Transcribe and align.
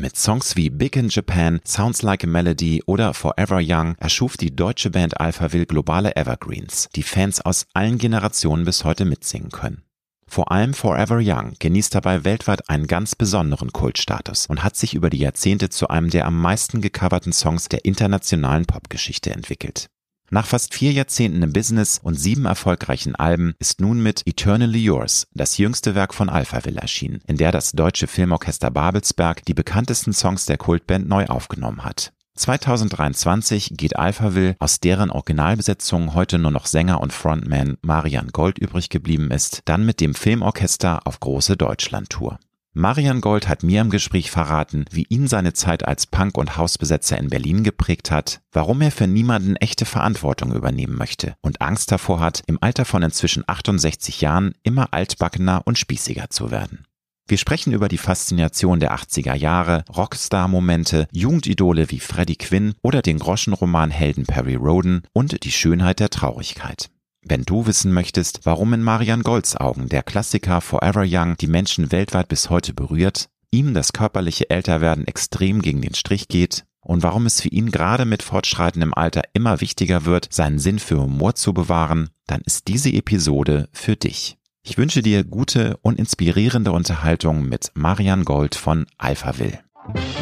Mit 0.00 0.16
Songs 0.16 0.54
wie 0.54 0.70
Big 0.70 0.94
in 0.94 1.08
Japan, 1.08 1.60
Sounds 1.66 2.02
Like 2.02 2.22
a 2.22 2.28
Melody 2.28 2.84
oder 2.86 3.14
Forever 3.14 3.58
Young 3.60 3.96
erschuf 3.98 4.36
die 4.36 4.54
deutsche 4.54 4.90
Band 4.90 5.20
Alphaville 5.20 5.66
globale 5.66 6.14
Evergreens, 6.14 6.88
die 6.94 7.02
Fans 7.02 7.40
aus 7.40 7.66
allen 7.74 7.98
Generationen 7.98 8.64
bis 8.64 8.84
heute 8.84 9.04
mitsingen 9.04 9.50
können. 9.50 9.82
Vor 10.28 10.52
allem 10.52 10.72
Forever 10.72 11.18
Young 11.20 11.54
genießt 11.58 11.96
dabei 11.96 12.24
weltweit 12.24 12.68
einen 12.70 12.86
ganz 12.86 13.16
besonderen 13.16 13.72
Kultstatus 13.72 14.46
und 14.46 14.62
hat 14.62 14.76
sich 14.76 14.94
über 14.94 15.10
die 15.10 15.18
Jahrzehnte 15.18 15.68
zu 15.68 15.88
einem 15.88 16.10
der 16.10 16.26
am 16.26 16.40
meisten 16.40 16.80
gecoverten 16.80 17.32
Songs 17.32 17.68
der 17.68 17.84
internationalen 17.84 18.66
Popgeschichte 18.66 19.32
entwickelt. 19.32 19.88
Nach 20.30 20.44
fast 20.44 20.74
vier 20.74 20.92
Jahrzehnten 20.92 21.42
im 21.42 21.54
Business 21.54 21.98
und 22.02 22.14
sieben 22.14 22.44
erfolgreichen 22.44 23.14
Alben 23.14 23.54
ist 23.58 23.80
nun 23.80 24.02
mit 24.02 24.26
Eternally 24.26 24.84
Yours 24.84 25.26
das 25.32 25.56
jüngste 25.56 25.94
Werk 25.94 26.12
von 26.12 26.28
Alphaville 26.28 26.80
erschienen, 26.80 27.22
in 27.26 27.38
der 27.38 27.50
das 27.50 27.72
deutsche 27.72 28.06
Filmorchester 28.06 28.70
Babelsberg 28.70 29.42
die 29.46 29.54
bekanntesten 29.54 30.12
Songs 30.12 30.44
der 30.44 30.58
Kultband 30.58 31.08
neu 31.08 31.26
aufgenommen 31.26 31.82
hat. 31.82 32.12
2023 32.34 33.72
geht 33.76 33.96
Alphaville, 33.96 34.56
aus 34.58 34.80
deren 34.80 35.10
Originalbesetzung 35.10 36.14
heute 36.14 36.38
nur 36.38 36.50
noch 36.50 36.66
Sänger 36.66 37.00
und 37.00 37.14
Frontman 37.14 37.78
Marian 37.80 38.28
Gold 38.28 38.58
übrig 38.58 38.90
geblieben 38.90 39.30
ist, 39.30 39.62
dann 39.64 39.86
mit 39.86 39.98
dem 39.98 40.14
Filmorchester 40.14 41.06
auf 41.06 41.20
große 41.20 41.56
Deutschlandtour. 41.56 42.38
Marian 42.78 43.20
Gold 43.20 43.48
hat 43.48 43.64
mir 43.64 43.80
im 43.80 43.90
Gespräch 43.90 44.30
verraten, 44.30 44.84
wie 44.92 45.04
ihn 45.08 45.26
seine 45.26 45.52
Zeit 45.52 45.84
als 45.84 46.06
Punk- 46.06 46.38
und 46.38 46.56
Hausbesetzer 46.56 47.18
in 47.18 47.28
Berlin 47.28 47.64
geprägt 47.64 48.12
hat, 48.12 48.40
warum 48.52 48.80
er 48.82 48.92
für 48.92 49.08
niemanden 49.08 49.56
echte 49.56 49.84
Verantwortung 49.84 50.54
übernehmen 50.54 50.96
möchte 50.96 51.34
und 51.40 51.60
Angst 51.60 51.90
davor 51.90 52.20
hat, 52.20 52.44
im 52.46 52.56
Alter 52.60 52.84
von 52.84 53.02
inzwischen 53.02 53.42
68 53.44 54.20
Jahren 54.20 54.54
immer 54.62 54.94
altbackener 54.94 55.62
und 55.64 55.76
spießiger 55.76 56.30
zu 56.30 56.52
werden. 56.52 56.84
Wir 57.26 57.38
sprechen 57.38 57.72
über 57.72 57.88
die 57.88 57.98
Faszination 57.98 58.78
der 58.78 58.94
80er 58.94 59.34
Jahre, 59.34 59.82
Rockstar-Momente, 59.96 61.08
Jugendidole 61.10 61.90
wie 61.90 61.98
Freddie 61.98 62.36
Quinn 62.36 62.74
oder 62.84 63.02
den 63.02 63.18
Groschenroman 63.18 63.90
Helden 63.90 64.24
Perry 64.24 64.54
Roden 64.54 65.02
und 65.12 65.42
die 65.42 65.50
Schönheit 65.50 65.98
der 65.98 66.10
Traurigkeit. 66.10 66.90
Wenn 67.30 67.42
du 67.42 67.66
wissen 67.66 67.92
möchtest, 67.92 68.40
warum 68.44 68.72
in 68.72 68.82
Marian 68.82 69.22
Golds 69.22 69.54
Augen 69.54 69.90
der 69.90 70.02
Klassiker 70.02 70.62
Forever 70.62 71.04
Young 71.06 71.36
die 71.36 71.46
Menschen 71.46 71.92
weltweit 71.92 72.28
bis 72.28 72.48
heute 72.48 72.72
berührt, 72.72 73.28
ihm 73.50 73.74
das 73.74 73.92
körperliche 73.92 74.48
Älterwerden 74.48 75.06
extrem 75.06 75.60
gegen 75.60 75.82
den 75.82 75.94
Strich 75.94 76.28
geht 76.28 76.64
und 76.80 77.02
warum 77.02 77.26
es 77.26 77.42
für 77.42 77.48
ihn 77.48 77.70
gerade 77.70 78.06
mit 78.06 78.22
fortschreitendem 78.22 78.94
Alter 78.94 79.24
immer 79.34 79.60
wichtiger 79.60 80.06
wird, 80.06 80.28
seinen 80.30 80.58
Sinn 80.58 80.78
für 80.78 81.02
Humor 81.02 81.34
zu 81.34 81.52
bewahren, 81.52 82.08
dann 82.26 82.40
ist 82.46 82.66
diese 82.66 82.90
Episode 82.90 83.68
für 83.72 83.96
dich. 83.96 84.38
Ich 84.62 84.78
wünsche 84.78 85.02
dir 85.02 85.22
gute 85.22 85.76
und 85.82 85.98
inspirierende 85.98 86.72
Unterhaltung 86.72 87.46
mit 87.46 87.72
Marian 87.74 88.24
Gold 88.24 88.54
von 88.54 88.86
Alphaville. 88.96 89.60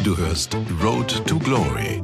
Du 0.03 0.17
hörst 0.17 0.57
Road 0.83 1.25
to 1.25 1.39
Glory. 1.39 2.03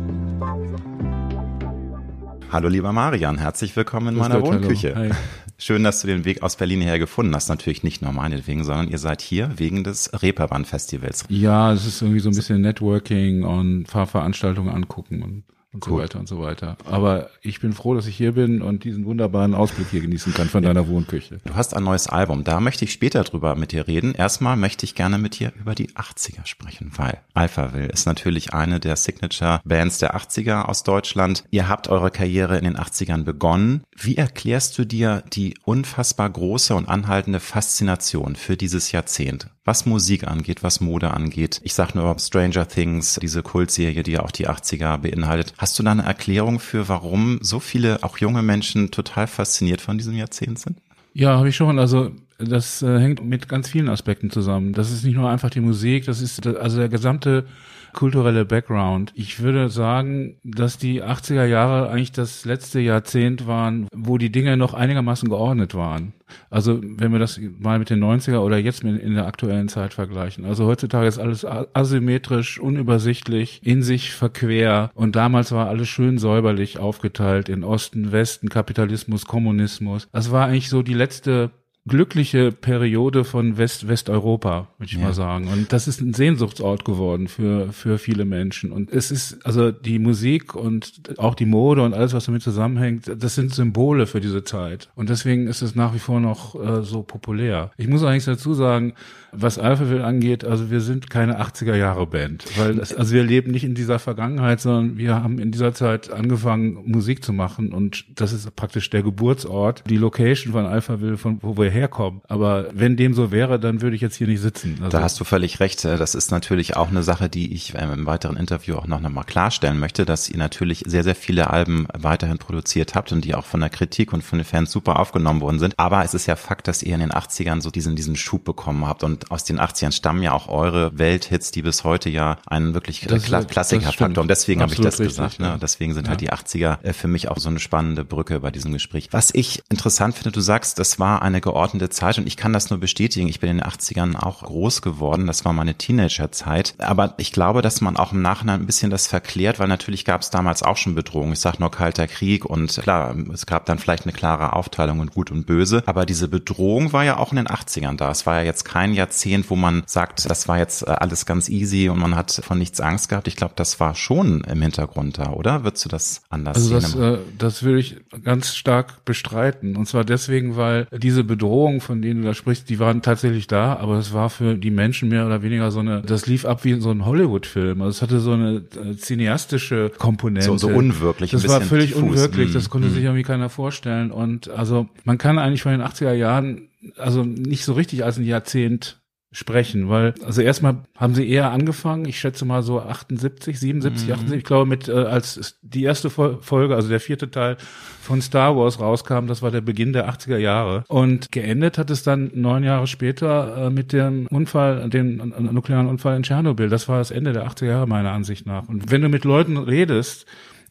Hallo 2.51 2.67
lieber 2.67 2.91
Marian, 2.91 3.37
herzlich 3.37 3.77
willkommen 3.77 4.09
in 4.09 4.15
meiner 4.15 4.41
Gott, 4.41 4.55
Wohnküche. 4.55 5.11
Schön, 5.57 5.85
dass 5.85 6.01
du 6.01 6.07
den 6.07 6.25
Weg 6.25 6.43
aus 6.43 6.57
Berlin 6.57 6.81
her 6.81 6.99
gefunden 6.99 7.33
hast. 7.33 7.47
Natürlich 7.47 7.81
nicht 7.83 8.01
nur 8.01 8.11
meinetwegen, 8.11 8.65
sondern 8.65 8.89
ihr 8.89 8.97
seid 8.97 9.21
hier 9.21 9.51
wegen 9.55 9.85
des 9.85 10.11
Reeperbahn-Festivals. 10.21 11.23
Ja, 11.29 11.71
es 11.71 11.85
ist 11.85 12.01
irgendwie 12.01 12.19
so 12.19 12.27
ein 12.27 12.35
bisschen 12.35 12.59
Networking 12.59 13.43
und 13.43 13.85
Fahrveranstaltungen 13.85 14.73
angucken 14.73 15.23
und 15.23 15.43
und 15.73 15.81
Gut. 15.83 15.91
so 15.91 15.99
weiter 15.99 16.19
und 16.19 16.27
so 16.27 16.39
weiter. 16.41 16.77
Aber 16.85 17.29
ich 17.41 17.61
bin 17.61 17.73
froh, 17.73 17.95
dass 17.95 18.07
ich 18.07 18.15
hier 18.15 18.33
bin 18.33 18.61
und 18.61 18.83
diesen 18.83 19.05
wunderbaren 19.05 19.53
Ausblick 19.53 19.87
hier 19.89 20.01
genießen 20.01 20.33
kann 20.33 20.49
von 20.49 20.63
deiner 20.63 20.87
Wohnküche. 20.87 21.39
Du 21.45 21.55
hast 21.55 21.73
ein 21.73 21.83
neues 21.83 22.07
Album. 22.07 22.43
Da 22.43 22.59
möchte 22.59 22.83
ich 22.83 22.91
später 22.91 23.23
drüber 23.23 23.55
mit 23.55 23.71
dir 23.71 23.87
reden. 23.87 24.13
Erstmal 24.13 24.57
möchte 24.57 24.85
ich 24.85 24.95
gerne 24.95 25.17
mit 25.17 25.39
dir 25.39 25.53
über 25.59 25.73
die 25.73 25.91
80er 25.91 26.45
sprechen, 26.45 26.91
weil 26.97 27.19
Alphaville 27.33 27.87
ist 27.87 28.05
natürlich 28.05 28.53
eine 28.53 28.79
der 28.79 28.97
Signature 28.97 29.61
Bands 29.63 29.99
der 29.99 30.15
80er 30.15 30.63
aus 30.63 30.83
Deutschland. 30.83 31.45
Ihr 31.51 31.69
habt 31.69 31.87
eure 31.87 32.11
Karriere 32.11 32.57
in 32.57 32.65
den 32.65 32.77
80ern 32.77 33.23
begonnen. 33.23 33.83
Wie 33.95 34.17
erklärst 34.17 34.77
du 34.77 34.85
dir 34.85 35.23
die 35.31 35.55
unfassbar 35.63 36.29
große 36.29 36.75
und 36.75 36.89
anhaltende 36.89 37.39
Faszination 37.39 38.35
für 38.35 38.57
dieses 38.57 38.91
Jahrzehnt? 38.91 39.47
was 39.63 39.85
Musik 39.85 40.27
angeht, 40.27 40.63
was 40.63 40.81
Mode 40.81 41.11
angeht. 41.11 41.61
Ich 41.63 41.73
sag 41.73 41.93
nur 41.93 42.17
Stranger 42.19 42.67
Things, 42.67 43.19
diese 43.21 43.43
Kultserie, 43.43 44.03
die 44.03 44.13
ja 44.13 44.23
auch 44.23 44.31
die 44.31 44.49
80er 44.49 44.97
beinhaltet. 44.97 45.53
Hast 45.61 45.77
du 45.77 45.83
da 45.83 45.91
eine 45.91 46.01
Erklärung 46.01 46.59
für, 46.59 46.89
warum 46.89 47.37
so 47.43 47.59
viele, 47.59 48.01
auch 48.01 48.17
junge 48.17 48.41
Menschen, 48.41 48.89
total 48.89 49.27
fasziniert 49.27 49.79
von 49.79 49.95
diesem 49.95 50.15
Jahrzehnt 50.15 50.57
sind? 50.57 50.77
Ja, 51.13 51.37
habe 51.37 51.49
ich 51.49 51.55
schon. 51.55 51.77
Also 51.77 52.13
das 52.39 52.81
äh, 52.81 52.99
hängt 52.99 53.23
mit 53.23 53.47
ganz 53.47 53.69
vielen 53.69 53.87
Aspekten 53.87 54.31
zusammen. 54.31 54.73
Das 54.73 54.91
ist 54.91 55.03
nicht 55.03 55.13
nur 55.15 55.29
einfach 55.29 55.51
die 55.51 55.59
Musik, 55.59 56.05
das 56.05 56.19
ist 56.19 56.47
also 56.47 56.77
der 56.77 56.89
gesamte 56.89 57.45
kulturelle 57.93 58.45
Background. 58.45 59.11
Ich 59.15 59.41
würde 59.41 59.69
sagen, 59.69 60.37
dass 60.43 60.77
die 60.77 61.03
80er 61.03 61.45
Jahre 61.45 61.89
eigentlich 61.89 62.11
das 62.11 62.45
letzte 62.45 62.79
Jahrzehnt 62.79 63.47
waren, 63.47 63.87
wo 63.93 64.17
die 64.17 64.31
Dinge 64.31 64.57
noch 64.57 64.73
einigermaßen 64.73 65.29
geordnet 65.29 65.75
waren. 65.75 66.13
Also 66.49 66.79
wenn 66.81 67.11
wir 67.11 67.19
das 67.19 67.39
mal 67.59 67.79
mit 67.79 67.89
den 67.89 68.03
90er 68.03 68.39
oder 68.39 68.57
jetzt 68.57 68.83
in 68.83 69.15
der 69.15 69.25
aktuellen 69.25 69.67
Zeit 69.67 69.93
vergleichen. 69.93 70.45
Also 70.45 70.65
heutzutage 70.65 71.07
ist 71.07 71.19
alles 71.19 71.45
asymmetrisch, 71.45 72.59
unübersichtlich, 72.59 73.61
in 73.63 73.83
sich 73.83 74.13
verquer 74.13 74.91
und 74.93 75.15
damals 75.15 75.51
war 75.51 75.67
alles 75.67 75.89
schön 75.89 76.17
säuberlich 76.17 76.79
aufgeteilt 76.79 77.49
in 77.49 77.63
Osten, 77.63 78.11
Westen, 78.11 78.49
Kapitalismus, 78.49 79.25
Kommunismus. 79.25 80.07
Das 80.11 80.31
war 80.31 80.47
eigentlich 80.47 80.69
so 80.69 80.81
die 80.81 80.93
letzte 80.93 81.51
glückliche 81.87 82.51
Periode 82.51 83.23
von 83.23 83.57
West 83.57 83.87
Westeuropa, 83.87 84.67
würde 84.77 84.91
ich 84.91 84.97
ja. 84.97 85.03
mal 85.03 85.13
sagen. 85.13 85.47
Und 85.47 85.73
das 85.73 85.87
ist 85.87 85.99
ein 85.99 86.13
Sehnsuchtsort 86.13 86.85
geworden 86.85 87.27
für 87.27 87.73
für 87.73 87.97
viele 87.97 88.23
Menschen. 88.25 88.71
Und 88.71 88.91
es 88.91 89.09
ist 89.09 89.43
also 89.45 89.71
die 89.71 89.97
Musik 89.97 90.53
und 90.53 91.17
auch 91.17 91.33
die 91.33 91.47
Mode 91.47 91.81
und 91.81 91.93
alles, 91.93 92.13
was 92.13 92.25
damit 92.25 92.43
zusammenhängt, 92.43 93.11
das 93.17 93.35
sind 93.35 93.53
Symbole 93.53 94.05
für 94.05 94.21
diese 94.21 94.43
Zeit. 94.43 94.89
Und 94.95 95.09
deswegen 95.09 95.47
ist 95.47 95.63
es 95.63 95.73
nach 95.73 95.95
wie 95.95 95.99
vor 95.99 96.19
noch 96.19 96.55
äh, 96.55 96.83
so 96.83 97.01
populär. 97.01 97.71
Ich 97.77 97.87
muss 97.87 98.03
eigentlich 98.03 98.25
dazu 98.25 98.53
sagen, 98.53 98.93
was 99.31 99.57
Alphaville 99.57 100.03
angeht, 100.03 100.43
also 100.43 100.69
wir 100.69 100.81
sind 100.81 101.09
keine 101.09 101.41
80er 101.41 101.75
Jahre 101.75 102.07
Band, 102.07 102.45
weil 102.57 102.75
das, 102.75 102.93
also 102.93 103.13
wir 103.13 103.23
leben 103.23 103.51
nicht 103.51 103.63
in 103.63 103.75
dieser 103.75 103.99
Vergangenheit, 103.99 104.61
sondern 104.61 104.97
wir 104.97 105.23
haben 105.23 105.39
in 105.39 105.51
dieser 105.51 105.73
Zeit 105.73 106.11
angefangen 106.11 106.77
Musik 106.85 107.23
zu 107.23 107.33
machen 107.33 107.71
und 107.71 108.05
das 108.19 108.33
ist 108.33 108.55
praktisch 108.55 108.89
der 108.89 109.03
Geburtsort, 109.03 109.83
die 109.89 109.97
Location 109.97 110.53
von 110.53 110.65
Alphaville, 110.65 111.17
von 111.17 111.39
wo 111.41 111.57
wir 111.57 111.69
herkommen. 111.69 112.21
Aber 112.27 112.67
wenn 112.73 112.97
dem 112.97 113.13
so 113.13 113.31
wäre, 113.31 113.59
dann 113.59 113.81
würde 113.81 113.95
ich 113.95 114.01
jetzt 114.01 114.15
hier 114.15 114.27
nicht 114.27 114.41
sitzen. 114.41 114.77
Also 114.79 114.97
da 114.97 115.03
hast 115.03 115.19
du 115.19 115.23
völlig 115.23 115.59
recht. 115.59 115.83
Das 115.83 116.15
ist 116.15 116.31
natürlich 116.31 116.75
auch 116.75 116.89
eine 116.89 117.03
Sache, 117.03 117.29
die 117.29 117.53
ich 117.53 117.73
im 117.73 118.05
weiteren 118.05 118.37
Interview 118.37 118.75
auch 118.75 118.87
noch 118.87 119.03
einmal 119.03 119.23
klarstellen 119.23 119.79
möchte, 119.79 120.05
dass 120.05 120.29
ihr 120.29 120.37
natürlich 120.37 120.83
sehr, 120.85 121.03
sehr 121.03 121.15
viele 121.15 121.49
Alben 121.49 121.87
weiterhin 121.97 122.37
produziert 122.37 122.95
habt 122.95 123.11
und 123.11 123.23
die 123.23 123.35
auch 123.35 123.45
von 123.45 123.59
der 123.59 123.69
Kritik 123.69 124.13
und 124.13 124.23
von 124.23 124.39
den 124.39 124.45
Fans 124.45 124.71
super 124.71 124.99
aufgenommen 124.99 125.41
worden 125.41 125.59
sind. 125.59 125.79
Aber 125.79 126.03
es 126.03 126.13
ist 126.13 126.25
ja 126.25 126.35
Fakt, 126.35 126.67
dass 126.67 126.83
ihr 126.83 126.93
in 126.93 126.99
den 126.99 127.11
80ern 127.11 127.61
so 127.61 127.71
diesen, 127.71 127.95
diesen 127.95 128.15
Schub 128.15 128.43
bekommen 128.43 128.85
habt 128.85 129.03
und 129.03 129.20
aus 129.29 129.43
den 129.43 129.59
80ern 129.59 129.91
stammen 129.91 130.23
ja 130.23 130.31
auch 130.31 130.47
eure 130.47 130.97
Welthits, 130.97 131.51
die 131.51 131.61
bis 131.61 131.83
heute 131.83 132.09
ja 132.09 132.37
einen 132.45 132.73
wirklich 132.73 133.01
Kla 133.01 133.43
Klassikerfaktor. 133.43 134.21
Und 134.21 134.27
deswegen 134.27 134.61
habe 134.61 134.73
ich 134.73 134.79
das 134.79 134.99
richtig, 134.99 135.09
gesagt. 135.09 135.39
Ne? 135.39 135.47
Ja. 135.47 135.57
Deswegen 135.57 135.93
sind 135.93 136.09
halt 136.09 136.21
ja. 136.21 136.31
halt 136.31 136.53
die 136.53 136.59
80er 136.59 136.83
äh, 136.83 136.93
für 136.93 137.07
mich 137.07 137.29
auch 137.29 137.37
so 137.37 137.49
eine 137.49 137.59
spannende 137.59 138.03
Brücke 138.03 138.39
bei 138.39 138.51
diesem 138.51 138.71
Gespräch. 138.71 139.09
Was 139.11 139.33
ich 139.33 139.61
interessant 139.69 140.15
finde, 140.15 140.31
du 140.31 140.41
sagst, 140.41 140.79
das 140.79 140.99
war 140.99 141.21
eine 141.21 141.41
geordnete 141.41 141.89
Zeit 141.89 142.17
und 142.17 142.27
ich 142.27 142.37
kann 142.37 142.53
das 142.53 142.69
nur 142.69 142.79
bestätigen. 142.79 143.27
Ich 143.27 143.39
bin 143.39 143.49
in 143.49 143.57
den 143.57 143.65
80ern 143.65 144.15
auch 144.17 144.43
groß 144.43 144.81
geworden. 144.81 145.27
Das 145.27 145.45
war 145.45 145.53
meine 145.53 145.75
Teenagerzeit. 145.75 146.75
Aber 146.79 147.13
ich 147.17 147.31
glaube, 147.31 147.61
dass 147.61 147.81
man 147.81 147.97
auch 147.97 148.11
im 148.11 148.21
Nachhinein 148.21 148.61
ein 148.61 148.65
bisschen 148.65 148.91
das 148.91 149.07
verklärt, 149.07 149.59
weil 149.59 149.67
natürlich 149.67 150.05
gab 150.05 150.21
es 150.21 150.29
damals 150.29 150.63
auch 150.63 150.77
schon 150.77 150.95
Bedrohungen. 150.95 151.33
Ich 151.33 151.39
sag 151.39 151.59
nur 151.59 151.71
Kalter 151.71 152.07
Krieg 152.07 152.45
und 152.45 152.77
klar, 152.81 153.15
es 153.33 153.45
gab 153.45 153.65
dann 153.65 153.79
vielleicht 153.79 154.03
eine 154.03 154.13
klare 154.13 154.53
Aufteilung 154.53 155.01
in 155.01 155.07
Gut 155.07 155.31
und 155.31 155.45
Böse. 155.45 155.83
Aber 155.85 156.05
diese 156.05 156.27
Bedrohung 156.27 156.93
war 156.93 157.03
ja 157.03 157.17
auch 157.17 157.31
in 157.31 157.37
den 157.37 157.47
80ern 157.47 157.97
da. 157.97 158.11
Es 158.11 158.25
war 158.25 158.39
ja 158.39 158.43
jetzt 158.43 158.65
kein 158.65 158.93
Jahrzehnt 158.93 159.10
Jahrzehnt, 159.11 159.49
wo 159.49 159.55
man 159.55 159.83
sagt, 159.85 160.29
das 160.29 160.47
war 160.47 160.57
jetzt 160.57 160.83
äh, 160.87 160.91
alles 160.91 161.25
ganz 161.25 161.49
easy 161.49 161.89
und 161.89 161.99
man 161.99 162.15
hat 162.15 162.41
von 162.43 162.57
nichts 162.57 162.79
Angst 162.79 163.09
gehabt. 163.09 163.27
Ich 163.27 163.35
glaube, 163.35 163.53
das 163.55 163.79
war 163.79 163.95
schon 163.95 164.41
im 164.41 164.61
Hintergrund 164.61 165.17
da, 165.17 165.31
oder? 165.31 165.63
Würdest 165.63 165.85
du 165.85 165.89
das 165.89 166.21
anders 166.29 166.57
also 166.57 166.79
sehen? 166.79 166.99
Das, 166.99 167.19
äh, 167.19 167.21
das 167.37 167.63
würde 167.63 167.79
ich 167.79 167.97
ganz 168.23 168.55
stark 168.55 169.05
bestreiten. 169.05 169.75
Und 169.75 169.87
zwar 169.87 170.03
deswegen, 170.03 170.55
weil 170.55 170.87
diese 170.91 171.23
Bedrohung 171.23 171.51
Bedrohungen, 171.51 171.81
von 171.81 172.01
denen 172.01 172.21
du 172.21 172.27
da 172.27 172.33
sprichst, 172.33 172.69
die 172.69 172.79
waren 172.79 173.01
tatsächlich 173.01 173.47
da, 173.47 173.75
aber 173.75 173.97
es 173.97 174.13
war 174.13 174.29
für 174.29 174.55
die 174.55 174.71
Menschen 174.71 175.09
mehr 175.09 175.25
oder 175.25 175.43
weniger 175.43 175.71
so 175.71 175.79
eine, 175.79 176.01
das 176.01 176.27
lief 176.27 176.45
ab 176.45 176.63
wie 176.63 176.79
so 176.79 176.91
ein 176.91 177.05
Hollywood-Film. 177.05 177.81
Also 177.81 177.97
es 177.97 178.01
hatte 178.01 178.19
so 178.19 178.31
eine 178.31 178.63
äh, 178.75 178.95
cineastische 178.95 179.91
Komponente. 179.97 180.47
So, 180.47 180.57
so 180.57 180.67
unwirklich. 180.69 181.31
Das 181.31 181.47
war 181.47 181.61
völlig 181.61 181.93
diffus. 181.93 182.03
unwirklich, 182.03 182.53
das 182.53 182.69
Mm, 182.69 182.71
konnte 182.71 182.87
mm. 182.87 182.93
sich 182.93 183.03
irgendwie 183.03 183.23
keiner 183.23 183.49
vorstellen. 183.49 184.11
Und 184.11 184.49
also 184.49 184.87
man 185.03 185.17
kann 185.17 185.39
eigentlich 185.39 185.63
von 185.63 185.71
den 185.71 185.81
80er 185.81 186.13
Jahren 186.13 186.69
also 186.97 187.23
nicht 187.23 187.65
so 187.65 187.73
richtig 187.73 188.03
als 188.03 188.17
ein 188.17 188.25
Jahrzehnt 188.25 189.00
sprechen, 189.33 189.87
weil 189.87 190.13
also 190.25 190.41
erstmal 190.41 190.79
haben 190.97 191.15
sie 191.15 191.27
eher 191.29 191.51
angefangen, 191.51 192.03
ich 192.05 192.19
schätze 192.19 192.43
mal 192.43 192.63
so 192.63 192.81
78, 192.81 193.57
77, 193.59 194.07
Mhm. 194.07 194.13
78, 194.13 194.37
ich 194.39 194.43
glaube 194.43 194.65
mit 194.69 194.89
äh, 194.89 194.91
als 194.91 195.57
die 195.61 195.83
erste 195.83 196.09
Fol- 196.09 196.39
Folge, 196.41 196.75
also 196.75 196.89
der 196.89 196.99
vierte 196.99 197.31
Teil 197.31 197.55
von 198.01 198.21
Star 198.21 198.57
Wars 198.57 198.79
rauskam, 198.81 199.27
das 199.27 199.41
war 199.41 199.49
der 199.49 199.61
Beginn 199.61 199.93
der 199.93 200.09
80er 200.09 200.37
Jahre 200.37 200.83
und 200.89 201.31
geendet 201.31 201.77
hat 201.77 201.89
es 201.91 202.03
dann 202.03 202.31
neun 202.33 202.63
Jahre 202.65 202.87
später 202.87 203.67
äh, 203.67 203.69
mit 203.69 203.93
dem 203.93 204.27
Unfall, 204.27 204.89
dem 204.89 205.19
äh, 205.33 205.39
nuklearen 205.39 205.87
Unfall 205.87 206.17
in 206.17 206.23
Tschernobyl. 206.23 206.67
Das 206.67 206.89
war 206.89 206.97
das 206.97 207.11
Ende 207.11 207.31
der 207.31 207.47
80er 207.47 207.65
Jahre 207.67 207.87
meiner 207.87 208.11
Ansicht 208.11 208.45
nach. 208.45 208.67
Und 208.67 208.91
wenn 208.91 209.01
du 209.01 209.07
mit 209.07 209.23
Leuten 209.23 209.57
redest, 209.57 210.25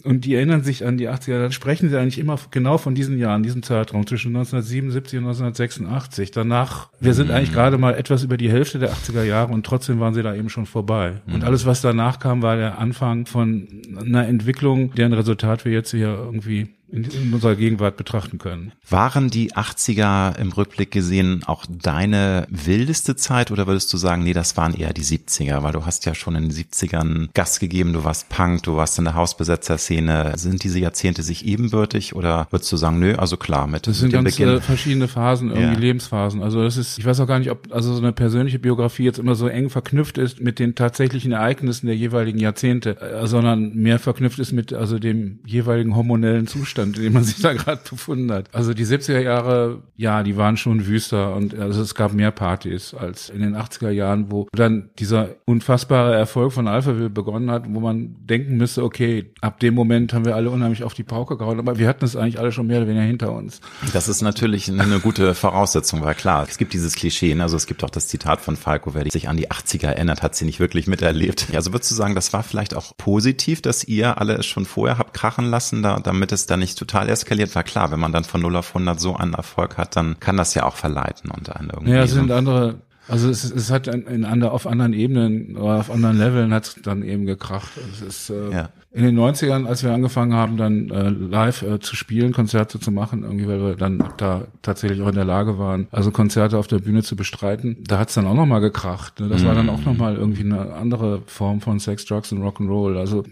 und 0.05 0.25
die 0.25 0.35
erinnern 0.35 0.62
sich 0.62 0.87
an 0.87 0.97
die 0.97 1.08
80er, 1.08 1.41
dann 1.41 1.52
sprechen 1.52 1.88
sie 1.88 1.99
eigentlich 1.99 2.19
immer 2.19 2.38
genau 2.50 2.79
von 2.79 2.94
diesen 2.94 3.19
Jahren, 3.19 3.43
diesem 3.43 3.62
Zeitraum 3.62 4.06
zwischen 4.06 4.29
1977 4.29 5.19
und 5.19 5.25
1986. 5.25 6.31
Danach, 6.31 6.88
wir 7.00 7.14
sind 7.14 7.31
eigentlich 7.31 7.52
gerade 7.52 7.79
mal 7.79 7.94
etwas 7.94 8.25
über 8.25 8.37
die 8.37 8.50
Hälfte 8.50 8.79
der 8.79 8.93
80er 8.93 9.23
Jahre 9.25 9.52
und 9.52 9.64
trotzdem 9.64 10.00
waren 10.00 10.14
sie 10.14 10.23
da 10.23 10.35
eben 10.35 10.49
schon 10.49 10.67
vorbei. 10.67 11.20
Und 11.26 11.44
alles, 11.44 11.67
was 11.67 11.81
danach 11.81 12.19
kam, 12.19 12.43
war 12.43 12.56
der 12.56 12.79
Anfang 12.79 13.26
von 13.26 13.69
einer 13.99 14.26
Entwicklung, 14.26 14.94
deren 14.94 15.12
Resultat 15.12 15.64
wir 15.64 15.73
jetzt 15.73 15.91
hier 15.91 16.08
irgendwie 16.08 16.69
in, 16.93 17.05
in 17.05 17.33
unserer 17.33 17.57
Gegenwart 17.57 17.97
betrachten 17.97 18.39
können. 18.39 18.73
Waren 18.89 19.31
die 19.31 19.53
80er 19.53 20.37
im 20.39 20.53
Rückblick 20.53 20.91
gesehen 20.91 21.43
auch 21.47 21.65
deine 21.69 22.47
wildeste 22.51 23.17
Zeit 23.17 23.51
oder 23.51 23.67
würdest 23.67 23.93
du 23.93 23.97
sagen, 23.97 24.23
nee, 24.25 24.33
das 24.33 24.57
waren 24.57 24.75
eher 24.75 24.93
die 24.93 25.03
70er, 25.05 25.63
weil 25.63 25.73
du 25.73 25.85
hast 25.87 26.07
ja 26.07 26.15
schon 26.15 26.35
in 26.37 26.49
den 26.49 26.53
70ern 26.53 27.29
Gas 27.35 27.59
gegeben, 27.61 27.93
du 27.93 28.05
warst 28.05 28.29
Punk, 28.29 28.63
du 28.65 28.77
warst 28.77 28.99
in 28.99 29.05
der 29.05 29.15
Hausbesetzerszene. 29.15 30.33
Sind 30.37 30.65
diese 30.65 30.79
Jahrzehnte 30.79 31.23
sich 31.23 31.45
ebenbürtig 31.47 32.15
oder 32.15 32.47
würdest 32.51 32.71
du 32.73 32.77
sagen, 32.77 32.99
nö, 32.99 33.15
also 33.17 33.37
klar, 33.37 33.67
mit, 33.67 33.87
Das 33.87 33.99
sind 33.99 34.13
ganz 34.13 34.37
Beginn. 34.37 34.57
äh, 34.57 34.61
verschiedene 34.61 35.09
Phasen, 35.09 35.49
irgendwie 35.51 35.75
Ja. 35.75 35.79
Lebensphasen. 35.79 36.43
Also 36.43 36.63
das 36.63 36.77
ist, 36.77 36.99
ich 36.99 37.05
weiß 37.05 37.21
auch 37.21 37.27
gar 37.27 37.39
nicht, 37.39 37.51
ob 37.51 37.73
also 37.73 37.93
so 37.95 38.01
eine 38.03 38.13
persönliche 38.13 38.59
Biografie 38.59 39.05
jetzt 39.05 39.19
immer 39.19 39.35
so 39.35 39.49
eng 39.49 39.71
verknüpft 39.71 40.19
ist 40.19 40.41
mit 40.41 40.59
den 40.59 40.75
tatsächlichen 40.75 41.33
Ereignissen 41.33 41.87
der 41.87 41.97
jeweiligen 41.97 42.39
Jahrzehnte, 42.39 43.01
äh, 43.01 43.27
sondern 43.27 43.75
mehr 43.75 43.99
verknüpft 43.99 44.39
ist 44.39 44.53
mit 44.53 44.73
also 44.73 44.99
dem 44.99 45.41
jeweiligen 45.45 45.95
hormonellen 45.97 46.47
Zustand, 46.47 46.80
in 46.82 46.93
dem 46.93 47.12
man 47.12 47.25
sich 47.25 47.41
da 47.41 47.53
gerade 47.53 47.81
befunden 47.88 48.31
hat. 48.32 48.47
Also 48.53 48.75
die 48.75 48.85
70er 48.85 49.21
Jahre, 49.21 49.82
ja, 49.97 50.23
die 50.23 50.37
waren 50.37 50.56
schon 50.56 50.87
wüster 50.87 51.35
und 51.35 51.59
also 51.59 51.82
es 51.82 51.94
gab 51.94 52.12
mehr 52.12 52.31
Partys 52.31 52.94
als 52.94 53.31
in 53.31 53.41
den 53.41 53.56
80er 53.56 53.91
Jahren, 53.91 54.31
wo 54.31 54.49
dann 54.53 54.91
dieser 54.99 55.31
unfassbare 55.44 56.15
Erfolg 56.15 56.53
von 56.53 56.69
Alphaville 56.69 57.11
begonnen 57.11 57.50
hat, 57.50 57.65
wo 57.69 57.81
man 57.81 58.17
denken 58.21 58.56
müsste, 58.56 58.82
okay, 58.82 59.32
ab 59.41 59.61
dem 59.61 59.75
Moment 59.75 60.12
haben 60.12 60.25
wir 60.25 60.37
alle 60.37 60.50
unheimlich 60.50 60.82
auf 60.82 60.94
die 60.94 61.03
Pauke 61.03 61.37
gehauen, 61.37 61.59
aber 61.59 61.79
wir 61.79 61.88
hatten 61.88 62.05
es 62.05 62.17
eigentlich 62.17 62.38
alle 62.38 62.53
schon 62.53 62.67
mehr 62.67 62.79
oder 62.79 62.88
weniger 62.88 63.05
hinter 63.05 63.33
uns. 63.33 63.61
Das 63.93 64.09
ist 64.09 64.23
natürlich 64.23 64.71
eine 64.71 65.00
gute 65.00 65.35
Voraussetzung, 65.35 66.03
weil 66.03 66.15
klar, 66.15 66.47
es 66.49 66.59
gibt 66.59 66.73
dieses 66.73 66.94
Klischee, 66.94 67.35
ne? 67.35 67.43
also 67.43 67.56
es 67.56 67.67
gibt 67.67 67.85
auch 67.85 67.91
das 67.91 68.09
Zitat 68.09 68.41
von 68.41 68.56
Falco, 68.56 68.94
wer 68.94 69.11
sich 69.11 69.29
an 69.29 69.37
die 69.37 69.50
80er 69.50 69.88
erinnert, 69.88 70.23
hat 70.23 70.35
sie 70.35 70.44
nicht 70.44 70.61
wirklich 70.61 70.87
miterlebt. 70.87 71.49
Also 71.55 71.73
würdest 71.73 71.91
du 71.91 71.94
sagen, 71.94 72.15
das 72.15 72.33
war 72.33 72.43
vielleicht 72.43 72.75
auch 72.75 72.97
positiv, 72.97 73.62
dass 73.62 73.85
ihr 73.85 74.19
alle 74.19 74.35
es 74.35 74.47
schon 74.47 74.67
vorher 74.67 74.99
habt 74.99 75.15
krachen 75.15 75.50
lassen, 75.50 75.83
da, 75.83 75.99
damit 76.00 76.33
es 76.33 76.47
dann 76.47 76.61
nicht 76.61 76.70
total 76.75 77.09
eskaliert? 77.09 77.55
War 77.55 77.63
klar, 77.65 77.91
wenn 77.91 78.01
man 78.01 78.13
dann 78.13 78.25
von 78.25 78.41
0 78.41 78.57
auf 78.57 78.69
100 78.75 78.99
so 79.01 79.17
einen 79.17 79.35
Erfolg 79.35 79.77
hat, 79.77 79.97
dann 79.97 80.19
kann 80.21 80.37
das 80.37 80.55
ja 80.55 80.65
auch 80.65 80.77
verleiten 80.77 81.31
und 81.31 81.55
einen 81.55 81.71
irgendwie. 81.71 81.93
Ja, 81.93 82.03
es 82.03 82.13
sind 82.13 82.31
andere, 82.31 82.77
also 83.09 83.29
es, 83.29 83.45
es 83.51 83.71
hat 83.71 83.89
in, 83.89 84.25
ander, 84.25 84.53
auf 84.53 84.67
anderen 84.67 84.93
Ebenen 84.93 85.57
oder 85.57 85.79
auf 85.81 85.91
anderen 85.91 86.19
Leveln 86.19 86.53
hat 86.55 86.65
es 86.67 86.77
dann 86.83 87.03
eben 87.03 87.27
gekracht. 87.27 87.71
Es 87.93 88.01
ist 88.03 88.31
äh, 88.31 88.51
Ja. 88.53 88.69
in 88.93 89.03
den 89.05 89.19
90ern, 89.19 89.67
als 89.67 89.83
wir 89.83 89.93
angefangen 89.93 90.33
haben, 90.35 90.57
dann 90.57 90.91
äh, 90.91 91.09
live 91.09 91.63
äh, 91.63 91.81
zu 91.81 91.97
spielen, 91.97 92.33
Konzerte 92.33 92.79
zu 92.79 92.93
machen, 92.93 93.25
irgendwie, 93.25 93.49
weil 93.49 93.61
wir 93.61 93.75
dann 93.77 94.05
da 94.17 94.43
tatsächlich 94.63 95.01
auch 95.03 95.09
in 95.09 95.15
der 95.17 95.25
Lage 95.25 95.59
waren, 95.59 95.89
also 95.91 96.11
Konzerte 96.13 96.57
auf 96.59 96.69
der 96.69 96.79
Bühne 96.79 97.03
zu 97.03 97.17
bestreiten, 97.17 97.79
da 97.87 97.99
hat 97.99 98.11
es 98.11 98.15
dann 98.15 98.27
auch 98.27 98.35
nochmal 98.35 98.61
gekracht. 98.61 99.19
Ne? 99.19 99.29
Das 99.29 99.45
war 99.45 99.55
dann 99.55 99.69
auch 99.71 99.85
nochmal 99.85 100.15
irgendwie 100.17 100.45
eine 100.45 100.75
andere 100.75 101.23
Form 101.27 101.61
von 101.61 101.81
Sex, 101.81 102.05
Drugs 102.05 102.31
und 102.33 102.43
Rock'n'Roll. 102.43 102.97
Also 102.97 103.25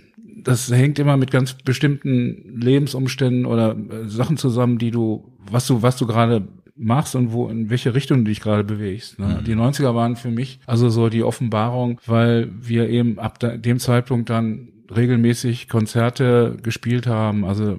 das 0.45 0.71
hängt 0.71 0.99
immer 0.99 1.17
mit 1.17 1.31
ganz 1.31 1.55
bestimmten 1.55 2.61
Lebensumständen 2.61 3.47
oder 3.47 3.77
äh, 3.77 4.09
Sachen 4.09 4.37
zusammen, 4.37 4.79
die 4.79 4.91
du, 4.91 5.33
was 5.51 5.67
du, 5.67 5.83
was 5.83 5.97
du 5.97 6.07
gerade 6.07 6.49
machst 6.79 7.17
und 7.17 7.33
wo, 7.33 7.49
in 7.49 7.71
welche 7.71 7.95
Richtung 7.95 8.19
du 8.19 8.31
dich 8.31 8.41
gerade 8.41 8.65
bewegst. 8.65 9.19
Ne? 9.19 9.43
Die 9.45 9.55
90er 9.55 9.95
waren 9.95 10.17
für 10.17 10.31
mich 10.31 10.61
also 10.67 10.89
so 10.89 11.09
die 11.09 11.25
Offenbarung, 11.25 12.01
weil 12.07 12.51
wir 12.61 12.89
eben 12.89 13.19
ab 13.19 13.39
da, 13.41 13.57
dem 13.57 13.79
Zeitpunkt 13.79 14.31
dann 14.31 14.69
regelmäßig 14.95 15.69
Konzerte 15.69 16.57
gespielt 16.63 17.07
haben. 17.07 17.45
Also 17.45 17.79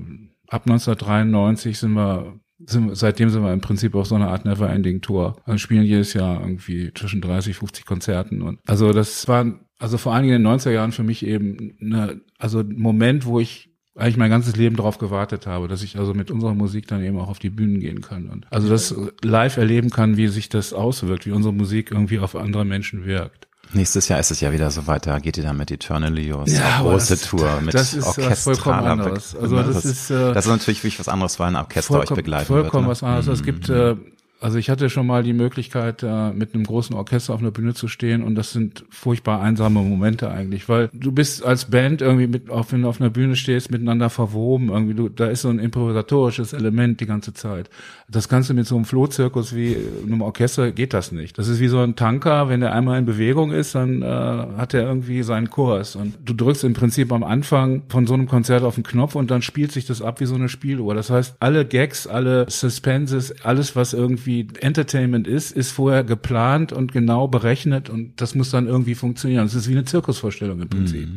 ab 0.49 0.63
1993 0.67 1.77
sind 1.77 1.93
wir 1.93 2.39
sind, 2.65 2.95
seitdem 2.95 3.29
sind 3.29 3.41
wir 3.41 3.53
im 3.53 3.61
Prinzip 3.61 3.95
auf 3.95 4.07
so 4.07 4.15
einer 4.15 4.29
Art 4.29 4.43
Never-Ending 4.43 4.99
Tour. 4.99 5.37
Also 5.45 5.57
spielen 5.59 5.83
jedes 5.83 6.13
Jahr 6.13 6.41
irgendwie 6.41 6.93
zwischen 6.93 7.21
30, 7.21 7.55
50 7.55 7.85
Konzerten 7.85 8.41
und 8.41 8.59
also 8.67 8.91
das 8.91 9.27
war 9.29 9.45
also 9.79 9.97
vor 9.97 10.13
allen 10.13 10.23
Dingen 10.23 10.35
in 10.35 10.43
den 10.43 10.59
90er 10.59 10.71
Jahren 10.71 10.91
für 10.91 11.03
mich 11.03 11.25
eben 11.25 11.75
eine, 11.81 12.21
also 12.37 12.59
ein 12.59 12.77
Moment, 12.77 13.25
wo 13.25 13.39
ich 13.39 13.69
eigentlich 13.95 14.17
mein 14.17 14.29
ganzes 14.29 14.55
Leben 14.55 14.75
darauf 14.77 14.97
gewartet 14.97 15.45
habe, 15.47 15.67
dass 15.67 15.81
ich 15.83 15.97
also 15.97 16.13
mit 16.13 16.31
unserer 16.31 16.53
Musik 16.53 16.87
dann 16.87 17.03
eben 17.03 17.17
auch 17.19 17.27
auf 17.27 17.39
die 17.39 17.49
Bühnen 17.49 17.79
gehen 17.79 18.01
kann 18.01 18.27
und 18.29 18.45
also 18.49 18.69
das 18.69 18.95
live 19.23 19.57
erleben 19.57 19.89
kann, 19.89 20.15
wie 20.15 20.27
sich 20.27 20.47
das 20.47 20.71
auswirkt, 20.73 21.25
wie 21.25 21.31
unsere 21.31 21.53
Musik 21.53 21.91
irgendwie 21.91 22.19
auf 22.19 22.35
andere 22.35 22.63
Menschen 22.65 23.05
wirkt. 23.05 23.47
Nächstes 23.73 24.07
Jahr 24.07 24.19
ist 24.19 24.31
es 24.31 24.39
ja 24.41 24.51
wieder 24.51 24.71
so 24.71 24.87
weiter, 24.87 25.19
geht 25.19 25.37
ihr 25.37 25.43
dann 25.43 25.57
mit 25.57 25.69
Eternally 25.69 26.31
aus. 26.33 26.51
Ja, 26.51 26.79
große 26.81 27.13
das- 27.17 27.21
Tour 27.29 27.61
mit 27.61 27.73
das 27.73 27.93
ist 27.93 28.03
vollkommen 28.05 28.27
orchestraler 28.29 28.89
anderes. 28.91 29.33
Be- 29.33 29.39
Also 29.41 29.55
das 29.63 29.85
ist, 29.85 30.09
äh, 30.09 30.33
das 30.33 30.45
ist 30.45 30.51
natürlich 30.51 30.79
wirklich 30.79 30.99
was 30.99 31.07
anderes, 31.09 31.39
weil 31.39 31.49
ein 31.49 31.55
Orchester 31.55 31.99
euch 31.99 32.09
begleiten 32.09 32.45
vollkommen 32.47 32.87
wird. 32.87 32.91
was 32.91 33.03
anderes. 33.03 33.27
Es 33.27 33.43
gibt, 33.43 33.69
äh, 33.69 33.95
also 34.41 34.57
ich 34.57 34.69
hatte 34.69 34.89
schon 34.89 35.05
mal 35.05 35.21
die 35.21 35.33
Möglichkeit, 35.33 36.01
äh, 36.01 36.31
mit 36.31 36.53
einem 36.53 36.63
großen 36.63 36.95
Orchester 36.95 37.33
auf 37.33 37.41
einer 37.41 37.51
Bühne 37.51 37.73
zu 37.73 37.89
stehen 37.89 38.23
und 38.23 38.35
das 38.35 38.53
sind 38.53 38.85
furchtbar 38.89 39.41
einsame 39.41 39.81
Momente 39.81 40.31
eigentlich, 40.31 40.69
weil 40.69 40.89
du 40.93 41.11
bist 41.11 41.43
als 41.43 41.65
Band 41.65 42.01
irgendwie 42.01 42.27
mit, 42.27 42.49
auch 42.49 42.71
wenn 42.71 42.83
du 42.83 42.87
auf 42.87 43.01
einer 43.01 43.09
Bühne 43.09 43.35
stehst, 43.35 43.69
miteinander 43.69 44.09
verwoben, 44.09 44.69
irgendwie 44.69 44.93
du, 44.93 45.09
da 45.09 45.27
ist 45.27 45.41
so 45.41 45.49
ein 45.49 45.59
improvisatorisches 45.59 46.53
Element 46.53 47.01
die 47.01 47.05
ganze 47.05 47.33
Zeit. 47.33 47.69
Das 48.07 48.29
du 48.29 48.53
mit 48.53 48.65
so 48.65 48.75
einem 48.75 48.85
Flohzirkus 48.85 49.53
wie 49.55 49.75
einem 50.05 50.21
Orchester 50.21 50.71
geht 50.71 50.93
das 50.93 51.11
nicht. 51.11 51.37
Das 51.37 51.47
ist 51.47 51.59
wie 51.59 51.67
so 51.67 51.79
ein 51.79 51.95
Tanker, 51.95 52.47
wenn 52.47 52.61
der 52.61 52.73
einmal 52.73 52.97
in 52.97 53.05
Bewegung 53.05 53.51
ist, 53.51 53.75
dann 53.75 54.01
äh, 54.01 54.05
hat 54.05 54.73
er 54.73 54.83
irgendwie 54.83 55.21
seinen 55.21 55.49
Kurs 55.49 55.95
und 55.97 56.15
du 56.23 56.33
drückst 56.33 56.63
im 56.63 56.73
Prinzip 56.73 57.11
am 57.11 57.23
Anfang 57.23 57.83
von 57.89 58.07
so 58.07 58.13
einem 58.13 58.27
Konzert 58.27 58.63
auf 58.63 58.75
den 58.75 58.83
Knopf 58.83 59.15
und 59.15 59.31
dann 59.31 59.41
spielt 59.41 59.73
sich 59.73 59.85
das 59.85 60.01
ab 60.01 60.21
wie 60.21 60.25
so 60.25 60.35
eine 60.35 60.47
Spieluhr. 60.47 60.95
Das 60.95 61.09
heißt, 61.09 61.35
alle 61.39 61.65
Gags, 61.65 62.07
alle 62.07 62.45
Suspenses, 62.49 63.43
alles 63.43 63.75
was 63.75 63.93
irgendwie 63.93 64.28
Entertainment 64.59 65.27
ist, 65.27 65.51
ist 65.51 65.71
vorher 65.71 66.03
geplant 66.03 66.71
und 66.71 66.91
genau 66.91 67.27
berechnet 67.27 67.89
und 67.89 68.21
das 68.21 68.35
muss 68.35 68.51
dann 68.51 68.67
irgendwie 68.67 68.95
funktionieren. 68.95 69.45
Es 69.45 69.55
ist 69.55 69.67
wie 69.67 69.73
eine 69.73 69.85
Zirkusvorstellung 69.85 70.61
im 70.61 70.69
Prinzip. 70.69 71.07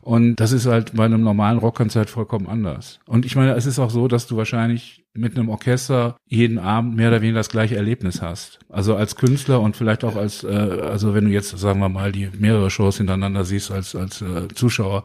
Und 0.00 0.36
das 0.36 0.52
ist 0.52 0.66
halt 0.66 0.94
bei 0.94 1.04
einem 1.04 1.22
normalen 1.22 1.58
Rockkonzert 1.58 2.10
vollkommen 2.10 2.46
anders. 2.46 3.00
Und 3.06 3.26
ich 3.26 3.36
meine, 3.36 3.54
es 3.54 3.66
ist 3.66 3.78
auch 3.78 3.90
so, 3.90 4.08
dass 4.08 4.26
du 4.26 4.36
wahrscheinlich 4.36 5.04
mit 5.14 5.36
einem 5.36 5.48
Orchester 5.48 6.16
jeden 6.26 6.58
Abend 6.58 6.96
mehr 6.96 7.08
oder 7.08 7.22
weniger 7.22 7.40
das 7.40 7.48
gleiche 7.48 7.76
Erlebnis 7.76 8.22
hast. 8.22 8.58
Also 8.68 8.96
als 8.96 9.16
Künstler 9.16 9.60
und 9.60 9.76
vielleicht 9.76 10.04
auch 10.04 10.16
als, 10.16 10.44
äh, 10.44 10.48
also 10.48 11.14
wenn 11.14 11.24
du 11.24 11.30
jetzt, 11.30 11.56
sagen 11.58 11.80
wir 11.80 11.88
mal, 11.88 12.12
die 12.12 12.28
mehrere 12.38 12.70
Shows 12.70 12.98
hintereinander 12.98 13.44
siehst 13.44 13.70
als, 13.70 13.96
als 13.96 14.22
äh, 14.22 14.48
Zuschauer, 14.54 15.04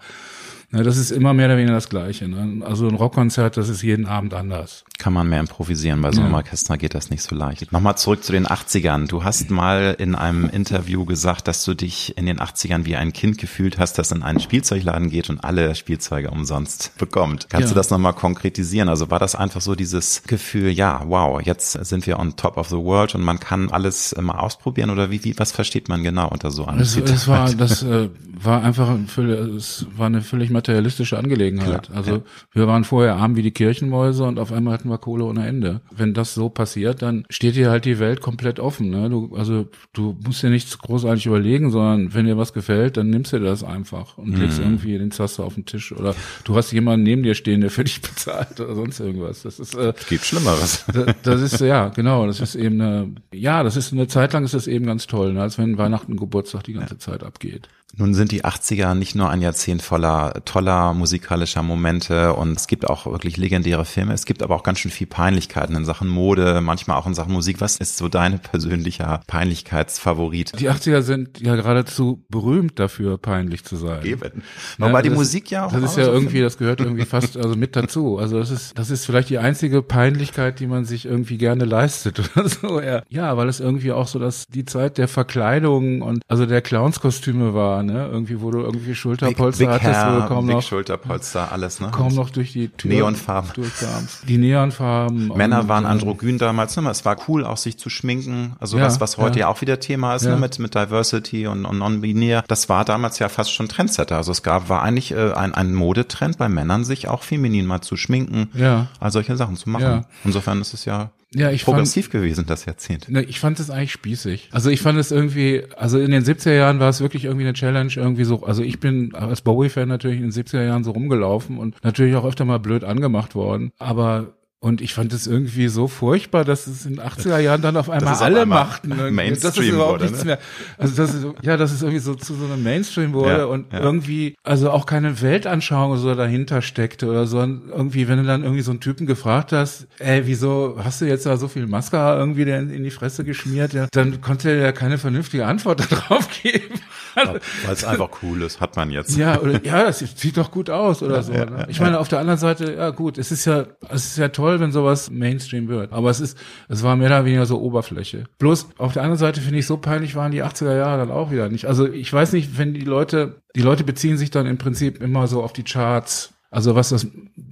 ne, 0.71 0.83
das 0.83 0.97
ist 0.97 1.11
immer 1.11 1.33
mehr 1.33 1.47
oder 1.47 1.57
weniger 1.57 1.73
das 1.73 1.89
Gleiche. 1.89 2.27
Ne? 2.27 2.65
Also 2.65 2.87
ein 2.87 2.95
Rockkonzert, 2.95 3.57
das 3.57 3.69
ist 3.69 3.81
jeden 3.81 4.05
Abend 4.05 4.33
anders. 4.33 4.83
Kann 4.97 5.13
man 5.13 5.27
mehr 5.29 5.39
improvisieren. 5.39 6.01
Bei 6.01 6.11
so 6.11 6.21
einem 6.21 6.31
Ja. 6.31 6.37
Orchester 6.37 6.77
geht 6.77 6.93
das 6.93 7.09
nicht 7.09 7.23
so 7.23 7.35
leicht. 7.35 7.71
Nochmal 7.71 7.97
zurück 7.97 8.23
zu 8.23 8.31
den 8.31 8.45
80ern. 8.47 9.07
Du 9.07 9.23
hast 9.23 9.49
mal 9.49 9.95
in 9.97 10.15
einem 10.15 10.49
Interview 10.49 11.05
gesagt, 11.05 11.47
dass 11.47 11.65
du 11.65 11.73
dich 11.73 12.17
in 12.17 12.25
den 12.25 12.39
80ern 12.39 12.85
wie 12.85 12.95
ein 12.95 13.11
Kind 13.13 13.37
gefühlt 13.37 13.79
hast, 13.79 13.97
das 13.97 14.11
in 14.11 14.21
einen 14.23 14.39
Spielzeugladen 14.39 15.09
geht 15.09 15.29
und 15.29 15.43
alle 15.43 15.73
Spielzeuge 15.75 16.29
umsonst 16.31 16.97
bekommt. 16.97 17.47
Kannst 17.49 17.69
Ja. 17.69 17.73
du 17.73 17.75
das 17.75 17.89
nochmal 17.89 18.13
konkretisieren? 18.13 18.89
Also 18.89 19.09
war 19.09 19.19
das 19.19 19.35
einfach 19.35 19.61
so 19.61 19.75
dieses 19.75 20.23
Gefühl, 20.23 20.69
ja, 20.69 21.01
wow, 21.07 21.41
jetzt 21.41 21.71
sind 21.85 22.05
wir 22.07 22.19
on 22.19 22.35
top 22.35 22.57
of 22.57 22.67
the 22.69 22.75
world 22.77 23.15
und 23.15 23.21
man 23.21 23.39
kann 23.39 23.71
alles 23.71 24.11
immer 24.11 24.41
ausprobieren 24.41 24.89
oder 24.91 25.09
wie, 25.09 25.23
wie 25.23 25.37
was 25.37 25.51
versteht 25.51 25.89
man 25.89 26.03
genau 26.03 26.29
unter 26.29 26.51
so 26.51 26.65
einem 26.65 26.79
Das, 26.79 26.95
das 27.03 27.27
war, 27.27 27.51
das 27.53 27.81
äh, 27.83 28.09
war 28.39 28.63
einfach 28.63 28.89
ein 28.89 29.07
völlig, 29.07 29.39
es 29.55 29.85
war 29.97 30.05
eine 30.07 30.21
völlig 30.21 30.49
materialistische 30.61 31.17
Angelegenheit. 31.17 31.87
Klar, 31.87 31.97
also 31.97 32.11
ja. 32.11 32.21
wir 32.53 32.67
waren 32.67 32.83
vorher 32.83 33.15
arm 33.15 33.35
wie 33.35 33.41
die 33.41 33.51
Kirchenmäuse 33.51 34.23
und 34.23 34.37
auf 34.37 34.51
einmal 34.51 34.73
hatten 34.73 34.89
wir 34.89 34.97
Kohle 34.97 35.25
ohne 35.25 35.47
Ende. 35.47 35.81
Wenn 35.91 36.13
das 36.13 36.33
so 36.35 36.49
passiert, 36.49 37.01
dann 37.01 37.25
steht 37.29 37.55
dir 37.55 37.71
halt 37.71 37.85
die 37.85 37.99
Welt 37.99 38.21
komplett 38.21 38.59
offen. 38.59 38.89
Ne? 38.89 39.09
Du, 39.09 39.35
also 39.35 39.67
du 39.93 40.15
musst 40.23 40.43
dir 40.43 40.49
nichts 40.49 40.77
großartig 40.77 41.25
überlegen, 41.25 41.71
sondern 41.71 42.13
wenn 42.13 42.25
dir 42.25 42.37
was 42.37 42.53
gefällt, 42.53 42.97
dann 42.97 43.09
nimmst 43.09 43.33
du 43.33 43.39
dir 43.39 43.45
das 43.45 43.63
einfach 43.63 44.17
und 44.17 44.37
legst 44.37 44.59
Mhm. 44.59 44.65
irgendwie 44.65 44.97
den 44.97 45.11
Zaster 45.11 45.43
auf 45.43 45.55
den 45.55 45.65
Tisch. 45.65 45.91
Oder 45.91 46.13
du 46.43 46.55
hast 46.55 46.71
jemanden 46.71 47.03
neben 47.03 47.23
dir 47.23 47.33
stehen, 47.33 47.61
der 47.61 47.71
für 47.71 47.83
dich 47.83 48.01
bezahlt 48.01 48.59
oder 48.59 48.75
sonst 48.75 48.99
irgendwas. 48.99 49.41
Das 49.43 49.59
ist 49.59 49.73
äh, 49.75 49.93
Gibt 50.09 50.25
Schlimmeres. 50.25 50.85
das, 50.93 51.15
das 51.23 51.41
ist 51.41 51.59
ja 51.61 51.89
genau, 51.89 52.27
das 52.27 52.39
ist 52.39 52.55
eben 52.55 52.79
eine, 52.81 53.15
ja, 53.33 53.63
das 53.63 53.77
ist 53.77 53.93
eine 53.93 54.07
Zeit 54.07 54.33
lang 54.33 54.43
ist 54.43 54.53
das 54.53 54.67
eben 54.67 54.85
ganz 54.85 55.07
toll, 55.07 55.33
ne? 55.33 55.41
als 55.41 55.57
wenn 55.57 55.77
Weihnachten, 55.77 56.17
Geburtstag 56.17 56.63
die 56.65 56.73
ganze 56.73 56.97
Zeit 56.97 57.23
abgeht. 57.23 57.67
Nun 57.97 58.13
sind 58.13 58.31
die 58.31 58.43
80er 58.45 58.93
nicht 58.93 59.15
nur 59.15 59.29
ein 59.29 59.41
Jahrzehnt 59.41 59.81
voller 59.81 60.33
toller 60.45 60.93
musikalischer 60.93 61.61
Momente 61.63 62.33
und 62.33 62.57
es 62.57 62.67
gibt 62.67 62.89
auch 62.89 63.05
wirklich 63.05 63.37
legendäre 63.37 63.85
Filme. 63.85 64.13
Es 64.13 64.25
gibt 64.25 64.41
aber 64.43 64.55
auch 64.55 64.63
ganz 64.63 64.79
schön 64.79 64.91
viel 64.91 65.07
Peinlichkeiten 65.07 65.75
in 65.75 65.85
Sachen 65.85 66.07
Mode, 66.07 66.61
manchmal 66.61 66.97
auch 66.97 67.07
in 67.07 67.13
Sachen 67.13 67.33
Musik. 67.33 67.61
Was 67.61 67.77
ist 67.77 67.97
so 67.97 68.07
dein 68.07 68.39
persönlicher 68.39 69.21
Peinlichkeitsfavorit? 69.27 70.59
Die 70.59 70.69
80er 70.69 71.01
sind 71.01 71.39
ja 71.41 71.55
geradezu 71.55 72.23
berühmt 72.29 72.79
dafür, 72.79 73.17
peinlich 73.17 73.63
zu 73.63 73.75
sein. 73.75 74.03
Eben. 74.05 74.43
Ja, 74.77 74.87
Wobei 74.87 75.01
die 75.01 75.09
das- 75.09 75.17
Musik 75.17 75.51
ja 75.51 75.65
auch. 75.65 75.71
Das 75.71 75.83
ist 75.83 75.97
ja 75.97 76.05
irgendwie, 76.05 76.41
das 76.41 76.57
gehört 76.57 76.79
irgendwie 76.79 77.05
fast 77.05 77.37
also 77.37 77.55
mit 77.55 77.75
dazu. 77.75 78.17
Also 78.17 78.39
das 78.39 78.51
ist, 78.51 78.77
das 78.77 78.89
ist 78.89 79.05
vielleicht 79.05 79.29
die 79.29 79.37
einzige 79.37 79.81
Peinlichkeit, 79.81 80.59
die 80.59 80.67
man 80.67 80.85
sich 80.85 81.05
irgendwie 81.05 81.37
gerne 81.37 81.65
leistet 81.65 82.19
oder 82.35 82.47
so. 82.47 82.81
Ja, 82.81 83.03
ja 83.09 83.37
weil 83.37 83.49
es 83.49 83.59
irgendwie 83.59 83.91
auch 83.91 84.07
so, 84.07 84.19
dass 84.19 84.45
die 84.47 84.65
Zeit 84.65 84.97
der 84.97 85.07
Verkleidung 85.07 86.01
und 86.01 86.23
also 86.27 86.45
der 86.45 86.61
Clownskostüme 86.61 87.53
war, 87.53 87.80
ne? 87.83 88.07
Irgendwie, 88.11 88.41
wo 88.41 88.51
du 88.51 88.59
irgendwie 88.59 88.87
Big, 88.89 88.97
Schulterpolster 88.97 89.65
Big 89.65 89.73
hattest, 89.73 90.01
wo 90.01 90.05
Hair, 90.11 90.19
du 90.21 90.27
kaum 90.27 90.45
Big 90.47 90.55
noch 90.55 90.61
Schulterpolster, 90.63 91.51
alles, 91.51 91.79
ne? 91.79 91.89
kaum 91.91 92.13
noch 92.15 92.29
durch 92.29 92.53
die 92.53 92.69
Tür 92.69 92.91
Neonfarben. 92.91 93.51
durchkamst. 93.53 94.23
Die 94.27 94.37
Neonfarben. 94.37 95.27
Männer 95.35 95.67
waren 95.67 95.85
äh, 95.85 95.87
androgyn 95.87 96.37
damals, 96.37 96.75
ne? 96.77 96.89
Es 96.89 97.05
war 97.05 97.17
cool, 97.27 97.45
auch 97.45 97.57
sich 97.57 97.77
zu 97.77 97.89
schminken. 97.89 98.55
Also 98.59 98.77
Ja, 98.77 98.85
was, 98.85 98.99
was 99.01 99.17
heute 99.17 99.39
ja. 99.39 99.45
ja. 99.45 99.51
auch 99.51 99.61
wieder 99.61 99.79
Thema 99.79 100.15
ist, 100.15 100.23
Ja. 100.25 100.31
ne? 100.31 100.37
Mit, 100.37 100.59
mit 100.59 100.75
Diversity 100.75 101.47
und, 101.47 101.65
und 101.65 101.77
non-binär. 101.79 102.43
Das 102.47 102.69
war 102.69 102.85
damals 102.85 103.19
ja 103.19 103.29
fast 103.29 103.53
schon 103.53 103.67
Trendsetter. 103.67 104.17
Also 104.17 104.31
es 104.31 104.43
gab, 104.43 104.69
war 104.69 104.81
eigentlich 104.83 105.11
äh, 105.11 105.33
ein, 105.33 105.53
ein 105.53 105.73
Modetrend 105.73 106.37
bei 106.37 106.49
Männern, 106.49 106.83
sich 106.83 107.07
auch 107.07 107.23
feminin 107.23 107.65
mal 107.65 107.81
zu 107.81 107.95
schminken. 107.95 108.49
Ja. 108.53 108.87
All 108.99 109.11
solche 109.11 109.35
Sachen 109.37 109.55
zu 109.57 109.69
machen. 109.69 109.83
Ja. 109.83 110.01
Insofern 110.23 110.61
ist 110.61 110.73
es 110.73 110.85
ja, 110.85 111.11
Ja, 111.33 111.49
ich 111.49 111.63
fand, 111.63 111.75
progressiv 111.75 112.09
gewesen, 112.09 112.45
das 112.45 112.65
Jahrzehnt. 112.65 113.09
Ne, 113.09 113.23
ich 113.23 113.39
fand 113.39 113.59
es 113.59 113.69
eigentlich 113.69 113.93
spießig. 113.93 114.49
Also 114.51 114.69
ich 114.69 114.81
fand 114.81 114.99
es 114.99 115.11
irgendwie, 115.11 115.63
also 115.77 115.97
in 115.97 116.11
den 116.11 116.23
70er 116.23 116.53
Jahren 116.53 116.79
war 116.79 116.89
es 116.89 116.99
wirklich 116.99 117.25
irgendwie 117.25 117.45
eine 117.45 117.53
Challenge, 117.53 117.91
irgendwie 117.95 118.25
so, 118.25 118.43
also 118.43 118.63
ich 118.63 118.79
bin 118.81 119.15
als 119.15 119.41
Bowie-Fan 119.41 119.87
natürlich 119.87 120.17
in 120.19 120.29
den 120.29 120.31
70er 120.31 120.65
Jahren 120.65 120.83
so 120.83 120.91
rumgelaufen 120.91 121.57
und 121.57 121.81
natürlich 121.83 122.15
auch 122.15 122.25
öfter 122.25 122.43
mal 122.43 122.59
blöd 122.59 122.83
angemacht 122.83 123.33
worden, 123.33 123.71
aber 123.79 124.33
und 124.63 124.79
ich 124.79 124.93
fand 124.93 125.11
es 125.11 125.25
irgendwie 125.25 125.69
so 125.69 125.87
furchtbar, 125.87 126.45
dass 126.45 126.67
es 126.67 126.85
in 126.85 126.97
den 126.97 127.03
80er 127.03 127.39
Jahren 127.39 127.63
dann 127.63 127.75
auf 127.77 127.89
einmal 127.89 128.13
es 128.13 128.21
alle 128.21 128.41
einmal 128.41 128.59
machten. 128.59 128.91
irgendwie. 128.91 129.29
das 129.29 129.37
ist 129.39 129.43
Mainstream 129.43 129.73
überhaupt 129.73 130.01
wurde, 130.01 130.05
nichts 130.05 130.19
ne? 130.19 130.25
mehr. 130.25 130.39
Also 130.77 130.95
das 130.95 131.15
ist, 131.15 131.25
ja, 131.41 131.57
das 131.57 131.71
ist 131.71 131.81
irgendwie 131.81 131.99
so 131.99 132.13
zu 132.13 132.35
so 132.35 132.45
einem 132.45 132.61
Mainstream 132.61 133.13
wurde 133.13 133.37
Ja, 133.39 133.45
und 133.45 133.73
ja. 133.73 133.79
irgendwie, 133.79 134.35
also 134.43 134.69
auch 134.69 134.85
keine 134.85 135.19
Weltanschauung 135.19 135.97
so 135.97 136.13
dahinter 136.13 136.61
steckte 136.61 137.07
oder 137.07 137.25
so. 137.25 137.39
Und 137.39 137.69
irgendwie, 137.69 138.07
wenn 138.07 138.19
du 138.19 138.23
dann 138.23 138.43
irgendwie 138.43 138.61
so 138.61 138.69
einen 138.69 138.81
Typen 138.81 139.07
gefragt 139.07 139.51
hast, 139.51 139.87
ey, 139.97 140.27
wieso 140.27 140.77
hast 140.83 141.01
du 141.01 141.05
jetzt 141.05 141.25
da 141.25 141.37
so 141.37 141.47
viel 141.47 141.65
Mascara 141.65 142.19
irgendwie 142.19 142.43
in, 142.43 142.69
in 142.69 142.83
die 142.83 142.91
Fresse 142.91 143.23
geschmiert? 143.23 143.73
Ja, 143.73 143.87
dann 143.91 144.21
konnte 144.21 144.51
er 144.51 144.57
ja 144.57 144.71
keine 144.71 144.99
vernünftige 144.99 145.47
Antwort 145.47 145.81
darauf 145.91 146.27
geben. 146.43 146.79
Weil 147.15 147.73
es 147.73 147.83
einfach 147.83 148.09
cool 148.23 148.41
ist, 148.41 148.61
hat 148.61 148.75
man 148.75 148.91
jetzt. 148.91 149.17
ja, 149.17 149.39
oder 149.39 149.63
ja, 149.63 149.83
das 149.83 149.99
sieht 149.99 150.37
doch 150.37 150.51
gut 150.51 150.69
aus 150.69 151.01
oder 151.03 151.23
so. 151.23 151.33
ne? 151.33 151.67
Ich 151.69 151.79
meine, 151.79 151.99
auf 151.99 152.07
der 152.07 152.19
anderen 152.19 152.39
Seite, 152.39 152.73
ja 152.73 152.89
gut, 152.89 153.17
es 153.17 153.31
ist 153.31 153.45
ja, 153.45 153.65
es 153.89 154.05
ist 154.05 154.17
ja 154.17 154.29
toll, 154.29 154.59
wenn 154.59 154.71
sowas 154.71 155.09
Mainstream 155.09 155.67
wird. 155.67 155.91
Aber 155.93 156.09
es 156.09 156.19
ist, 156.19 156.37
es 156.69 156.83
war 156.83 156.95
mehr 156.95 157.07
oder 157.07 157.25
weniger 157.25 157.45
so 157.45 157.59
Oberfläche. 157.61 158.25
Bloß 158.39 158.69
auf 158.77 158.93
der 158.93 159.03
anderen 159.03 159.19
Seite 159.19 159.41
finde 159.41 159.59
ich, 159.59 159.67
so 159.67 159.77
peinlich 159.77 160.15
waren 160.15 160.31
die 160.31 160.43
80er 160.43 160.75
Jahre 160.75 160.97
dann 160.99 161.11
auch 161.11 161.31
wieder 161.31 161.49
nicht. 161.49 161.65
Also 161.65 161.87
ich 161.87 162.11
weiß 162.11 162.33
nicht, 162.33 162.57
wenn 162.57 162.73
die 162.73 162.81
Leute, 162.81 163.41
die 163.55 163.61
Leute 163.61 163.83
beziehen 163.83 164.17
sich 164.17 164.31
dann 164.31 164.45
im 164.45 164.57
Prinzip 164.57 165.01
immer 165.01 165.27
so 165.27 165.43
auf 165.43 165.53
die 165.53 165.63
Charts. 165.63 166.33
Also 166.51 166.75
was 166.75 166.89
das, 166.89 167.07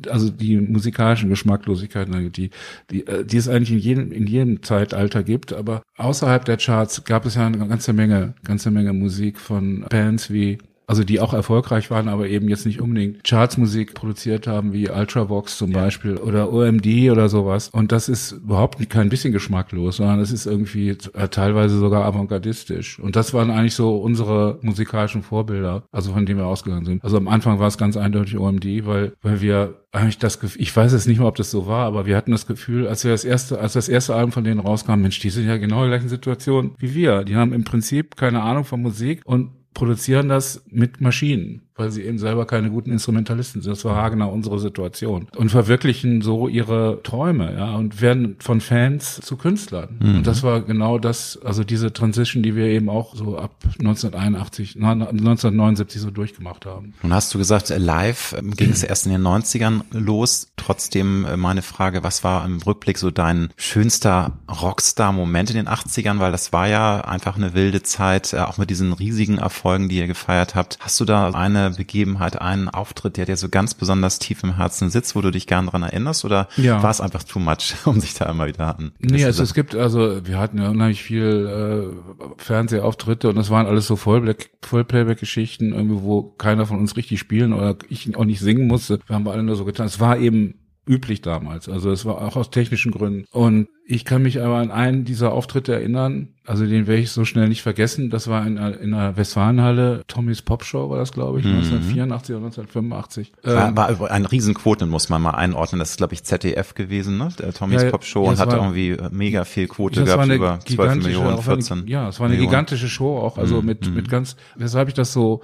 also 0.09 0.29
die 0.29 0.57
musikalischen 0.57 1.29
Geschmacklosigkeiten, 1.29 2.33
die, 2.33 2.49
die, 2.91 3.07
äh, 3.07 3.23
die 3.23 3.37
es 3.37 3.47
eigentlich 3.47 3.71
in 3.71 3.79
jedem, 3.79 4.11
in 4.11 4.27
jedem 4.27 4.61
Zeitalter 4.61 5.23
gibt, 5.23 5.53
aber 5.53 5.81
außerhalb 5.97 6.43
der 6.43 6.57
Charts 6.57 7.05
gab 7.05 7.25
es 7.25 7.35
ja 7.35 7.47
eine 7.47 7.65
ganze 7.65 7.93
Menge, 7.93 8.33
ganze 8.43 8.71
Menge 8.71 8.91
Musik 8.91 9.39
von 9.39 9.85
Bands 9.89 10.31
wie 10.31 10.57
also 10.89 11.03
die 11.03 11.19
auch 11.19 11.35
erfolgreich 11.35 11.91
waren, 11.91 12.07
aber 12.07 12.27
eben 12.27 12.49
jetzt 12.49 12.65
nicht 12.65 12.81
unbedingt 12.81 13.23
Chartsmusik 13.23 13.93
produziert 13.93 14.47
haben, 14.47 14.73
wie 14.73 14.89
Ultravox 14.89 15.55
zum 15.55 15.71
Beispiel 15.71 16.17
oder 16.17 16.51
OMD 16.51 17.11
oder 17.11 17.29
sowas. 17.29 17.69
Und 17.69 17.91
das 17.91 18.09
ist 18.09 18.31
überhaupt 18.31 18.79
nicht, 18.79 18.89
kein 18.89 19.09
bisschen 19.09 19.31
geschmacklos, 19.31 19.97
sondern 19.97 20.19
es 20.19 20.31
ist 20.31 20.47
irgendwie 20.47 20.89
äh, 20.89 21.27
teilweise 21.27 21.77
sogar 21.77 22.05
avantgardistisch. 22.05 22.97
Und 22.97 23.15
das 23.15 23.35
waren 23.35 23.51
eigentlich 23.51 23.75
so 23.75 23.97
unsere 23.97 24.57
musikalischen 24.63 25.21
Vorbilder, 25.21 25.83
also 25.91 26.11
von 26.11 26.25
denen 26.25 26.39
wir 26.39 26.47
ausgegangen 26.47 26.85
sind. 26.85 27.03
Also 27.03 27.17
am 27.17 27.27
Anfang 27.27 27.59
war 27.59 27.67
es 27.67 27.77
ganz 27.77 27.95
eindeutig 27.95 28.39
OMD, 28.39 28.87
weil, 28.87 29.13
weil 29.21 29.41
wir 29.41 29.75
eigentlich 29.91 30.17
das 30.17 30.39
Gefühl, 30.39 30.61
ich 30.61 30.75
weiß 30.75 30.91
jetzt 30.93 31.07
nicht 31.07 31.19
mehr, 31.19 31.27
ob 31.27 31.35
das 31.35 31.51
so 31.51 31.67
war, 31.67 31.85
aber 31.85 32.07
wir 32.07 32.17
hatten 32.17 32.31
das 32.31 32.47
Gefühl, 32.47 32.87
als 32.87 33.03
wir 33.03 33.11
das 33.11 33.25
erste, 33.25 33.59
als 33.59 33.73
das 33.73 33.89
erste 33.89 34.15
Album 34.15 34.31
von 34.31 34.43
denen 34.43 34.59
rauskam, 34.59 35.01
Mensch, 35.01 35.19
die 35.19 35.29
sind 35.29 35.47
ja 35.47 35.57
genau 35.57 35.83
in 35.83 35.91
der 35.91 35.99
gleichen 35.99 36.09
Situation 36.09 36.73
wie 36.79 36.95
wir. 36.95 37.23
Die 37.23 37.35
haben 37.35 37.53
im 37.53 37.63
Prinzip 37.63 38.15
keine 38.15 38.41
Ahnung 38.41 38.65
von 38.65 38.81
Musik 38.81 39.21
und 39.25 39.58
produzieren 39.73 40.29
das 40.29 40.63
mit 40.69 41.01
Maschinen, 41.01 41.61
weil 41.79 41.91
sie 41.91 42.03
eben 42.03 42.19
selber 42.19 42.45
keine 42.45 42.69
guten 42.69 42.91
Instrumentalisten 42.91 43.61
sind. 43.61 43.71
Das 43.71 43.85
war 43.85 43.95
haargenau 43.95 44.29
unsere 44.31 44.59
Situation. 44.59 45.27
Und 45.35 45.49
verwirklichen 45.49 46.21
so 46.21 46.47
ihre 46.47 47.01
Träume, 47.03 47.55
ja, 47.57 47.75
und 47.75 48.01
werden 48.01 48.35
von 48.39 48.61
Fans 48.61 49.21
zu 49.21 49.37
Künstlern. 49.37 49.97
Und 49.99 50.27
das 50.27 50.43
war 50.43 50.61
genau 50.61 50.99
das, 50.99 51.39
also 51.43 51.63
diese 51.63 51.93
Transition, 51.93 52.43
die 52.43 52.55
wir 52.55 52.65
eben 52.65 52.89
auch 52.89 53.15
so 53.15 53.37
ab 53.37 53.51
1981, 53.79 54.75
nein, 54.75 55.01
1979 55.01 56.01
so 56.01 56.11
durchgemacht 56.11 56.65
haben. 56.65 56.93
Nun 57.01 57.13
hast 57.13 57.33
du 57.33 57.37
gesagt, 57.37 57.69
äh, 57.69 57.77
live 57.77 58.35
ähm, 58.37 58.51
ging 58.55 58.71
es 58.71 58.83
erst 58.83 59.05
in 59.05 59.11
den 59.11 59.21
90ern 59.21 59.81
los. 59.91 60.51
Trotzdem 60.57 61.25
äh, 61.25 61.37
meine 61.37 61.61
Frage, 61.61 62.03
was 62.03 62.23
war 62.23 62.45
im 62.45 62.61
Rückblick 62.61 62.97
so 62.97 63.11
dein 63.11 63.49
schönster 63.57 64.33
Rockstar-Moment 64.49 65.51
in 65.51 65.55
den 65.55 65.67
80ern? 65.67 66.19
Weil 66.19 66.31
das 66.31 66.53
war 66.53 66.67
ja 66.67 67.01
einfach 67.01 67.37
eine 67.37 67.53
wilde 67.53 67.83
Zeit, 67.83 68.33
äh, 68.33 68.39
auch 68.39 68.57
mit 68.57 68.69
diesen 68.69 68.93
riesigen 68.93 69.37
Erfolgen, 69.37 69.89
die 69.89 69.97
ihr 69.97 70.07
gefeiert 70.07 70.55
habt. 70.55 70.77
Hast 70.79 70.99
du 70.99 71.05
da 71.05 71.31
eine 71.31 71.68
Begebenheit, 71.75 72.39
einen 72.41 72.69
Auftritt, 72.69 73.17
der 73.17 73.25
dir 73.25 73.37
so 73.37 73.49
ganz 73.49 73.73
besonders 73.73 74.19
tief 74.19 74.43
im 74.43 74.55
Herzen 74.55 74.89
sitzt, 74.89 75.15
wo 75.15 75.21
du 75.21 75.31
dich 75.31 75.47
gern 75.47 75.67
dran 75.67 75.83
erinnerst? 75.83 76.25
Oder 76.25 76.47
Ja. 76.57 76.81
war 76.83 76.89
es 76.91 77.01
einfach 77.01 77.23
too 77.23 77.39
much, 77.39 77.75
um 77.85 77.99
sich 77.99 78.13
da 78.13 78.25
immer 78.29 78.47
wieder 78.47 78.77
an? 78.77 78.91
Nee, 78.99 79.23
also 79.25 79.43
es 79.43 79.53
gibt, 79.53 79.75
also 79.75 80.25
wir 80.25 80.37
hatten 80.39 80.57
ja 80.61 80.69
unheimlich 80.69 81.01
viel 81.03 81.91
äh, 81.97 82.33
Fernsehauftritte 82.41 83.29
und 83.29 83.35
das 83.35 83.49
waren 83.49 83.65
alles 83.67 83.87
so 83.87 83.95
Vollplayback-Geschichten, 83.95 85.73
irgendwie, 85.73 86.01
wo 86.03 86.23
keiner 86.23 86.65
von 86.65 86.77
uns 86.79 86.95
richtig 86.97 87.19
spielen 87.19 87.53
oder 87.53 87.75
ich 87.89 88.15
auch 88.15 88.25
nicht 88.25 88.39
singen 88.39 88.67
musste. 88.67 88.99
Wir 89.07 89.15
haben 89.15 89.27
alle 89.27 89.43
nur 89.43 89.55
so 89.55 89.65
getan. 89.65 89.85
Es 89.87 89.99
war 89.99 90.17
eben 90.17 90.58
üblich 90.89 91.21
damals. 91.21 91.69
Also 91.69 91.91
es 91.91 92.03
war 92.05 92.19
auch 92.21 92.35
aus 92.35 92.49
technischen 92.49 92.91
Gründen. 92.91 93.25
Und 93.31 93.67
ich 93.85 94.05
kann 94.05 94.23
mich 94.23 94.41
aber 94.41 94.57
an 94.57 94.71
einen 94.71 95.05
dieser 95.05 95.31
Auftritte 95.31 95.73
erinnern, 95.73 96.29
also 96.45 96.65
den 96.65 96.87
werde 96.87 97.01
ich 97.01 97.11
so 97.11 97.25
schnell 97.25 97.47
nicht 97.47 97.61
vergessen. 97.61 98.09
Das 98.09 98.27
war 98.27 98.45
in, 98.45 98.57
einer- 98.57 98.79
in 98.79 98.93
einer 98.93 99.15
Westfalenhalle, 99.15 100.03
Tommys 100.07 100.41
Popshow 100.41 100.89
war 100.89 100.97
das, 100.97 101.11
glaube 101.11 101.39
ich, 101.39 101.45
1984 101.45 102.35
oder 102.35 102.45
1985. 102.45 103.31
War, 103.43 103.67
Ähm, 103.69 103.77
war 103.77 104.11
ein 104.11 104.25
Riesenquoten, 104.25 104.89
muss 104.89 105.09
man 105.09 105.21
mal 105.21 105.31
einordnen. 105.31 105.77
Das 105.79 105.91
ist, 105.91 105.97
glaube 105.97 106.13
ich, 106.15 106.23
ZDF 106.23 106.73
gewesen, 106.73 107.17
ne? 107.17 107.29
Der 107.39 107.53
Tommy's 107.53 107.81
Ja, 107.81 107.85
ja, 107.85 107.91
Pop 107.91 108.03
Show 108.03 108.23
ja, 108.25 108.31
und 108.31 108.39
hatte 108.39 108.51
war- 108.53 108.57
irgendwie 108.59 108.89
äh, 108.91 109.09
mega 109.11 109.45
viel 109.45 109.67
Quote 109.67 110.05
war 110.07 110.25
gehabt, 110.25 110.31
über 110.33 110.47
12 110.59 110.65
gigantische, 110.65 111.07
Millionen, 111.07 111.27
auch 111.35 111.47
eine- 111.47 111.61
14. 111.61 111.87
Ja, 111.87 112.09
es 112.09 112.19
war 112.19 112.25
eine 112.25 112.33
Millionen. 112.35 112.49
gigantische 112.51 112.89
Show 112.89 113.17
auch, 113.19 113.37
also 113.37 113.61
mit, 113.61 113.93
mit 113.93 114.09
ganz, 114.09 114.35
weshalb 114.55 114.87
ich 114.87 114.93
das 114.95 115.13
so 115.13 115.41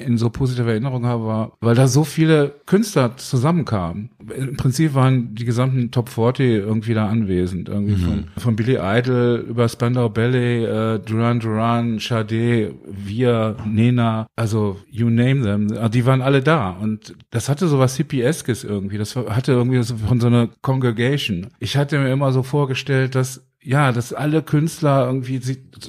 in 0.00 0.18
so 0.18 0.30
positiver 0.30 0.70
Erinnerung 0.70 1.06
habe, 1.06 1.24
war, 1.24 1.52
weil 1.60 1.74
da 1.74 1.88
so 1.88 2.04
viele 2.04 2.54
Künstler 2.66 3.16
zusammenkamen. 3.16 4.10
Im 4.36 4.56
Prinzip 4.56 4.94
waren 4.94 5.34
die 5.34 5.44
gesamten 5.44 5.90
Top 5.90 6.08
40 6.08 6.46
irgendwie 6.46 6.94
da 6.94 7.08
anwesend. 7.08 7.68
Irgendwie 7.68 7.96
von, 7.96 8.24
von 8.36 8.56
Billy 8.56 8.78
Idol 8.80 9.44
über 9.48 9.68
Spandau 9.68 10.08
Ballet, 10.08 10.64
äh, 10.64 10.98
Duran 11.00 11.40
Duran, 11.40 11.98
Sade, 11.98 12.74
wir, 12.86 13.56
Nena, 13.66 14.26
also 14.36 14.76
you 14.90 15.10
name 15.10 15.42
them. 15.42 15.68
Ah, 15.78 15.88
Die 15.88 16.06
waren 16.06 16.22
alle 16.22 16.42
da. 16.42 16.70
Und 16.70 17.14
das 17.30 17.48
hatte 17.48 17.68
so 17.68 17.78
was 17.78 17.96
Hippieskes 17.96 18.64
irgendwie. 18.64 18.98
Das 18.98 19.16
hatte 19.16 19.52
irgendwie 19.52 19.82
so 19.82 19.96
von 19.96 20.20
so 20.20 20.26
einer 20.26 20.48
Congregation. 20.62 21.48
Ich 21.58 21.76
hatte 21.76 21.98
mir 21.98 22.12
immer 22.12 22.32
so 22.32 22.42
vorgestellt, 22.42 23.14
dass 23.14 23.42
ja, 23.62 23.92
dass 23.92 24.14
alle 24.14 24.42
Künstler 24.42 25.04
irgendwie 25.04 25.40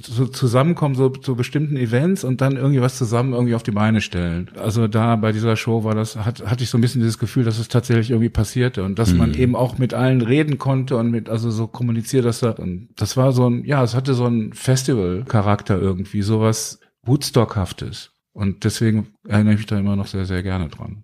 so 0.01 0.27
zusammenkommen, 0.27 0.95
so 0.95 1.09
zu 1.09 1.35
bestimmten 1.35 1.77
Events 1.77 2.25
und 2.25 2.41
dann 2.41 2.57
irgendwie 2.57 2.81
was 2.81 2.97
zusammen 2.97 3.31
irgendwie 3.31 3.55
auf 3.55 3.63
die 3.63 3.71
Beine 3.71 4.01
stellen. 4.01 4.51
Also 4.57 4.89
da 4.89 5.15
bei 5.15 5.31
dieser 5.31 5.55
Show 5.55 5.85
war 5.85 5.95
das, 5.95 6.17
hat, 6.17 6.45
hatte 6.45 6.63
ich 6.63 6.69
so 6.69 6.77
ein 6.77 6.81
bisschen 6.81 7.01
dieses 7.01 7.17
Gefühl, 7.17 7.45
dass 7.45 7.59
es 7.59 7.69
tatsächlich 7.69 8.11
irgendwie 8.11 8.29
passierte 8.29 8.83
und 8.83 8.99
dass 8.99 9.13
man 9.13 9.33
eben 9.35 9.55
auch 9.55 9.77
mit 9.77 9.93
allen 9.93 10.21
reden 10.21 10.57
konnte 10.57 10.97
und 10.97 11.11
mit, 11.11 11.29
also 11.29 11.49
so 11.49 11.67
kommuniziert, 11.67 12.25
dass 12.25 12.41
da, 12.41 12.51
und 12.51 12.89
das 12.97 13.15
war 13.15 13.31
so 13.31 13.49
ein, 13.49 13.63
ja, 13.63 13.81
es 13.83 13.95
hatte 13.95 14.15
so 14.15 14.25
ein 14.25 14.51
Festival-Charakter 14.53 15.79
irgendwie, 15.79 16.23
sowas 16.23 16.79
Woodstockhaftes. 17.03 18.11
Und 18.33 18.63
deswegen 18.65 19.07
erinnere 19.27 19.53
ich 19.53 19.59
mich 19.59 19.67
da 19.67 19.79
immer 19.79 19.95
noch 19.95 20.07
sehr, 20.07 20.25
sehr 20.25 20.43
gerne 20.43 20.67
dran. 20.69 21.03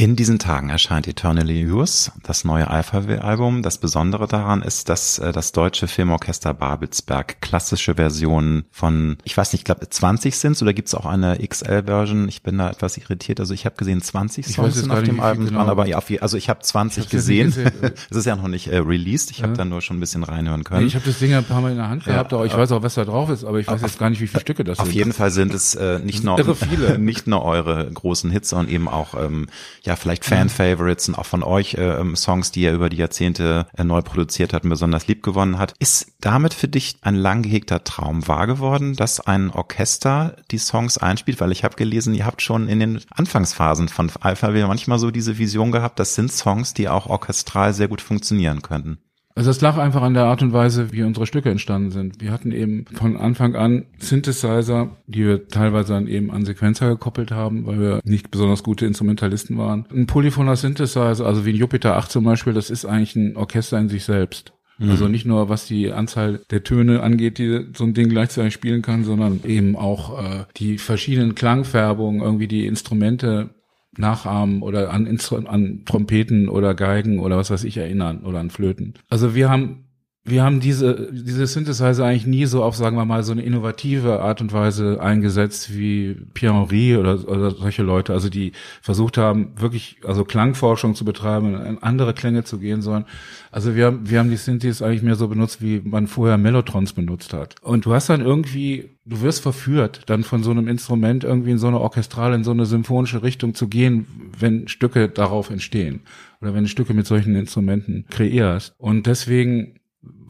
In 0.00 0.14
diesen 0.14 0.38
Tagen 0.38 0.68
erscheint 0.68 1.08
Eternally 1.08 1.60
Yours, 1.60 2.12
das 2.22 2.44
neue 2.44 2.70
Alpha-Album. 2.70 3.64
Das 3.64 3.78
Besondere 3.78 4.28
daran 4.28 4.62
ist, 4.62 4.88
dass 4.88 5.18
äh, 5.18 5.32
das 5.32 5.50
deutsche 5.50 5.88
Filmorchester 5.88 6.54
Babelsberg 6.54 7.40
klassische 7.40 7.96
Versionen 7.96 8.66
von, 8.70 9.16
ich 9.24 9.36
weiß 9.36 9.52
nicht, 9.52 9.62
ich 9.62 9.64
glaube 9.64 9.90
20 9.90 10.38
sind 10.38 10.62
oder 10.62 10.72
gibt 10.72 10.86
es 10.86 10.94
auch 10.94 11.04
eine 11.04 11.44
XL-Version? 11.44 12.28
Ich 12.28 12.44
bin 12.44 12.58
da 12.58 12.70
etwas 12.70 12.96
irritiert. 12.96 13.40
Also 13.40 13.54
ich 13.54 13.66
habe 13.66 13.74
gesehen 13.74 14.00
20 14.00 14.46
Songs 14.46 14.76
sind 14.76 14.92
auf 14.92 15.02
dem 15.02 15.18
Album 15.18 15.46
genau. 15.46 15.58
dran, 15.58 15.68
aber 15.68 15.88
ja, 15.88 16.00
also 16.20 16.36
ich 16.36 16.48
habe 16.48 16.60
20 16.60 17.04
ich 17.04 17.10
gesehen. 17.10 17.52
Es 18.10 18.16
ist 18.16 18.24
ja 18.24 18.36
noch 18.36 18.46
nicht 18.46 18.68
äh, 18.68 18.78
released. 18.78 19.32
Ich 19.32 19.38
ja. 19.38 19.44
habe 19.46 19.56
da 19.56 19.64
nur 19.64 19.82
schon 19.82 19.96
ein 19.96 20.00
bisschen 20.00 20.22
reinhören 20.22 20.62
können. 20.62 20.86
Ich 20.86 20.94
habe 20.94 21.04
das 21.04 21.18
Ding 21.18 21.32
ja 21.32 21.38
ein 21.38 21.44
paar 21.44 21.60
Mal 21.60 21.72
in 21.72 21.76
der 21.76 21.88
Hand 21.88 22.04
gehabt, 22.04 22.32
aber 22.32 22.46
ich 22.46 22.56
weiß 22.56 22.70
auch, 22.70 22.82
was 22.82 22.94
da 22.94 23.04
drauf 23.04 23.30
ist, 23.30 23.44
aber 23.44 23.58
ich 23.58 23.66
weiß 23.66 23.82
auf, 23.82 23.90
jetzt 23.90 23.98
gar 23.98 24.10
nicht, 24.10 24.20
wie 24.20 24.28
viele 24.28 24.42
Stücke 24.42 24.62
das 24.62 24.78
auf 24.78 24.86
sind. 24.86 24.92
Auf 24.92 24.96
jeden 24.96 25.12
Fall 25.12 25.32
sind 25.32 25.52
es 25.52 25.74
äh, 25.74 25.98
nicht 25.98 26.22
nur 26.22 26.38
nicht 26.98 27.26
nur 27.26 27.44
eure 27.44 27.90
großen 27.90 28.30
Hits, 28.30 28.50
sondern 28.50 28.68
eben 28.68 28.86
auch 28.86 29.14
ähm, 29.20 29.48
ja 29.87 29.87
vielleicht 29.96 30.24
Fan-Favorites 30.24 31.08
und 31.08 31.14
auch 31.16 31.26
von 31.26 31.42
euch 31.42 31.74
äh, 31.74 32.00
ähm, 32.00 32.16
Songs, 32.16 32.52
die 32.52 32.64
er 32.64 32.74
über 32.74 32.88
die 32.88 32.96
Jahrzehnte 32.96 33.66
äh, 33.76 33.84
neu 33.84 34.02
produziert 34.02 34.52
hat 34.52 34.64
und 34.64 34.70
besonders 34.70 35.06
lieb 35.06 35.22
gewonnen 35.22 35.58
hat. 35.58 35.74
Ist 35.78 36.12
damit 36.20 36.54
für 36.54 36.68
dich 36.68 36.98
ein 37.02 37.14
lang 37.14 37.42
gehegter 37.42 37.84
Traum 37.84 38.26
wahr 38.26 38.46
geworden, 38.46 38.94
dass 38.94 39.20
ein 39.20 39.50
Orchester 39.50 40.36
die 40.50 40.58
Songs 40.58 40.98
einspielt? 40.98 41.40
Weil 41.40 41.52
ich 41.52 41.64
habe 41.64 41.76
gelesen, 41.76 42.14
ihr 42.14 42.26
habt 42.26 42.42
schon 42.42 42.68
in 42.68 42.80
den 42.80 43.00
Anfangsphasen 43.10 43.88
von 43.88 44.10
Alpha 44.20 44.50
manchmal 44.50 44.98
so 44.98 45.10
diese 45.10 45.38
Vision 45.38 45.72
gehabt, 45.72 45.98
das 45.98 46.14
sind 46.14 46.32
Songs, 46.32 46.74
die 46.74 46.88
auch 46.88 47.06
orchestral 47.06 47.72
sehr 47.72 47.88
gut 47.88 48.00
funktionieren 48.00 48.62
könnten. 48.62 48.98
Also 49.38 49.52
es 49.52 49.60
lag 49.60 49.78
einfach 49.78 50.02
an 50.02 50.14
der 50.14 50.24
Art 50.24 50.42
und 50.42 50.52
Weise, 50.52 50.92
wie 50.92 51.04
unsere 51.04 51.24
Stücke 51.24 51.48
entstanden 51.48 51.92
sind. 51.92 52.20
Wir 52.20 52.32
hatten 52.32 52.50
eben 52.50 52.86
von 52.92 53.16
Anfang 53.16 53.54
an 53.54 53.84
Synthesizer, 54.00 54.96
die 55.06 55.24
wir 55.24 55.46
teilweise 55.46 55.92
dann 55.92 56.08
eben 56.08 56.32
an 56.32 56.44
Sequenzer 56.44 56.88
gekoppelt 56.88 57.30
haben, 57.30 57.64
weil 57.64 57.78
wir 57.78 58.00
nicht 58.02 58.32
besonders 58.32 58.64
gute 58.64 58.84
Instrumentalisten 58.84 59.56
waren. 59.56 59.86
Ein 59.92 60.08
polyphoner 60.08 60.56
Synthesizer, 60.56 61.24
also 61.24 61.46
wie 61.46 61.50
ein 61.50 61.56
Jupiter 61.56 61.96
8 61.96 62.10
zum 62.10 62.24
Beispiel, 62.24 62.52
das 62.52 62.68
ist 62.68 62.84
eigentlich 62.84 63.14
ein 63.14 63.36
Orchester 63.36 63.78
in 63.78 63.88
sich 63.88 64.02
selbst. 64.02 64.54
Mhm. 64.78 64.90
Also 64.90 65.06
nicht 65.06 65.24
nur 65.24 65.48
was 65.48 65.66
die 65.66 65.92
Anzahl 65.92 66.40
der 66.50 66.64
Töne 66.64 67.04
angeht, 67.04 67.38
die 67.38 67.66
so 67.76 67.84
ein 67.84 67.94
Ding 67.94 68.08
gleichzeitig 68.08 68.54
spielen 68.54 68.82
kann, 68.82 69.04
sondern 69.04 69.42
eben 69.44 69.76
auch 69.76 70.20
äh, 70.20 70.44
die 70.56 70.78
verschiedenen 70.78 71.36
Klangfärbungen, 71.36 72.22
irgendwie 72.22 72.48
die 72.48 72.66
Instrumente 72.66 73.50
nachahmen 73.96 74.62
oder 74.62 74.90
an, 74.90 75.18
an 75.46 75.82
Trompeten 75.84 76.48
oder 76.48 76.74
Geigen 76.74 77.18
oder 77.18 77.36
was 77.36 77.50
weiß 77.50 77.64
ich 77.64 77.76
erinnern 77.76 78.24
oder 78.24 78.38
an 78.38 78.50
Flöten. 78.50 78.94
Also 79.08 79.34
wir 79.34 79.50
haben 79.50 79.87
wir 80.28 80.42
haben 80.42 80.60
diese, 80.60 81.12
diese 81.12 81.46
Synthesizer 81.46 82.04
eigentlich 82.04 82.26
nie 82.26 82.46
so 82.46 82.62
auf, 82.62 82.76
sagen 82.76 82.96
wir 82.96 83.04
mal, 83.04 83.22
so 83.22 83.32
eine 83.32 83.42
innovative 83.42 84.20
Art 84.20 84.40
und 84.40 84.52
Weise 84.52 85.00
eingesetzt 85.00 85.76
wie 85.76 86.16
Pierre 86.34 86.54
Henry 86.54 86.96
oder, 86.96 87.28
oder 87.28 87.50
solche 87.50 87.82
Leute, 87.82 88.12
also 88.12 88.28
die 88.28 88.52
versucht 88.82 89.18
haben, 89.18 89.52
wirklich, 89.56 89.98
also 90.04 90.24
Klangforschung 90.24 90.94
zu 90.94 91.04
betreiben, 91.04 91.54
in 91.54 91.78
andere 91.82 92.14
Klänge 92.14 92.44
zu 92.44 92.58
gehen, 92.58 92.82
sondern, 92.82 93.06
also 93.50 93.74
wir 93.74 93.86
haben, 93.86 94.10
wir 94.10 94.18
haben 94.18 94.30
die 94.30 94.36
Synthes 94.36 94.82
eigentlich 94.82 95.02
mehr 95.02 95.16
so 95.16 95.28
benutzt, 95.28 95.62
wie 95.62 95.80
man 95.84 96.06
vorher 96.06 96.38
Mellotrons 96.38 96.92
benutzt 96.92 97.32
hat. 97.32 97.56
Und 97.62 97.86
du 97.86 97.92
hast 97.92 98.08
dann 98.08 98.20
irgendwie, 98.20 98.90
du 99.04 99.22
wirst 99.22 99.42
verführt, 99.42 100.02
dann 100.06 100.24
von 100.24 100.42
so 100.42 100.50
einem 100.50 100.68
Instrument 100.68 101.24
irgendwie 101.24 101.52
in 101.52 101.58
so 101.58 101.68
eine 101.68 101.80
orchestrale, 101.80 102.36
in 102.36 102.44
so 102.44 102.50
eine 102.50 102.66
symphonische 102.66 103.22
Richtung 103.22 103.54
zu 103.54 103.68
gehen, 103.68 104.06
wenn 104.38 104.68
Stücke 104.68 105.08
darauf 105.08 105.50
entstehen 105.50 106.00
oder 106.40 106.54
wenn 106.54 106.64
du 106.64 106.68
Stücke 106.68 106.94
mit 106.94 107.06
solchen 107.06 107.34
Instrumenten 107.34 108.04
kreierst. 108.10 108.74
Und 108.78 109.06
deswegen 109.06 109.77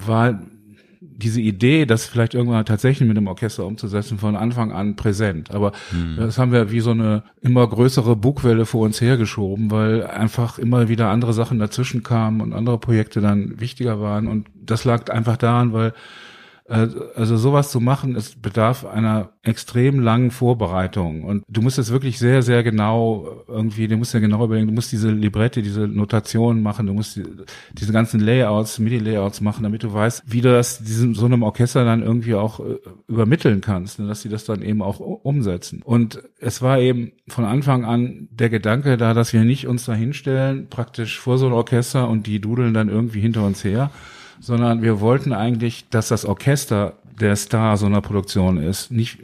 war 0.06 0.40
diese 1.00 1.40
Idee, 1.40 1.84
das 1.84 2.06
vielleicht 2.06 2.34
irgendwann 2.34 2.64
tatsächlich 2.64 3.06
mit 3.06 3.16
dem 3.16 3.26
Orchester 3.26 3.66
umzusetzen, 3.66 4.18
von 4.18 4.36
Anfang 4.36 4.70
an 4.70 4.94
präsent. 4.94 5.52
Aber 5.52 5.72
hm. 5.90 6.16
das 6.16 6.38
haben 6.38 6.52
wir 6.52 6.70
wie 6.70 6.78
so 6.78 6.92
eine 6.92 7.24
immer 7.40 7.66
größere 7.66 8.14
Bugwelle 8.14 8.66
vor 8.66 8.82
uns 8.82 9.00
hergeschoben, 9.00 9.70
weil 9.72 10.06
einfach 10.06 10.58
immer 10.58 10.88
wieder 10.88 11.08
andere 11.08 11.32
Sachen 11.32 11.58
dazwischen 11.58 12.04
kamen 12.04 12.40
und 12.40 12.52
andere 12.52 12.78
Projekte 12.78 13.20
dann 13.20 13.60
wichtiger 13.60 14.00
waren. 14.00 14.28
Und 14.28 14.46
das 14.54 14.84
lag 14.84 15.10
einfach 15.10 15.36
daran, 15.36 15.72
weil 15.72 15.92
also 16.68 17.38
sowas 17.38 17.70
zu 17.70 17.80
machen, 17.80 18.14
es 18.14 18.34
bedarf 18.34 18.84
einer 18.84 19.30
extrem 19.42 20.00
langen 20.00 20.30
Vorbereitung. 20.30 21.24
Und 21.24 21.42
du 21.48 21.62
musst 21.62 21.78
es 21.78 21.90
wirklich 21.90 22.18
sehr, 22.18 22.42
sehr 22.42 22.62
genau 22.62 23.44
irgendwie, 23.48 23.88
du 23.88 23.96
musst 23.96 24.12
ja 24.12 24.20
genau 24.20 24.44
überlegen, 24.44 24.66
du 24.66 24.74
musst 24.74 24.92
diese 24.92 25.10
Librette, 25.10 25.62
diese 25.62 25.88
Notationen 25.88 26.62
machen, 26.62 26.86
du 26.86 26.92
musst 26.92 27.16
die, 27.16 27.24
diese 27.72 27.92
ganzen 27.92 28.20
Layouts, 28.20 28.78
MIDI-Layouts 28.80 29.40
machen, 29.40 29.62
damit 29.62 29.82
du 29.82 29.94
weißt, 29.94 30.24
wie 30.26 30.42
du 30.42 30.52
das 30.52 30.78
diesem 30.84 31.14
so 31.14 31.24
einem 31.24 31.42
Orchester 31.42 31.86
dann 31.86 32.02
irgendwie 32.02 32.34
auch 32.34 32.60
äh, 32.60 32.76
übermitteln 33.06 33.62
kannst, 33.62 33.98
ne, 33.98 34.06
dass 34.06 34.20
sie 34.20 34.28
das 34.28 34.44
dann 34.44 34.60
eben 34.60 34.82
auch 34.82 35.00
umsetzen. 35.00 35.80
Und 35.82 36.22
es 36.38 36.60
war 36.60 36.78
eben 36.78 37.12
von 37.28 37.46
Anfang 37.46 37.86
an 37.86 38.28
der 38.30 38.50
Gedanke 38.50 38.98
da, 38.98 39.14
dass 39.14 39.32
wir 39.32 39.42
nicht 39.44 39.66
uns 39.66 39.86
da 39.86 39.94
hinstellen, 39.94 40.66
praktisch 40.68 41.18
vor 41.18 41.38
so 41.38 41.46
ein 41.46 41.52
Orchester 41.52 42.10
und 42.10 42.26
die 42.26 42.40
dudeln 42.40 42.74
dann 42.74 42.90
irgendwie 42.90 43.20
hinter 43.20 43.46
uns 43.46 43.64
her, 43.64 43.90
sondern 44.40 44.82
wir 44.82 45.00
wollten 45.00 45.32
eigentlich, 45.32 45.88
dass 45.90 46.08
das 46.08 46.24
Orchester 46.24 46.98
der 47.20 47.36
Star 47.36 47.76
so 47.76 47.86
einer 47.86 48.00
Produktion 48.00 48.58
ist. 48.58 48.90
Nicht, 48.90 49.18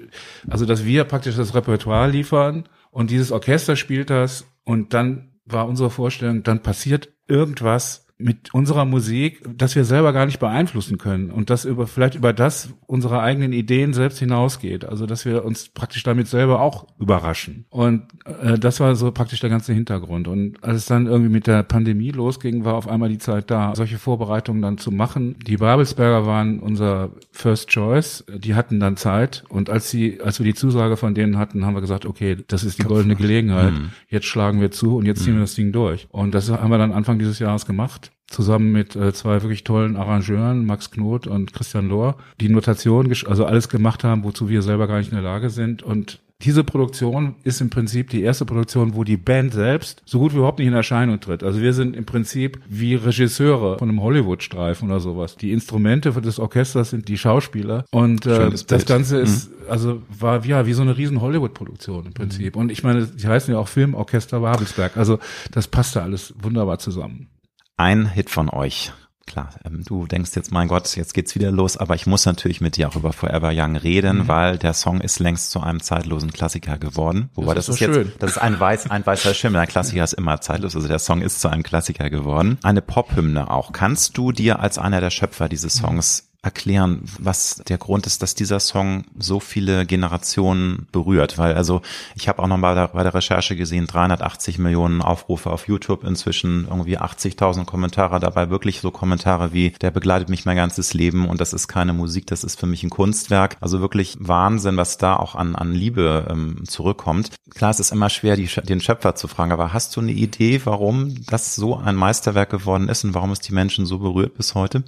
also 0.48 0.66
dass 0.66 0.84
wir 0.84 1.04
praktisch 1.04 1.36
das 1.36 1.54
Repertoire 1.54 2.10
liefern 2.10 2.64
und 2.90 3.10
dieses 3.10 3.32
Orchester 3.32 3.76
spielt 3.76 4.10
das 4.10 4.46
und 4.64 4.94
dann 4.94 5.30
war 5.44 5.68
unsere 5.68 5.90
Vorstellung, 5.90 6.42
dann 6.42 6.62
passiert 6.62 7.10
irgendwas 7.28 8.03
mit 8.16 8.54
unserer 8.54 8.84
Musik, 8.84 9.42
dass 9.56 9.74
wir 9.74 9.84
selber 9.84 10.12
gar 10.12 10.24
nicht 10.24 10.38
beeinflussen 10.38 10.98
können 10.98 11.32
und 11.32 11.50
das 11.50 11.64
über 11.64 11.88
vielleicht 11.88 12.14
über 12.14 12.32
das 12.32 12.72
unsere 12.86 13.20
eigenen 13.20 13.52
Ideen 13.52 13.92
selbst 13.92 14.20
hinausgeht. 14.20 14.84
Also 14.84 15.06
dass 15.06 15.24
wir 15.24 15.44
uns 15.44 15.68
praktisch 15.68 16.04
damit 16.04 16.28
selber 16.28 16.60
auch 16.60 16.86
überraschen. 17.00 17.66
Und 17.70 18.04
äh, 18.24 18.56
das 18.56 18.78
war 18.78 18.94
so 18.94 19.10
praktisch 19.10 19.40
der 19.40 19.50
ganze 19.50 19.72
Hintergrund. 19.72 20.28
Und 20.28 20.62
als 20.62 20.76
es 20.78 20.86
dann 20.86 21.06
irgendwie 21.06 21.30
mit 21.30 21.48
der 21.48 21.64
Pandemie 21.64 22.12
losging, 22.12 22.64
war 22.64 22.74
auf 22.74 22.86
einmal 22.86 23.08
die 23.08 23.18
Zeit 23.18 23.50
da, 23.50 23.74
solche 23.74 23.98
Vorbereitungen 23.98 24.62
dann 24.62 24.78
zu 24.78 24.92
machen. 24.92 25.36
Die 25.44 25.56
Babelsberger 25.56 26.24
waren 26.24 26.60
unser 26.60 27.10
First 27.32 27.68
Choice. 27.70 28.24
Die 28.32 28.54
hatten 28.54 28.78
dann 28.78 28.96
Zeit. 28.96 29.42
Und 29.48 29.70
als 29.70 29.90
sie, 29.90 30.20
als 30.20 30.38
wir 30.38 30.44
die 30.44 30.54
Zusage 30.54 30.96
von 30.96 31.14
denen 31.14 31.36
hatten, 31.36 31.66
haben 31.66 31.74
wir 31.74 31.80
gesagt, 31.80 32.06
okay, 32.06 32.36
das 32.46 32.62
ist 32.62 32.78
die 32.78 32.84
goldene 32.84 33.16
Gelegenheit. 33.16 33.72
Mhm. 33.72 33.90
Jetzt 34.08 34.26
schlagen 34.26 34.60
wir 34.60 34.70
zu 34.70 34.96
und 34.96 35.06
jetzt 35.06 35.24
ziehen 35.24 35.34
wir 35.34 35.40
mhm. 35.40 35.44
das 35.44 35.54
Ding 35.56 35.72
durch. 35.72 36.06
Und 36.12 36.32
das 36.32 36.48
haben 36.48 36.70
wir 36.70 36.78
dann 36.78 36.92
Anfang 36.92 37.18
dieses 37.18 37.40
Jahres 37.40 37.66
gemacht 37.66 38.04
zusammen 38.34 38.72
mit 38.72 38.96
äh, 38.96 39.12
zwei 39.12 39.42
wirklich 39.42 39.64
tollen 39.64 39.96
Arrangeuren, 39.96 40.66
Max 40.66 40.90
Knot 40.90 41.26
und 41.26 41.52
Christian 41.52 41.88
Lohr, 41.88 42.16
die 42.40 42.48
Notation, 42.48 43.10
also 43.26 43.44
alles 43.46 43.68
gemacht 43.68 44.04
haben, 44.04 44.24
wozu 44.24 44.48
wir 44.48 44.62
selber 44.62 44.86
gar 44.86 44.98
nicht 44.98 45.10
in 45.10 45.16
der 45.16 45.24
Lage 45.24 45.50
sind. 45.50 45.82
Und 45.82 46.20
diese 46.42 46.64
Produktion 46.64 47.36
ist 47.44 47.60
im 47.60 47.70
Prinzip 47.70 48.10
die 48.10 48.22
erste 48.22 48.44
Produktion, 48.44 48.94
wo 48.94 49.04
die 49.04 49.16
Band 49.16 49.54
selbst 49.54 50.02
so 50.04 50.18
gut 50.18 50.32
wie 50.32 50.38
überhaupt 50.38 50.58
nicht 50.58 50.68
in 50.68 50.74
Erscheinung 50.74 51.20
tritt. 51.20 51.42
Also 51.42 51.62
wir 51.62 51.72
sind 51.72 51.96
im 51.96 52.04
Prinzip 52.04 52.60
wie 52.68 52.96
Regisseure 52.96 53.78
von 53.78 53.88
einem 53.88 54.02
Hollywood-Streifen 54.02 54.90
oder 54.90 55.00
sowas. 55.00 55.36
Die 55.36 55.52
Instrumente 55.52 56.12
für 56.12 56.20
das 56.20 56.38
Orchester 56.38 56.84
sind 56.84 57.08
die 57.08 57.16
Schauspieler 57.16 57.86
und 57.92 58.26
äh, 58.26 58.50
das 58.50 58.84
Ganze 58.84 59.20
ist 59.20 59.48
mhm. 59.48 59.54
also 59.70 60.02
war 60.10 60.44
ja 60.44 60.66
wie 60.66 60.74
so 60.74 60.82
eine 60.82 60.96
riesen 60.98 61.20
Hollywood-Produktion 61.20 62.06
im 62.06 62.12
Prinzip. 62.12 62.56
Mhm. 62.56 62.62
Und 62.62 62.72
ich 62.72 62.82
meine, 62.82 63.06
die 63.06 63.26
heißen 63.26 63.54
ja 63.54 63.58
auch 63.58 63.68
Filmorchester 63.68 64.40
Babelsberg. 64.40 64.96
Also 64.96 65.20
das 65.52 65.68
passt 65.68 65.96
da 65.96 66.02
alles 66.02 66.34
wunderbar 66.42 66.78
zusammen 66.78 67.28
ein 67.76 68.06
Hit 68.06 68.30
von 68.30 68.48
euch. 68.48 68.92
Klar, 69.26 69.50
ähm, 69.64 69.82
du 69.84 70.06
denkst 70.06 70.32
jetzt, 70.36 70.52
mein 70.52 70.68
Gott, 70.68 70.96
jetzt 70.96 71.14
geht's 71.14 71.34
wieder 71.34 71.50
los, 71.50 71.78
aber 71.78 71.94
ich 71.94 72.06
muss 72.06 72.26
natürlich 72.26 72.60
mit 72.60 72.76
dir 72.76 72.88
auch 72.88 72.96
über 72.96 73.12
Forever 73.12 73.52
Young 73.54 73.76
reden, 73.76 74.18
mhm. 74.18 74.28
weil 74.28 74.58
der 74.58 74.74
Song 74.74 75.00
ist 75.00 75.18
längst 75.18 75.50
zu 75.50 75.60
einem 75.60 75.80
zeitlosen 75.80 76.30
Klassiker 76.30 76.76
geworden. 76.76 77.30
Wobei 77.34 77.54
das, 77.54 77.66
das 77.66 77.76
ist, 77.76 77.88
ist 77.88 77.96
jetzt, 77.96 78.22
das 78.22 78.30
ist 78.32 78.38
ein 78.38 78.60
weiß, 78.60 78.90
ein 78.90 79.04
weißer 79.04 79.32
Schimmel. 79.32 79.60
Ein 79.60 79.68
Klassiker 79.68 80.04
ist 80.04 80.12
immer 80.12 80.40
zeitlos, 80.40 80.76
also 80.76 80.88
der 80.88 80.98
Song 80.98 81.22
ist 81.22 81.40
zu 81.40 81.48
einem 81.48 81.62
Klassiker 81.62 82.10
geworden. 82.10 82.58
Eine 82.62 82.82
Pop-Hymne 82.82 83.50
auch. 83.50 83.72
Kannst 83.72 84.18
du 84.18 84.30
dir 84.30 84.60
als 84.60 84.78
einer 84.78 85.00
der 85.00 85.10
Schöpfer 85.10 85.48
dieses 85.48 85.80
mhm. 85.80 85.86
Songs 85.86 86.33
erklären, 86.44 87.02
was 87.18 87.62
der 87.66 87.78
Grund 87.78 88.06
ist, 88.06 88.22
dass 88.22 88.34
dieser 88.34 88.60
Song 88.60 89.04
so 89.18 89.40
viele 89.40 89.86
Generationen 89.86 90.86
berührt. 90.92 91.38
Weil 91.38 91.54
also 91.54 91.80
ich 92.14 92.28
habe 92.28 92.42
auch 92.42 92.46
noch 92.46 92.58
mal 92.58 92.88
bei 92.88 93.02
der 93.02 93.14
Recherche 93.14 93.56
gesehen, 93.56 93.86
380 93.86 94.58
Millionen 94.58 95.02
Aufrufe 95.02 95.50
auf 95.50 95.66
YouTube, 95.68 96.04
inzwischen 96.04 96.66
irgendwie 96.68 96.98
80.000 96.98 97.64
Kommentare 97.64 98.20
dabei, 98.20 98.50
wirklich 98.50 98.80
so 98.80 98.90
Kommentare 98.90 99.52
wie, 99.52 99.70
der 99.70 99.90
begleitet 99.90 100.28
mich 100.28 100.44
mein 100.44 100.56
ganzes 100.56 100.94
Leben 100.94 101.28
und 101.28 101.40
das 101.40 101.52
ist 101.52 101.68
keine 101.68 101.92
Musik, 101.92 102.26
das 102.26 102.44
ist 102.44 102.60
für 102.60 102.66
mich 102.66 102.82
ein 102.82 102.90
Kunstwerk. 102.90 103.56
Also 103.60 103.80
wirklich 103.80 104.16
Wahnsinn, 104.20 104.76
was 104.76 104.98
da 104.98 105.16
auch 105.16 105.34
an, 105.34 105.56
an 105.56 105.72
Liebe 105.72 106.26
ähm, 106.30 106.64
zurückkommt. 106.66 107.30
Klar, 107.50 107.70
es 107.70 107.80
ist 107.80 107.92
immer 107.92 108.10
schwer, 108.10 108.36
die, 108.36 108.46
den 108.46 108.80
Schöpfer 108.80 109.14
zu 109.14 109.28
fragen, 109.28 109.52
aber 109.52 109.72
hast 109.72 109.96
du 109.96 110.00
eine 110.00 110.12
Idee, 110.12 110.60
warum 110.64 111.24
das 111.26 111.54
so 111.54 111.76
ein 111.76 111.96
Meisterwerk 111.96 112.50
geworden 112.50 112.88
ist 112.88 113.04
und 113.04 113.14
warum 113.14 113.30
es 113.30 113.40
die 113.40 113.54
Menschen 113.54 113.86
so 113.86 113.98
berührt 113.98 114.34
bis 114.36 114.54
heute? 114.54 114.84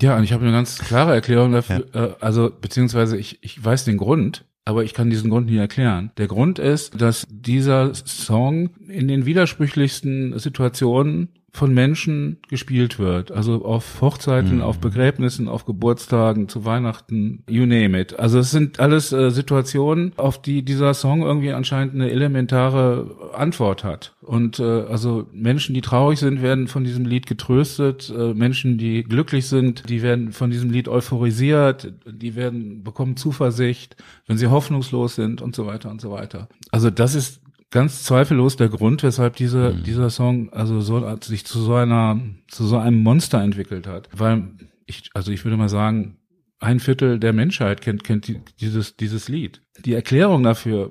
Ja, 0.00 0.16
und 0.16 0.24
ich 0.24 0.32
habe 0.32 0.42
eine 0.44 0.52
ganz 0.52 0.78
klare 0.78 1.14
Erklärung 1.14 1.52
dafür. 1.52 1.86
Ja. 1.94 2.04
Äh, 2.04 2.14
also 2.20 2.50
beziehungsweise 2.60 3.16
ich, 3.16 3.38
ich 3.42 3.62
weiß 3.62 3.84
den 3.84 3.96
Grund, 3.96 4.44
aber 4.64 4.84
ich 4.84 4.94
kann 4.94 5.10
diesen 5.10 5.30
Grund 5.30 5.46
nicht 5.46 5.58
erklären. 5.58 6.10
Der 6.18 6.26
Grund 6.26 6.58
ist, 6.58 7.00
dass 7.00 7.26
dieser 7.30 7.94
Song 7.94 8.70
in 8.88 9.08
den 9.08 9.24
widersprüchlichsten 9.24 10.38
Situationen 10.38 11.28
von 11.56 11.72
Menschen 11.72 12.36
gespielt 12.48 12.98
wird. 12.98 13.32
Also 13.32 13.64
auf 13.64 14.00
Hochzeiten, 14.00 14.56
mhm. 14.56 14.62
auf 14.62 14.78
Begräbnissen, 14.78 15.48
auf 15.48 15.64
Geburtstagen, 15.64 16.48
zu 16.48 16.64
Weihnachten, 16.64 17.42
you 17.48 17.64
name 17.64 17.98
it. 17.98 18.18
Also 18.18 18.38
es 18.38 18.50
sind 18.50 18.78
alles 18.78 19.12
äh, 19.12 19.30
Situationen, 19.30 20.12
auf 20.16 20.40
die 20.40 20.62
dieser 20.62 20.92
Song 20.92 21.22
irgendwie 21.22 21.52
anscheinend 21.52 21.94
eine 21.94 22.10
elementare 22.10 23.32
Antwort 23.34 23.84
hat. 23.84 24.14
Und 24.20 24.60
äh, 24.60 24.64
also 24.64 25.26
Menschen, 25.32 25.74
die 25.74 25.80
traurig 25.80 26.18
sind, 26.18 26.42
werden 26.42 26.68
von 26.68 26.84
diesem 26.84 27.06
Lied 27.06 27.26
getröstet. 27.26 28.12
Äh, 28.14 28.34
Menschen, 28.34 28.76
die 28.76 29.02
glücklich 29.02 29.46
sind, 29.46 29.88
die 29.88 30.02
werden 30.02 30.32
von 30.32 30.50
diesem 30.50 30.70
Lied 30.70 30.88
euphorisiert. 30.88 31.94
Die 32.06 32.36
werden 32.36 32.84
bekommen 32.84 33.16
Zuversicht, 33.16 33.96
wenn 34.26 34.36
sie 34.36 34.48
hoffnungslos 34.48 35.14
sind 35.14 35.40
und 35.40 35.56
so 35.56 35.66
weiter 35.66 35.90
und 35.90 36.02
so 36.02 36.10
weiter. 36.10 36.48
Also 36.70 36.90
das 36.90 37.14
ist 37.14 37.40
ganz 37.70 38.04
zweifellos 38.04 38.56
der 38.56 38.68
Grund, 38.68 39.02
weshalb 39.02 39.36
dieser, 39.36 39.72
mhm. 39.72 39.82
dieser 39.82 40.10
Song 40.10 40.52
also 40.52 40.80
so, 40.80 41.16
sich 41.22 41.44
zu 41.44 41.60
so 41.60 41.74
einer, 41.74 42.20
zu 42.48 42.64
so 42.64 42.78
einem 42.78 43.02
Monster 43.02 43.42
entwickelt 43.42 43.86
hat. 43.86 44.08
Weil 44.12 44.50
ich, 44.86 45.10
also 45.14 45.32
ich 45.32 45.44
würde 45.44 45.56
mal 45.56 45.68
sagen, 45.68 46.18
ein 46.58 46.80
Viertel 46.80 47.18
der 47.18 47.32
Menschheit 47.32 47.80
kennt, 47.80 48.04
kennt 48.04 48.32
dieses, 48.60 48.96
dieses 48.96 49.28
Lied. 49.28 49.62
Die 49.84 49.94
Erklärung 49.94 50.42
dafür 50.42 50.90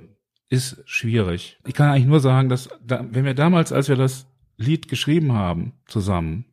ist 0.49 0.83
schwierig. 0.85 1.57
Ich 1.65 1.73
kann 1.73 1.89
eigentlich 1.89 2.05
nur 2.05 2.19
sagen, 2.19 2.49
dass, 2.49 2.69
da, 2.83 3.05
wenn 3.09 3.25
wir 3.25 3.33
damals, 3.33 3.71
als 3.71 3.89
wir 3.89 3.95
das 3.95 4.27
Lied 4.57 4.87
geschrieben 4.87 5.33
haben, 5.33 5.73
zusammen, 5.87 6.45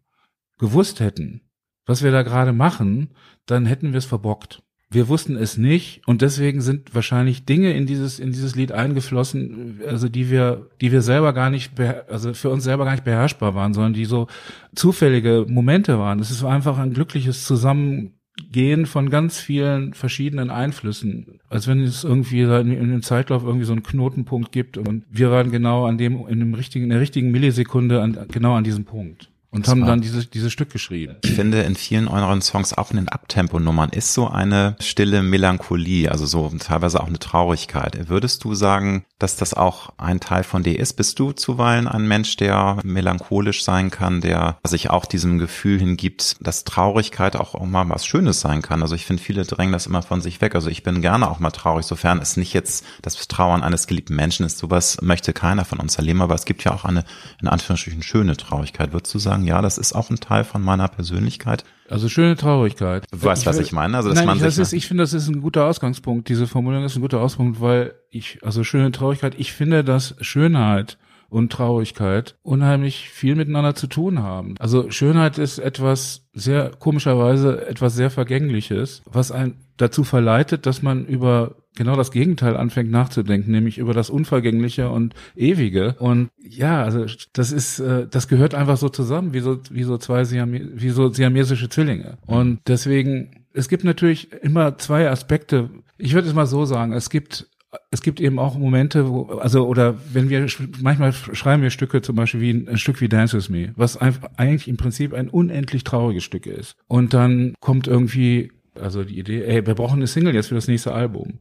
gewusst 0.58 1.00
hätten, 1.00 1.42
was 1.84 2.02
wir 2.02 2.10
da 2.10 2.22
gerade 2.22 2.52
machen, 2.52 3.10
dann 3.46 3.66
hätten 3.66 3.92
wir 3.92 3.98
es 3.98 4.06
verbockt 4.06 4.62
wir 4.92 5.08
wussten 5.08 5.36
es 5.36 5.56
nicht 5.56 6.02
und 6.06 6.22
deswegen 6.22 6.60
sind 6.60 6.94
wahrscheinlich 6.94 7.44
Dinge 7.44 7.72
in 7.72 7.86
dieses 7.86 8.18
in 8.18 8.32
dieses 8.32 8.54
Lied 8.54 8.72
eingeflossen, 8.72 9.80
also 9.86 10.08
die 10.08 10.30
wir 10.30 10.68
die 10.80 10.92
wir 10.92 11.02
selber 11.02 11.32
gar 11.32 11.50
nicht 11.50 11.72
also 12.08 12.34
für 12.34 12.50
uns 12.50 12.64
selber 12.64 12.84
gar 12.84 12.92
nicht 12.92 13.04
beherrschbar 13.04 13.54
waren, 13.54 13.74
sondern 13.74 13.94
die 13.94 14.04
so 14.04 14.26
zufällige 14.74 15.46
Momente 15.48 15.98
waren. 15.98 16.18
Es 16.18 16.30
ist 16.30 16.44
einfach 16.44 16.78
ein 16.78 16.92
glückliches 16.92 17.44
Zusammengehen 17.44 18.86
von 18.86 19.10
ganz 19.10 19.38
vielen 19.38 19.94
verschiedenen 19.94 20.50
Einflüssen, 20.50 21.40
als 21.48 21.66
wenn 21.66 21.82
es 21.82 22.04
irgendwie 22.04 22.42
in, 22.42 22.68
dem 22.68 23.02
Zeitlauf 23.02 23.44
irgendwie 23.44 23.66
so 23.66 23.72
einen 23.72 23.82
Knotenpunkt 23.82 24.52
gibt 24.52 24.78
und 24.78 25.04
wir 25.10 25.30
waren 25.30 25.50
genau 25.50 25.86
an 25.86 25.98
dem 25.98 26.26
in 26.28 26.38
dem 26.38 26.54
richtigen 26.54 26.84
in 26.84 26.90
der 26.90 27.00
richtigen 27.00 27.30
Millisekunde 27.30 28.02
an, 28.02 28.18
genau 28.30 28.54
an 28.54 28.64
diesem 28.64 28.84
Punkt 28.84 29.31
und 29.52 29.68
haben 29.68 29.84
dann 29.84 30.00
dieses, 30.00 30.30
dieses 30.30 30.50
Stück 30.50 30.70
geschrieben. 30.70 31.16
Ich 31.22 31.32
finde, 31.32 31.62
in 31.62 31.76
vielen 31.76 32.08
euren 32.08 32.40
Songs, 32.40 32.72
auch 32.72 32.90
in 32.90 32.96
den 32.96 33.08
Abtempo-Nummern, 33.08 33.90
ist 33.90 34.14
so 34.14 34.28
eine 34.28 34.76
stille 34.80 35.22
Melancholie, 35.22 36.10
also 36.10 36.24
so 36.24 36.50
teilweise 36.58 37.00
auch 37.00 37.06
eine 37.06 37.18
Traurigkeit. 37.18 38.08
Würdest 38.08 38.44
du 38.44 38.54
sagen, 38.54 39.04
dass 39.18 39.36
das 39.36 39.52
auch 39.52 39.92
ein 39.98 40.20
Teil 40.20 40.42
von 40.42 40.62
dir 40.62 40.78
ist? 40.78 40.94
Bist 40.94 41.18
du 41.18 41.32
zuweilen 41.32 41.86
ein 41.86 42.08
Mensch, 42.08 42.36
der 42.36 42.78
melancholisch 42.82 43.62
sein 43.62 43.90
kann, 43.90 44.22
der 44.22 44.56
sich 44.66 44.88
auch 44.88 45.04
diesem 45.04 45.38
Gefühl 45.38 45.78
hingibt, 45.78 46.36
dass 46.40 46.64
Traurigkeit 46.64 47.36
auch, 47.36 47.54
auch 47.54 47.66
mal 47.66 47.88
was 47.90 48.06
Schönes 48.06 48.40
sein 48.40 48.62
kann? 48.62 48.80
Also 48.80 48.94
ich 48.94 49.04
finde, 49.04 49.22
viele 49.22 49.44
drängen 49.44 49.72
das 49.72 49.86
immer 49.86 50.02
von 50.02 50.22
sich 50.22 50.40
weg. 50.40 50.54
Also 50.54 50.70
ich 50.70 50.82
bin 50.82 51.02
gerne 51.02 51.30
auch 51.30 51.40
mal 51.40 51.50
traurig, 51.50 51.84
sofern 51.84 52.20
es 52.20 52.38
nicht 52.38 52.54
jetzt 52.54 52.86
das 53.02 53.28
Trauern 53.28 53.62
eines 53.62 53.86
geliebten 53.86 54.16
Menschen 54.16 54.46
ist. 54.46 54.56
Sowas 54.56 54.96
möchte 55.02 55.34
keiner 55.34 55.66
von 55.66 55.78
uns 55.78 55.96
erleben, 55.96 56.22
aber 56.22 56.34
es 56.34 56.46
gibt 56.46 56.64
ja 56.64 56.72
auch 56.72 56.86
eine, 56.86 57.04
in 57.40 57.48
Anführungsstrichen, 57.48 58.02
schöne 58.02 58.36
Traurigkeit. 58.38 58.94
Würdest 58.94 59.14
du 59.14 59.18
sagen, 59.18 59.41
sagen, 59.42 59.46
ja, 59.46 59.62
das 59.62 59.78
ist 59.78 59.92
auch 59.92 60.10
ein 60.10 60.16
Teil 60.16 60.44
von 60.44 60.62
meiner 60.62 60.88
Persönlichkeit. 60.88 61.64
Also 61.88 62.08
schöne 62.08 62.36
Traurigkeit. 62.36 63.04
Du 63.10 63.22
weißt, 63.22 63.46
was 63.46 63.58
ich 63.58 63.72
meine? 63.72 63.96
Also, 63.96 64.08
dass 64.08 64.18
Nein, 64.18 64.26
man 64.26 64.36
ich, 64.36 64.42
das 64.42 64.58
ist, 64.58 64.72
ich 64.72 64.86
finde, 64.86 65.02
das 65.02 65.12
ist 65.12 65.28
ein 65.28 65.42
guter 65.42 65.66
Ausgangspunkt. 65.66 66.28
Diese 66.28 66.46
Formulierung 66.46 66.86
ist 66.86 66.96
ein 66.96 67.02
guter 67.02 67.20
Ausgangspunkt, 67.20 67.60
weil 67.60 67.94
ich, 68.10 68.38
also 68.42 68.64
schöne 68.64 68.92
Traurigkeit, 68.92 69.34
ich 69.38 69.52
finde, 69.52 69.84
dass 69.84 70.14
Schönheit 70.20 70.98
und 71.32 71.50
Traurigkeit 71.50 72.36
unheimlich 72.42 73.08
viel 73.08 73.34
miteinander 73.34 73.74
zu 73.74 73.86
tun 73.86 74.22
haben. 74.22 74.54
Also 74.58 74.90
Schönheit 74.90 75.38
ist 75.38 75.58
etwas 75.58 76.28
sehr, 76.34 76.70
komischerweise 76.78 77.66
etwas 77.66 77.94
sehr 77.94 78.10
Vergängliches, 78.10 79.02
was 79.10 79.32
einen 79.32 79.54
dazu 79.78 80.04
verleitet, 80.04 80.66
dass 80.66 80.82
man 80.82 81.06
über 81.06 81.56
genau 81.74 81.96
das 81.96 82.10
Gegenteil 82.10 82.56
anfängt 82.56 82.90
nachzudenken, 82.90 83.50
nämlich 83.50 83.78
über 83.78 83.94
das 83.94 84.10
Unvergängliche 84.10 84.90
und 84.90 85.14
Ewige. 85.34 85.94
Und 85.98 86.28
ja, 86.38 86.82
also 86.82 87.06
das 87.32 87.50
ist, 87.50 87.78
äh, 87.78 88.06
das 88.08 88.28
gehört 88.28 88.54
einfach 88.54 88.76
so 88.76 88.90
zusammen, 88.90 89.32
wie 89.32 89.40
so, 89.40 89.58
wie 89.70 89.84
so 89.84 89.96
zwei 89.96 90.24
Siam 90.24 90.52
wie 90.52 90.90
so 90.90 91.10
siamesische 91.10 91.70
Zwillinge. 91.70 92.18
Und 92.26 92.60
deswegen, 92.66 93.46
es 93.54 93.68
gibt 93.68 93.84
natürlich 93.84 94.32
immer 94.42 94.76
zwei 94.76 95.08
Aspekte. 95.08 95.70
Ich 95.96 96.12
würde 96.12 96.28
es 96.28 96.34
mal 96.34 96.46
so 96.46 96.66
sagen, 96.66 96.92
es 96.92 97.08
gibt 97.08 97.48
es 97.90 98.02
gibt 98.02 98.20
eben 98.20 98.38
auch 98.38 98.56
Momente, 98.56 99.08
wo, 99.08 99.24
also, 99.24 99.66
oder 99.66 99.96
wenn 100.12 100.28
wir, 100.28 100.46
manchmal 100.80 101.12
schreiben 101.12 101.62
wir 101.62 101.70
Stücke, 101.70 102.02
zum 102.02 102.16
Beispiel 102.16 102.40
wie 102.40 102.50
ein, 102.50 102.68
ein 102.68 102.78
Stück 102.78 103.00
wie 103.00 103.08
Dance 103.08 103.36
With 103.36 103.48
Me, 103.48 103.72
was 103.76 103.96
einfach, 103.96 104.28
eigentlich 104.36 104.68
im 104.68 104.76
Prinzip 104.76 105.14
ein 105.14 105.28
unendlich 105.28 105.84
trauriges 105.84 106.24
Stück 106.24 106.46
ist. 106.46 106.76
Und 106.86 107.14
dann 107.14 107.54
kommt 107.60 107.86
irgendwie, 107.86 108.52
also 108.78 109.04
die 109.04 109.18
Idee, 109.18 109.44
ey, 109.44 109.66
wir 109.66 109.74
brauchen 109.74 109.96
eine 109.96 110.06
Single 110.06 110.34
jetzt 110.34 110.48
für 110.48 110.54
das 110.54 110.68
nächste 110.68 110.92
Album. 110.92 111.38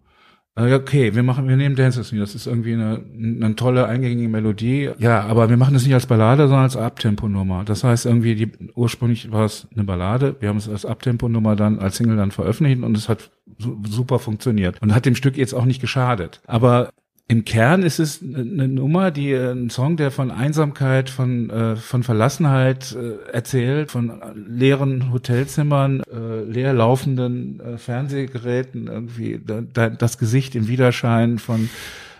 Äh, 0.55 0.73
okay, 0.73 1.15
wir 1.15 1.23
machen, 1.23 1.47
wir 1.47 1.55
nehmen 1.55 1.75
Dance 1.75 1.99
With 1.99 2.11
Me, 2.11 2.19
das 2.19 2.35
ist 2.35 2.45
irgendwie 2.45 2.73
eine, 2.73 3.01
eine 3.15 3.55
tolle, 3.55 3.87
eingängige 3.87 4.27
Melodie. 4.27 4.91
Ja, 4.99 5.21
aber 5.21 5.49
wir 5.49 5.55
machen 5.55 5.73
das 5.73 5.83
nicht 5.85 5.93
als 5.93 6.07
Ballade, 6.07 6.43
sondern 6.43 6.63
als 6.63 6.75
Abtempo-Nummer. 6.75 7.63
Das 7.63 7.83
heißt 7.83 8.05
irgendwie, 8.05 8.35
die, 8.35 8.51
ursprünglich 8.75 9.31
war 9.31 9.45
es 9.45 9.67
eine 9.73 9.85
Ballade, 9.85 10.35
wir 10.39 10.49
haben 10.49 10.57
es 10.57 10.67
als 10.67 10.85
Abtempo-Nummer 10.85 11.55
dann, 11.55 11.79
als 11.79 11.97
Single 11.97 12.17
dann 12.17 12.31
veröffentlicht 12.31 12.83
und 12.83 12.97
es 12.97 13.07
hat 13.07 13.31
super 13.57 14.19
funktioniert 14.19 14.81
und 14.81 14.93
hat 14.93 15.05
dem 15.05 15.15
Stück 15.15 15.37
jetzt 15.37 15.53
auch 15.53 15.65
nicht 15.65 15.79
geschadet. 15.79 16.41
Aber 16.47 16.89
im 17.31 17.45
Kern 17.45 17.83
ist 17.83 17.99
es 17.99 18.21
eine 18.21 18.67
Nummer, 18.67 19.09
die 19.09 19.31
äh, 19.31 19.53
ein 19.53 19.69
Song, 19.69 19.95
der 19.95 20.11
von 20.11 20.31
Einsamkeit, 20.31 21.09
von 21.09 21.49
äh, 21.49 21.77
von 21.77 22.03
Verlassenheit 22.03 22.93
äh, 22.93 23.31
erzählt, 23.31 23.89
von 23.89 24.21
leeren 24.35 25.13
Hotelzimmern, 25.13 26.03
äh, 26.11 26.43
leer 26.43 26.73
laufenden 26.73 27.61
äh, 27.61 27.77
Fernsehgeräten, 27.77 28.87
irgendwie 28.87 29.39
da, 29.47 29.61
da, 29.61 29.89
das 29.89 30.17
Gesicht 30.17 30.55
im 30.55 30.67
Widerschein 30.67 31.39
von 31.39 31.69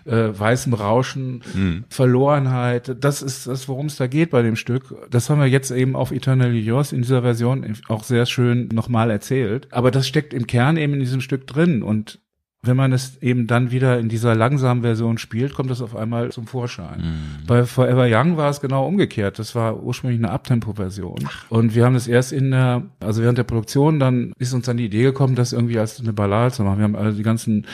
äh, 0.06 0.30
weißem 0.32 0.74
Rauschen, 0.74 1.43
mhm. 1.54 1.84
Verlorenheit. 1.89 2.95
Das 3.02 3.21
ist 3.21 3.47
das, 3.47 3.67
worum 3.67 3.88
es 3.88 3.97
da 3.97 4.08
geht 4.08 4.30
bei 4.30 4.41
dem 4.41 4.56
Stück. 4.56 4.95
Das 5.10 5.30
haben 5.30 5.41
wir 5.41 5.47
jetzt 5.47 5.71
eben 5.71 5.97
auf 5.97 6.12
Eternally 6.13 6.62
Yours 6.62 6.93
in 6.93 7.02
dieser 7.02 7.21
Version 7.21 7.76
auch 7.89 8.06
sehr 8.06 8.26
schön 8.28 8.69
nochmal 8.71 9.12
erzählt. 9.12 9.67
Aber 9.71 9.91
das 9.91 10.08
steckt 10.08 10.34
im 10.34 10.47
Kern 10.47 10.78
eben 10.78 10.93
in 10.93 11.02
diesem 11.02 11.19
Stück 11.19 11.47
drin 11.47 11.84
und 11.84 12.20
wenn 12.63 12.78
man 12.78 12.93
es 12.93 13.17
eben 13.21 13.47
dann 13.47 13.71
wieder 13.71 13.97
in 13.97 14.08
dieser 14.08 14.36
langsamen 14.36 14.84
Version 14.84 15.17
spielt, 15.17 15.56
kommt 15.56 15.71
das 15.71 15.82
auf 15.82 15.95
einmal 15.95 16.32
zum 16.32 16.45
Vorschein. 16.45 17.02
Mhm. 17.02 17.47
Bei 17.47 17.65
Forever 17.65 18.06
Young 18.08 18.38
war 18.38 18.52
es 18.52 18.62
genau 18.62 18.86
umgekehrt. 18.86 19.39
Das 19.39 19.56
war 19.56 19.82
ursprünglich 19.82 20.19
eine 20.19 20.30
Abtempo-Version. 20.30 21.28
Und 21.50 21.74
wir 21.74 21.86
haben 21.86 21.95
das 21.95 22.08
erst 22.08 22.32
in 22.32 22.52
der, 22.52 22.84
also 23.00 23.24
während 23.24 23.39
der 23.39 23.45
Produktion, 23.45 24.00
dann 24.00 24.34
ist 24.38 24.54
uns 24.54 24.67
dann 24.67 24.78
die 24.78 24.86
Idee 24.86 25.04
gekommen, 25.04 25.36
das 25.36 25.54
irgendwie 25.54 25.80
als 25.80 26.00
eine 26.00 26.13
Ballade 26.13 26.54
zu 26.54 26.63
machen. 26.63 26.78
Wir 26.78 26.84
haben 26.84 26.95
also 26.95 27.17
die 27.17 27.24
ganzen 27.24 27.65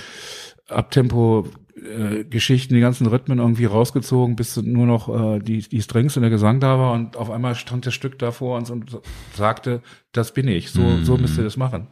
Abtempo 0.69 1.47
äh, 1.75 2.23
Geschichten, 2.23 2.73
die 2.73 2.79
ganzen 2.79 3.07
Rhythmen 3.07 3.39
irgendwie 3.39 3.65
rausgezogen, 3.65 4.37
bis 4.37 4.55
nur 4.55 4.85
noch 4.85 5.35
äh, 5.35 5.39
die, 5.39 5.59
die 5.67 5.81
Strings 5.81 6.15
und 6.15 6.21
der 6.21 6.31
Gesang 6.31 6.61
da 6.61 6.79
war 6.79 6.93
und 6.93 7.17
auf 7.17 7.29
einmal 7.29 7.55
stand 7.55 7.85
das 7.85 7.93
Stück 7.93 8.17
da 8.19 8.31
vor 8.31 8.57
uns 8.57 8.69
und 8.69 8.99
sagte, 9.35 9.81
das 10.13 10.33
bin 10.33 10.47
ich, 10.47 10.71
so, 10.71 10.81
mm. 10.81 11.03
so 11.03 11.17
müsst 11.17 11.37
ihr 11.37 11.43
das 11.43 11.57
machen. 11.57 11.87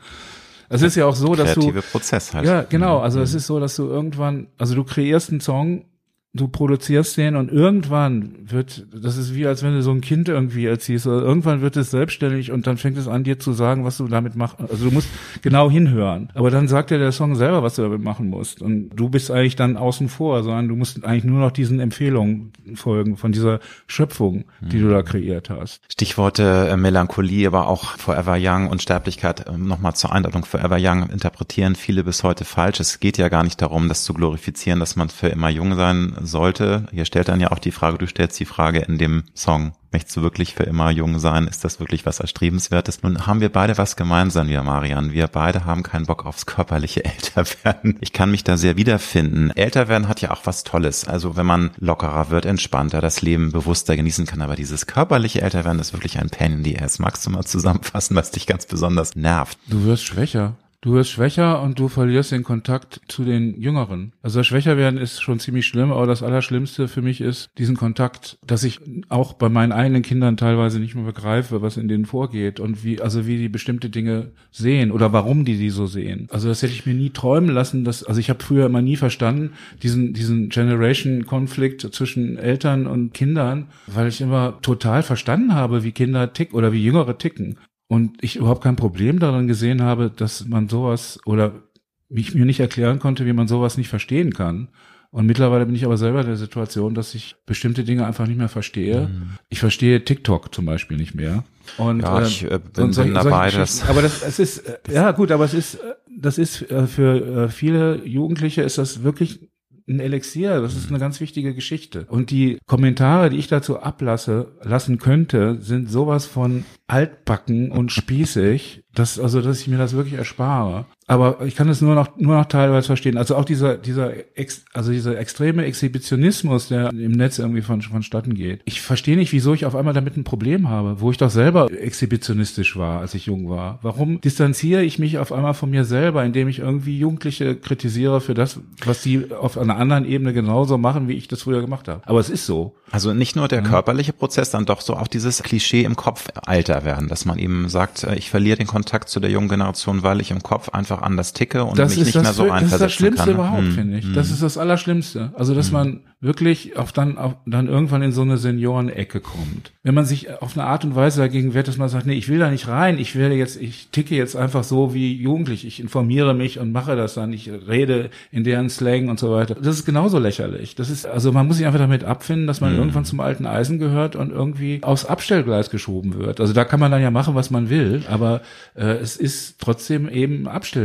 Es 0.69 0.81
ist 0.81 0.95
ja 0.95 1.05
auch 1.05 1.15
so, 1.15 1.35
dass 1.35 1.53
du 1.53 1.71
Prozess 1.91 2.33
halt. 2.33 2.47
Ja, 2.47 2.61
genau. 2.63 2.99
Also 2.99 3.21
es 3.21 3.33
ist 3.33 3.47
so, 3.47 3.59
dass 3.59 3.75
du 3.75 3.87
irgendwann, 3.87 4.47
also 4.57 4.75
du 4.75 4.83
kreierst 4.83 5.29
einen 5.29 5.41
Song 5.41 5.85
du 6.35 6.49
produzierst 6.49 7.15
den 7.15 7.37
und 7.37 7.49
irgendwann 7.49 8.35
wird, 8.45 8.85
das 8.93 9.15
ist 9.15 9.33
wie 9.33 9.47
als 9.47 9.63
wenn 9.63 9.73
du 9.73 9.81
so 9.81 9.91
ein 9.91 10.01
Kind 10.01 10.27
irgendwie 10.27 10.65
erziehst, 10.65 11.07
oder 11.07 11.21
irgendwann 11.21 11.61
wird 11.61 11.77
es 11.77 11.91
selbstständig 11.91 12.51
und 12.51 12.67
dann 12.67 12.77
fängt 12.77 12.97
es 12.97 13.07
an, 13.07 13.23
dir 13.23 13.39
zu 13.39 13.53
sagen, 13.53 13.85
was 13.85 13.97
du 13.97 14.07
damit 14.07 14.35
machst. 14.35 14.57
Also 14.59 14.85
du 14.85 14.91
musst 14.91 15.07
genau 15.41 15.71
hinhören. 15.71 16.29
Aber 16.33 16.51
dann 16.51 16.67
sagt 16.67 16.91
dir 16.91 16.99
der 16.99 17.13
Song 17.13 17.35
selber, 17.35 17.63
was 17.63 17.75
du 17.75 17.83
damit 17.83 18.03
machen 18.03 18.29
musst. 18.29 18.61
Und 18.61 18.89
du 18.89 19.07
bist 19.07 19.31
eigentlich 19.31 19.55
dann 19.55 19.77
außen 19.77 20.09
vor, 20.09 20.43
sondern 20.43 20.67
du 20.67 20.75
musst 20.75 21.05
eigentlich 21.05 21.23
nur 21.23 21.39
noch 21.39 21.51
diesen 21.51 21.79
Empfehlungen 21.79 22.51
folgen 22.75 23.15
von 23.15 23.31
dieser 23.31 23.59
Schöpfung, 23.87 24.43
die 24.59 24.79
du 24.79 24.89
da 24.89 25.03
kreiert 25.03 25.49
hast. 25.49 25.81
Stichworte 25.89 26.67
äh, 26.69 26.75
Melancholie, 26.75 27.47
aber 27.47 27.69
auch 27.69 27.97
Forever 27.97 28.35
Young 28.37 28.67
und 28.67 28.81
Sterblichkeit, 28.81 29.45
ähm, 29.47 29.67
nochmal 29.67 29.95
zur 29.95 30.11
Einladung. 30.11 30.43
Forever 30.43 30.77
Young 30.79 31.09
interpretieren 31.09 31.75
viele 31.75 32.03
bis 32.03 32.23
heute 32.23 32.43
falsch. 32.43 32.81
Es 32.81 32.99
geht 32.99 33.17
ja 33.17 33.29
gar 33.29 33.43
nicht 33.43 33.61
darum, 33.61 33.87
das 33.87 34.03
zu 34.03 34.13
glorifizieren, 34.13 34.81
dass 34.81 34.97
man 34.97 35.07
für 35.07 35.27
immer 35.27 35.49
jung 35.49 35.75
sein 35.75 36.13
sollte. 36.25 36.85
Ihr 36.91 37.05
stellt 37.05 37.27
dann 37.27 37.39
ja 37.39 37.51
auch 37.51 37.59
die 37.59 37.71
Frage, 37.71 37.97
du 37.97 38.07
stellst 38.07 38.39
die 38.39 38.45
Frage 38.45 38.79
in 38.79 38.97
dem 38.97 39.23
Song, 39.33 39.73
möchtest 39.91 40.17
du 40.17 40.21
wirklich 40.21 40.53
für 40.53 40.63
immer 40.63 40.91
jung 40.91 41.19
sein? 41.19 41.47
Ist 41.47 41.63
das 41.63 41.79
wirklich 41.79 42.05
was 42.05 42.19
Erstrebenswertes? 42.19 43.01
Nun 43.01 43.27
haben 43.27 43.39
wir 43.39 43.49
beide 43.49 43.77
was 43.77 43.95
gemeinsam, 43.95 44.49
wir 44.49 44.61
Marian. 44.61 45.13
Wir 45.13 45.27
beide 45.27 45.63
haben 45.63 45.83
keinen 45.83 46.05
Bock 46.05 46.25
aufs 46.25 46.45
körperliche 46.45 47.05
Älterwerden. 47.05 47.97
Ich 48.01 48.11
kann 48.11 48.31
mich 48.31 48.43
da 48.43 48.57
sehr 48.57 48.75
wiederfinden. 48.75 49.51
Älterwerden 49.51 50.07
hat 50.07 50.21
ja 50.21 50.31
auch 50.31 50.41
was 50.45 50.63
Tolles. 50.63 51.07
Also 51.07 51.37
wenn 51.37 51.45
man 51.45 51.71
lockerer 51.77 52.29
wird, 52.29 52.45
entspannter, 52.45 52.99
das 52.99 53.21
Leben 53.21 53.51
bewusster 53.51 53.95
genießen 53.95 54.25
kann. 54.25 54.41
Aber 54.41 54.55
dieses 54.55 54.85
körperliche 54.85 55.41
Älterwerden 55.41 55.79
ist 55.79 55.93
wirklich 55.93 56.19
ein 56.19 56.29
Pain 56.29 56.53
in 56.53 56.63
the 56.63 56.79
Ass. 56.79 56.99
Magst 56.99 57.25
du 57.25 57.29
mal 57.29 57.45
zusammenfassen, 57.45 58.15
was 58.15 58.31
dich 58.31 58.47
ganz 58.47 58.65
besonders 58.65 59.15
nervt? 59.15 59.57
Du 59.67 59.85
wirst 59.85 60.05
schwächer. 60.05 60.55
Du 60.81 60.93
wirst 60.93 61.09
schwächer 61.09 61.61
und 61.61 61.79
du 61.79 61.87
verlierst 61.87 62.31
den 62.31 62.43
Kontakt 62.43 63.01
zu 63.07 63.23
den 63.23 63.59
Jüngeren. 63.59 64.13
Also 64.21 64.43
schwächer 64.43 64.77
werden 64.77 64.99
ist 64.99 65.21
schon 65.21 65.39
ziemlich 65.39 65.65
schlimm, 65.65 65.91
aber 65.91 66.05
das 66.05 66.21
Allerschlimmste 66.21 66.87
für 66.87 67.01
mich 67.01 67.21
ist 67.21 67.49
diesen 67.57 67.75
Kontakt, 67.75 68.37
dass 68.45 68.63
ich 68.63 68.79
auch 69.09 69.33
bei 69.33 69.49
meinen 69.49 69.71
eigenen 69.71 70.03
Kindern 70.03 70.37
teilweise 70.37 70.79
nicht 70.79 70.93
mehr 70.93 71.05
begreife, 71.05 71.61
was 71.61 71.77
in 71.77 71.87
denen 71.87 72.05
vorgeht 72.05 72.59
und 72.59 72.83
wie, 72.83 73.01
also 73.01 73.25
wie 73.25 73.37
die 73.37 73.49
bestimmte 73.49 73.89
Dinge 73.89 74.31
sehen 74.51 74.91
oder 74.91 75.11
warum 75.11 75.43
die 75.43 75.57
die 75.57 75.71
so 75.71 75.87
sehen. 75.87 76.27
Also 76.29 76.49
das 76.49 76.61
hätte 76.61 76.73
ich 76.73 76.85
mir 76.85 76.93
nie 76.93 77.09
träumen 77.09 77.49
lassen, 77.49 77.83
dass, 77.83 78.03
also 78.03 78.19
ich 78.19 78.29
habe 78.29 78.43
früher 78.43 78.67
immer 78.67 78.81
nie 78.81 78.95
verstanden, 78.95 79.53
diesen, 79.81 80.13
diesen 80.13 80.49
Generation-Konflikt 80.49 81.81
zwischen 81.93 82.37
Eltern 82.37 82.85
und 82.85 83.13
Kindern, 83.13 83.67
weil 83.87 84.07
ich 84.07 84.21
immer 84.21 84.59
total 84.61 85.01
verstanden 85.03 85.55
habe, 85.55 85.83
wie 85.83 85.91
Kinder 85.91 86.33
ticken 86.33 86.55
oder 86.55 86.71
wie 86.71 86.83
Jüngere 86.83 87.17
ticken 87.17 87.57
und 87.87 88.23
ich 88.23 88.37
überhaupt 88.37 88.63
kein 88.63 88.75
Problem 88.75 89.19
daran 89.19 89.47
gesehen 89.47 89.81
habe, 89.81 90.09
dass 90.09 90.45
man 90.45 90.69
sowas 90.69 91.19
oder 91.25 91.63
mich 92.09 92.33
mir 92.33 92.45
nicht 92.45 92.59
erklären 92.59 92.99
konnte, 92.99 93.25
wie 93.25 93.33
man 93.33 93.47
sowas 93.47 93.77
nicht 93.77 93.89
verstehen 93.89 94.33
kann. 94.33 94.69
Und 95.11 95.27
mittlerweile 95.27 95.65
bin 95.65 95.75
ich 95.75 95.85
aber 95.85 95.97
selber 95.97 96.21
in 96.21 96.27
der 96.27 96.35
Situation, 96.35 96.93
dass 96.93 97.15
ich 97.15 97.37
bestimmte 97.45 97.85
Dinge 97.85 98.05
einfach 98.05 98.27
nicht 98.27 98.37
mehr 98.37 98.49
verstehe. 98.49 99.07
Mhm. 99.07 99.29
Ich 99.47 99.59
verstehe 99.59 100.03
TikTok 100.03 100.53
zum 100.53 100.65
Beispiel 100.65 100.97
nicht 100.97 101.15
mehr. 101.15 101.45
Und, 101.77 102.01
ja, 102.01 102.21
ich 102.21 102.43
äh, 102.43 102.59
bin, 102.59 102.91
solche, 102.91 103.13
bin 103.13 103.23
dabei. 103.23 103.49
Das 103.49 103.87
aber 103.87 104.01
das, 104.01 104.23
es 104.23 104.39
ist, 104.39 104.57
äh, 104.67 104.77
ja 104.91 105.11
gut, 105.11 105.31
aber 105.31 105.45
es 105.45 105.53
ist, 105.53 105.75
äh, 105.75 105.93
das 106.17 106.37
ist 106.37 106.69
äh, 106.69 106.85
für 106.87 107.49
viele 107.49 108.05
Jugendliche 108.05 108.61
ist 108.63 108.77
das 108.77 109.03
wirklich 109.03 109.49
ein 109.87 109.99
Elixier, 109.99 110.61
das 110.61 110.75
ist 110.75 110.89
eine 110.89 110.99
ganz 110.99 111.19
wichtige 111.19 111.53
Geschichte. 111.53 112.05
Und 112.09 112.31
die 112.31 112.57
Kommentare, 112.65 113.29
die 113.29 113.37
ich 113.37 113.47
dazu 113.47 113.79
ablasse, 113.79 114.53
lassen 114.63 114.97
könnte, 114.97 115.61
sind 115.61 115.89
sowas 115.89 116.25
von 116.25 116.65
altbacken 116.87 117.71
und 117.71 117.91
spießig, 117.91 118.83
dass, 118.93 119.19
also, 119.19 119.41
dass 119.41 119.61
ich 119.61 119.67
mir 119.67 119.77
das 119.77 119.93
wirklich 119.93 120.15
erspare. 120.15 120.85
Aber 121.07 121.45
ich 121.45 121.55
kann 121.55 121.69
es 121.69 121.81
nur 121.81 121.93
noch, 121.93 122.17
nur 122.17 122.35
noch 122.35 122.45
teilweise 122.45 122.87
verstehen. 122.87 123.17
Also 123.17 123.35
auch 123.35 123.45
dieser, 123.45 123.77
dieser, 123.77 124.11
ex, 124.35 124.65
also 124.73 124.91
dieser 124.91 125.17
extreme 125.19 125.63
Exhibitionismus, 125.65 126.69
der 126.69 126.89
im 126.89 127.11
Netz 127.11 127.37
irgendwie 127.37 127.61
von, 127.61 127.81
vonstatten 127.81 128.33
geht. 128.33 128.61
Ich 128.65 128.81
verstehe 128.81 129.15
nicht, 129.15 129.31
wieso 129.31 129.53
ich 129.53 129.65
auf 129.65 129.75
einmal 129.75 129.93
damit 129.93 130.17
ein 130.17 130.23
Problem 130.23 130.67
habe, 130.67 131.01
wo 131.01 131.11
ich 131.11 131.17
doch 131.17 131.29
selber 131.29 131.71
exhibitionistisch 131.71 132.75
war, 132.75 133.01
als 133.01 133.13
ich 133.13 133.27
jung 133.27 133.49
war. 133.49 133.79
Warum 133.83 134.19
distanziere 134.19 134.83
ich 134.83 134.97
mich 134.97 135.19
auf 135.19 135.31
einmal 135.31 135.53
von 135.53 135.69
mir 135.69 135.85
selber, 135.85 136.23
indem 136.25 136.47
ich 136.47 136.59
irgendwie 136.59 136.97
Jugendliche 136.97 137.55
kritisiere 137.55 138.19
für 138.19 138.33
das, 138.33 138.59
was 138.83 139.03
sie 139.03 139.31
auf 139.31 139.57
einer 139.57 139.77
anderen 139.77 140.05
Ebene 140.05 140.33
genauso 140.33 140.79
machen, 140.79 141.07
wie 141.07 141.13
ich 141.13 141.27
das 141.27 141.43
früher 141.43 141.61
gemacht 141.61 141.87
habe. 141.87 142.01
Aber 142.05 142.19
es 142.19 142.31
ist 142.31 142.47
so. 142.47 142.75
Also 142.91 143.13
nicht 143.13 143.35
nur 143.35 143.47
der 143.47 143.61
ja. 143.61 143.67
körperliche 143.67 144.13
Prozess, 144.13 144.51
dann 144.51 144.65
doch 144.65 144.81
so 144.81 144.95
auch 144.95 145.07
dieses 145.07 145.43
Klischee 145.43 145.83
im 145.83 145.95
Kopf 145.95 146.29
älter 146.47 146.85
werden, 146.85 147.07
dass 147.09 147.25
man 147.25 147.37
eben 147.39 147.67
sagt, 147.67 148.03
äh, 148.03 148.15
ich 148.15 148.29
verliere 148.29 148.57
den 148.57 148.67
Kontakt 148.67 149.09
zu 149.09 149.19
der 149.19 149.31
jungen 149.31 149.49
Generation, 149.49 150.03
weil 150.03 150.21
ich 150.21 150.31
im 150.31 150.43
Kopf 150.43 150.69
einfach 150.69 150.94
anders 151.01 151.33
ticke 151.33 151.63
und 151.63 151.77
das 151.77 151.95
mich 151.95 152.05
nicht 152.05 152.21
mehr 152.21 152.33
so 152.33 152.43
reinversetzen 152.43 152.51
kann. 152.51 152.61
Das 152.61 152.73
ist 152.73 152.81
das 152.81 152.93
Schlimmste 152.93 153.25
kann. 153.25 153.33
überhaupt, 153.33 153.61
hm. 153.63 153.71
finde 153.71 153.97
ich. 153.97 154.13
Das 154.13 154.27
hm. 154.27 154.33
ist 154.33 154.43
das 154.43 154.57
Allerschlimmste. 154.57 155.31
Also, 155.35 155.53
dass 155.53 155.67
hm. 155.67 155.73
man 155.73 155.99
wirklich 156.25 156.77
auf 156.77 156.91
dann, 156.91 157.17
auf, 157.17 157.35
dann 157.45 157.67
irgendwann 157.67 158.01
in 158.01 158.11
so 158.11 158.23
eine 158.23 158.37
Seniorenecke 158.37 159.19
kommt. 159.19 159.71
Wenn 159.83 159.93
man 159.93 160.05
sich 160.05 160.41
auf 160.41 160.57
eine 160.57 160.65
Art 160.65 160.83
und 160.83 160.95
Weise 160.95 161.21
dagegen 161.21 161.53
wehrt, 161.53 161.67
dass 161.67 161.77
man 161.77 161.87
sagt, 161.87 162.05
nee, 162.05 162.15
ich 162.15 162.29
will 162.29 162.39
da 162.39 162.49
nicht 162.49 162.67
rein, 162.67 162.97
ich 162.97 163.15
werde 163.15 163.35
jetzt, 163.35 163.61
ich 163.61 163.89
ticke 163.91 164.15
jetzt 164.15 164.35
einfach 164.35 164.63
so 164.63 164.93
wie 164.93 165.13
jugendlich, 165.13 165.65
ich 165.65 165.79
informiere 165.79 166.33
mich 166.33 166.59
und 166.59 166.71
mache 166.71 166.95
das 166.95 167.13
dann, 167.13 167.31
ich 167.31 167.49
rede 167.67 168.09
in 168.31 168.43
deren 168.43 168.69
Slang 168.69 169.09
und 169.09 169.19
so 169.19 169.31
weiter. 169.31 169.55
Das 169.55 169.75
ist 169.75 169.85
genauso 169.85 170.17
lächerlich. 170.17 170.75
Das 170.75 170.89
ist, 170.89 171.05
also 171.05 171.31
man 171.31 171.47
muss 171.47 171.57
sich 171.57 171.65
einfach 171.65 171.79
damit 171.79 172.03
abfinden, 172.03 172.47
dass 172.47 172.59
man 172.59 172.73
mhm. 172.73 172.79
irgendwann 172.79 173.05
zum 173.05 173.19
alten 173.19 173.45
Eisen 173.45 173.77
gehört 173.77 174.15
und 174.15 174.31
irgendwie 174.31 174.79
aufs 174.81 175.05
Abstellgleis 175.05 175.69
geschoben 175.69 176.15
wird. 176.15 176.39
Also 176.39 176.53
da 176.53 176.65
kann 176.65 176.79
man 176.79 176.91
dann 176.91 177.01
ja 177.01 177.11
machen, 177.11 177.35
was 177.35 177.51
man 177.51 177.69
will, 177.69 178.03
aber 178.09 178.41
äh, 178.73 178.85
es 178.85 179.15
ist 179.15 179.59
trotzdem 179.59 180.09
eben 180.09 180.47
Abstellgleis. 180.47 180.84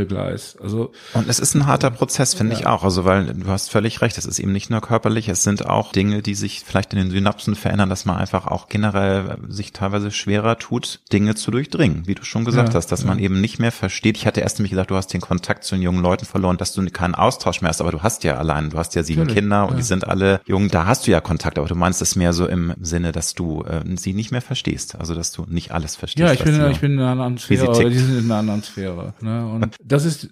Also 0.61 0.91
und 1.13 1.27
es 1.27 1.39
ist 1.39 1.55
ein 1.55 1.65
harter 1.65 1.91
Prozess, 1.91 2.33
finde 2.33 2.53
ja. 2.53 2.59
ich 2.59 2.67
auch. 2.67 2.83
Also 2.83 3.05
weil 3.05 3.25
du 3.25 3.47
hast 3.47 3.69
völlig 3.69 4.01
recht, 4.01 4.17
es 4.17 4.25
ist 4.25 4.39
eben 4.39 4.51
nicht 4.51 4.69
nur 4.69 4.81
körperlich, 4.81 5.29
es 5.29 5.43
sind 5.43 5.65
auch 5.65 5.91
Dinge, 5.91 6.21
die 6.21 6.35
sich 6.35 6.61
vielleicht 6.65 6.93
in 6.93 6.99
den 6.99 7.11
Synapsen 7.11 7.55
verändern, 7.55 7.89
dass 7.89 8.05
man 8.05 8.17
einfach 8.17 8.47
auch 8.47 8.67
generell 8.67 9.37
sich 9.47 9.73
teilweise 9.73 10.11
schwerer 10.11 10.57
tut, 10.57 10.99
Dinge 11.11 11.35
zu 11.35 11.51
durchdringen, 11.51 12.07
wie 12.07 12.15
du 12.15 12.23
schon 12.23 12.45
gesagt 12.45 12.69
ja, 12.69 12.75
hast, 12.75 12.87
dass 12.87 13.01
ja. 13.01 13.07
man 13.07 13.19
eben 13.19 13.41
nicht 13.41 13.59
mehr 13.59 13.71
versteht. 13.71 14.17
Ich 14.17 14.25
hatte 14.25 14.41
erst 14.41 14.59
nämlich 14.59 14.71
gesagt, 14.71 14.91
du 14.91 14.95
hast 14.95 15.07
den 15.07 15.21
Kontakt 15.21 15.63
zu 15.63 15.75
den 15.75 15.81
jungen 15.81 16.01
Leuten 16.01 16.25
verloren, 16.25 16.57
dass 16.57 16.73
du 16.73 16.83
keinen 16.85 17.15
Austausch 17.15 17.61
mehr 17.61 17.69
hast, 17.69 17.81
aber 17.81 17.91
du 17.91 18.01
hast 18.01 18.23
ja 18.23 18.37
allein, 18.37 18.69
du 18.69 18.77
hast 18.77 18.95
ja 18.95 19.03
sieben 19.03 19.21
Natürlich, 19.21 19.41
Kinder 19.41 19.67
und 19.67 19.77
die 19.77 19.83
sind 19.83 20.07
alle 20.07 20.41
jung, 20.45 20.69
da 20.69 20.85
hast 20.85 21.07
du 21.07 21.11
ja 21.11 21.21
Kontakt, 21.21 21.57
aber 21.57 21.67
du 21.67 21.75
meinst 21.75 22.01
es 22.01 22.15
mehr 22.15 22.33
so 22.33 22.47
im 22.47 22.73
Sinne, 22.81 23.11
dass 23.11 23.33
du 23.33 23.63
äh, 23.63 23.81
sie 23.97 24.13
nicht 24.13 24.31
mehr 24.31 24.41
verstehst, 24.41 24.95
also 24.95 25.15
dass 25.15 25.31
du 25.31 25.45
nicht 25.47 25.71
alles 25.71 25.95
verstehst. 25.95 26.27
Ja, 26.27 26.33
ich 26.33 26.43
bin, 26.43 26.71
ich 26.71 26.79
bin 26.79 26.93
in 26.93 26.99
einer 26.99 27.11
anderen 27.11 27.37
Sphäre, 27.37 27.89
die 27.89 27.97
sind 27.97 28.19
in 28.19 28.25
einer 28.25 28.39
anderen 28.39 28.63
Sphäre. 28.63 29.13
Ne? 29.21 29.45
Und 29.45 29.75
das 29.91 30.05
ist, 30.05 30.29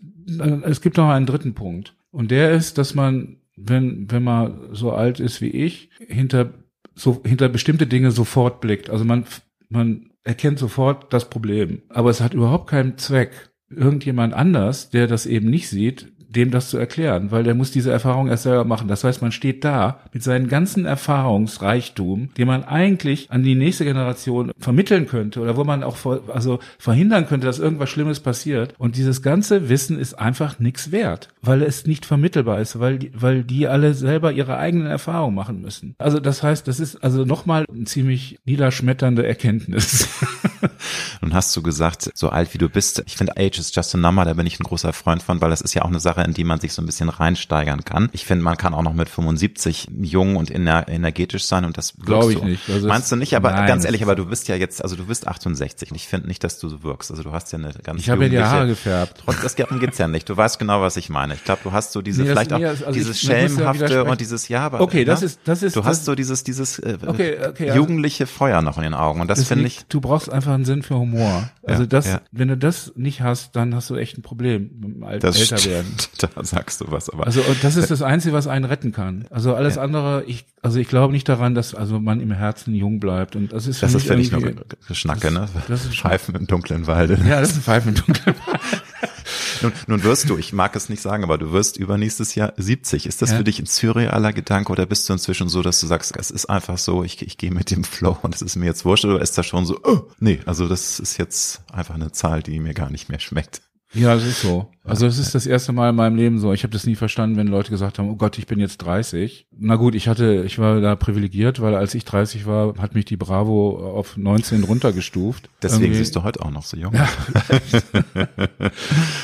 es 0.63 0.81
gibt 0.81 0.97
noch 0.97 1.09
einen 1.09 1.25
dritten 1.25 1.53
Punkt. 1.53 1.95
Und 2.11 2.31
der 2.31 2.51
ist, 2.51 2.77
dass 2.77 2.95
man 2.95 3.39
wenn, 3.61 4.09
wenn 4.09 4.23
man 4.23 4.69
so 4.71 4.91
alt 4.91 5.19
ist 5.19 5.41
wie 5.41 5.49
ich, 5.49 5.89
hinter, 5.99 6.53
so, 6.95 7.21
hinter 7.25 7.49
bestimmte 7.49 7.87
Dinge 7.87 8.11
sofort 8.11 8.61
blickt. 8.61 8.89
Also 8.89 9.05
man, 9.05 9.25
man 9.69 10.11
erkennt 10.23 10.59
sofort 10.59 11.13
das 11.13 11.29
Problem. 11.29 11.81
Aber 11.89 12.09
es 12.09 12.21
hat 12.21 12.33
überhaupt 12.33 12.69
keinen 12.69 12.97
Zweck. 12.97 13.49
Irgendjemand 13.69 14.33
anders, 14.33 14.89
der 14.89 15.07
das 15.07 15.25
eben 15.25 15.49
nicht 15.49 15.69
sieht, 15.69 16.11
dem 16.29 16.51
das 16.51 16.69
zu 16.69 16.77
erklären, 16.77 17.31
weil 17.31 17.43
der 17.43 17.55
muss 17.55 17.71
diese 17.71 17.91
Erfahrung 17.91 18.27
erst 18.27 18.43
selber 18.43 18.63
machen. 18.63 18.87
Das 18.87 19.03
heißt, 19.03 19.21
man 19.21 19.31
steht 19.31 19.65
da 19.65 19.99
mit 20.13 20.23
seinen 20.23 20.47
ganzen 20.47 20.85
Erfahrungsreichtum, 20.85 22.29
den 22.37 22.47
man 22.47 22.63
eigentlich 22.63 23.31
an 23.31 23.43
die 23.43 23.55
nächste 23.55 23.83
Generation 23.83 24.51
vermitteln 24.57 25.07
könnte 25.07 25.41
oder 25.41 25.57
wo 25.57 25.63
man 25.63 25.83
auch 25.83 25.95
vor, 25.95 26.21
also 26.33 26.59
verhindern 26.77 27.27
könnte, 27.27 27.47
dass 27.47 27.59
irgendwas 27.59 27.89
Schlimmes 27.89 28.19
passiert. 28.19 28.75
Und 28.77 28.95
dieses 28.95 29.21
ganze 29.21 29.69
Wissen 29.69 29.99
ist 29.99 30.13
einfach 30.13 30.59
nichts 30.59 30.91
wert, 30.91 31.29
weil 31.41 31.63
es 31.63 31.87
nicht 31.87 32.05
vermittelbar 32.05 32.61
ist, 32.61 32.79
weil 32.79 32.99
die, 32.99 33.11
weil 33.13 33.43
die 33.43 33.67
alle 33.67 33.93
selber 33.95 34.31
ihre 34.31 34.57
eigenen 34.57 34.87
Erfahrungen 34.87 35.35
machen 35.35 35.61
müssen. 35.61 35.95
Also 35.97 36.19
das 36.19 36.43
heißt, 36.43 36.67
das 36.67 36.79
ist 36.79 37.03
also 37.03 37.25
nochmal 37.25 37.65
eine 37.67 37.85
ziemlich 37.85 38.39
niederschmetternde 38.45 39.25
Erkenntnis. 39.25 40.07
Nun 41.21 41.33
hast 41.33 41.55
du 41.55 41.61
gesagt, 41.61 42.11
so 42.13 42.29
alt 42.29 42.53
wie 42.53 42.57
du 42.57 42.69
bist, 42.69 43.03
ich 43.05 43.17
finde 43.17 43.33
Age 43.37 43.59
is 43.59 43.73
just 43.73 43.93
a 43.95 43.97
number, 43.97 44.25
da 44.25 44.33
bin 44.33 44.45
ich 44.45 44.59
ein 44.59 44.63
großer 44.63 44.93
Freund 44.93 45.23
von, 45.23 45.41
weil 45.41 45.49
das 45.49 45.61
ist 45.61 45.73
ja 45.73 45.83
auch 45.83 45.89
eine 45.89 45.99
Sache, 45.99 46.21
in 46.21 46.33
die 46.33 46.43
man 46.43 46.59
sich 46.59 46.73
so 46.73 46.81
ein 46.81 46.85
bisschen 46.85 47.09
reinsteigern 47.09 47.83
kann. 47.85 48.09
Ich 48.11 48.25
finde, 48.25 48.43
man 48.43 48.57
kann 48.57 48.73
auch 48.73 48.81
noch 48.81 48.93
mit 48.93 49.09
75 49.09 49.89
jung 50.01 50.35
und 50.35 50.51
ener 50.51 50.87
energetisch 50.87 51.45
sein 51.45 51.65
und 51.65 51.77
das 51.77 51.93
glaube 52.03 52.33
ich 52.33 52.41
nicht. 52.41 52.69
Also 52.69 52.87
Meinst 52.87 53.11
du 53.11 53.15
nicht? 53.15 53.35
Aber 53.35 53.51
nein. 53.51 53.67
ganz 53.67 53.85
ehrlich, 53.85 54.03
aber 54.03 54.15
du 54.15 54.25
bist 54.25 54.47
ja 54.47 54.55
jetzt, 54.55 54.83
also 54.83 54.95
du 54.95 55.05
bist 55.05 55.27
68 55.27 55.91
und 55.91 55.95
ich 55.95 56.07
finde 56.07 56.27
nicht, 56.27 56.43
dass 56.43 56.59
du 56.59 56.69
so 56.69 56.83
wirkst. 56.83 57.11
Also 57.11 57.23
du 57.23 57.31
hast 57.31 57.51
ja 57.51 57.59
eine 57.59 57.71
ganz 57.83 58.01
Ich 58.01 58.09
habe 58.09 58.23
ja 58.23 58.29
die 58.29 58.39
Haare 58.39 58.67
gefärbt. 58.67 59.23
Trotz, 59.25 59.41
das 59.41 59.55
geht's 59.55 59.97
ja 59.97 60.07
nicht. 60.07 60.29
Du 60.29 60.35
weißt 60.35 60.59
genau, 60.59 60.81
was 60.81 60.97
ich 60.97 61.09
meine. 61.09 61.33
Ich 61.33 61.43
glaube, 61.43 61.61
du 61.63 61.71
hast 61.71 61.91
so 61.91 62.01
diese 62.01 62.23
nee, 62.23 62.29
vielleicht 62.29 62.53
auch 62.53 62.59
also 62.59 62.91
dieses 62.91 63.21
ich, 63.21 63.27
Schelmhafte 63.27 63.93
ja 63.93 64.01
und 64.01 64.21
dieses 64.21 64.47
ja, 64.47 64.61
aber 64.65 64.81
okay, 64.81 65.05
das 65.05 65.21
ne? 65.21 65.27
ist 65.27 65.39
das 65.43 65.63
ist 65.63 65.75
du 65.75 65.83
hast 65.83 66.05
so 66.05 66.15
dieses 66.15 66.43
dieses 66.43 66.79
äh, 66.79 66.97
okay, 67.05 67.37
okay, 67.47 67.69
also, 67.69 67.81
jugendliche 67.81 68.27
Feuer 68.27 68.61
noch 68.61 68.77
in 68.77 68.83
den 68.83 68.93
Augen 68.93 69.21
und 69.21 69.27
das 69.27 69.43
finde 69.45 69.67
ich. 69.67 69.85
Du 69.89 70.01
brauchst 70.01 70.31
einfach 70.31 70.48
einen 70.55 70.65
Sinn 70.65 70.83
für 70.83 70.95
Humor. 70.95 71.49
Also 71.63 71.83
ja, 71.83 71.87
das, 71.87 72.07
ja. 72.07 72.21
wenn 72.31 72.47
du 72.47 72.57
das 72.57 72.93
nicht 72.95 73.21
hast, 73.21 73.55
dann 73.55 73.75
hast 73.75 73.89
du 73.89 73.95
echt 73.95 74.17
ein 74.17 74.21
Problem 74.21 74.71
mit 74.79 74.95
dem 74.95 75.19
das 75.19 75.39
älter 75.39 75.69
werden. 75.69 75.95
Da 76.19 76.43
sagst 76.43 76.81
du 76.81 76.85
was, 76.89 77.09
aber. 77.09 77.25
Also 77.25 77.41
das 77.61 77.77
ist 77.77 77.91
das 77.91 78.01
Einzige, 78.01 78.33
was 78.33 78.47
einen 78.47 78.65
retten 78.65 78.91
kann. 78.91 79.25
Also 79.29 79.55
alles 79.55 79.75
ja. 79.75 79.83
andere, 79.83 80.23
ich, 80.25 80.45
also 80.61 80.79
ich 80.79 80.87
glaube 80.87 81.13
nicht 81.13 81.29
daran, 81.29 81.55
dass 81.55 81.73
also 81.73 81.99
man 81.99 82.19
im 82.19 82.31
Herzen 82.31 82.75
jung 82.75 82.99
bleibt 82.99 83.35
und 83.35 83.53
das 83.53 83.67
ist 83.67 83.81
Das 83.81 83.93
ist 83.93 84.09
mich 84.09 84.31
nur 84.31 84.53
Geschnacke, 84.87 85.31
ne? 85.31 85.47
Das 85.67 85.85
ist 85.85 85.95
Pfeifen 85.95 86.35
im 86.35 86.47
dunklen 86.47 86.87
Walde. 86.87 87.17
Ja, 87.27 87.39
das 87.39 87.51
ist 87.51 87.57
ein 87.57 87.61
Pfeifen 87.61 87.89
im 87.89 87.95
dunklen 87.95 88.35
Walde. 88.45 88.59
nun, 89.61 89.71
nun 89.87 90.03
wirst 90.03 90.29
du, 90.29 90.37
ich 90.37 90.53
mag 90.53 90.75
es 90.75 90.89
nicht 90.89 91.01
sagen, 91.01 91.23
aber 91.23 91.37
du 91.37 91.51
wirst 91.51 91.77
übernächstes 91.77 92.35
Jahr 92.35 92.53
70. 92.57 93.05
Ist 93.05 93.21
das 93.21 93.31
ja. 93.31 93.37
für 93.37 93.43
dich 93.43 93.59
ein 93.59 93.65
surrealer 93.65 94.33
Gedanke 94.33 94.71
oder 94.71 94.85
bist 94.85 95.07
du 95.09 95.13
inzwischen 95.13 95.49
so, 95.49 95.61
dass 95.61 95.79
du 95.79 95.87
sagst, 95.87 96.15
es 96.17 96.31
ist 96.31 96.45
einfach 96.45 96.77
so, 96.77 97.03
ich, 97.03 97.21
ich 97.21 97.37
gehe 97.37 97.51
mit 97.51 97.71
dem 97.71 97.83
Flow 97.83 98.17
und 98.21 98.35
es 98.35 98.41
ist 98.41 98.55
mir 98.55 98.65
jetzt 98.65 98.85
wurscht 98.85 99.05
oder 99.05 99.21
ist 99.21 99.37
das 99.37 99.45
schon 99.45 99.65
so, 99.65 99.79
oh, 99.83 100.09
nee, 100.19 100.39
also 100.45 100.67
das 100.67 100.99
ist 100.99 101.17
jetzt 101.17 101.61
einfach 101.71 101.95
eine 101.95 102.11
Zahl, 102.11 102.43
die 102.43 102.59
mir 102.59 102.73
gar 102.73 102.89
nicht 102.89 103.09
mehr 103.09 103.19
schmeckt. 103.19 103.61
Ja, 103.93 104.13
es 104.13 104.23
ist 104.23 104.41
so. 104.41 104.69
Also 104.83 105.07
es 105.07 105.17
ist 105.17 105.33
das 105.33 105.47
erste 105.47 105.71
Mal 105.71 105.89
in 105.89 105.95
meinem 105.95 106.15
Leben 106.15 106.39
so. 106.39 106.53
Ich 106.53 106.63
habe 106.63 106.73
das 106.73 106.85
nie 106.85 106.95
verstanden, 106.95 107.37
wenn 107.37 107.47
Leute 107.47 107.71
gesagt 107.71 107.97
haben, 107.97 108.09
oh 108.09 108.15
Gott, 108.15 108.37
ich 108.37 108.45
bin 108.45 108.59
jetzt 108.59 108.77
30. 108.79 109.47
Na 109.57 109.75
gut, 109.77 109.95
ich 109.95 110.07
hatte, 110.07 110.43
ich 110.45 110.59
war 110.59 110.79
da 110.79 110.95
privilegiert, 110.95 111.59
weil 111.59 111.73
als 111.75 111.95
ich 111.95 112.05
30 112.05 112.45
war, 112.45 112.75
hat 112.77 112.93
mich 112.93 113.05
die 113.05 113.17
Bravo 113.17 113.93
auf 113.95 114.15
19 114.15 114.63
runtergestuft. 114.63 115.49
Deswegen 115.61 115.85
Irgendwie. 115.85 115.99
siehst 115.99 116.15
du 116.15 116.23
heute 116.23 116.41
auch 116.41 116.51
noch 116.51 116.63
so 116.63 116.77
jung. 116.77 116.93
Ja. 116.93 117.09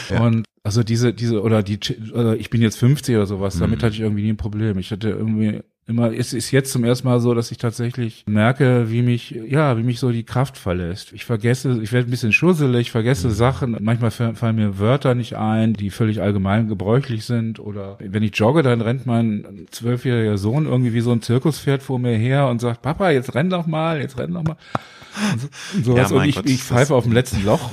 Und 0.20 0.46
also 0.64 0.82
diese, 0.82 1.14
diese, 1.14 1.44
oder 1.44 1.62
die, 1.62 1.80
oder 2.12 2.36
ich 2.36 2.50
bin 2.50 2.62
jetzt 2.62 2.78
50 2.78 3.16
oder 3.16 3.28
sowas, 3.28 3.60
damit 3.60 3.80
mhm. 3.82 3.86
hatte 3.86 3.94
ich 3.94 4.02
irgendwie 4.02 4.24
nie 4.24 4.34
ein 4.34 4.38
Problem. 4.38 4.80
Ich 4.80 4.92
hatte 4.92 5.10
irgendwie 5.10 5.62
immer, 5.88 6.12
es 6.12 6.34
ist 6.34 6.52
jetzt 6.52 6.72
zum 6.72 6.84
ersten 6.84 7.08
Mal 7.08 7.20
so, 7.20 7.34
dass 7.34 7.52
ich 7.52 7.58
tatsächlich 7.58 8.24
merke, 8.28 8.90
wie 8.90 9.02
mich, 9.04 9.32
ja, 9.32 9.78
wie 9.78 9.84
mich 9.84 10.00
so 10.00 10.12
die 10.12 10.24
Kraft 10.24 10.58
verlässt. 10.58 11.14
Ich 11.14 11.26
vergesse, 11.26 11.80
ich 11.82 11.92
werde 11.92 12.10
ein 12.10 12.12
bisschen 12.12 12.34
schusselig, 12.34 12.92
vergesse 12.92 13.28
mhm. 13.28 13.34
Sachen. 13.34 13.78
Manchmal 13.82 14.12
fallen 14.12 14.56
mir 14.56 14.80
Wörter 14.80 15.14
nicht 15.14 15.36
ein, 15.36 15.74
die 15.74 15.92
völlig 15.92 16.22
allgemein 16.22 16.68
gebräuchlich 16.68 17.26
sind. 17.26 17.60
Oder 17.60 17.98
wenn 18.00 18.24
ich 18.24 18.36
jogge, 18.36 18.64
dann 18.64 18.82
rennt 18.82 19.06
mein 19.06 19.68
zwölfjähriger 19.70 20.38
Sohn 20.38 20.66
irgendwie 20.66 20.94
wie 20.94 21.02
so 21.02 21.12
ein 21.12 21.22
Zirkuspferd 21.22 21.84
vor 21.84 22.00
mir 22.00 22.18
her 22.18 22.48
und 22.48 22.62
sagt, 22.62 22.82
Papa, 22.82 23.12
jetzt 23.12 23.36
renn 23.36 23.50
doch 23.50 23.68
mal, 23.68 24.02
jetzt 24.02 24.18
renn 24.18 24.34
doch 24.34 24.44
mal. 24.44 24.58
Und, 25.34 25.42
so, 25.42 25.48
und 25.76 25.86
sowas. 25.86 26.10
Ja, 26.10 26.18
und 26.18 26.26
ich, 26.26 26.46
ich 26.46 26.64
pfeife 26.64 26.96
auf 26.96 27.04
dem 27.04 27.14
letzten 27.14 27.44
Loch. 27.46 27.70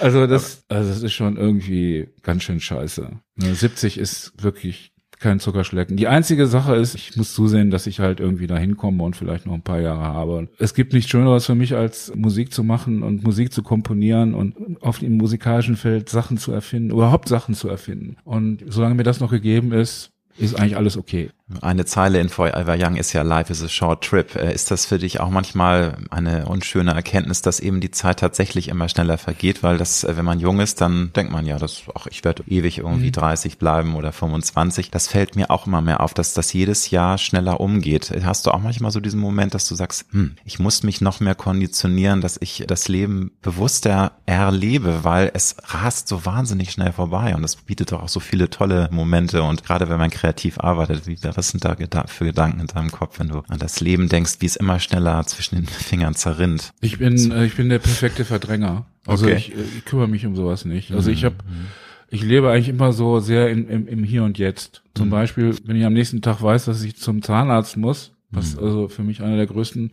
Also 0.00 0.26
das, 0.26 0.64
also 0.68 0.88
das 0.88 1.02
ist 1.02 1.12
schon 1.12 1.36
irgendwie 1.36 2.08
ganz 2.22 2.42
schön 2.42 2.60
scheiße. 2.60 3.10
70 3.36 3.96
ne, 3.96 4.02
ist 4.02 4.32
wirklich 4.42 4.91
kein 5.22 5.40
Zuckerschlecken. 5.40 5.96
Die 5.96 6.08
einzige 6.08 6.46
Sache 6.46 6.76
ist, 6.76 6.94
ich 6.94 7.16
muss 7.16 7.32
zusehen, 7.32 7.70
dass 7.70 7.86
ich 7.86 8.00
halt 8.00 8.20
irgendwie 8.20 8.46
da 8.46 8.56
hinkomme 8.56 9.02
und 9.02 9.16
vielleicht 9.16 9.46
noch 9.46 9.54
ein 9.54 9.62
paar 9.62 9.80
Jahre 9.80 10.02
habe. 10.02 10.48
Es 10.58 10.74
gibt 10.74 10.92
nichts 10.92 11.10
Schöneres 11.10 11.46
für 11.46 11.54
mich, 11.54 11.74
als 11.74 12.12
Musik 12.14 12.52
zu 12.52 12.62
machen 12.64 13.02
und 13.02 13.22
Musik 13.22 13.52
zu 13.52 13.62
komponieren 13.62 14.34
und 14.34 14.82
auf 14.82 14.98
dem 14.98 15.16
musikalischen 15.16 15.76
Feld 15.76 16.08
Sachen 16.08 16.36
zu 16.36 16.52
erfinden, 16.52 16.90
überhaupt 16.90 17.28
Sachen 17.28 17.54
zu 17.54 17.68
erfinden. 17.68 18.16
Und 18.24 18.62
solange 18.66 18.96
mir 18.96 19.04
das 19.04 19.20
noch 19.20 19.30
gegeben 19.30 19.72
ist, 19.72 20.10
ist 20.38 20.58
eigentlich 20.58 20.76
alles 20.76 20.96
okay. 20.96 21.30
Eine 21.60 21.84
Zeile 21.84 22.20
in 22.20 22.28
Forever 22.28 22.76
Young 22.78 22.96
ist 22.96 23.12
ja 23.12 23.22
Life 23.22 23.52
is 23.52 23.62
a 23.62 23.68
short 23.68 24.04
trip. 24.04 24.34
Äh, 24.34 24.54
ist 24.54 24.70
das 24.70 24.86
für 24.86 24.98
dich 24.98 25.20
auch 25.20 25.30
manchmal 25.30 25.96
eine 26.10 26.46
unschöne 26.46 26.92
Erkenntnis, 26.92 27.42
dass 27.42 27.60
eben 27.60 27.80
die 27.80 27.90
Zeit 27.90 28.20
tatsächlich 28.20 28.68
immer 28.68 28.88
schneller 28.88 29.18
vergeht? 29.18 29.62
Weil 29.62 29.78
das, 29.78 30.04
äh, 30.04 30.16
wenn 30.16 30.24
man 30.24 30.40
jung 30.40 30.60
ist, 30.60 30.80
dann 30.80 31.12
denkt 31.14 31.32
man 31.32 31.46
ja, 31.46 31.58
dass 31.58 31.82
ach, 31.94 32.06
ich 32.06 32.24
werde 32.24 32.44
ewig 32.46 32.78
irgendwie 32.78 33.06
mhm. 33.06 33.12
30 33.12 33.58
bleiben 33.58 33.94
oder 33.94 34.12
25. 34.12 34.90
Das 34.90 35.08
fällt 35.08 35.36
mir 35.36 35.50
auch 35.50 35.66
immer 35.66 35.80
mehr 35.80 36.00
auf, 36.00 36.14
dass 36.14 36.34
das 36.34 36.52
jedes 36.52 36.90
Jahr 36.90 37.18
schneller 37.18 37.60
umgeht. 37.60 38.12
Hast 38.24 38.46
du 38.46 38.50
auch 38.50 38.60
manchmal 38.60 38.90
so 38.90 39.00
diesen 39.00 39.20
Moment, 39.20 39.54
dass 39.54 39.68
du 39.68 39.74
sagst, 39.74 40.06
hm, 40.12 40.36
ich 40.44 40.58
muss 40.58 40.82
mich 40.82 41.00
noch 41.00 41.20
mehr 41.20 41.34
konditionieren, 41.34 42.20
dass 42.20 42.38
ich 42.40 42.64
das 42.66 42.88
Leben 42.88 43.32
bewusster 43.42 44.12
erlebe, 44.26 45.04
weil 45.04 45.30
es 45.34 45.56
rast 45.64 46.08
so 46.08 46.24
wahnsinnig 46.24 46.70
schnell 46.70 46.92
vorbei 46.92 47.34
und 47.34 47.44
es 47.44 47.56
bietet 47.56 47.92
doch 47.92 48.02
auch 48.02 48.08
so 48.08 48.20
viele 48.20 48.50
tolle 48.50 48.88
Momente 48.92 49.42
und 49.42 49.64
gerade 49.64 49.88
wenn 49.88 49.98
man 49.98 50.10
kreativ 50.10 50.58
arbeitet, 50.58 51.06
wie 51.06 51.16
was 51.42 51.48
sind 51.48 51.64
da 51.64 52.06
für 52.06 52.24
Gedanken 52.24 52.60
in 52.60 52.68
deinem 52.68 52.92
Kopf, 52.92 53.18
wenn 53.18 53.28
du 53.28 53.42
an 53.48 53.58
das 53.58 53.80
Leben 53.80 54.08
denkst, 54.08 54.36
wie 54.38 54.46
es 54.46 54.54
immer 54.54 54.78
schneller 54.78 55.26
zwischen 55.26 55.56
den 55.56 55.66
Fingern 55.66 56.14
zerrinnt? 56.14 56.72
Ich 56.80 56.98
bin, 56.98 57.32
äh, 57.32 57.44
ich 57.44 57.56
bin 57.56 57.68
der 57.68 57.80
perfekte 57.80 58.24
Verdränger. 58.24 58.86
Also 59.06 59.26
okay. 59.26 59.34
ich, 59.36 59.52
äh, 59.52 59.62
ich 59.78 59.84
kümmere 59.84 60.06
mich 60.06 60.24
um 60.24 60.36
sowas 60.36 60.64
nicht. 60.64 60.92
Also 60.92 61.10
ich 61.10 61.24
habe 61.24 61.34
mhm. 61.34 61.66
ich 62.10 62.22
lebe 62.22 62.48
eigentlich 62.52 62.68
immer 62.68 62.92
so 62.92 63.18
sehr 63.18 63.50
in, 63.50 63.68
im, 63.68 63.88
im 63.88 64.04
Hier 64.04 64.22
und 64.22 64.38
Jetzt. 64.38 64.82
Zum 64.94 65.08
mhm. 65.08 65.10
Beispiel, 65.10 65.56
wenn 65.64 65.74
ich 65.74 65.84
am 65.84 65.94
nächsten 65.94 66.22
Tag 66.22 66.40
weiß, 66.42 66.66
dass 66.66 66.80
ich 66.84 66.96
zum 66.96 67.22
Zahnarzt 67.22 67.76
muss, 67.76 68.12
was 68.30 68.54
mhm. 68.54 68.62
also 68.62 68.88
für 68.88 69.02
mich 69.02 69.20
eine 69.20 69.36
der 69.36 69.46
größten 69.46 69.90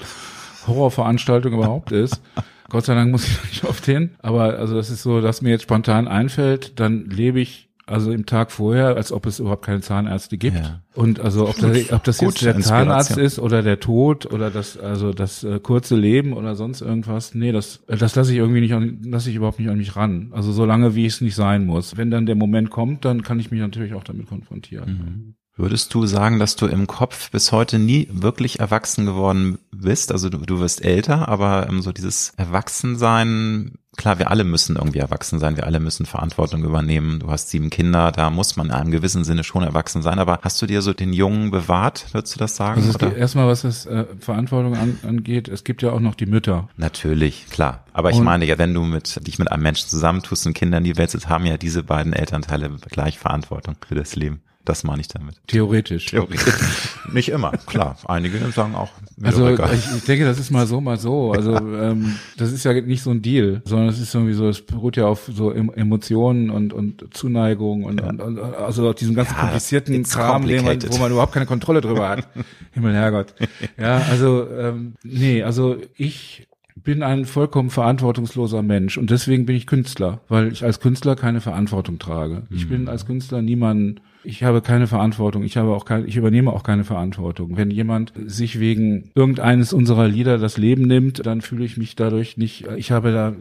Horrorveranstaltungen 0.68 1.58
überhaupt 1.58 1.92
ist. 1.92 2.22
Gott 2.70 2.86
sei 2.86 2.94
Dank 2.94 3.10
muss 3.10 3.28
ich 3.28 3.44
nicht 3.50 3.64
oft 3.64 3.84
hin. 3.86 4.12
Aber 4.20 4.60
also 4.60 4.76
das 4.76 4.92
ist 4.92 5.02
so, 5.02 5.20
dass 5.20 5.42
mir 5.42 5.50
jetzt 5.50 5.64
spontan 5.64 6.08
einfällt, 6.08 6.80
dann 6.80 7.10
lebe 7.10 7.40
ich 7.40 7.69
also 7.90 8.12
im 8.12 8.26
Tag 8.26 8.52
vorher, 8.52 8.96
als 8.96 9.12
ob 9.12 9.26
es 9.26 9.40
überhaupt 9.40 9.66
keine 9.66 9.82
Zahnärzte 9.82 10.38
gibt. 10.38 10.58
Ja. 10.58 10.82
Und 10.94 11.20
also 11.20 11.48
ob 11.48 11.58
das, 11.58 11.92
ob 11.92 12.04
das 12.04 12.22
jetzt 12.22 12.42
der 12.42 12.60
Zahnarzt 12.60 13.18
ist 13.18 13.40
oder 13.40 13.62
der 13.62 13.80
Tod 13.80 14.32
oder 14.32 14.50
das 14.52 14.78
also 14.78 15.14
das 15.14 15.44
äh, 15.44 15.60
kurze 15.60 15.96
Leben 15.96 16.34
oder 16.34 16.56
sonst 16.56 16.82
irgendwas, 16.82 17.36
nee, 17.36 17.52
das 17.52 17.82
das 17.88 18.16
lasse 18.16 18.32
ich 18.32 18.38
irgendwie 18.38 18.62
nicht 18.62 18.74
an, 18.74 19.02
lasse 19.04 19.30
ich 19.30 19.36
überhaupt 19.36 19.60
nicht 19.60 19.70
an 19.70 19.78
mich 19.78 19.96
ran. 19.96 20.30
Also 20.32 20.52
solange 20.52 20.96
wie 20.96 21.06
es 21.06 21.22
nicht 21.22 21.36
sein 21.36 21.66
muss. 21.66 21.98
Wenn 21.98 22.12
dann 22.12 22.26
der 22.26 22.36
Moment 22.36 22.70
kommt, 22.70 23.06
dann 23.06 23.24
kann 23.24 23.40
ich 23.40 23.52
mich 23.52 23.60
natürlich 23.60 23.94
auch 23.94 24.04
damit 24.04 24.28
konfrontieren. 24.28 24.90
Mhm. 24.90 25.36
Würdest 25.60 25.94
du 25.94 26.06
sagen, 26.06 26.40
dass 26.40 26.56
du 26.56 26.68
im 26.68 26.88
Kopf 26.88 27.32
bis 27.32 27.52
heute 27.52 27.80
nie 27.80 28.08
wirklich 28.10 28.62
erwachsen 28.62 29.06
geworden 29.06 29.58
bist? 29.72 30.14
Also 30.14 30.30
du, 30.30 30.38
du 30.38 30.62
wirst 30.62 30.86
älter, 30.86 31.28
aber 31.28 31.68
ähm, 31.68 31.82
so 31.82 31.92
dieses 31.92 32.32
Erwachsensein, 32.38 33.74
klar, 34.00 34.18
wir 34.18 34.32
alle 34.32 34.46
müssen 34.46 34.78
irgendwie 34.78 35.00
erwachsen 35.00 35.40
sein, 35.40 35.58
wir 35.58 35.66
alle 35.68 35.80
müssen 35.80 36.06
Verantwortung 36.06 36.64
übernehmen. 36.64 37.20
Du 37.20 37.30
hast 37.30 37.50
sieben 37.50 37.70
Kinder, 37.70 38.12
da 38.12 38.30
muss 38.30 38.56
man 38.56 38.68
in 38.68 38.74
einem 38.74 38.92
gewissen 38.92 39.26
Sinne 39.26 39.44
schon 39.44 39.62
erwachsen 39.62 40.02
sein. 40.02 40.20
Aber 40.20 40.40
hast 40.42 40.60
du 40.62 40.66
dir 40.66 40.82
so 40.82 40.94
den 40.94 41.12
Jungen 41.12 41.52
bewahrt, 41.52 42.06
würdest 42.14 42.34
du 42.34 42.40
das 42.40 42.56
sagen? 42.56 42.82
Also 42.82 43.08
erstmal, 43.08 43.48
was 43.48 43.64
das 43.64 43.86
äh, 43.86 44.06
Verantwortung 44.20 44.76
an, 44.76 44.98
angeht, 45.06 45.50
es 45.50 45.66
gibt 45.66 45.82
ja 45.82 45.92
auch 45.92 46.00
noch 46.00 46.16
die 46.16 46.26
Mütter. 46.26 46.70
Natürlich, 46.78 47.48
klar. 47.50 47.84
Aber 47.92 48.10
ich 48.12 48.18
und 48.18 48.24
meine 48.24 48.46
ja, 48.46 48.58
wenn 48.58 48.74
du 48.74 48.84
mit 48.84 49.28
dich 49.28 49.38
mit 49.38 49.52
einem 49.52 49.64
Menschen 49.64 49.90
zusammentust 49.90 50.48
und 50.48 50.54
Kinder 50.54 50.78
in 50.78 50.86
die 50.86 50.98
Welt 50.98 51.12
setzt, 51.12 51.28
haben 51.28 51.46
ja 51.46 51.58
diese 51.58 51.84
beiden 51.84 52.14
Elternteile 52.14 52.70
gleich 52.90 53.20
Verantwortung 53.20 53.76
für 53.86 53.96
das 53.96 54.16
Leben. 54.16 54.42
Das 54.66 54.84
meine 54.84 55.02
ich 55.02 55.08
damit. 55.08 55.36
Theoretisch. 55.48 56.08
Theoretisch. 56.08 56.44
Nicht 57.14 57.30
immer, 57.30 57.52
klar. 57.66 57.98
Einige 58.06 58.38
sagen 58.52 58.76
auch. 58.76 58.92
Also 59.24 59.48
ich, 59.50 59.60
ich, 59.98 60.04
denke, 60.04 60.26
das 60.26 60.38
ist 60.38 60.52
mal 60.52 60.68
so, 60.68 60.80
mal 60.82 60.98
so. 60.98 61.32
Also 61.32 61.56
ähm, 61.56 62.16
das 62.38 62.52
ist 62.52 62.66
ja 62.66 62.74
nicht 62.74 63.02
so 63.02 63.10
ein 63.10 63.22
Deal, 63.22 63.62
sondern 63.66 63.88
es 63.88 64.00
ist 64.00 64.14
irgendwie 64.14 64.34
so, 64.34 64.48
es 64.48 64.62
beruht 64.62 64.98
ja 64.98 65.08
auf 65.08 65.30
so 65.34 65.52
Emotionen 65.52 66.50
und 66.50 66.74
und 66.74 67.06
Zuneigung 67.16 67.84
und, 67.84 68.02
ja. 68.02 68.10
und, 68.10 68.22
und 68.22 68.40
also 68.40 68.88
auf 68.88 68.96
diesem 68.96 69.16
ganzen 69.16 69.34
ja, 69.36 69.42
komplizierten 69.42 70.04
Kram, 70.04 70.44
man, 70.44 70.84
wo 70.90 70.98
man 70.98 71.12
überhaupt 71.12 71.34
keine 71.34 71.46
Kontrolle 71.46 71.82
drüber 71.82 72.10
hat. 72.10 72.28
Himmel, 72.72 72.94
Herrgott. 72.94 73.34
Ja, 73.78 73.98
also 74.10 74.48
ähm, 74.50 74.94
nee, 75.04 75.42
also 75.42 75.78
ich 75.96 76.48
bin 76.76 77.02
ein 77.02 77.26
vollkommen 77.26 77.70
verantwortungsloser 77.70 78.62
Mensch 78.62 78.98
und 78.98 79.10
deswegen 79.10 79.46
bin 79.46 79.56
ich 79.56 79.68
Künstler, 79.68 80.22
weil 80.28 80.52
ich 80.52 80.64
als 80.64 80.80
Künstler 80.80 81.16
keine 81.16 81.42
Verantwortung 81.42 82.00
trage. 82.00 82.44
Ich 82.50 82.70
bin 82.70 82.88
als 82.88 83.06
Künstler 83.06 83.42
niemand 83.42 84.02
ich 84.24 84.44
habe 84.44 84.62
keine 84.62 84.88
Verantwortung. 84.88 85.44
Ich 85.44 85.58
habe 85.58 85.70
auch 85.70 85.86
kein, 85.86 86.08
ich 86.08 86.18
übernehme 86.18 86.52
auch 86.52 86.64
keine 86.64 86.84
Verantwortung. 86.84 87.56
Wenn 87.56 87.72
jemand 87.72 88.14
sich 88.26 88.60
wegen 88.60 89.12
irgendeines 89.16 89.72
unserer 89.72 90.08
Lieder 90.08 90.38
das 90.38 90.58
Leben 90.58 90.84
nimmt, 90.84 91.26
dann 91.26 91.42
fühle 91.42 91.64
ich 91.64 91.78
mich 91.78 91.96
dadurch 91.96 92.38
nicht, 92.38 92.68
ich 92.76 92.92
habe 92.92 93.12
da, 93.12 93.36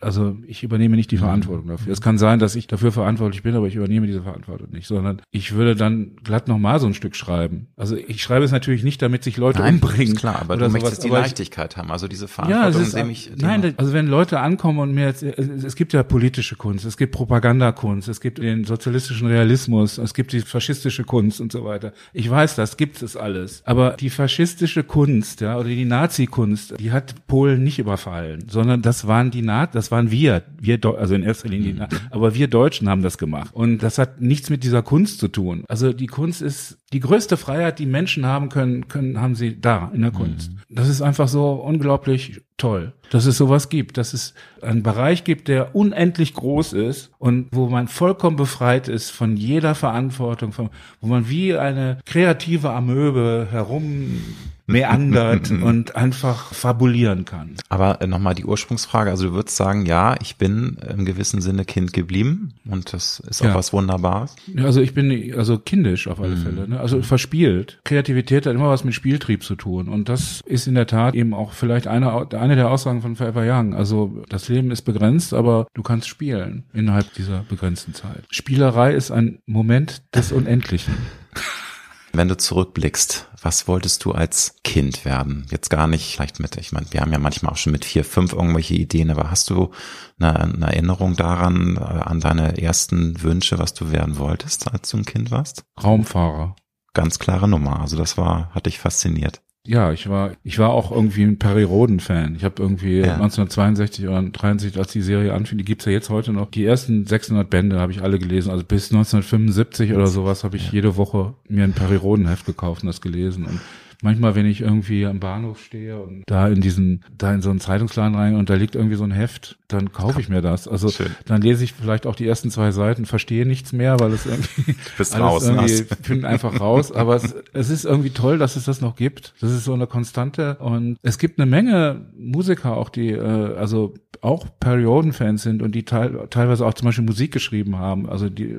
also 0.00 0.36
ich 0.46 0.62
übernehme 0.62 0.96
nicht 0.96 1.10
die 1.10 1.16
mhm. 1.16 1.20
Verantwortung 1.20 1.68
dafür. 1.68 1.92
Es 1.92 2.00
kann 2.00 2.18
sein, 2.18 2.38
dass 2.38 2.54
ich 2.54 2.66
dafür 2.66 2.92
verantwortlich 2.92 3.42
bin, 3.42 3.54
aber 3.54 3.66
ich 3.66 3.76
übernehme 3.76 4.06
diese 4.06 4.22
Verantwortung 4.22 4.68
nicht, 4.72 4.86
sondern 4.86 5.22
ich 5.30 5.54
würde 5.54 5.74
dann 5.74 6.16
glatt 6.22 6.48
nochmal 6.48 6.80
so 6.80 6.86
ein 6.86 6.94
Stück 6.94 7.16
schreiben. 7.16 7.68
Also 7.76 7.96
ich 7.96 8.22
schreibe 8.22 8.44
es 8.44 8.52
natürlich 8.52 8.84
nicht, 8.84 9.00
damit 9.00 9.24
sich 9.24 9.36
Leute 9.36 9.60
nein, 9.60 9.74
umbringen. 9.74 10.16
Klar, 10.16 10.40
aber 10.40 10.56
du 10.56 10.68
möchtest 10.68 11.02
die 11.02 11.08
Leichtigkeit 11.08 11.76
haben, 11.76 11.90
also 11.90 12.08
diese 12.08 12.28
Verantwortung. 12.28 12.92
Ja, 12.92 13.02
ist, 13.02 13.10
ich, 13.10 13.32
nein, 13.36 13.74
also 13.78 13.92
wenn 13.92 14.06
Leute 14.06 14.40
ankommen 14.40 14.80
und 14.80 14.92
mir 14.92 15.06
jetzt, 15.06 15.22
es 15.22 15.76
gibt 15.76 15.92
ja 15.92 16.02
politische 16.02 16.56
Kunst, 16.56 16.84
es 16.84 16.96
gibt 16.96 17.12
Propagandakunst, 17.12 18.08
es 18.08 18.20
gibt 18.20 18.38
den 18.38 18.64
sozialistischen 18.64 19.26
Realismus, 19.28 19.98
es 20.10 20.14
gibt 20.14 20.32
die 20.32 20.40
faschistische 20.40 21.04
Kunst 21.04 21.40
und 21.40 21.52
so 21.52 21.64
weiter. 21.64 21.92
Ich 22.12 22.28
weiß, 22.28 22.56
das 22.56 22.76
gibt 22.76 23.00
es 23.00 23.16
alles. 23.16 23.62
Aber 23.64 23.92
die 23.92 24.10
faschistische 24.10 24.82
Kunst, 24.82 25.40
ja, 25.40 25.56
oder 25.56 25.68
die 25.68 25.84
Nazi-Kunst, 25.84 26.74
die 26.80 26.90
hat 26.90 27.28
Polen 27.28 27.62
nicht 27.62 27.78
überfallen, 27.78 28.48
sondern 28.48 28.82
das 28.82 29.06
waren 29.06 29.30
die 29.30 29.42
Na 29.42 29.66
das 29.66 29.92
waren 29.92 30.10
wir, 30.10 30.42
wir, 30.58 30.80
also 30.98 31.14
in 31.14 31.22
erster 31.22 31.48
Linie, 31.48 31.74
die 31.74 31.96
aber 32.10 32.34
wir 32.34 32.48
Deutschen 32.48 32.88
haben 32.88 33.02
das 33.02 33.18
gemacht. 33.18 33.54
Und 33.54 33.84
das 33.84 33.98
hat 33.98 34.20
nichts 34.20 34.50
mit 34.50 34.64
dieser 34.64 34.82
Kunst 34.82 35.20
zu 35.20 35.28
tun. 35.28 35.62
Also 35.68 35.92
die 35.92 36.08
Kunst 36.08 36.42
ist 36.42 36.78
die 36.92 36.98
größte 36.98 37.36
Freiheit, 37.36 37.78
die 37.78 37.86
Menschen 37.86 38.26
haben 38.26 38.48
können, 38.48 38.88
können, 38.88 39.20
haben 39.20 39.36
sie 39.36 39.60
da 39.60 39.92
in 39.94 40.00
der 40.02 40.10
Kunst. 40.10 40.50
Das 40.68 40.88
ist 40.88 41.02
einfach 41.02 41.28
so 41.28 41.52
unglaublich 41.52 42.42
toll, 42.60 42.92
dass 43.10 43.26
es 43.26 43.36
sowas 43.36 43.68
gibt, 43.68 43.96
dass 43.96 44.12
es 44.12 44.34
einen 44.62 44.82
Bereich 44.82 45.24
gibt, 45.24 45.48
der 45.48 45.74
unendlich 45.74 46.34
groß 46.34 46.74
ist 46.74 47.10
und 47.18 47.48
wo 47.52 47.68
man 47.68 47.88
vollkommen 47.88 48.36
befreit 48.36 48.88
ist 48.88 49.10
von 49.10 49.36
jeder 49.36 49.74
Verantwortung, 49.74 50.52
von, 50.52 50.70
wo 51.00 51.08
man 51.08 51.28
wie 51.28 51.56
eine 51.56 51.98
kreative 52.04 52.70
Amöbe 52.70 53.48
herum 53.50 54.22
meandert 54.70 55.50
und 55.62 55.96
einfach 55.96 56.52
fabulieren 56.52 57.24
kann. 57.24 57.56
Aber 57.68 58.00
äh, 58.00 58.06
nochmal 58.06 58.34
die 58.34 58.44
Ursprungsfrage, 58.44 59.10
also 59.10 59.28
du 59.28 59.34
würdest 59.34 59.56
sagen, 59.56 59.86
ja, 59.86 60.16
ich 60.20 60.36
bin 60.36 60.78
im 60.88 61.04
gewissen 61.04 61.40
Sinne 61.40 61.64
Kind 61.64 61.92
geblieben 61.92 62.54
und 62.68 62.92
das 62.92 63.20
ist 63.20 63.42
auch 63.42 63.46
ja. 63.46 63.54
was 63.54 63.72
Wunderbares. 63.72 64.36
Also 64.56 64.80
ich 64.80 64.94
bin 64.94 65.34
also 65.36 65.58
kindisch 65.58 66.08
auf 66.08 66.20
alle 66.20 66.36
mhm. 66.36 66.42
Fälle, 66.42 66.68
ne? 66.68 66.80
also 66.80 67.02
verspielt. 67.02 67.80
Kreativität 67.84 68.46
hat 68.46 68.54
immer 68.54 68.68
was 68.68 68.84
mit 68.84 68.94
Spieltrieb 68.94 69.42
zu 69.42 69.56
tun 69.56 69.88
und 69.88 70.08
das 70.08 70.40
ist 70.46 70.66
in 70.66 70.74
der 70.74 70.86
Tat 70.86 71.14
eben 71.14 71.34
auch 71.34 71.52
vielleicht 71.52 71.86
eine, 71.86 72.30
eine 72.32 72.56
der 72.56 72.70
Aussagen 72.70 73.02
von 73.02 73.16
Forever 73.16 73.44
Young. 73.44 73.74
Also 73.74 74.22
das 74.28 74.48
Leben 74.48 74.70
ist 74.70 74.82
begrenzt, 74.82 75.34
aber 75.34 75.66
du 75.74 75.82
kannst 75.82 76.08
spielen 76.08 76.64
innerhalb 76.72 77.12
dieser 77.14 77.44
begrenzten 77.48 77.94
Zeit. 77.94 78.24
Spielerei 78.30 78.94
ist 78.94 79.10
ein 79.10 79.40
Moment 79.46 80.02
des 80.14 80.32
Unendlichen. 80.32 80.94
Wenn 82.12 82.28
du 82.28 82.36
zurückblickst, 82.36 83.28
was 83.40 83.68
wolltest 83.68 84.04
du 84.04 84.12
als 84.12 84.56
Kind 84.64 85.04
werden? 85.04 85.46
Jetzt 85.50 85.70
gar 85.70 85.86
nicht 85.86 86.14
vielleicht 86.14 86.40
mit, 86.40 86.56
ich 86.56 86.72
meine, 86.72 86.86
wir 86.90 87.00
haben 87.00 87.12
ja 87.12 87.18
manchmal 87.18 87.52
auch 87.52 87.56
schon 87.56 87.72
mit 87.72 87.84
vier, 87.84 88.04
fünf 88.04 88.32
irgendwelche 88.32 88.74
Ideen, 88.74 89.10
aber 89.10 89.30
hast 89.30 89.48
du 89.50 89.70
eine, 90.18 90.40
eine 90.40 90.66
Erinnerung 90.66 91.14
daran, 91.16 91.76
äh, 91.76 91.80
an 91.80 92.20
deine 92.20 92.60
ersten 92.60 93.22
Wünsche, 93.22 93.58
was 93.58 93.74
du 93.74 93.92
werden 93.92 94.18
wolltest, 94.18 94.72
als 94.72 94.90
du 94.90 94.98
ein 94.98 95.04
Kind 95.04 95.30
warst? 95.30 95.64
Raumfahrer. 95.82 96.56
Ganz 96.94 97.18
klare 97.20 97.46
Nummer. 97.46 97.80
Also 97.80 97.96
das 97.96 98.18
war, 98.18 98.50
hat 98.54 98.66
dich 98.66 98.80
fasziniert. 98.80 99.40
Ja, 99.66 99.92
ich 99.92 100.08
war, 100.08 100.32
ich 100.42 100.58
war 100.58 100.70
auch 100.70 100.90
irgendwie 100.90 101.22
ein 101.22 101.38
Perry 101.38 101.64
Roden-Fan. 101.64 102.34
Ich 102.34 102.44
habe 102.44 102.62
irgendwie 102.62 103.00
ja. 103.00 103.14
1962 103.14 104.08
oder 104.08 104.22
63, 104.22 104.78
als 104.78 104.92
die 104.92 105.02
Serie 105.02 105.34
anfing, 105.34 105.58
die 105.58 105.64
gibt's 105.64 105.84
ja 105.84 105.92
jetzt 105.92 106.08
heute 106.08 106.32
noch. 106.32 106.50
Die 106.50 106.64
ersten 106.64 107.06
600 107.06 107.48
Bände 107.48 107.78
habe 107.78 107.92
ich 107.92 108.00
alle 108.00 108.18
gelesen. 108.18 108.50
Also 108.50 108.64
bis 108.64 108.90
1975 108.90 109.92
oder 109.92 110.06
sowas 110.06 110.44
habe 110.44 110.56
ich 110.56 110.66
ja. 110.66 110.72
jede 110.72 110.96
Woche 110.96 111.34
mir 111.46 111.64
ein 111.64 111.74
Perry 111.74 111.96
Roden-Heft 111.96 112.46
gekauft 112.46 112.82
und 112.82 112.86
das 112.86 113.02
gelesen. 113.02 113.44
Und 113.44 113.60
manchmal, 114.02 114.34
wenn 114.34 114.46
ich 114.46 114.60
irgendwie 114.60 115.06
am 115.06 115.20
Bahnhof 115.20 115.62
stehe 115.62 116.00
und 116.00 116.24
da 116.26 116.48
in 116.48 116.60
diesen, 116.60 117.04
da 117.16 117.32
in 117.34 117.42
so 117.42 117.50
einen 117.50 117.60
Zeitungsladen 117.60 118.14
rein 118.14 118.36
und 118.36 118.50
da 118.50 118.54
liegt 118.54 118.74
irgendwie 118.74 118.96
so 118.96 119.04
ein 119.04 119.10
Heft, 119.10 119.58
dann 119.68 119.92
kaufe 119.92 120.20
ich 120.20 120.28
mir 120.28 120.40
das. 120.40 120.66
Also 120.66 120.88
Schön. 120.88 121.10
dann 121.26 121.42
lese 121.42 121.64
ich 121.64 121.72
vielleicht 121.72 122.06
auch 122.06 122.14
die 122.14 122.26
ersten 122.26 122.50
zwei 122.50 122.70
Seiten, 122.70 123.06
verstehe 123.06 123.46
nichts 123.46 123.72
mehr, 123.72 124.00
weil 124.00 124.12
es 124.12 124.26
irgendwie, 124.26 124.74
Bist 124.98 125.14
alles 125.14 125.26
raus, 125.26 125.46
irgendwie 125.46 125.84
finden 126.02 126.24
einfach 126.26 126.60
raus. 126.60 126.92
Aber 126.92 127.16
es, 127.16 127.34
es 127.52 127.70
ist 127.70 127.84
irgendwie 127.84 128.10
toll, 128.10 128.38
dass 128.38 128.56
es 128.56 128.64
das 128.64 128.80
noch 128.80 128.96
gibt. 128.96 129.34
Das 129.40 129.50
ist 129.50 129.64
so 129.64 129.74
eine 129.74 129.86
Konstante 129.86 130.56
und 130.56 130.98
es 131.02 131.18
gibt 131.18 131.38
eine 131.38 131.50
Menge 131.50 132.06
Musiker 132.16 132.76
auch, 132.76 132.88
die, 132.88 133.10
äh, 133.10 133.56
also 133.56 133.94
auch 134.22 134.46
Periodenfans 134.60 135.42
sind 135.42 135.62
und 135.62 135.74
die 135.74 135.84
teil, 135.84 136.26
teilweise 136.28 136.66
auch 136.66 136.74
zum 136.74 136.86
Beispiel 136.86 137.04
Musik 137.04 137.32
geschrieben 137.32 137.78
haben, 137.78 138.08
also 138.08 138.28
die, 138.28 138.58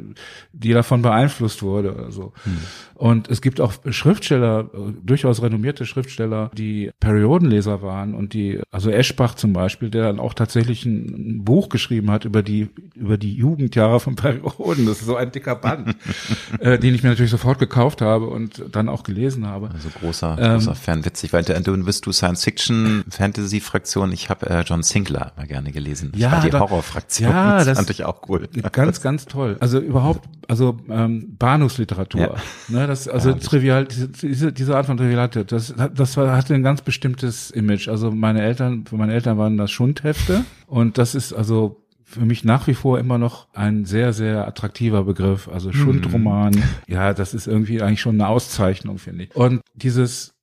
die 0.53 0.71
davon 0.71 1.01
beeinflusst 1.01 1.61
wurde 1.61 1.93
oder 1.93 2.11
so. 2.11 2.33
Hm. 2.43 2.57
Und 2.95 3.29
es 3.29 3.41
gibt 3.41 3.61
auch 3.61 3.73
Schriftsteller, 3.89 4.69
durchaus 5.03 5.30
renommierte 5.39 5.85
Schriftsteller, 5.85 6.51
die 6.55 6.91
Periodenleser 6.99 7.81
waren 7.81 8.13
und 8.13 8.33
die, 8.33 8.59
also 8.71 8.89
Eschbach 8.89 9.35
zum 9.35 9.53
Beispiel, 9.53 9.89
der 9.89 10.03
dann 10.03 10.19
auch 10.19 10.33
tatsächlich 10.33 10.85
ein 10.85 11.43
Buch 11.43 11.69
geschrieben 11.69 12.11
hat 12.11 12.25
über 12.25 12.43
die, 12.43 12.69
über 12.95 13.17
die 13.17 13.33
Jugendjahre 13.33 13.99
von 13.99 14.15
Perioden. 14.15 14.85
Das 14.85 14.99
ist 14.99 15.05
so 15.05 15.15
ein 15.15 15.31
dicker 15.31 15.55
Band, 15.55 15.95
äh, 16.59 16.79
den 16.79 16.95
ich 16.95 17.03
mir 17.03 17.09
natürlich 17.09 17.31
sofort 17.31 17.59
gekauft 17.59 18.01
habe 18.01 18.27
und 18.27 18.63
dann 18.71 18.89
auch 18.89 19.03
gelesen 19.03 19.47
habe. 19.47 19.69
Also 19.73 19.89
großer, 19.89 20.35
großer 20.35 20.71
ähm, 20.71 20.75
Fan, 20.75 21.05
witzig, 21.05 21.33
weil 21.33 21.43
du 21.43 21.83
bist 21.83 22.05
du 22.05 22.11
Science-Fiction, 22.11 23.03
Fantasy-Fraktion. 23.09 24.11
Ich 24.11 24.29
habe 24.29 24.49
äh, 24.49 24.61
John 24.61 24.83
Sinclair 24.83 25.33
mal 25.37 25.47
gerne 25.47 25.71
gelesen. 25.71 26.11
Ja, 26.15 26.41
die 26.41 26.51
Horror-Fraktion. 26.51 27.29
Ja, 27.29 27.57
das, 27.57 27.65
das 27.67 27.77
fand 27.77 27.89
ich 27.89 28.03
auch 28.05 28.27
cool. 28.29 28.47
Ganz, 28.71 29.01
ganz 29.01 29.25
toll. 29.25 29.57
Also 29.59 29.79
überhaupt, 29.79 30.27
also 30.47 30.77
ähm, 30.89 31.35
Bahnhofsliteratur. 31.37 32.21
Ja. 32.21 32.35
Ne, 32.67 32.87
das, 32.87 33.07
also 33.07 33.31
ja, 33.31 33.35
trivial, 33.35 33.85
diese, 33.85 34.51
diese 34.51 34.75
Art 34.75 34.85
von 34.85 34.97
Trivialität, 35.27 35.51
das, 35.51 35.73
das 35.93 36.17
war, 36.17 36.35
hatte 36.35 36.53
ein 36.53 36.63
ganz 36.63 36.81
bestimmtes 36.81 37.51
Image. 37.51 37.87
Also 37.87 38.11
meine 38.11 38.41
Eltern, 38.41 38.85
für 38.85 38.97
meine 38.97 39.13
Eltern 39.13 39.37
waren 39.37 39.57
das 39.57 39.71
Schundhefte 39.71 40.45
und 40.67 40.97
das 40.97 41.15
ist 41.15 41.33
also 41.33 41.77
für 42.03 42.25
mich 42.25 42.43
nach 42.43 42.67
wie 42.67 42.73
vor 42.73 42.99
immer 42.99 43.17
noch 43.17 43.47
ein 43.53 43.85
sehr, 43.85 44.11
sehr 44.11 44.45
attraktiver 44.47 45.03
Begriff. 45.05 45.47
Also 45.47 45.69
mhm. 45.69 45.73
Schundroman, 45.73 46.53
mm. 46.53 46.91
ja, 46.91 47.13
das 47.13 47.33
ist 47.33 47.47
irgendwie 47.47 47.81
eigentlich 47.81 48.01
schon 48.01 48.15
eine 48.15 48.27
Auszeichnung, 48.27 48.97
finde 48.97 49.23
ich. 49.25 49.35
Und 49.35 49.61
dieses 49.75 50.33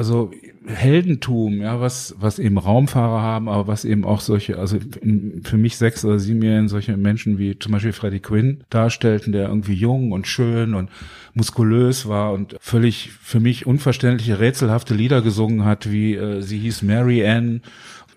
also 0.00 0.30
Heldentum, 0.64 1.60
ja, 1.60 1.78
was, 1.78 2.14
was 2.18 2.38
eben 2.38 2.56
Raumfahrer 2.56 3.20
haben, 3.20 3.50
aber 3.50 3.66
was 3.66 3.84
eben 3.84 4.06
auch 4.06 4.22
solche, 4.22 4.58
also 4.58 4.78
in, 5.02 5.42
für 5.44 5.58
mich 5.58 5.76
sechs 5.76 6.06
oder 6.06 6.18
sieben 6.18 6.40
Jahren 6.40 6.68
solche 6.68 6.96
Menschen 6.96 7.36
wie 7.36 7.58
zum 7.58 7.72
Beispiel 7.72 7.92
Freddie 7.92 8.20
Quinn 8.20 8.64
darstellten, 8.70 9.34
der 9.34 9.48
irgendwie 9.48 9.74
jung 9.74 10.12
und 10.12 10.26
schön 10.26 10.72
und 10.72 10.88
muskulös 11.34 12.08
war 12.08 12.32
und 12.32 12.56
völlig 12.60 13.10
für 13.20 13.40
mich 13.40 13.66
unverständliche, 13.66 14.40
rätselhafte 14.40 14.94
Lieder 14.94 15.20
gesungen 15.20 15.66
hat, 15.66 15.90
wie 15.90 16.14
äh, 16.14 16.40
sie 16.40 16.58
hieß 16.60 16.80
Mary 16.80 17.26
Ann 17.26 17.60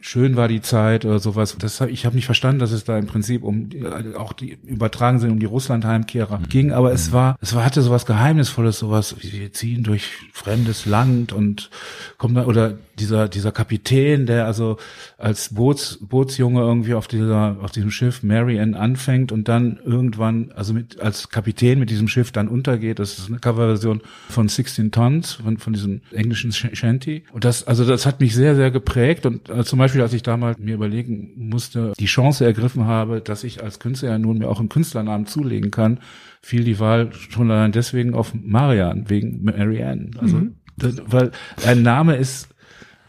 schön 0.04 0.36
war 0.36 0.50
die 0.50 0.62
Zeit 0.62 1.06
oder 1.06 1.20
sowas. 1.20 1.56
Das 1.58 1.80
ich 1.80 2.06
habe 2.06 2.16
nicht 2.16 2.26
verstanden, 2.26 2.60
dass 2.60 2.74
es 2.74 2.84
da 2.84 2.98
im 2.98 3.08
Prinzip 3.08 3.42
um 3.42 3.70
äh, 3.72 4.16
auch 4.16 4.34
die 4.34 4.58
übertragen 4.66 5.20
sind 5.20 5.32
um 5.32 5.40
die 5.40 5.46
Russland-Heimkehrer 5.46 6.40
mhm. 6.40 6.50
ging, 6.50 6.72
aber 6.74 6.92
es 6.92 7.10
mhm. 7.10 7.14
war, 7.14 7.36
es 7.40 7.56
war 7.56 7.64
hatte 7.64 7.82
sowas 7.82 8.06
Geheimnisvolles, 8.06 8.80
sowas. 8.80 9.16
Wir 9.22 9.54
ziehen 9.54 9.84
durch 9.84 10.10
fremdes 10.34 10.86
Land 10.86 11.32
und 11.32 11.70
kommen 12.18 12.36
da 12.36 12.46
oder 12.46 12.78
dieser 13.00 13.30
dieser 13.30 13.54
Kapitän, 13.54 14.26
der 14.26 14.46
also 14.46 14.78
als 15.18 15.54
Boots, 15.54 16.00
Bootsjunge 16.02 16.60
irgendwie 16.60 16.96
auf 16.96 17.08
dieser 17.08 17.58
auf 17.62 17.72
diesem 17.72 17.90
Schiff 17.90 18.24
Mary 18.24 18.60
Ann 18.60 18.76
anfängt 18.76 19.32
und 19.32 19.48
dann 19.48 19.80
irgendwann 19.86 20.52
also 20.54 20.74
mit 20.74 21.00
als 21.00 21.30
Kapitän 21.30 21.80
mit 21.80 21.90
diesem 21.90 22.10
Schiff 22.10 22.34
dann 22.34 22.50
untergeht. 22.50 23.00
Das 23.00 23.18
ist 23.18 23.30
eine 23.30 23.40
Coverversion 23.40 24.02
von 24.30 24.50
16 24.50 24.92
Tons 24.92 25.34
von 25.34 25.58
von 25.58 25.72
diesem 25.72 26.02
englischen 26.12 26.52
Shanty 26.52 27.24
und 27.32 27.46
das 27.46 27.66
also 27.66 27.86
das 27.86 28.06
hat 28.06 28.20
mich 28.20 28.36
sehr 28.36 28.56
sehr 28.56 28.70
geprägt 28.70 29.26
und 29.26 29.50
also 29.50 29.64
zum 29.64 29.80
Beispiel 29.80 29.93
als 30.02 30.14
ich 30.14 30.24
damals 30.24 30.58
mir 30.60 30.76
überlegen 30.76 31.34
musste, 31.36 31.94
die 32.00 32.06
Chance 32.06 32.46
ergriffen 32.46 32.86
habe, 32.86 33.22
dass 33.22 33.44
ich 33.44 33.64
als 33.64 33.80
Künstler 33.80 34.10
ja 34.10 34.18
nun 34.18 34.38
mir 34.38 34.50
auch 34.50 34.60
einen 34.60 34.70
Künstlernamen 34.70 35.26
zulegen 35.26 35.72
kann, 35.72 36.00
fiel 36.42 36.64
die 36.64 36.80
Wahl 36.80 37.12
schon 37.14 37.50
allein 37.52 37.72
deswegen 37.72 38.14
auf 38.14 38.34
Marianne 38.34 39.10
wegen 39.10 39.44
Marianne. 39.44 40.12
Also 40.18 40.38
mhm. 40.38 40.56
das, 40.78 41.02
weil 41.06 41.32
ein 41.66 41.82
Name 41.82 42.16
ist 42.16 42.50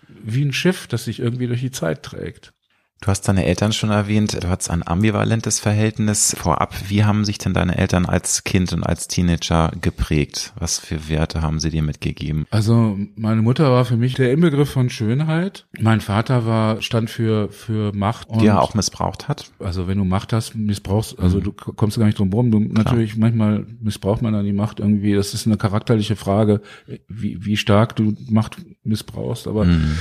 wie 0.08 0.44
ein 0.44 0.52
Schiff, 0.52 0.86
das 0.86 1.04
sich 1.04 1.20
irgendwie 1.20 1.46
durch 1.46 1.60
die 1.60 1.70
Zeit 1.70 2.02
trägt. 2.02 2.53
Du 3.00 3.08
hast 3.08 3.28
deine 3.28 3.44
Eltern 3.44 3.74
schon 3.74 3.90
erwähnt, 3.90 4.42
du 4.42 4.48
hattest 4.48 4.70
ein 4.70 4.86
ambivalentes 4.86 5.60
Verhältnis 5.60 6.34
vorab. 6.38 6.74
Wie 6.88 7.04
haben 7.04 7.26
sich 7.26 7.36
denn 7.36 7.52
deine 7.52 7.76
Eltern 7.76 8.06
als 8.06 8.44
Kind 8.44 8.72
und 8.72 8.82
als 8.82 9.08
Teenager 9.08 9.72
geprägt? 9.78 10.54
Was 10.58 10.78
für 10.78 11.08
Werte 11.10 11.42
haben 11.42 11.60
sie 11.60 11.68
dir 11.68 11.82
mitgegeben? 11.82 12.46
Also 12.50 12.96
meine 13.14 13.42
Mutter 13.42 13.70
war 13.70 13.84
für 13.84 13.98
mich 13.98 14.14
der 14.14 14.32
Inbegriff 14.32 14.70
von 14.70 14.88
Schönheit. 14.88 15.66
Mein 15.78 16.00
Vater 16.00 16.46
war 16.46 16.80
stand 16.80 17.10
für 17.10 17.50
für 17.50 17.92
Macht. 17.94 18.28
Die 18.40 18.46
er 18.46 18.62
auch 18.62 18.72
missbraucht 18.72 19.28
hat. 19.28 19.50
Also 19.58 19.86
wenn 19.86 19.98
du 19.98 20.04
Macht 20.04 20.32
hast, 20.32 20.54
missbrauchst, 20.54 21.18
also 21.18 21.40
mhm. 21.40 21.44
du 21.44 21.52
kommst 21.52 21.98
gar 21.98 22.06
nicht 22.06 22.18
drum 22.18 22.32
rum. 22.32 22.50
Du, 22.50 22.58
natürlich 22.58 23.16
manchmal 23.16 23.66
missbraucht 23.82 24.22
man 24.22 24.32
dann 24.32 24.46
die 24.46 24.54
Macht 24.54 24.80
irgendwie. 24.80 25.14
Das 25.14 25.34
ist 25.34 25.46
eine 25.46 25.58
charakterliche 25.58 26.16
Frage, 26.16 26.62
wie, 27.08 27.44
wie 27.44 27.58
stark 27.58 27.96
du 27.96 28.14
Macht 28.30 28.56
missbrauchst. 28.82 29.46
Aber 29.46 29.66
mhm 29.66 29.98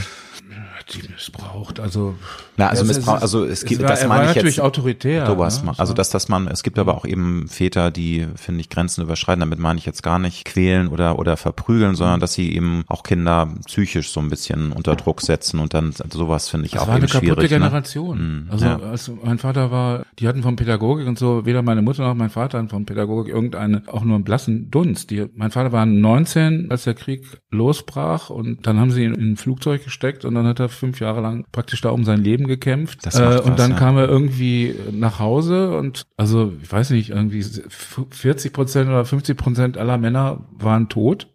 die 0.94 1.08
missbraucht. 1.10 1.80
Also, 1.80 2.16
Na, 2.58 2.68
also 2.68 2.86
missbraucht, 2.86 3.22
also 3.22 3.46
es 3.46 3.66
gibt, 3.66 3.82
das 3.82 4.06
meine 4.08 4.24
ich 4.24 4.36
natürlich 4.36 4.58
jetzt. 4.58 4.66
autoritär. 4.66 5.26
Sowas, 5.26 5.64
ne? 5.64 5.74
Also 5.78 5.94
dass 5.94 6.10
das 6.10 6.30
man, 6.30 6.48
es 6.48 6.64
gibt 6.64 6.80
aber 6.80 6.96
auch 6.96 7.06
eben 7.06 7.48
Väter, 7.48 7.92
die 7.92 8.28
finde 8.36 8.62
ich 8.62 8.70
Grenzen 8.70 9.02
überschreiten. 9.02 9.40
Damit 9.42 9.60
meine 9.60 9.80
ich 9.80 9.86
jetzt 9.86 10.04
gar 10.04 10.20
nicht 10.20 10.46
quälen 10.46 10.88
oder 10.88 11.20
oder 11.20 11.38
verprügeln, 11.38 11.96
sondern 11.96 12.20
dass 12.20 12.34
sie 12.34 12.56
eben 12.56 12.84
auch 12.88 13.04
Kinder 13.04 13.54
psychisch 13.66 14.12
so 14.12 14.20
ein 14.20 14.30
bisschen 14.30 14.72
unter 14.72 14.96
Druck 14.96 15.22
setzen 15.22 15.60
und 15.60 15.74
dann 15.74 15.94
sowas 16.12 16.50
finde 16.50 16.66
ich 16.66 16.74
das 16.74 16.84
auch 16.84 16.88
war 16.88 16.98
eben 16.98 17.06
eine 17.06 17.12
kaputte 17.12 17.42
ne? 17.42 17.50
Generation. 17.50 18.46
Ne? 18.46 18.52
Also 18.52 18.66
ja. 18.66 18.80
also 18.80 19.18
mein 19.24 19.38
Vater 19.38 19.72
war, 19.72 20.06
die 20.20 20.28
hatten 20.28 20.44
von 20.44 20.56
Pädagogik 20.56 21.08
und 21.08 21.18
so 21.18 21.46
weder 21.46 21.62
meine 21.62 21.82
Mutter 21.82 22.04
noch 22.04 22.16
mein 22.16 22.30
Vater 22.30 22.58
hatten 22.58 22.70
von 22.70 22.86
Pädagogik 22.86 23.34
irgendeine 23.34 23.84
auch 23.88 24.04
nur 24.04 24.16
einen 24.16 24.24
blassen 24.24 24.70
Dunst. 24.72 25.12
Die, 25.12 25.26
mein 25.36 25.52
Vater 25.52 25.72
war 25.72 25.86
19, 25.86 26.68
als 26.70 26.84
der 26.84 26.94
Krieg 26.94 27.26
losbrach 27.52 28.30
und 28.30 28.66
dann 28.66 28.80
haben 28.80 28.92
sie 28.92 29.04
ihn 29.04 29.14
in 29.14 29.34
ein 29.34 29.38
Flugzeug 29.38 29.84
gesteckt 29.84 30.26
und 30.26 30.36
dann 30.36 30.46
hat 30.48 30.60
er 30.60 30.70
fünf 30.74 31.00
Jahre 31.00 31.22
lang 31.22 31.46
praktisch 31.52 31.82
da 31.82 31.90
um 31.90 32.04
sein 32.04 32.22
Leben 32.24 32.48
gekämpft. 32.48 33.06
Das 33.06 33.20
äh, 33.20 33.40
und 33.40 33.60
dann 33.60 33.72
ja. 33.72 33.78
kam 33.78 33.98
er 33.98 34.08
irgendwie 34.08 34.76
nach 34.92 35.20
Hause 35.20 35.78
und 35.78 36.04
also 36.18 36.54
ich 36.62 36.72
weiß 36.72 36.92
nicht, 36.92 37.10
irgendwie 37.10 37.44
40 37.44 38.54
Prozent 38.54 38.90
oder 38.90 39.06
50 39.06 39.38
Prozent 39.38 39.78
aller 39.78 39.98
Männer 39.98 40.46
waren 40.52 40.90
tot. 40.90 41.28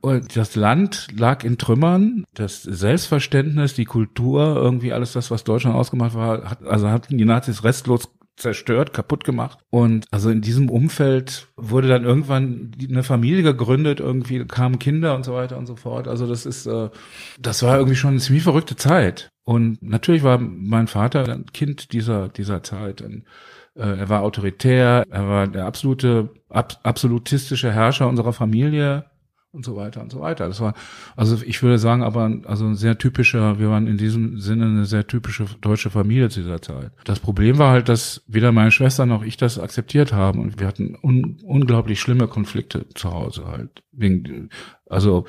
Und 0.00 0.36
das 0.36 0.54
Land 0.54 1.08
lag 1.16 1.42
in 1.42 1.58
Trümmern, 1.58 2.24
das 2.32 2.62
Selbstverständnis, 2.62 3.74
die 3.74 3.84
Kultur, 3.84 4.54
irgendwie 4.54 4.92
alles 4.92 5.12
das, 5.12 5.32
was 5.32 5.42
Deutschland 5.42 5.74
ausgemacht 5.74 6.14
war, 6.14 6.50
hat, 6.50 6.62
also 6.64 6.88
hatten 6.88 7.18
die 7.18 7.24
Nazis 7.24 7.64
restlos 7.64 8.08
zerstört, 8.38 8.92
kaputt 8.92 9.24
gemacht. 9.24 9.58
Und 9.70 10.06
also 10.10 10.30
in 10.30 10.40
diesem 10.40 10.70
Umfeld 10.70 11.48
wurde 11.56 11.88
dann 11.88 12.04
irgendwann 12.04 12.72
eine 12.88 13.02
Familie 13.02 13.42
gegründet, 13.42 14.00
irgendwie 14.00 14.44
kamen 14.46 14.78
Kinder 14.78 15.14
und 15.14 15.24
so 15.24 15.34
weiter 15.34 15.58
und 15.58 15.66
so 15.66 15.76
fort. 15.76 16.08
Also 16.08 16.26
das 16.26 16.46
ist, 16.46 16.66
äh, 16.66 16.88
das 17.38 17.62
war 17.62 17.76
irgendwie 17.76 17.96
schon 17.96 18.10
eine 18.10 18.20
ziemlich 18.20 18.44
verrückte 18.44 18.76
Zeit. 18.76 19.28
Und 19.44 19.82
natürlich 19.82 20.22
war 20.22 20.38
mein 20.38 20.86
Vater 20.86 21.28
ein 21.28 21.46
Kind 21.46 21.92
dieser, 21.92 22.28
dieser 22.28 22.62
Zeit. 22.62 23.02
Und, 23.02 23.24
äh, 23.74 23.98
er 23.98 24.08
war 24.08 24.22
autoritär, 24.22 25.04
er 25.08 25.28
war 25.28 25.46
der 25.46 25.66
absolute, 25.66 26.30
ab, 26.48 26.78
absolutistische 26.82 27.72
Herrscher 27.72 28.08
unserer 28.08 28.32
Familie 28.32 29.04
und 29.52 29.64
so 29.64 29.76
weiter 29.76 30.02
und 30.02 30.12
so 30.12 30.20
weiter. 30.20 30.46
Das 30.46 30.60
war, 30.60 30.74
also 31.16 31.38
ich 31.44 31.62
würde 31.62 31.78
sagen, 31.78 32.02
aber 32.02 32.30
also 32.44 32.66
ein 32.66 32.74
sehr 32.74 32.98
typischer, 32.98 33.58
wir 33.58 33.70
waren 33.70 33.86
in 33.86 33.96
diesem 33.96 34.38
Sinne 34.38 34.66
eine 34.66 34.84
sehr 34.84 35.06
typische 35.06 35.46
deutsche 35.60 35.90
Familie 35.90 36.28
zu 36.28 36.42
dieser 36.42 36.60
Zeit. 36.60 36.92
Das 37.04 37.20
Problem 37.20 37.58
war 37.58 37.72
halt, 37.72 37.88
dass 37.88 38.22
weder 38.26 38.52
meine 38.52 38.70
Schwester 38.70 39.06
noch 39.06 39.22
ich 39.22 39.36
das 39.36 39.58
akzeptiert 39.58 40.12
haben 40.12 40.40
und 40.40 40.60
wir 40.60 40.66
hatten 40.66 40.96
un 41.02 41.38
unglaublich 41.44 42.00
schlimme 42.00 42.28
Konflikte 42.28 42.86
zu 42.94 43.10
Hause 43.12 43.46
halt. 43.46 43.82
Wegen, 43.92 44.50
also 44.88 45.24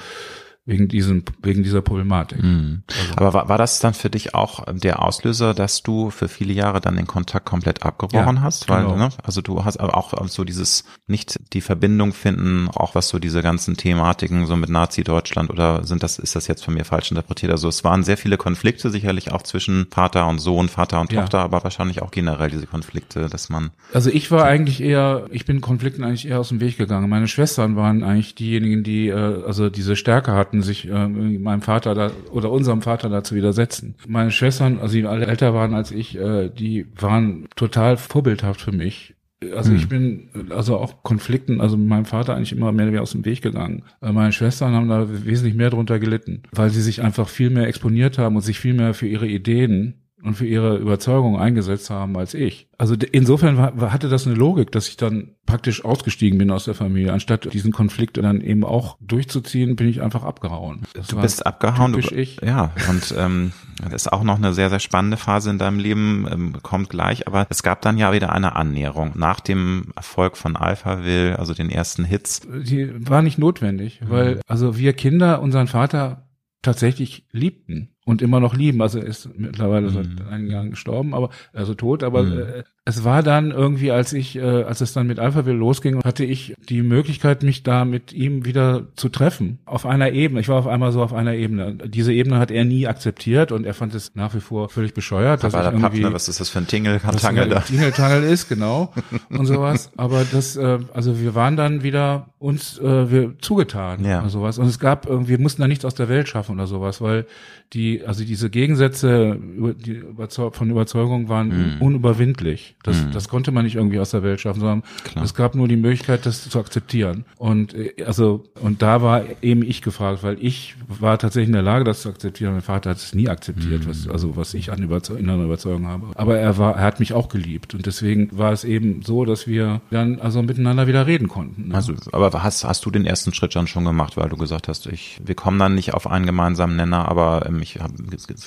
wegen 0.70 0.88
diesem 0.88 1.24
wegen 1.42 1.64
dieser 1.64 1.82
Problematik. 1.82 2.42
Mhm. 2.42 2.84
Also. 2.88 3.14
Aber 3.18 3.34
war, 3.34 3.50
war 3.50 3.58
das 3.58 3.80
dann 3.80 3.94
für 3.94 4.10
dich 4.10 4.36
auch 4.36 4.64
der 4.72 5.02
Auslöser, 5.02 5.54
dass 5.54 5.84
du 5.84 6.12
für 6.12 6.28
viele 6.28 6.54
Jahre 6.54 6.80
dann 6.80 6.96
den 6.96 7.08
Kontakt 7.08 7.46
komplett 7.46 7.84
abgebrochen 7.84 8.38
ja, 8.38 8.42
hast? 8.42 8.70
Weil, 8.70 8.84
genau. 8.84 8.96
ne, 8.96 9.10
also 9.24 9.42
du 9.42 9.66
hast 9.66 9.80
aber 9.80 9.98
auch 9.98 10.14
so 10.28 10.44
dieses 10.44 10.84
nicht 11.08 11.40
die 11.54 11.62
Verbindung 11.62 12.14
finden, 12.14 12.70
auch 12.70 12.96
was 12.96 13.10
so 13.10 13.20
diese 13.20 13.42
ganzen 13.42 13.76
Thematiken 13.76 14.46
so 14.46 14.56
mit 14.56 14.70
Nazi-Deutschland 14.70 15.50
oder 15.50 15.84
sind 15.84 16.04
das 16.04 16.20
ist 16.20 16.36
das 16.36 16.48
jetzt 16.48 16.64
von 16.64 16.74
mir 16.74 16.86
falsch 16.86 17.10
interpretiert? 17.12 17.52
Also 17.52 17.68
es 17.68 17.84
waren 17.84 18.04
sehr 18.04 18.18
viele 18.18 18.38
Konflikte 18.38 18.90
sicherlich 18.90 19.32
auch 19.32 19.42
zwischen 19.42 19.88
Vater 19.92 20.28
und 20.28 20.40
Sohn, 20.40 20.70
Vater 20.70 21.02
und 21.02 21.12
ja. 21.12 21.22
Tochter, 21.22 21.40
aber 21.40 21.64
wahrscheinlich 21.64 22.02
auch 22.02 22.12
generell 22.12 22.50
diese 22.52 22.68
Konflikte, 22.68 23.28
dass 23.28 23.50
man. 23.50 23.72
Also 23.94 24.10
ich 24.10 24.30
war 24.32 24.46
eigentlich 24.46 24.82
eher, 24.82 25.26
ich 25.32 25.46
bin 25.46 25.62
Konflikten 25.62 26.04
eigentlich 26.04 26.28
eher 26.28 26.40
aus 26.40 26.50
dem 26.50 26.62
Weg 26.62 26.78
gegangen. 26.78 27.10
Meine 27.10 27.28
Schwestern 27.28 27.76
waren 27.76 28.04
eigentlich 28.04 28.36
diejenigen, 28.36 28.84
die 28.84 29.08
äh, 29.08 29.44
also 29.46 29.70
diese 29.70 29.96
Stärke 29.96 30.34
hatten 30.34 30.59
konnten 30.60 30.62
sich 30.62 30.90
äh, 30.90 31.08
meinem 31.08 31.62
Vater 31.62 31.96
da 31.96 32.12
oder 32.32 32.52
unserem 32.52 32.82
Vater 32.82 33.10
dazu 33.10 33.36
widersetzen. 33.36 33.96
Meine 34.08 34.32
Schwestern, 34.32 34.80
also 34.80 34.96
die 34.96 35.06
alle 35.06 35.26
älter 35.26 35.54
waren 35.54 35.74
als 35.74 35.92
ich, 35.92 36.18
äh, 36.18 36.50
die 36.50 36.88
waren 36.96 37.48
total 37.56 37.98
vorbildhaft 37.98 38.62
für 38.62 38.72
mich. 38.72 39.16
Also 39.56 39.72
ich 39.72 39.84
hm. 39.84 39.90
bin 39.90 40.30
also 40.50 40.78
auch 40.78 41.02
Konflikten, 41.02 41.62
also 41.62 41.78
mit 41.78 41.88
meinem 41.88 42.06
Vater 42.06 42.36
eigentlich 42.36 42.52
immer 42.52 42.74
mehr 42.74 43.02
aus 43.02 43.12
dem 43.12 43.24
Weg 43.24 43.42
gegangen. 43.42 43.84
Äh, 44.02 44.12
meine 44.12 44.34
Schwestern 44.34 44.74
haben 44.74 44.90
da 44.90 45.08
wesentlich 45.26 45.56
mehr 45.56 45.70
drunter 45.70 45.98
gelitten, 45.98 46.44
weil 46.52 46.70
sie 46.70 46.82
sich 46.82 47.02
einfach 47.02 47.30
viel 47.30 47.50
mehr 47.50 47.68
exponiert 47.68 48.18
haben 48.18 48.36
und 48.36 48.42
sich 48.42 48.60
viel 48.60 48.74
mehr 48.74 48.94
für 48.94 49.08
ihre 49.08 49.28
Ideen 49.28 49.99
und 50.24 50.36
für 50.36 50.46
ihre 50.46 50.78
Überzeugung 50.78 51.40
eingesetzt 51.40 51.90
haben 51.90 52.18
als 52.18 52.34
ich. 52.34 52.68
Also 52.78 52.96
insofern 53.12 53.58
war, 53.58 53.92
hatte 53.92 54.10
das 54.10 54.28
eine 54.28 54.36
Logik, 54.36 54.72
dass 54.72 54.88
ich 54.88 54.98
dann 54.98 55.36
praktisch 55.46 55.84
ausgestiegen 55.84 56.38
bin 56.38 56.52
aus 56.52 56.66
der 56.66 56.76
Familie. 56.76 57.14
Anstatt 57.14 57.54
diesen 57.54 57.72
Konflikt 57.72 58.18
dann 58.18 58.42
eben 58.42 58.64
auch 58.64 58.98
durchzuziehen, 59.02 59.76
bin 59.76 59.88
ich 59.88 60.02
einfach 60.02 60.24
abgehauen. 60.24 60.82
Das 60.94 61.08
du 61.08 61.20
bist 61.20 61.46
abgehauen. 61.46 61.94
Du, 61.94 62.00
ich. 62.00 62.40
Ja, 62.42 62.72
und 62.90 63.14
ähm, 63.18 63.52
das 63.84 63.94
ist 63.94 64.14
auch 64.14 64.24
noch 64.24 64.38
eine 64.38 64.54
sehr, 64.54 64.70
sehr 64.70 64.80
spannende 64.80 65.18
Phase 65.18 65.50
in 65.50 65.58
deinem 65.58 65.80
Leben, 65.80 66.28
ähm, 66.30 66.56
kommt 66.62 66.90
gleich. 66.90 67.28
Aber 67.28 67.48
es 67.50 67.64
gab 67.64 67.82
dann 67.82 67.98
ja 67.98 68.14
wieder 68.14 68.34
eine 68.34 68.56
Annäherung. 68.56 69.14
Nach 69.16 69.40
dem 69.40 69.92
Erfolg 69.96 70.38
von 70.38 70.56
Alphaville, 70.56 71.40
also 71.40 71.54
den 71.54 71.70
ersten 71.70 72.04
Hits. 72.04 72.42
Die 72.48 73.10
war 73.10 73.22
nicht 73.22 73.38
notwendig, 73.38 74.02
mhm. 74.02 74.10
weil 74.10 74.42
also 74.48 74.78
wir 74.78 74.94
Kinder 74.94 75.42
unseren 75.42 75.68
Vater 75.68 76.30
tatsächlich 76.62 77.26
liebten 77.32 77.96
und 78.10 78.24
immer 78.24 78.40
noch 78.40 78.56
lieben. 78.56 78.82
Also 78.82 78.98
er 78.98 79.06
ist 79.06 79.30
mittlerweile 79.38 79.92
mhm. 79.92 79.94
seit 79.94 80.28
einigen 80.32 80.52
Jahren 80.52 80.70
gestorben, 80.72 81.14
aber 81.14 81.30
also 81.54 81.76
tot. 81.76 82.02
Aber 82.02 82.24
mhm. 82.24 82.40
äh, 82.40 82.64
es 82.86 83.04
war 83.04 83.22
dann 83.22 83.52
irgendwie, 83.52 83.92
als 83.92 84.14
ich, 84.14 84.36
äh, 84.36 84.42
als 84.42 84.82
es 84.82 84.94
dann 84.94 85.06
mit 85.06 85.20
Alphaville 85.20 85.56
losging, 85.56 86.04
hatte 86.04 86.26
ich 86.26 86.56
die 86.70 86.82
Möglichkeit, 86.82 87.44
mich 87.44 87.62
da 87.62 87.86
mit 87.86 88.12
ihm 88.12 88.46
wieder 88.46 88.88
zu 88.96 89.10
treffen 89.10 89.60
auf 89.66 89.86
einer 89.86 90.12
Ebene. 90.12 90.42
Ich 90.42 90.50
war 90.50 90.58
auf 90.58 90.66
einmal 90.66 90.92
so 90.92 91.04
auf 91.04 91.14
einer 91.14 91.36
Ebene. 91.36 91.76
Diese 91.86 92.12
Ebene 92.12 92.40
hat 92.40 92.50
er 92.50 92.66
nie 92.66 92.88
akzeptiert 92.88 93.52
und 93.52 93.64
er 93.64 93.76
fand 93.76 93.94
es 93.94 94.16
nach 94.16 94.34
wie 94.34 94.40
vor 94.40 94.70
völlig 94.70 94.96
bescheuert. 94.96 95.44
Dass 95.44 95.54
Aber 95.54 95.68
ich 95.68 95.74
irgendwie, 95.74 96.02
Pappner, 96.02 96.16
was 96.16 96.28
ist 96.28 96.40
das 96.40 96.50
für 96.50 96.58
ein 96.58 96.68
Tingeltangel 96.68 97.48
da? 97.48 97.60
Tingeltangel 97.60 98.24
ist 98.24 98.50
genau 98.50 98.92
und 99.30 99.46
sowas. 99.46 99.92
Aber 99.98 100.26
das, 100.32 100.56
äh, 100.56 100.80
also 100.92 101.20
wir 101.20 101.36
waren 101.36 101.58
dann 101.58 101.84
wieder 101.84 102.30
uns 102.40 102.80
äh, 102.80 103.12
wir 103.12 103.38
zugetan 103.40 104.04
ja. 104.04 104.22
oder 104.22 104.30
sowas. 104.30 104.58
Und 104.58 104.66
es 104.66 104.80
gab 104.80 105.06
irgendwie, 105.06 105.30
wir 105.30 105.40
mussten 105.40 105.62
da 105.62 105.68
nichts 105.68 105.86
aus 105.86 105.94
der 105.94 106.10
Welt 106.10 106.28
schaffen 106.28 106.56
oder 106.56 106.66
sowas, 106.66 107.02
weil 107.02 107.28
die, 107.74 107.99
also 108.06 108.24
diese 108.24 108.50
Gegensätze 108.50 109.38
die 109.40 109.92
Überzeug 109.92 110.56
von 110.56 110.70
Überzeugung 110.70 111.30
waren 111.30 111.78
mm. 111.78 111.82
unüberwindlich. 111.82 112.76
Das, 112.84 113.02
mm. 113.02 113.12
das 113.12 113.30
konnte 113.30 113.52
man 113.52 113.66
nicht 113.66 113.76
irgendwie 113.76 114.00
aus 114.00 114.12
der 114.12 114.24
Welt 114.24 114.42
schaffen, 114.42 114.60
sondern 114.60 114.84
Klar. 115.04 115.24
es 115.24 115.34
gab 115.34 115.56
nur 115.56 115.68
die 115.68 115.76
Möglichkeit, 115.76 116.26
das 116.26 116.48
zu 116.50 116.60
akzeptieren. 116.60 117.26
Und 117.38 117.74
äh, 117.74 118.04
also 118.06 118.44
und 118.62 118.82
da 118.82 119.02
war 119.02 119.24
eben 119.42 119.64
ich 119.64 119.82
gefragt, 119.82 120.24
weil 120.24 120.38
ich 120.40 120.76
war 120.88 121.18
tatsächlich 121.18 121.50
in 121.50 121.54
der 121.54 121.62
Lage, 121.62 121.84
das 121.84 122.02
zu 122.02 122.10
akzeptieren. 122.10 122.54
Mein 122.54 122.62
Vater 122.62 122.92
hat 122.92 122.98
es 122.98 123.14
nie 123.14 123.30
akzeptiert, 123.30 123.86
mm. 123.86 123.90
was 123.90 124.08
also 124.08 124.36
was 124.36 124.54
ich 124.54 124.72
an 124.72 124.82
Überzeug 124.84 125.20
inneren 125.20 125.46
Überzeugung 125.46 125.88
habe. 125.88 126.08
Aber 126.16 126.38
er 126.38 126.58
war, 126.58 126.76
er 126.76 126.84
hat 126.84 127.00
mich 127.00 127.14
auch 127.14 127.30
geliebt 127.30 127.74
und 127.74 127.86
deswegen 127.86 128.30
war 128.32 128.52
es 128.52 128.64
eben 128.64 129.02
so, 129.04 129.26
dass 129.26 129.48
wir 129.48 129.82
dann 129.92 130.20
also 130.20 130.42
miteinander 130.42 130.88
wieder 130.88 131.08
reden 131.08 131.28
konnten. 131.28 131.70
Ne? 131.70 131.76
Also, 131.76 131.94
aber 132.12 132.44
hast 132.44 132.64
hast 132.64 132.86
du 132.86 132.92
den 132.92 133.06
ersten 133.06 133.34
Schritt 133.34 133.56
dann 133.56 133.68
schon 133.68 133.86
gemacht, 133.86 134.18
weil 134.18 134.30
du 134.30 134.38
gesagt 134.38 134.68
hast, 134.68 134.88
ich 134.88 135.20
wir 135.24 135.36
kommen 135.36 135.60
dann 135.60 135.76
nicht 135.76 135.94
auf 135.94 136.08
einen 136.08 136.26
gemeinsamen 136.26 136.76
Nenner, 136.76 137.08
aber 137.08 137.46
ähm, 137.48 137.62
ich 137.62 137.79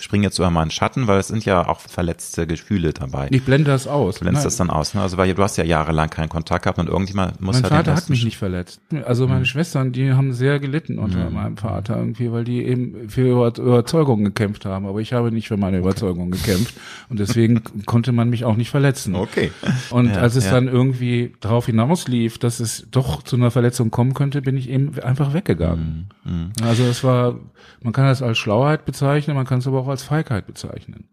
springe 0.00 0.24
jetzt 0.24 0.38
über 0.38 0.50
meinen 0.50 0.70
Schatten, 0.70 1.06
weil 1.06 1.18
es 1.18 1.28
sind 1.28 1.44
ja 1.44 1.66
auch 1.68 1.80
verletzte 1.80 2.46
Gefühle 2.46 2.92
dabei. 2.92 3.28
Ich 3.30 3.44
blende 3.44 3.70
das 3.70 3.86
aus. 3.86 4.16
Du 4.16 4.20
blendest 4.20 4.46
das 4.46 4.56
dann 4.56 4.70
aus, 4.70 4.94
ne? 4.94 5.00
Also 5.00 5.16
weil 5.16 5.32
du 5.32 5.42
hast 5.42 5.56
ja 5.56 5.64
jahrelang 5.64 6.10
keinen 6.10 6.28
Kontakt 6.28 6.64
gehabt 6.64 6.78
und 6.78 6.88
irgendjemand 6.88 7.40
muss 7.40 7.56
Mein 7.56 7.64
halt 7.64 7.86
Vater 7.86 7.94
hat 7.94 8.10
mich 8.10 8.24
nicht 8.24 8.36
verletzt. 8.36 8.80
Also 9.04 9.26
meine 9.26 9.40
mhm. 9.40 9.44
Schwestern, 9.46 9.92
die 9.92 10.12
haben 10.12 10.32
sehr 10.32 10.60
gelitten 10.60 10.98
unter 10.98 11.28
mhm. 11.28 11.34
meinem 11.34 11.56
Vater 11.56 11.96
irgendwie, 11.96 12.32
weil 12.32 12.44
die 12.44 12.64
eben 12.64 13.08
für 13.08 13.28
Überzeugungen 13.58 14.24
gekämpft 14.24 14.64
haben. 14.64 14.86
Aber 14.86 15.00
ich 15.00 15.12
habe 15.12 15.32
nicht 15.32 15.48
für 15.48 15.56
meine 15.56 15.78
Überzeugung 15.78 16.30
gekämpft 16.30 16.74
und 17.08 17.20
deswegen 17.20 17.62
konnte 17.86 18.12
man 18.12 18.30
mich 18.30 18.44
auch 18.44 18.56
nicht 18.56 18.70
verletzen. 18.70 19.14
Okay. 19.14 19.50
Und 19.90 20.10
ja, 20.10 20.16
als 20.16 20.36
es 20.36 20.46
ja. 20.46 20.52
dann 20.52 20.68
irgendwie 20.68 21.32
darauf 21.40 21.66
hinauslief, 21.66 22.38
dass 22.38 22.60
es 22.60 22.86
doch 22.90 23.22
zu 23.22 23.36
einer 23.36 23.50
Verletzung 23.50 23.90
kommen 23.90 24.14
könnte, 24.14 24.42
bin 24.42 24.56
ich 24.56 24.68
eben 24.68 24.98
einfach 25.00 25.34
weggegangen. 25.34 26.08
Mhm. 26.24 26.52
Also 26.62 26.84
es 26.84 27.04
war, 27.04 27.38
man 27.82 27.92
kann 27.92 28.06
das 28.06 28.22
als 28.22 28.38
Schlauheit 28.38 28.84
bezeichnen, 28.84 29.21
man 29.28 29.46
kann 29.46 29.58
es 29.58 29.66
aber 29.66 29.80
auch 29.80 29.88
als 29.88 30.02
Feigheit 30.02 30.46
bezeichnen. 30.46 31.08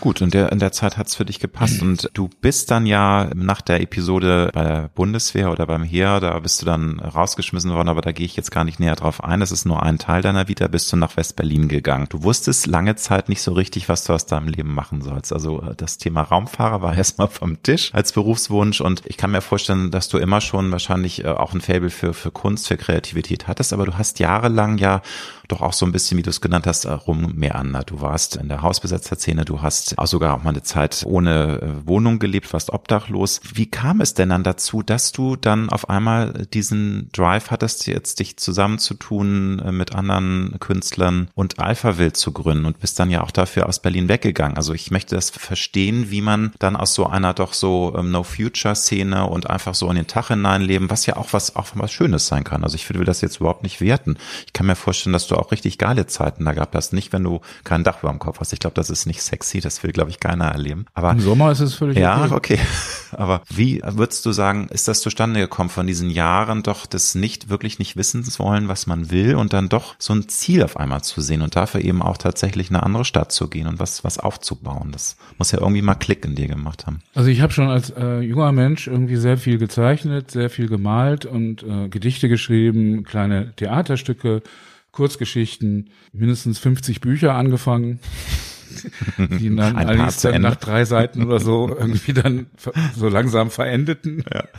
Gut, 0.00 0.20
in 0.20 0.30
der, 0.30 0.52
in 0.52 0.60
der 0.60 0.70
Zeit 0.70 0.96
hat's 0.96 1.16
für 1.16 1.24
dich 1.24 1.40
gepasst. 1.40 1.82
Und 1.82 2.08
du 2.14 2.30
bist 2.40 2.70
dann 2.70 2.86
ja 2.86 3.30
nach 3.34 3.60
der 3.60 3.80
Episode 3.80 4.50
bei 4.52 4.62
der 4.62 4.90
Bundeswehr 4.94 5.50
oder 5.50 5.66
beim 5.66 5.82
Heer, 5.82 6.20
da 6.20 6.38
bist 6.38 6.62
du 6.62 6.66
dann 6.66 7.00
rausgeschmissen 7.00 7.72
worden, 7.72 7.88
aber 7.88 8.00
da 8.00 8.12
gehe 8.12 8.24
ich 8.24 8.36
jetzt 8.36 8.52
gar 8.52 8.62
nicht 8.62 8.78
näher 8.78 8.94
drauf 8.94 9.24
ein. 9.24 9.40
Das 9.40 9.50
ist 9.50 9.64
nur 9.64 9.82
ein 9.82 9.98
Teil 9.98 10.22
deiner 10.22 10.46
Vita, 10.46 10.68
bist 10.68 10.92
du 10.92 10.96
nach 10.96 11.16
West-Berlin 11.16 11.66
gegangen. 11.66 12.06
Du 12.08 12.22
wusstest 12.22 12.66
lange 12.66 12.94
Zeit 12.94 13.28
nicht 13.28 13.42
so 13.42 13.52
richtig, 13.52 13.88
was 13.88 14.04
du 14.04 14.12
aus 14.12 14.26
deinem 14.26 14.46
Leben 14.46 14.72
machen 14.72 15.02
sollst. 15.02 15.32
Also 15.32 15.60
äh, 15.60 15.74
das 15.74 15.98
Thema 15.98 16.22
Raumfahrer 16.22 16.80
war 16.80 16.94
erstmal 16.96 17.28
vom 17.28 17.60
Tisch 17.64 17.92
als 17.92 18.12
Berufswunsch 18.12 18.80
und 18.80 19.02
ich 19.06 19.16
kann 19.16 19.32
mir 19.32 19.40
vorstellen, 19.40 19.90
dass 19.90 20.08
du 20.08 20.18
immer 20.18 20.40
schon 20.40 20.70
wahrscheinlich 20.70 21.24
äh, 21.24 21.28
auch 21.28 21.54
ein 21.54 21.60
Faible 21.60 21.90
für, 21.90 22.14
für 22.14 22.30
Kunst, 22.30 22.68
für 22.68 22.76
Kreativität 22.76 23.48
hattest, 23.48 23.72
aber 23.72 23.86
du 23.86 23.98
hast 23.98 24.20
jahrelang 24.20 24.78
ja 24.78 25.02
doch 25.52 25.60
auch 25.60 25.72
so 25.72 25.86
ein 25.86 25.92
bisschen, 25.92 26.18
wie 26.18 26.22
du 26.22 26.30
es 26.30 26.40
genannt 26.40 26.66
hast, 26.66 26.86
rummeandert. 26.86 27.90
Du 27.90 28.00
warst 28.00 28.36
in 28.36 28.48
der 28.48 28.62
Hausbesetzerszene, 28.62 29.44
du 29.44 29.62
hast 29.62 29.98
auch 29.98 30.06
sogar 30.06 30.34
auch 30.34 30.42
mal 30.42 30.50
eine 30.50 30.62
Zeit 30.62 31.04
ohne 31.06 31.60
äh, 31.60 31.86
Wohnung 31.86 32.18
gelebt, 32.18 32.52
warst 32.52 32.70
obdachlos. 32.70 33.40
Wie 33.52 33.66
kam 33.66 34.00
es 34.00 34.14
denn 34.14 34.30
dann 34.30 34.42
dazu, 34.42 34.82
dass 34.82 35.12
du 35.12 35.36
dann 35.36 35.68
auf 35.68 35.90
einmal 35.90 36.46
diesen 36.52 37.10
Drive 37.12 37.50
hattest, 37.50 37.86
jetzt 37.86 38.20
dich 38.20 38.36
zusammenzutun 38.38 39.58
äh, 39.60 39.72
mit 39.72 39.94
anderen 39.94 40.56
Künstlern 40.58 41.28
und 41.34 41.58
Alphaville 41.58 42.12
zu 42.12 42.32
gründen 42.32 42.64
und 42.64 42.80
bist 42.80 42.98
dann 42.98 43.10
ja 43.10 43.22
auch 43.22 43.30
dafür 43.30 43.68
aus 43.68 43.80
Berlin 43.80 44.08
weggegangen? 44.08 44.56
Also 44.56 44.72
ich 44.72 44.90
möchte 44.90 45.14
das 45.14 45.30
verstehen, 45.30 46.10
wie 46.10 46.22
man 46.22 46.52
dann 46.58 46.76
aus 46.76 46.94
so 46.94 47.06
einer 47.06 47.34
doch 47.34 47.52
so 47.52 47.94
ähm, 47.96 48.10
No-Future-Szene 48.10 49.26
und 49.26 49.50
einfach 49.50 49.74
so 49.74 49.88
in 49.90 49.96
den 49.96 50.06
Tag 50.06 50.28
hineinleben, 50.28 50.88
was 50.90 51.06
ja 51.06 51.16
auch 51.16 51.32
was, 51.32 51.56
auch 51.56 51.68
was 51.74 51.92
Schönes 51.92 52.26
sein 52.26 52.44
kann. 52.44 52.64
Also 52.64 52.76
ich 52.76 52.88
will 52.88 53.04
das 53.04 53.20
jetzt 53.20 53.40
überhaupt 53.40 53.62
nicht 53.62 53.80
werten. 53.80 54.16
Ich 54.46 54.52
kann 54.52 54.66
mir 54.66 54.76
vorstellen, 54.76 55.12
dass 55.12 55.26
du 55.26 55.36
auch 55.42 55.52
richtig 55.52 55.78
geile 55.78 56.06
Zeiten 56.06 56.44
da 56.44 56.52
gehabt 56.52 56.74
hast. 56.74 56.92
Nicht, 56.92 57.12
wenn 57.12 57.24
du 57.24 57.40
kein 57.64 57.84
Dach 57.84 58.02
über 58.02 58.10
dem 58.10 58.18
Kopf 58.18 58.40
hast. 58.40 58.52
Ich 58.52 58.60
glaube, 58.60 58.74
das 58.74 58.90
ist 58.90 59.06
nicht 59.06 59.22
sexy. 59.22 59.60
Das 59.60 59.82
will, 59.82 59.92
glaube 59.92 60.10
ich, 60.10 60.20
keiner 60.20 60.46
erleben. 60.46 60.86
Aber 60.94 61.10
im 61.10 61.20
Sommer 61.20 61.50
ist 61.50 61.60
es 61.60 61.74
völlig 61.74 61.98
ja, 61.98 62.24
okay. 62.24 62.34
okay. 62.34 62.58
Aber 63.12 63.42
wie 63.48 63.82
würdest 63.84 64.24
du 64.24 64.32
sagen, 64.32 64.68
ist 64.70 64.88
das 64.88 65.00
zustande 65.00 65.40
gekommen 65.40 65.68
von 65.68 65.86
diesen 65.86 66.10
Jahren 66.10 66.62
doch 66.62 66.86
das 66.86 67.14
nicht 67.14 67.50
wirklich 67.50 67.78
nicht 67.78 67.96
wissen 67.96 68.24
wollen, 68.38 68.68
was 68.68 68.86
man 68.86 69.10
will 69.10 69.34
und 69.34 69.52
dann 69.52 69.68
doch 69.68 69.94
so 69.98 70.14
ein 70.14 70.28
Ziel 70.28 70.62
auf 70.62 70.76
einmal 70.76 71.02
zu 71.02 71.20
sehen 71.20 71.42
und 71.42 71.56
dafür 71.56 71.82
eben 71.82 72.00
auch 72.02 72.16
tatsächlich 72.16 72.70
in 72.70 72.76
eine 72.76 72.84
andere 72.84 73.04
Stadt 73.04 73.32
zu 73.32 73.48
gehen 73.48 73.66
und 73.66 73.78
was 73.78 74.04
was 74.04 74.18
aufzubauen. 74.18 74.90
Das 74.92 75.16
muss 75.38 75.52
ja 75.52 75.60
irgendwie 75.60 75.82
mal 75.82 75.94
Klick 75.94 76.24
in 76.24 76.34
dir 76.34 76.48
gemacht 76.48 76.86
haben. 76.86 77.00
Also 77.14 77.28
ich 77.28 77.40
habe 77.40 77.52
schon 77.52 77.68
als 77.68 77.90
äh, 77.90 78.20
junger 78.20 78.52
Mensch 78.52 78.86
irgendwie 78.86 79.16
sehr 79.16 79.36
viel 79.36 79.58
gezeichnet, 79.58 80.30
sehr 80.30 80.50
viel 80.50 80.68
gemalt 80.68 81.26
und 81.26 81.62
äh, 81.62 81.88
Gedichte 81.88 82.28
geschrieben, 82.28 83.04
kleine 83.04 83.52
Theaterstücke 83.56 84.42
Kurzgeschichten, 84.92 85.90
mindestens 86.12 86.58
50 86.58 87.00
Bücher 87.00 87.34
angefangen, 87.34 87.98
die 89.18 89.54
dann 89.54 89.76
allerdings 89.76 90.20
dann 90.20 90.42
nach 90.42 90.56
drei 90.56 90.84
Seiten 90.84 91.24
oder 91.24 91.40
so 91.40 91.68
irgendwie 91.78 92.12
dann 92.12 92.46
so 92.94 93.08
langsam 93.08 93.50
verendeten 93.50 94.24
ja. 94.32 94.44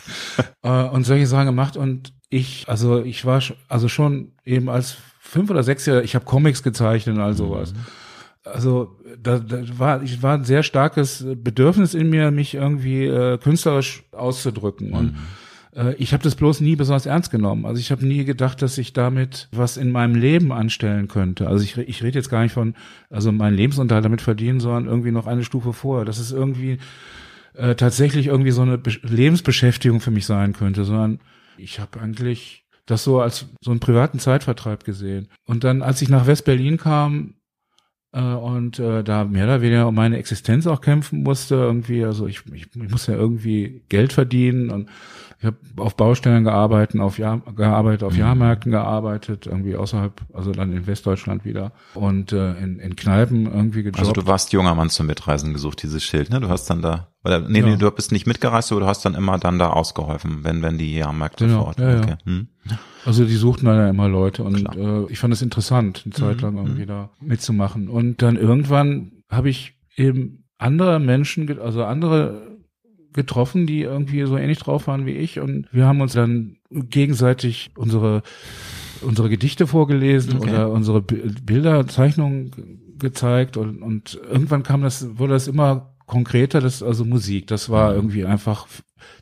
Äh, 0.64 0.90
und 0.90 1.06
solche 1.06 1.28
Sachen 1.28 1.46
gemacht 1.46 1.78
und 1.78 2.14
ich, 2.30 2.66
also 2.68 3.04
ich 3.04 3.26
war 3.26 3.44
also 3.68 3.90
schon 3.90 4.32
eben 4.46 4.70
als 4.70 4.98
fünf 5.20 5.50
oder 5.50 5.62
sechs 5.62 5.86
Jahre, 5.86 6.04
ich 6.04 6.16
habe 6.16 6.26
Comics 6.26 6.64
gezeichnet 6.64 7.18
und 7.18 7.22
all 7.22 7.34
sowas. 7.34 7.74
Mhm. 7.74 7.80
Also 8.46 8.98
da, 9.22 9.40
da 9.40 9.62
war 9.78 10.02
ich 10.04 10.22
war 10.24 10.36
ein 10.36 10.46
sehr 10.46 10.64
starkes 10.64 11.26
Bedürfnis 11.36 11.94
in 11.94 12.10
mir, 12.10 12.32
mich 12.32 12.56
irgendwie 12.56 13.06
äh, 13.06 13.38
künstlerisch 13.38 14.04
auszudrücken 14.12 14.94
und 14.94 15.14
mhm 15.14 15.18
äh, 15.76 15.94
ich 15.96 16.14
habe 16.14 16.24
das 16.24 16.36
bloß 16.36 16.62
nie 16.62 16.76
besonders 16.76 17.06
ernst 17.06 17.32
genommen. 17.32 17.66
Also 17.66 17.80
ich 17.80 17.92
habe 17.92 18.06
nie 18.06 18.26
gedacht, 18.26 18.62
dass 18.62 18.78
ich 18.78 18.94
damit 18.94 19.48
was 19.52 19.78
in 19.78 19.92
meinem 19.92 20.16
Leben 20.16 20.52
anstellen 20.52 21.08
könnte. 21.08 21.48
Also 21.48 21.64
ich, 21.64 21.78
ich 21.78 22.04
rede 22.04 22.20
jetzt 22.20 22.30
gar 22.30 22.44
nicht 22.44 22.54
von, 22.54 22.76
also 23.10 23.32
meinen 23.32 23.56
Lebensunterhalt 23.56 24.06
damit 24.06 24.22
verdienen, 24.22 24.60
sondern 24.60 24.86
irgendwie 24.86 25.12
noch 25.12 25.28
eine 25.28 25.44
Stufe 25.44 25.74
vorher. 25.74 26.06
Das 26.06 26.20
ist 26.20 26.32
irgendwie 26.32 26.78
äh, 27.54 27.76
tatsächlich 27.76 28.28
irgendwie 28.28 28.52
so 28.52 28.62
eine 28.62 28.78
Be 28.78 28.92
Lebensbeschäftigung 29.04 30.00
für 30.00 30.12
mich 30.12 30.26
sein 30.26 30.54
könnte, 30.54 30.86
sondern 30.86 31.20
ich 31.58 31.80
habe 31.80 32.00
eigentlich 32.00 32.66
das 32.86 33.04
so 33.04 33.22
als 33.22 33.46
so 33.62 33.72
einen 33.72 33.80
privaten 33.80 34.20
Zeitvertreib 34.20 34.84
gesehen. 34.84 35.30
Und 35.46 35.64
dann, 35.64 35.82
als 35.82 36.02
ich 36.02 36.10
nach 36.10 36.28
West-Berlin 36.28 36.78
kam, 36.78 37.36
äh, 38.14 38.22
und 38.22 38.80
äh, 38.80 39.04
da 39.04 39.26
mehr 39.26 39.46
oder 39.46 39.62
weniger 39.62 39.88
um 39.88 39.96
meine 39.96 40.18
Existenz 40.18 40.68
auch 40.68 40.82
kämpfen 40.82 41.24
musste 41.24 41.56
irgendwie 41.56 42.06
also 42.06 42.28
ich, 42.28 42.44
ich, 42.54 42.68
ich 42.76 42.90
muss 42.90 43.08
ja 43.08 43.16
irgendwie 43.16 43.84
Geld 43.90 44.14
verdienen 44.14 44.70
und 44.70 44.90
ich 45.44 45.48
habe 45.48 45.58
auf 45.76 45.98
Baustellen 45.98 46.46
gearbeitet, 46.46 47.02
auf 47.02 47.18
Jahr, 47.18 47.41
gearbeitet, 47.54 48.04
auf 48.04 48.14
mhm. 48.14 48.20
Jahrmärkten 48.20 48.72
gearbeitet, 48.72 49.46
irgendwie 49.46 49.76
außerhalb, 49.76 50.22
also 50.34 50.54
dann 50.54 50.72
in 50.72 50.88
Westdeutschland 50.88 51.44
wieder 51.44 51.74
und 51.96 52.32
äh, 52.32 52.54
in, 52.54 52.80
in 52.80 52.96
Kneipen 52.96 53.46
irgendwie 53.46 53.84
gejobbt. 53.84 54.00
Also 54.00 54.14
du 54.14 54.26
warst 54.26 54.54
junger 54.54 54.74
Mann 54.74 54.89
zum 54.89 55.06
Mitreisen 55.06 55.52
gesucht, 55.52 55.84
dieses 55.84 56.02
Schild, 56.02 56.30
ne? 56.30 56.39
Du 56.39 56.48
hast 56.48 56.70
dann 56.70 56.82
da, 56.82 57.10
oder 57.26 57.41
nee, 57.41 57.60
ja. 57.60 57.66
nee, 57.66 57.76
du 57.76 57.91
bist 57.91 58.14
nicht 58.14 58.26
mitgereist, 58.26 58.72
aber 58.72 58.80
du 58.80 58.88
hast 58.88 59.04
dann 59.04 59.16
immer 59.16 59.38
dann 59.38 59.60
da 59.60 59.72
ausgeholfen, 59.72 60.46
wenn 60.46 60.62
wenn 60.62 60.78
die 60.78 60.96
Jahrmärkte 60.96 61.46
genau, 61.46 61.60
vor 61.60 61.68
Ort 61.68 61.80
ja, 61.80 61.98
okay. 61.98 62.10
ja. 62.12 62.18
Hm. 62.24 62.48
Also 63.04 63.26
die 63.26 63.36
suchten 63.36 63.66
dann 63.66 63.76
ja 63.76 63.89
immer 63.89 64.08
Leute 64.08 64.44
und 64.46 64.78
äh, 64.78 65.12
ich 65.12 65.20
fand 65.20 65.34
es 65.34 65.41
interessant, 65.41 66.04
eine 66.06 66.14
Zeit 66.14 66.38
mhm. 66.38 66.41
lang 66.41 66.58
irgendwie 66.58 66.84
mhm. 66.84 66.88
da 66.88 67.10
mitzumachen. 67.20 67.89
Und 67.89 68.22
dann 68.22 68.38
irgendwann 68.38 69.12
habe 69.30 69.50
ich 69.50 69.76
eben 69.98 70.46
andere 70.58 71.02
Menschen, 71.02 71.60
also 71.60 71.84
andere 71.84 72.53
getroffen, 73.14 73.68
die 73.68 73.82
irgendwie 73.82 74.26
so 74.26 74.38
ähnlich 74.38 74.59
drauf 74.59 74.88
waren 74.88 75.05
wie 75.05 75.11
ich. 75.11 75.39
Und 75.39 75.68
wir 75.72 75.86
haben 75.86 76.01
uns 76.01 76.14
dann 76.14 76.57
gegenseitig 76.72 77.72
unsere 77.76 78.24
unsere 79.01 79.30
Gedichte 79.30 79.68
vorgelesen 79.68 80.38
okay. 80.38 80.49
oder 80.49 80.72
unsere 80.72 81.01
Bilder, 81.01 81.88
Zeichnungen 81.88 82.95
gezeigt. 82.97 83.57
Und, 83.57 83.82
und 83.82 84.20
irgendwann 84.30 84.64
kam 84.64 84.82
das, 84.82 85.18
wurde 85.18 85.34
das 85.34 85.47
immer 85.47 85.93
konkreter, 86.05 86.61
das 86.61 86.84
also 86.84 87.05
Musik, 87.05 87.47
das 87.47 87.70
war 87.70 87.91
Mhm. 87.91 87.95
irgendwie 87.95 88.26
einfach, 88.26 88.68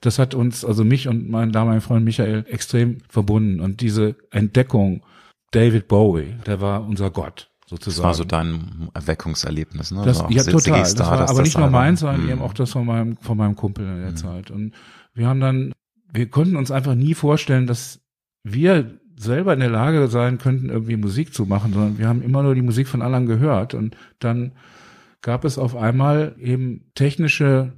das 0.01 0.19
hat 0.19 0.33
uns, 0.33 0.65
also 0.65 0.83
mich 0.83 1.07
und 1.07 1.29
meinen 1.29 1.51
damaligen 1.51 1.81
Freund 1.81 2.05
Michael 2.05 2.45
extrem 2.49 2.99
verbunden. 3.09 3.59
Und 3.59 3.81
diese 3.81 4.15
Entdeckung 4.31 5.03
David 5.51 5.87
Bowie, 5.87 6.35
der 6.45 6.61
war 6.61 6.87
unser 6.87 7.09
Gott 7.09 7.51
Das 7.76 7.86
sozusagen. 7.86 8.05
war 8.05 8.13
so 8.13 8.24
dein 8.24 8.89
Erweckungserlebnis, 8.93 9.91
ne? 9.91 10.03
Das, 10.05 10.24
ja, 10.30 10.43
total. 10.43 10.82
Das 10.82 10.99
war 10.99 11.30
aber 11.30 11.41
nicht 11.41 11.57
nur 11.57 11.69
meins, 11.69 12.01
sondern 12.01 12.24
Mhm. 12.24 12.30
eben 12.30 12.41
auch 12.41 12.53
das 12.53 12.72
von 12.72 12.86
meinem, 12.86 13.17
von 13.17 13.38
meinem 13.38 13.55
Kumpel 13.55 13.86
in 13.88 14.01
der 14.01 14.11
Mhm. 14.11 14.15
Zeit. 14.17 14.51
Und 14.51 14.74
wir 15.13 15.28
haben 15.28 15.39
dann, 15.39 15.74
wir 16.13 16.30
konnten 16.30 16.55
uns 16.55 16.72
einfach 16.72 16.95
nie 16.95 17.13
vorstellen, 17.13 17.67
dass 17.67 17.99
wir 18.43 18.99
selber 19.17 19.53
in 19.53 19.59
der 19.59 19.69
Lage 19.69 20.07
sein 20.07 20.38
könnten, 20.38 20.69
irgendwie 20.69 20.97
Musik 20.97 21.34
zu 21.34 21.45
machen, 21.45 21.74
sondern 21.74 21.97
wir 21.97 22.07
haben 22.07 22.22
immer 22.24 22.43
nur 22.43 22.55
die 22.55 22.61
Musik 22.63 22.88
von 22.88 23.01
anderen 23.01 23.28
gehört. 23.28 23.74
Und 23.74 23.95
dann 24.19 24.53
gab 25.22 25.45
es 25.45 25.57
auf 25.59 25.76
einmal 25.76 26.36
eben 26.39 26.91
technische 26.95 27.74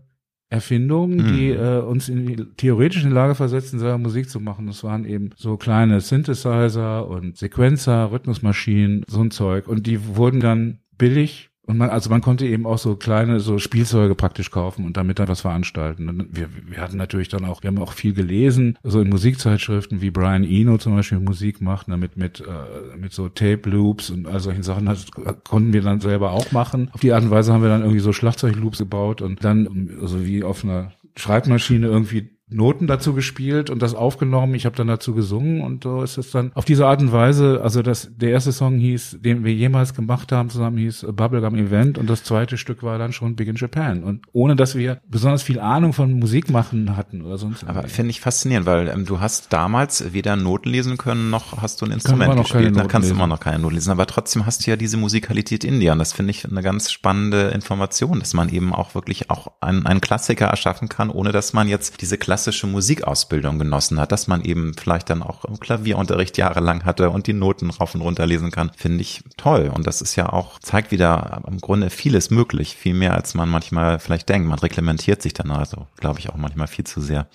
Erfindungen, 0.54 1.18
Mhm. 1.18 1.34
die 1.34 1.50
äh, 1.50 1.80
uns 1.80 2.10
in 2.10 2.28
die, 2.28 2.36
theoretisch 2.58 3.04
in 3.04 3.10
die 3.10 3.16
Lage 3.16 3.34
versetzen, 3.34 3.80
selber 3.80 3.98
Musik 3.98 4.30
zu 4.30 4.40
machen. 4.40 4.68
Das 4.68 4.84
waren 4.84 5.04
eben 5.04 5.32
so 5.36 5.58
kleine 5.58 6.00
Synthesizer 6.00 7.08
und 7.08 7.38
Sequenzer, 7.38 8.12
Rhythmusmaschinen, 8.12 9.04
so 9.08 9.22
ein 9.22 9.32
Zeug. 9.32 9.68
Und 9.68 9.88
die 9.88 10.16
wurden 10.16 10.40
dann 10.40 10.78
billig 10.98 11.50
und 11.66 11.78
man, 11.78 11.90
also 11.90 12.10
man 12.10 12.20
konnte 12.20 12.46
eben 12.46 12.66
auch 12.66 12.78
so 12.78 12.98
kleine 12.98 13.40
so 13.40 13.58
Spielzeuge 13.58 14.16
praktisch 14.16 14.52
kaufen 14.52 14.86
und 14.86 14.98
damit 14.98 15.20
dann 15.20 15.30
was 15.30 15.42
veranstalten. 15.42 16.10
Und 16.10 16.36
wir, 16.36 16.50
wir 16.68 16.82
hatten 16.82 16.98
natürlich 16.98 17.30
dann 17.30 17.46
auch, 17.46 17.64
wir 17.64 17.70
haben 17.70 17.80
auch 17.80 17.94
viel 17.94 18.14
gelesen, 18.14 18.78
so 18.84 19.00
in 19.00 19.10
Musikzeitschriften, 19.10 20.02
wie 20.02 20.12
Brian 20.12 20.44
Eno 20.44 20.78
zum 20.78 20.96
Beispiel 20.96 21.20
Musik 21.20 21.62
macht, 21.62 21.88
damit 21.88 22.18
mit, 22.18 22.42
äh, 22.42 22.98
mit 22.98 23.14
so 23.14 23.30
Tape 23.30 23.70
Loops 23.70 24.10
und 24.10 24.28
all 24.28 24.42
solchen 24.42 24.64
Sachen, 24.64 24.88
das 24.88 25.06
konnten 25.46 25.72
wir 25.72 25.82
dann 25.82 26.02
selber 26.02 26.32
auch 26.32 26.52
machen. 26.52 26.90
Auf 26.92 27.00
die 27.00 27.14
Art 27.14 27.24
und 27.24 27.32
Weise 27.32 27.54
haben 27.54 27.62
wir 27.62 27.70
dann 27.70 27.82
irgendwie 27.82 28.02
so 28.02 28.12
Schlagzeugloops 28.12 28.80
gebaut 28.80 29.22
und 29.22 29.46
dann, 29.46 29.90
also 30.02 30.26
wie 30.26 30.44
auf 30.44 30.66
einer 30.66 30.92
Schreibmaschine 31.16 31.88
irgendwie 31.88 32.30
Noten 32.54 32.88
dazu 32.88 33.14
gespielt 33.14 33.70
und 33.70 33.82
das 33.82 33.96
aufgenommen. 33.96 34.56
Ich 34.56 34.66
habe 34.66 34.76
dann 34.76 34.88
dazu 34.88 35.14
gesungen 35.14 35.62
und 35.62 35.84
so 35.84 36.02
ist 36.02 36.18
es 36.18 36.32
dann 36.32 36.52
auf 36.54 36.66
diese 36.66 36.88
Art 36.88 37.02
und 37.02 37.12
Weise. 37.12 37.62
Also 37.64 37.82
das 37.82 38.12
der 38.16 38.32
erste 38.32 38.52
Song 38.52 38.78
hieß, 38.78 39.18
den 39.22 39.44
wir 39.44 39.54
jemals 39.54 39.94
gemacht 39.94 40.32
haben 40.32 40.50
zusammen 40.50 40.78
hieß 40.78 41.08
Bubblegum 41.14 41.56
Event 41.56 41.98
und 41.98 42.10
das 42.10 42.24
zweite 42.24 42.58
Stück 42.58 42.84
war 42.84 42.98
dann 42.98 43.14
schon 43.14 43.36
Big 43.36 43.48
in 43.48 43.56
Japan 43.56 44.04
und 44.04 44.26
ohne 44.32 44.56
dass 44.56 44.76
wir 44.76 45.02
besonders 45.08 45.44
viel 45.44 45.60
Ahnung 45.60 45.94
von 45.94 46.14
Musik 46.14 46.50
machen 46.50 46.96
hatten 46.96 47.22
oder 47.22 47.38
sonst. 47.38 47.64
Aber 47.66 47.88
finde 47.88 48.12
ich 48.12 48.22
faszinierend, 48.22 48.66
weil 48.66 48.88
ähm, 48.88 49.06
du 49.06 49.20
hast 49.20 49.52
damals 49.52 50.14
weder 50.14 50.36
Noten 50.36 50.70
lesen 50.70 50.98
können, 50.98 51.30
noch 51.30 51.62
hast 51.62 51.82
du 51.82 51.86
ein 51.86 51.92
Instrument 51.92 52.36
gespielt. 52.36 52.76
Da 52.76 52.82
Noten 52.82 52.88
kannst 52.88 53.10
du 53.10 53.16
immer 53.16 53.28
noch 53.28 53.40
keine 53.40 53.60
Noten 53.60 53.76
lesen. 53.76 53.92
Aber 53.92 54.06
trotzdem 54.06 54.46
hast 54.46 54.66
du 54.66 54.72
ja 54.72 54.78
diese 54.78 54.98
Musikalität 54.98 55.64
in 55.64 55.80
dir. 55.80 55.94
Und 55.94 56.00
das 56.00 56.14
finde 56.14 56.32
ich 56.32 56.46
eine 56.46 56.62
ganz 56.62 56.92
spannende 56.92 57.50
Information, 57.50 58.20
dass 58.20 58.34
man 58.34 58.50
eben 58.50 58.74
auch 58.74 58.96
wirklich 58.96 59.30
auch 59.30 59.52
einen, 59.62 59.86
einen 59.86 60.02
Klassiker 60.02 60.48
erschaffen 60.48 60.90
kann, 60.90 61.10
ohne 61.10 61.32
dass 61.32 61.54
man 61.54 61.68
jetzt 61.68 62.02
diese 62.02 62.18
klassische 62.44 62.68
Musikausbildung 62.68 63.58
genossen 63.58 64.02
hat, 64.02 64.12
dass 64.12 64.28
man 64.28 64.44
eben 64.44 64.74
vielleicht 64.74 65.10
dann 65.10 65.24
auch 65.24 65.46
Klavierunterricht 65.62 66.38
jahrelang 66.38 66.84
hatte 66.84 67.10
und 67.10 67.26
die 67.26 67.32
Noten 67.32 67.70
rauf 67.70 67.96
und 67.96 68.02
runter 68.02 68.26
lesen 68.26 68.52
kann. 68.52 68.72
Finde 68.76 69.00
ich 69.00 69.24
toll. 69.38 69.72
Und 69.74 69.88
das 69.88 70.02
ist 70.02 70.18
ja 70.18 70.28
auch, 70.28 70.60
zeigt 70.60 70.92
wieder 70.92 71.42
im 71.48 71.60
Grunde 71.60 71.90
vieles 71.90 72.32
möglich. 72.32 72.76
Viel 72.76 72.96
mehr, 72.96 73.14
als 73.14 73.34
man 73.34 73.48
manchmal 73.48 74.00
vielleicht 74.00 74.28
denkt. 74.28 74.50
Man 74.50 74.60
reglementiert 74.60 75.22
sich 75.22 75.34
dann 75.34 75.52
also, 75.52 75.88
glaube 75.96 76.20
ich, 76.20 76.30
auch 76.30 76.36
manchmal 76.36 76.68
viel 76.68 76.84
zu 76.84 77.00
sehr. 77.00 77.28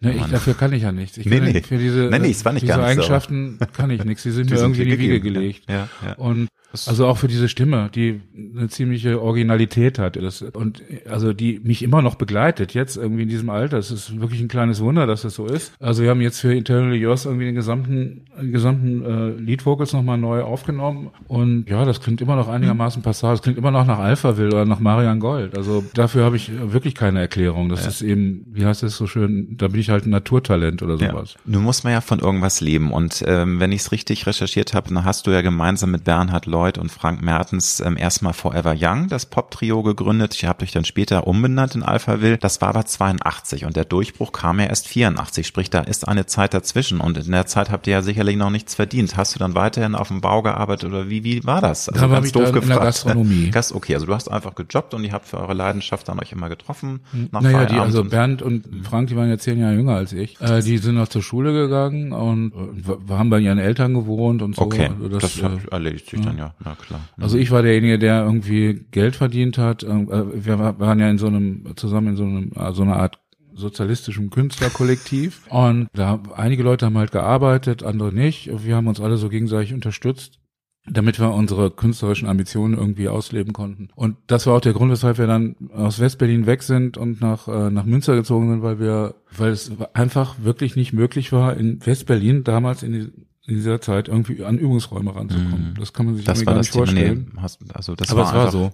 Ne, 0.00 0.14
ich, 0.14 0.24
dafür 0.24 0.54
kann 0.54 0.72
ich 0.72 0.82
ja 0.82 0.90
nichts. 0.90 1.16
Ich 1.16 1.26
Nee, 1.26 1.38
nee. 1.38 1.62
für 1.62 1.78
diese, 1.78 2.08
Nee, 2.10 2.18
nee, 2.18 2.34
war 2.42 2.52
nicht 2.52 2.62
diese 2.62 2.72
gar 2.74 2.78
nicht 2.78 2.96
so. 2.96 3.02
Eigenschaften 3.02 3.58
kann 3.72 3.90
ich 3.90 4.04
nichts. 4.04 4.24
Die 4.24 4.30
sind 4.32 4.50
Die 4.50 4.54
mir 4.54 4.58
sind 4.58 4.74
irgendwie 4.74 4.82
in 4.82 4.90
die 4.90 4.98
Wiege 4.98 5.20
gelegt. 5.20 5.70
Ja, 5.70 5.88
ja. 6.04 6.14
Und 6.14 6.48
also 6.86 7.06
auch 7.06 7.18
für 7.18 7.28
diese 7.28 7.48
Stimme, 7.48 7.90
die 7.94 8.20
eine 8.56 8.68
ziemliche 8.68 9.20
Originalität 9.20 9.98
hat. 9.98 10.16
Das, 10.16 10.42
und 10.42 10.82
also 11.08 11.32
die 11.32 11.60
mich 11.64 11.82
immer 11.82 12.02
noch 12.02 12.14
begleitet, 12.14 12.74
jetzt 12.74 12.96
irgendwie 12.96 13.24
in 13.24 13.28
diesem 13.28 13.50
Alter. 13.50 13.78
Es 13.78 13.90
ist 13.90 14.20
wirklich 14.20 14.40
ein 14.40 14.48
kleines 14.48 14.80
Wunder, 14.80 15.06
dass 15.06 15.22
das 15.22 15.34
so 15.34 15.46
ist. 15.46 15.72
Also 15.80 16.02
wir 16.02 16.10
haben 16.10 16.20
jetzt 16.20 16.40
für 16.40 16.54
Internally 16.54 16.98
Yours 16.98 17.24
irgendwie 17.24 17.46
den 17.46 17.54
gesamten, 17.54 18.22
den 18.40 18.52
gesamten 18.52 19.04
äh, 19.04 19.40
Lead 19.40 19.66
Vocals 19.66 19.92
nochmal 19.92 20.18
neu 20.18 20.42
aufgenommen. 20.42 21.10
Und 21.26 21.68
ja, 21.68 21.84
das 21.84 22.00
klingt 22.00 22.20
immer 22.20 22.36
noch 22.36 22.48
einigermaßen 22.48 23.02
passabel. 23.02 23.34
Es 23.34 23.42
klingt 23.42 23.58
immer 23.58 23.70
noch 23.70 23.86
nach 23.86 23.98
Alphaville 23.98 24.48
oder 24.48 24.64
nach 24.64 24.80
Marian 24.80 25.18
Gold. 25.18 25.56
Also 25.56 25.84
dafür 25.94 26.24
habe 26.24 26.36
ich 26.36 26.52
wirklich 26.72 26.94
keine 26.94 27.20
Erklärung. 27.20 27.68
Das 27.68 27.86
ist 27.86 28.02
eben, 28.02 28.46
wie 28.52 28.64
heißt 28.64 28.82
es 28.82 28.96
so 28.96 29.06
schön, 29.06 29.56
da 29.56 29.68
bin 29.68 29.80
ich 29.80 29.90
halt 29.90 30.06
ein 30.06 30.10
Naturtalent 30.10 30.82
oder 30.82 30.98
sowas. 30.98 31.34
Ja. 31.34 31.40
Nun 31.46 31.64
muss 31.64 31.82
man 31.84 31.92
ja 31.92 32.00
von 32.00 32.20
irgendwas 32.20 32.60
leben. 32.60 32.92
Und 32.92 33.24
ähm, 33.26 33.58
wenn 33.60 33.72
ich 33.72 33.80
es 33.80 33.92
richtig 33.92 34.26
recherchiert 34.26 34.74
habe, 34.74 34.92
dann 34.92 35.04
hast 35.04 35.26
du 35.26 35.30
ja 35.30 35.40
gemeinsam 35.40 35.90
mit 35.90 36.04
Bernhard 36.04 36.46
Lloyd 36.60 36.76
und 36.76 36.92
Frank 36.92 37.22
Mertens 37.22 37.80
ähm, 37.80 37.96
erstmal 37.96 38.34
Forever 38.34 38.74
Young 38.78 39.08
das 39.08 39.24
Pop-Trio 39.24 39.82
gegründet. 39.82 40.42
Ihr 40.42 40.48
habt 40.50 40.62
euch 40.62 40.72
dann 40.72 40.84
später 40.84 41.26
umbenannt 41.26 41.74
in 41.74 41.82
Alphaville. 41.82 42.36
Das 42.36 42.60
war 42.60 42.68
aber 42.68 42.84
82 42.84 43.64
und 43.64 43.76
der 43.76 43.86
Durchbruch 43.86 44.32
kam 44.32 44.60
ja 44.60 44.66
erst 44.66 44.86
84. 44.88 45.46
Sprich, 45.46 45.70
da 45.70 45.80
ist 45.80 46.06
eine 46.06 46.26
Zeit 46.26 46.52
dazwischen. 46.52 47.00
Und 47.00 47.16
in 47.16 47.32
der 47.32 47.46
Zeit 47.46 47.70
habt 47.70 47.86
ihr 47.86 47.94
ja 47.94 48.02
sicherlich 48.02 48.36
noch 48.36 48.50
nichts 48.50 48.74
verdient. 48.74 49.16
Hast 49.16 49.34
du 49.34 49.38
dann 49.38 49.54
weiterhin 49.54 49.94
auf 49.94 50.08
dem 50.08 50.20
Bau 50.20 50.42
gearbeitet 50.42 50.90
oder 50.90 51.08
wie, 51.08 51.24
wie 51.24 51.42
war 51.44 51.62
das? 51.62 51.88
Also 51.88 51.98
Da 51.98 52.10
war 52.10 52.22
ich 52.22 52.32
dann 52.32 52.54
in 52.54 52.68
der 52.68 52.78
Gastronomie. 52.78 53.50
Gast, 53.52 53.72
okay, 53.72 53.94
also 53.94 54.04
du 54.04 54.14
hast 54.14 54.30
einfach 54.30 54.54
gejobbt 54.54 54.92
und 54.92 55.02
ihr 55.04 55.12
habt 55.12 55.26
für 55.26 55.38
eure 55.38 55.54
Leidenschaft 55.54 56.08
dann 56.08 56.20
euch 56.20 56.32
immer 56.32 56.50
getroffen. 56.50 57.00
Nach 57.32 57.40
Naja, 57.40 57.64
die, 57.64 57.78
also 57.78 58.04
Bernd 58.04 58.42
und 58.42 58.66
Frank, 58.82 59.08
die 59.08 59.16
waren 59.16 59.30
ja 59.30 59.38
zehn 59.38 59.58
Jahre 59.58 59.74
jünger 59.74 59.94
als 59.94 60.12
ich. 60.12 60.38
Äh, 60.42 60.60
die 60.60 60.76
sind 60.76 60.96
noch 60.96 61.08
zur 61.08 61.22
Schule 61.22 61.54
gegangen 61.54 62.12
und 62.12 62.52
äh, 62.52 63.12
haben 63.12 63.30
bei 63.30 63.38
ihren 63.38 63.58
Eltern 63.58 63.94
gewohnt 63.94 64.42
und 64.42 64.56
so. 64.56 64.62
Okay, 64.62 64.90
Also 64.94 65.08
das, 65.08 65.38
äh, 65.38 65.44
hat 65.44 65.68
erledigt 65.70 66.10
sich 66.10 66.20
dann 66.20 66.36
ja, 66.36 66.49
na 66.64 66.74
klar. 66.74 67.00
also 67.18 67.38
ich 67.38 67.50
war 67.50 67.62
derjenige, 67.62 67.98
der 67.98 68.24
irgendwie 68.24 68.86
Geld 68.90 69.16
verdient 69.16 69.58
hat. 69.58 69.82
Ähm, 69.84 70.10
äh, 70.10 70.44
Wir 70.44 70.58
wa- 70.58 70.74
waren 70.78 70.98
ja 71.00 71.08
in 71.10 71.18
so 71.18 71.26
einem, 71.28 71.64
zusammen 71.76 72.08
in 72.08 72.16
so 72.16 72.24
einem, 72.24 72.52
äh, 72.54 72.72
so 72.72 72.82
einer 72.82 72.96
Art 72.96 73.18
sozialistischem 73.54 74.30
Künstlerkollektiv. 74.30 75.42
Und 75.50 75.88
da 75.92 76.20
einige 76.36 76.62
Leute 76.62 76.86
haben 76.86 76.96
halt 76.98 77.12
gearbeitet, 77.12 77.82
andere 77.82 78.12
nicht. 78.12 78.50
Wir 78.64 78.76
haben 78.76 78.86
uns 78.86 79.00
alle 79.00 79.16
so 79.16 79.28
gegenseitig 79.28 79.74
unterstützt 79.74 80.38
damit 80.86 81.20
wir 81.20 81.30
unsere 81.34 81.70
künstlerischen 81.70 82.26
Ambitionen 82.26 82.74
irgendwie 82.76 83.08
ausleben 83.08 83.52
konnten. 83.52 83.90
Und 83.94 84.16
das 84.26 84.46
war 84.46 84.54
auch 84.56 84.60
der 84.62 84.72
Grund, 84.72 84.90
weshalb 84.90 85.18
wir 85.18 85.26
dann 85.26 85.54
aus 85.74 86.00
Westberlin 86.00 86.46
weg 86.46 86.62
sind 86.62 86.96
und 86.96 87.20
nach, 87.20 87.46
äh, 87.48 87.70
nach 87.70 87.84
Münster 87.84 88.16
gezogen 88.16 88.48
sind, 88.50 88.62
weil 88.62 88.80
wir, 88.80 89.14
weil 89.36 89.50
es 89.52 89.70
einfach 89.92 90.36
wirklich 90.42 90.76
nicht 90.76 90.94
möglich 90.94 91.32
war, 91.32 91.54
in 91.56 91.84
Westberlin 91.84 92.44
damals 92.44 92.82
in, 92.82 92.92
die, 92.92 93.12
in 93.50 93.56
dieser 93.56 93.80
Zeit 93.80 94.08
irgendwie 94.08 94.42
an 94.44 94.56
Übungsräume 94.58 95.14
ranzukommen. 95.14 95.74
Das 95.78 95.92
kann 95.92 96.06
man 96.06 96.14
sich 96.16 96.24
Mhm. 96.24 96.26
das 96.32 96.44
gar 96.44 96.54
das 96.54 96.66
nicht 96.66 96.72
Thema. 96.72 96.86
vorstellen. 96.86 97.30
Nee, 97.34 97.40
hast, 97.42 97.58
also 97.74 97.94
das 97.94 98.10
Aber 98.10 98.20
war 98.22 98.28
es 98.28 98.34
war 98.34 98.50
so. 98.50 98.72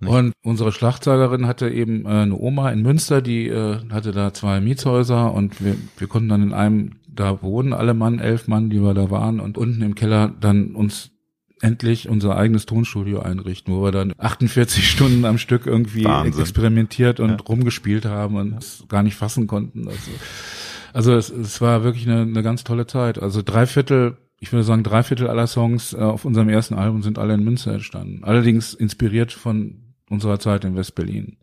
Und 0.00 0.32
unsere 0.44 0.72
Schlagzeugerin 0.72 1.46
hatte 1.46 1.70
eben 1.70 2.04
äh, 2.04 2.08
eine 2.08 2.36
Oma 2.36 2.70
in 2.70 2.82
Münster, 2.82 3.22
die 3.22 3.48
äh, 3.48 3.78
hatte 3.90 4.12
da 4.12 4.34
zwei 4.34 4.60
Mietshäuser 4.60 5.32
und 5.32 5.64
wir, 5.64 5.74
wir 5.96 6.06
konnten 6.06 6.28
dann 6.28 6.42
in 6.42 6.52
einem, 6.52 6.96
da 7.08 7.40
wohnen 7.42 7.72
alle 7.72 7.94
Mann, 7.94 8.18
elf 8.18 8.46
Mann, 8.46 8.68
die 8.68 8.82
wir 8.82 8.92
da 8.92 9.10
waren 9.10 9.40
und 9.40 9.56
unten 9.56 9.80
im 9.80 9.94
Keller 9.94 10.34
dann 10.38 10.74
uns 10.74 11.12
endlich 11.62 12.10
unser 12.10 12.36
eigenes 12.36 12.66
Tonstudio 12.66 13.20
einrichten, 13.20 13.72
wo 13.74 13.82
wir 13.84 13.90
dann 13.90 14.12
48 14.18 14.86
Stunden 14.90 15.24
am 15.24 15.38
Stück 15.38 15.64
irgendwie 15.66 16.04
Wahnsinn. 16.04 16.42
experimentiert 16.42 17.18
und 17.18 17.30
Ja. 17.30 17.36
rumgespielt 17.48 18.04
haben 18.04 18.36
und 18.36 18.58
es 18.58 18.84
gar 18.90 19.02
nicht 19.02 19.14
fassen 19.16 19.46
konnten. 19.46 19.88
Also, 19.88 20.10
also 20.96 21.14
es, 21.14 21.28
es 21.28 21.60
war 21.60 21.84
wirklich 21.84 22.08
eine, 22.08 22.22
eine 22.22 22.42
ganz 22.42 22.64
tolle 22.64 22.86
Zeit. 22.86 23.20
Also 23.22 23.42
drei 23.42 23.66
Viertel, 23.66 24.16
ich 24.40 24.50
würde 24.50 24.64
sagen, 24.64 24.82
drei 24.82 25.02
Viertel 25.02 25.28
aller 25.28 25.46
Songs 25.46 25.92
äh, 25.92 25.98
auf 25.98 26.24
unserem 26.24 26.48
ersten 26.48 26.74
Album 26.74 27.02
sind 27.02 27.18
alle 27.18 27.34
in 27.34 27.44
Münster 27.44 27.74
entstanden. 27.74 28.24
Allerdings 28.24 28.72
inspiriert 28.72 29.30
von 29.30 29.82
unserer 30.08 30.38
Zeit 30.38 30.64
in 30.64 30.74
West-Berlin. 30.74 31.36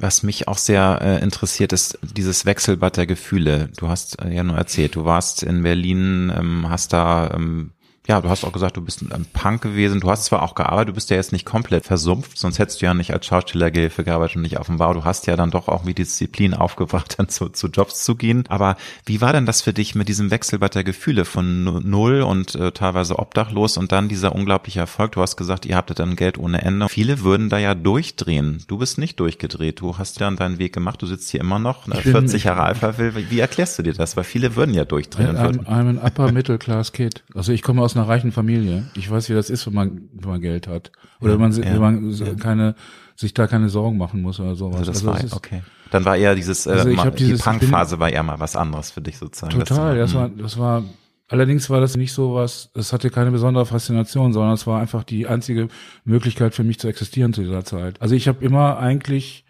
Was 0.00 0.24
mich 0.24 0.48
auch 0.48 0.58
sehr 0.58 0.98
äh, 1.00 1.22
interessiert, 1.22 1.72
ist 1.72 1.96
dieses 2.16 2.44
Wechselbad 2.44 2.96
der 2.96 3.06
Gefühle. 3.06 3.68
Du 3.76 3.86
hast 3.86 4.20
äh, 4.20 4.34
ja 4.34 4.42
nur 4.42 4.56
erzählt, 4.56 4.96
du 4.96 5.04
warst 5.04 5.44
in 5.44 5.62
Berlin, 5.62 6.32
ähm, 6.36 6.68
hast 6.68 6.92
da 6.92 7.32
ähm, 7.32 7.70
ja, 8.10 8.20
du 8.20 8.28
hast 8.28 8.44
auch 8.44 8.52
gesagt, 8.52 8.76
du 8.76 8.80
bist 8.80 9.02
ein 9.02 9.24
Punk 9.32 9.62
gewesen. 9.62 10.00
Du 10.00 10.10
hast 10.10 10.24
zwar 10.24 10.42
auch 10.42 10.56
gearbeitet, 10.56 10.88
du 10.88 10.92
bist 10.94 11.10
ja 11.10 11.16
jetzt 11.16 11.30
nicht 11.32 11.46
komplett 11.46 11.84
versumpft, 11.86 12.36
sonst 12.36 12.58
hättest 12.58 12.82
du 12.82 12.86
ja 12.86 12.92
nicht 12.94 13.12
als 13.12 13.24
Schauspielergehilfe 13.26 14.02
gearbeitet 14.04 14.36
und 14.36 14.42
nicht 14.42 14.58
auf 14.58 14.66
dem 14.66 14.78
Bau. 14.78 14.92
Du 14.94 15.04
hast 15.04 15.26
ja 15.28 15.36
dann 15.36 15.50
doch 15.52 15.68
auch 15.68 15.86
wie 15.86 15.94
Disziplin 15.94 16.52
aufgebracht, 16.54 17.14
dann 17.18 17.28
zu, 17.28 17.48
zu 17.50 17.68
Jobs 17.68 18.02
zu 18.04 18.16
gehen. 18.16 18.44
Aber 18.48 18.76
wie 19.06 19.20
war 19.20 19.32
denn 19.32 19.46
das 19.46 19.62
für 19.62 19.72
dich 19.72 19.94
mit 19.94 20.08
diesem 20.08 20.30
Wechselbad 20.32 20.74
der 20.74 20.82
Gefühle 20.84 21.24
von 21.24 21.62
nu- 21.64 21.80
null 21.80 22.22
und 22.22 22.54
äh, 22.56 22.72
teilweise 22.72 23.18
obdachlos 23.18 23.76
und 23.76 23.92
dann 23.92 24.08
dieser 24.08 24.34
unglaubliche 24.34 24.80
Erfolg? 24.80 25.12
Du 25.12 25.20
hast 25.22 25.36
gesagt, 25.36 25.64
ihr 25.64 25.76
habtet 25.76 26.00
dann 26.00 26.16
Geld 26.16 26.36
ohne 26.36 26.62
Ende. 26.62 26.88
Viele 26.88 27.20
würden 27.20 27.48
da 27.48 27.58
ja 27.58 27.74
durchdrehen. 27.76 28.64
Du 28.66 28.78
bist 28.78 28.98
nicht 28.98 29.20
durchgedreht. 29.20 29.80
Du 29.80 29.98
hast 29.98 30.18
ja 30.20 30.30
deinen 30.30 30.58
Weg 30.58 30.72
gemacht. 30.72 31.00
Du 31.00 31.06
sitzt 31.06 31.30
hier 31.30 31.40
immer 31.40 31.58
noch, 31.58 31.86
ne, 31.86 31.94
Ich 31.98 32.02
bin- 32.04 32.12
40 32.12 32.44
Jahre 32.44 32.62
Alpha-Will. 32.62 33.26
Wie 33.30 33.38
erklärst 33.38 33.78
du 33.78 33.82
dir 33.82 33.92
das? 33.94 34.16
Weil 34.16 34.24
viele 34.24 34.56
würden 34.56 34.74
ja 34.74 34.84
durchdrehen. 34.84 35.36
I'm, 35.36 35.64
I'm 35.66 35.88
an 35.88 35.98
upper 35.98 36.32
middle 36.32 36.58
class 36.58 36.92
kid. 36.92 37.22
Also 37.34 37.52
ich 37.52 37.62
komme 37.62 37.82
aus 37.82 37.96
einer 37.96 37.99
reichen 38.08 38.32
Familie. 38.32 38.84
Ich 38.94 39.10
weiß, 39.10 39.28
wie 39.28 39.34
das 39.34 39.50
ist, 39.50 39.66
wenn 39.66 39.74
man, 39.74 40.02
wenn 40.12 40.30
man 40.30 40.40
Geld 40.40 40.66
hat. 40.66 40.92
Oder 41.20 41.34
wenn 41.34 41.40
man, 41.40 41.52
ja, 41.52 41.64
wenn 41.64 41.80
man 41.80 42.36
keine, 42.38 42.74
sich 43.16 43.34
da 43.34 43.46
keine 43.46 43.68
Sorgen 43.68 43.98
machen 43.98 44.22
muss 44.22 44.40
oder 44.40 44.54
sowas. 44.54 44.78
Also 44.80 44.92
das 44.92 44.96
Also 45.04 45.06
war 45.12 45.24
ist 45.24 45.32
okay. 45.34 45.62
Dann 45.90 46.04
war 46.04 46.16
eher 46.16 46.34
dieses, 46.34 46.66
äh, 46.66 46.70
Also 46.70 46.88
ich 46.88 46.96
mal- 46.96 47.10
die 47.10 47.24
dieses- 47.24 47.42
bin- 47.44 47.58
Punkphase 47.58 47.98
war 47.98 48.08
eher 48.10 48.22
mal 48.22 48.38
was 48.40 48.56
anderes 48.56 48.90
für 48.90 49.00
dich 49.00 49.18
sozusagen. 49.18 49.58
Total, 49.58 49.96
Das 49.98 50.14
war- 50.14 50.22
war, 50.22 50.28
das 50.30 50.58
war, 50.58 50.84
Allerdings 51.32 51.70
war 51.70 51.80
das 51.80 51.96
nicht 51.96 52.12
so 52.12 52.34
was, 52.34 52.70
es 52.74 52.92
hatte 52.92 53.08
keine 53.08 53.30
besondere 53.30 53.64
Faszination, 53.64 54.32
sondern 54.32 54.54
es 54.54 54.66
war 54.66 54.80
einfach 54.80 55.04
die 55.04 55.28
einzige 55.28 55.68
Möglichkeit 56.04 56.56
für 56.56 56.64
mich 56.64 56.80
zu 56.80 56.88
existieren 56.88 57.32
zu 57.32 57.42
dieser 57.42 57.64
Zeit. 57.64 58.02
Also 58.02 58.16
ich 58.16 58.26
habe 58.26 58.44
immer 58.44 58.78
eigentlich 58.80 59.44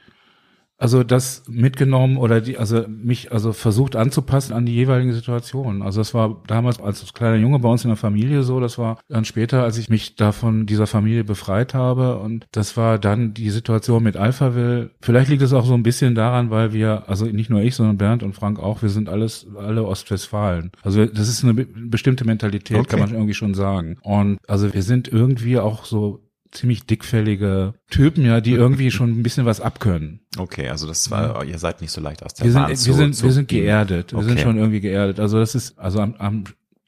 also 0.81 1.05
das 1.05 1.43
mitgenommen 1.47 2.17
oder 2.17 2.41
die, 2.41 2.57
also 2.57 2.87
mich 2.89 3.33
also 3.33 3.53
versucht 3.53 3.97
anzupassen 3.97 4.55
an 4.55 4.65
die 4.65 4.75
jeweiligen 4.75 5.13
Situationen. 5.13 5.83
Also 5.83 6.01
das 6.01 6.15
war 6.15 6.43
damals 6.47 6.81
als 6.81 7.13
kleiner 7.13 7.37
Junge 7.37 7.59
bei 7.59 7.69
uns 7.69 7.85
in 7.85 7.91
der 7.91 7.99
Familie 7.99 8.43
so, 8.43 8.61
das 8.61 8.79
war 8.79 8.99
dann 9.09 9.27
später, 9.27 9.63
als 9.63 9.77
ich 9.77 9.91
mich 9.91 10.17
davon 10.17 10.65
dieser 10.65 10.87
Familie 10.87 11.23
befreit 11.23 11.75
habe 11.75 12.19
und 12.19 12.47
das 12.53 12.79
war 12.79 12.99
dann 12.99 13.35
die 13.35 13.51
Situation 13.51 14.03
mit 14.03 14.17
Alphaville. 14.17 14.91
Vielleicht 15.03 15.29
liegt 15.29 15.43
es 15.43 15.53
auch 15.53 15.67
so 15.67 15.75
ein 15.75 15.83
bisschen 15.83 16.15
daran, 16.15 16.51
weil 16.51 16.73
wir, 16.73 17.05
also 17.09 17.27
nicht 17.27 17.51
nur 17.51 17.61
ich, 17.61 17.75
sondern 17.75 17.99
Bernd 17.99 18.23
und 18.23 18.33
Frank 18.33 18.59
auch, 18.59 18.81
wir 18.81 18.89
sind 18.89 19.11
alles 19.11 19.47
alle 19.59 19.85
Ostwestfalen. 19.85 20.73
Also 20.83 21.05
das 21.05 21.29
ist 21.29 21.45
eine 21.45 21.53
bestimmte 21.53 22.25
Mentalität, 22.25 22.79
okay. 22.79 22.89
kann 22.89 23.01
man 23.01 23.13
irgendwie 23.13 23.35
schon 23.35 23.53
sagen. 23.53 23.99
Und 24.01 24.39
also 24.49 24.73
wir 24.73 24.83
sind 24.83 25.09
irgendwie 25.09 25.59
auch 25.59 25.85
so 25.85 26.21
ziemlich 26.53 26.85
dickfällige 26.87 27.75
Typen, 27.91 28.25
ja, 28.25 28.41
die 28.41 28.53
irgendwie 28.53 28.91
schon 28.91 29.11
ein 29.11 29.23
bisschen 29.23 29.47
was 29.47 29.61
abkönnen. 29.61 30.21
Okay, 30.39 30.69
also 30.69 30.87
das 30.87 31.11
war, 31.11 31.45
ihr 31.45 31.59
seid 31.59 31.81
nicht 31.81 31.91
so 31.93 32.01
leicht 32.01 32.23
aus 32.25 32.35
der 32.35 32.47
wir 32.47 32.55
Bahn 32.55 32.69
sind, 32.69 32.77
zu, 32.79 32.87
wir 32.89 32.95
sind, 32.95 33.15
zu 33.15 33.25
wir 33.25 33.33
sind 33.33 33.49
geerdet. 33.49 34.13
Wir 34.13 34.19
Okay. 34.19 34.29
sind 34.29 34.41
schon 34.41 34.57
irgendwie 34.59 34.81
geerdet. 34.81 35.21
Also 35.21 35.39
das 35.39 35.55
ist, 35.55 35.79
also 35.79 36.01
am, 36.01 36.15
am 36.19 36.45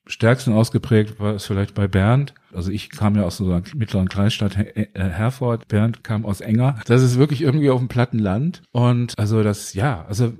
stärksten 0.07 0.53
ausgeprägt 0.53 1.21
war 1.21 1.35
es 1.35 1.47
vielleicht 1.47 1.75
bei 1.75 1.87
Bernd. 1.87 2.35
Also 2.53 2.71
ich 2.71 2.91
kam 2.91 3.15
ja 3.17 3.23
aus 3.23 3.37
so 3.37 3.45
einer 3.47 3.63
mittleren 3.75 4.09
Kreisstadt 4.09 4.57
Her 4.57 4.77
äh, 4.77 4.87
Herford. 4.95 5.69
Bernd 5.69 6.03
kam 6.05 6.25
aus 6.27 6.41
Enger. 6.41 6.79
Das 6.87 7.03
ist 7.03 7.19
wirklich 7.19 7.41
irgendwie 7.43 7.71
auf 7.71 7.79
dem 7.79 7.89
platten 7.89 8.19
Land. 8.19 8.63
Und 8.73 9.19
also 9.19 9.43
das, 9.43 9.75
ja, 9.75 10.05
also 10.09 10.33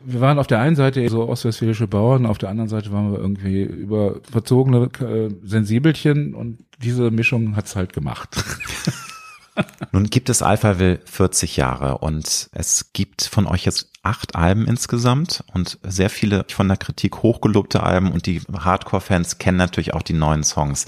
wir 0.00 0.20
waren 0.20 0.38
auf 0.38 0.46
der 0.46 0.60
einen 0.60 0.76
Seite 0.76 1.06
so 1.08 1.28
ostwestfälische 1.28 1.86
Bauern, 1.86 2.26
auf 2.26 2.38
der 2.38 2.48
anderen 2.48 2.68
Seite 2.68 2.92
waren 2.92 3.12
wir 3.12 3.18
irgendwie 3.18 3.62
über 3.62 4.16
verzogene 4.30 4.88
äh, 5.00 5.28
Sensibelchen 5.42 6.34
und 6.34 6.58
diese 6.82 7.10
Mischung 7.10 7.56
hat's 7.56 7.76
halt 7.76 7.92
gemacht. 7.92 8.42
Nun 9.92 10.04
gibt 10.04 10.28
es 10.28 10.42
Alphaville 10.42 11.00
40 11.04 11.56
Jahre 11.56 11.98
und 11.98 12.48
es 12.52 12.92
gibt 12.92 13.24
von 13.24 13.46
euch 13.46 13.64
jetzt 13.64 13.90
acht 14.02 14.36
Alben 14.36 14.66
insgesamt 14.66 15.42
und 15.52 15.78
sehr 15.82 16.10
viele 16.10 16.44
von 16.48 16.68
der 16.68 16.76
Kritik 16.76 17.22
hochgelobte 17.22 17.82
Alben 17.82 18.12
und 18.12 18.26
die 18.26 18.40
Hardcore-Fans 18.40 19.38
kennen 19.38 19.58
natürlich 19.58 19.94
auch 19.94 20.02
die 20.02 20.12
neuen 20.12 20.44
Songs 20.44 20.86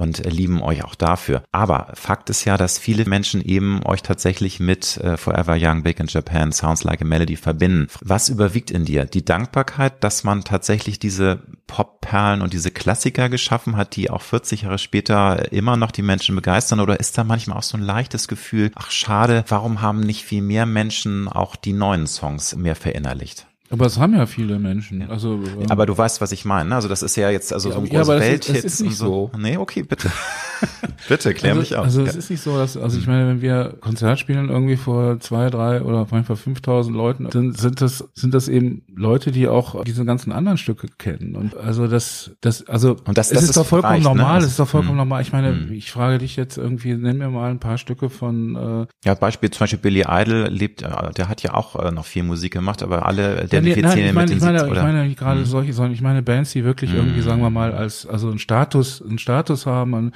und 0.00 0.24
lieben 0.24 0.62
euch 0.62 0.82
auch 0.82 0.94
dafür. 0.94 1.42
Aber 1.52 1.92
Fakt 1.94 2.30
ist 2.30 2.46
ja, 2.46 2.56
dass 2.56 2.78
viele 2.78 3.04
Menschen 3.04 3.42
eben 3.42 3.84
euch 3.84 4.02
tatsächlich 4.02 4.58
mit 4.58 4.96
äh, 4.96 5.18
Forever 5.18 5.56
Young, 5.60 5.82
Big 5.82 6.00
in 6.00 6.06
Japan, 6.06 6.52
Sounds 6.52 6.84
Like 6.84 7.02
a 7.02 7.04
Melody 7.04 7.36
verbinden. 7.36 7.88
Was 8.00 8.30
überwiegt 8.30 8.70
in 8.70 8.86
dir? 8.86 9.04
Die 9.04 9.24
Dankbarkeit, 9.24 10.02
dass 10.02 10.24
man 10.24 10.42
tatsächlich 10.42 10.98
diese 10.98 11.42
Pop-Perlen 11.66 12.40
und 12.40 12.54
diese 12.54 12.70
Klassiker 12.70 13.28
geschaffen 13.28 13.76
hat, 13.76 13.94
die 13.94 14.08
auch 14.08 14.22
40 14.22 14.62
Jahre 14.62 14.78
später 14.78 15.52
immer 15.52 15.76
noch 15.76 15.90
die 15.90 16.02
Menschen 16.02 16.34
begeistern? 16.34 16.80
Oder 16.80 16.98
ist 16.98 17.18
da 17.18 17.24
manchmal 17.24 17.58
auch 17.58 17.62
so 17.62 17.76
ein 17.76 17.82
leichtes 17.82 18.26
Gefühl, 18.26 18.72
ach 18.74 18.90
schade, 18.90 19.44
warum 19.48 19.82
haben 19.82 20.00
nicht 20.00 20.24
viel 20.24 20.42
mehr 20.42 20.64
Menschen 20.64 21.28
auch 21.28 21.56
die 21.56 21.74
neuen 21.74 22.06
Songs 22.06 22.56
mehr 22.56 22.74
verinnerlicht? 22.74 23.49
Aber 23.72 23.86
es 23.86 23.98
haben 23.98 24.14
ja 24.14 24.26
viele 24.26 24.58
Menschen. 24.58 25.08
Also 25.08 25.34
ähm, 25.34 25.66
Aber 25.70 25.86
du 25.86 25.96
weißt, 25.96 26.20
was 26.20 26.32
ich 26.32 26.44
meine. 26.44 26.68
ne? 26.70 26.74
Also 26.74 26.88
das 26.88 27.02
ist 27.02 27.16
ja 27.16 27.30
jetzt 27.30 27.52
also 27.52 27.68
Ja, 27.68 27.74
so 27.76 27.80
ein 27.80 27.86
ja, 27.86 27.98
großer 28.00 28.12
aber 28.12 28.20
das 28.20 28.28
ist- 28.28 28.48
Welthit. 28.52 28.64
nicht 28.64 28.80
und 28.82 28.92
so. 28.92 29.30
so. 29.32 29.38
Nee, 29.38 29.56
okay, 29.56 29.82
bitte. 29.84 30.10
bitte, 31.08 31.32
klär 31.34 31.52
also, 31.52 31.60
mich 31.60 31.76
auf. 31.76 31.84
Also 31.84 32.02
Ja. 32.02 32.08
es 32.08 32.16
ist 32.16 32.30
nicht 32.30 32.42
so, 32.42 32.56
dass, 32.56 32.76
also 32.76 32.98
ich 32.98 33.06
meine, 33.06 33.28
wenn 33.28 33.40
wir 33.40 33.76
Konzert 33.80 34.18
spielen 34.18 34.48
irgendwie 34.48 34.76
vor 34.76 35.18
zwei, 35.20 35.48
drei 35.50 35.82
oder 35.82 36.06
manchmal 36.10 36.36
5000 36.36 36.94
Leuten, 36.96 37.28
dann 37.30 37.52
sind 37.54 37.80
das, 37.80 38.04
sind 38.14 38.34
das 38.34 38.48
eben 38.48 38.82
Leute, 38.94 39.30
die 39.30 39.48
auch 39.48 39.84
diese 39.84 40.04
ganzen 40.04 40.32
anderen 40.32 40.58
Stücke 40.58 40.88
kennen. 40.98 41.36
Und 41.36 41.56
also 41.56 41.86
das, 41.86 42.32
das, 42.40 42.66
also 42.68 42.96
Und 43.04 43.16
das- 43.18 43.28
es 43.28 43.34
das 43.34 43.42
ist, 43.44 43.48
ist 43.50 43.56
doch 43.56 43.66
vollkommen 43.66 43.92
reicht, 43.94 44.04
ne? 44.04 44.14
normal, 44.14 44.36
Das- 44.36 44.44
es 44.46 44.50
ist 44.52 44.58
doch 44.60 44.68
vollkommen 44.68 44.90
hm. 44.92 44.96
normal. 44.98 45.22
Ich 45.22 45.32
meine, 45.32 45.48
Hm. 45.50 45.72
ich 45.72 45.90
frage 45.90 46.18
dich 46.18 46.36
jetzt 46.36 46.58
irgendwie, 46.58 46.94
nenn 46.94 47.18
mir 47.18 47.30
mal 47.30 47.50
ein 47.50 47.60
paar 47.60 47.78
Stücke 47.78 48.10
von, 48.10 48.56
äh, 48.56 48.86
Ja, 49.06 49.14
Beispiel 49.14 49.50
zum 49.50 49.60
Beispiel 49.60 49.78
Billy 49.78 50.04
Idol 50.08 50.48
lebt, 50.48 50.82
äh, 50.82 50.88
der 51.16 51.28
hat 51.28 51.42
ja 51.42 51.54
auch 51.54 51.76
äh, 51.76 51.90
noch 51.90 52.04
viel 52.04 52.22
Musik 52.22 52.52
gemacht, 52.52 52.82
aber 52.82 53.06
alle 53.06 53.46
Ja, 53.60 53.74
nee, 53.74 53.80
identifizieren 53.80 53.82
nein, 53.82 53.98
ich 53.98 54.06
mit 54.06 54.14
meine, 54.14 54.28
den 54.30 54.36
ich 54.38 54.42
meine, 54.42 54.58
70 54.58 54.76
ich 54.76 54.82
meine 54.82 55.04
nicht 55.06 55.18
gerade 55.18 55.40
Hm. 55.40 55.46
solche, 55.46 55.72
sondern 55.72 55.92
ich 55.94 56.00
meine 56.02 56.22
Bands, 56.22 56.52
die 56.52 56.64
wirklich 56.64 56.92
irgendwie, 56.94 57.20
sagen 57.20 57.42
wir 57.42 57.50
mal, 57.50 57.72
als 57.72 58.06
also 58.06 58.28
einen 58.28 58.38
Status, 58.38 59.02
einen 59.02 59.18
Status 59.18 59.66
haben, 59.66 59.94
an- 59.94 60.12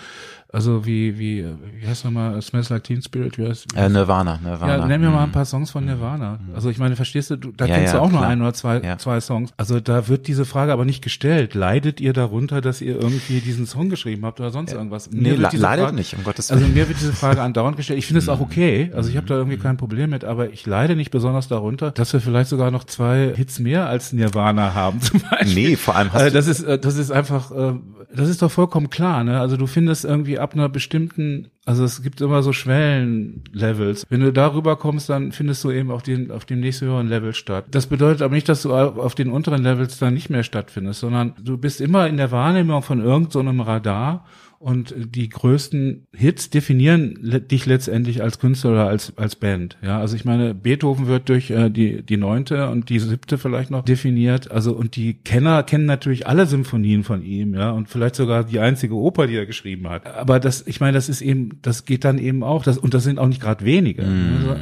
also 0.54 0.86
wie 0.86 1.18
wie 1.18 1.44
wie 1.80 1.86
heißt 1.86 2.04
nochmal 2.04 2.40
Smells 2.40 2.70
Like 2.70 2.84
Teen 2.84 3.02
Spirit, 3.02 3.36
wie 3.38 3.46
heißt, 3.48 3.66
wie 3.74 3.78
äh, 3.78 3.88
Nirvana, 3.88 4.38
Nirvana. 4.42 4.76
Ja, 4.78 4.86
nenn 4.86 5.00
mir 5.00 5.10
mal 5.10 5.18
ein 5.18 5.24
Hm. 5.26 5.32
paar 5.32 5.44
Songs 5.44 5.70
von 5.70 5.84
Nirvana. 5.84 6.38
Also 6.54 6.70
ich 6.70 6.78
meine, 6.78 6.96
verstehst 6.96 7.30
du, 7.30 7.36
da 7.36 7.66
Ja, 7.66 7.74
kennst 7.76 7.92
ja, 7.92 7.98
du 7.98 8.04
auch 8.04 8.10
nur 8.10 8.20
klar. 8.20 8.30
ein 8.30 8.40
oder 8.40 8.54
zwei, 8.54 8.78
Ja. 8.80 8.96
zwei 8.98 9.20
Songs. 9.20 9.50
Also 9.56 9.80
da 9.80 10.08
wird 10.08 10.26
diese 10.28 10.44
Frage 10.44 10.72
aber 10.72 10.84
nicht 10.84 11.02
gestellt. 11.02 11.54
Leidet 11.54 12.00
ihr 12.00 12.12
darunter, 12.12 12.60
dass 12.60 12.80
ihr 12.80 12.94
irgendwie 13.00 13.40
diesen 13.40 13.66
Song 13.66 13.90
geschrieben 13.90 14.24
habt 14.24 14.40
oder 14.40 14.50
sonst 14.50 14.72
irgendwas? 14.72 15.10
Nee, 15.10 15.32
le- 15.32 15.48
diese 15.50 15.62
leidet 15.62 15.84
Frage- 15.86 15.96
nicht, 15.96 16.16
um 16.16 16.24
Gottes 16.24 16.50
Also 16.50 16.62
Willen. 16.64 16.74
mir 16.74 16.88
wird 16.88 17.00
diese 17.00 17.12
Frage 17.12 17.42
andauernd 17.42 17.76
gestellt. 17.76 17.98
Ich 17.98 18.06
finde 18.06 18.20
es 18.20 18.28
auch 18.28 18.40
okay. 18.40 18.90
Also 18.94 19.10
ich 19.10 19.16
habe 19.16 19.26
da 19.26 19.34
irgendwie 19.34 19.58
kein 19.58 19.76
Problem 19.76 20.10
mit, 20.10 20.24
aber 20.24 20.50
ich 20.52 20.64
leide 20.66 20.96
nicht 20.96 21.10
besonders 21.10 21.48
darunter, 21.48 21.90
dass 21.90 22.12
wir 22.12 22.20
vielleicht 22.20 22.48
sogar 22.48 22.70
noch 22.70 22.84
zwei 22.84 23.32
Hits 23.34 23.58
mehr 23.58 23.88
als 23.88 24.12
Nirvana 24.12 24.74
haben 24.74 25.00
zum 25.00 25.20
Beispiel. 25.30 25.54
Nee, 25.70 25.76
vor 25.76 25.96
allem 25.96 26.12
hast 26.12 26.20
Also 26.22 26.28
du, 26.30 26.34
das 26.34 26.46
ist, 26.46 26.62
äh, 26.62 26.78
das 26.78 26.96
ist 26.96 27.10
einfach, 27.10 27.50
äh, 27.50 27.72
das 28.16 28.28
ist 28.28 28.42
doch 28.42 28.50
vollkommen 28.50 28.90
klar, 28.90 29.24
ne? 29.24 29.40
Also 29.40 29.56
du 29.56 29.66
findest 29.66 30.04
irgendwie 30.04 30.38
ab 30.38 30.54
einer 30.54 30.68
bestimmten, 30.68 31.48
also 31.64 31.84
es 31.84 32.02
gibt 32.02 32.20
immer 32.20 32.42
so 32.42 32.52
Schwellenlevels. 32.52 34.06
Wenn 34.08 34.20
du 34.20 34.32
darüber 34.32 34.76
kommst, 34.76 35.08
dann 35.08 35.32
findest 35.32 35.64
du 35.64 35.70
eben 35.70 35.90
auf 35.90 36.02
den, 36.02 36.30
auf 36.30 36.44
dem 36.44 36.60
nächsthöheren 36.60 37.08
Level 37.08 37.34
statt. 37.34 37.66
Das 37.70 37.86
bedeutet 37.86 38.22
aber 38.22 38.34
nicht, 38.34 38.48
dass 38.48 38.62
du 38.62 38.74
auf 38.74 39.14
den 39.14 39.30
unteren 39.30 39.62
Levels 39.62 39.98
dann 39.98 40.14
nicht 40.14 40.30
mehr 40.30 40.42
stattfindest, 40.42 41.00
sondern 41.00 41.34
du 41.42 41.58
bist 41.58 41.80
immer 41.80 42.06
in 42.06 42.16
der 42.16 42.30
Wahrnehmung 42.30 42.82
von 42.82 43.00
irgendeinem 43.00 43.58
so 43.58 43.62
Radar 43.62 44.24
und 44.58 44.94
die 44.96 45.28
größten 45.28 46.06
Hits 46.14 46.50
definieren 46.50 47.18
le 47.20 47.40
dich 47.40 47.66
letztendlich 47.66 48.22
als 48.22 48.38
Künstler 48.38 48.72
oder 48.72 48.86
als, 48.88 49.16
als 49.16 49.36
Band. 49.36 49.76
Ja, 49.82 50.00
also 50.00 50.16
ich 50.16 50.24
meine, 50.24 50.54
Beethoven 50.54 51.06
wird 51.06 51.28
durch 51.28 51.50
äh, 51.50 51.70
die, 51.70 52.02
die 52.02 52.16
neunte 52.16 52.70
und 52.70 52.88
die 52.88 52.98
siebte 52.98 53.38
vielleicht 53.38 53.70
noch 53.70 53.84
definiert. 53.84 54.50
Also, 54.50 54.72
und 54.72 54.96
die 54.96 55.14
Kenner 55.14 55.62
kennen 55.62 55.86
natürlich 55.86 56.26
alle 56.26 56.46
Symphonien 56.46 57.04
von 57.04 57.22
ihm, 57.22 57.54
ja, 57.54 57.70
und 57.70 57.88
vielleicht 57.88 58.16
sogar 58.16 58.44
die 58.44 58.60
einzige 58.60 58.94
Oper, 58.94 59.26
die 59.26 59.36
er 59.36 59.46
geschrieben 59.46 59.88
hat. 59.88 60.06
Aber 60.06 60.40
das, 60.40 60.66
ich 60.66 60.80
meine, 60.80 60.94
das 60.94 61.08
ist 61.08 61.20
eben, 61.20 61.58
das 61.62 61.84
geht 61.84 62.04
dann 62.04 62.18
eben 62.18 62.42
auch, 62.42 62.62
das, 62.62 62.78
und 62.78 62.94
das 62.94 63.04
sind 63.04 63.18
auch 63.18 63.28
nicht 63.28 63.40
gerade 63.40 63.64
wenige. 63.64 64.04
Also, 64.04 64.56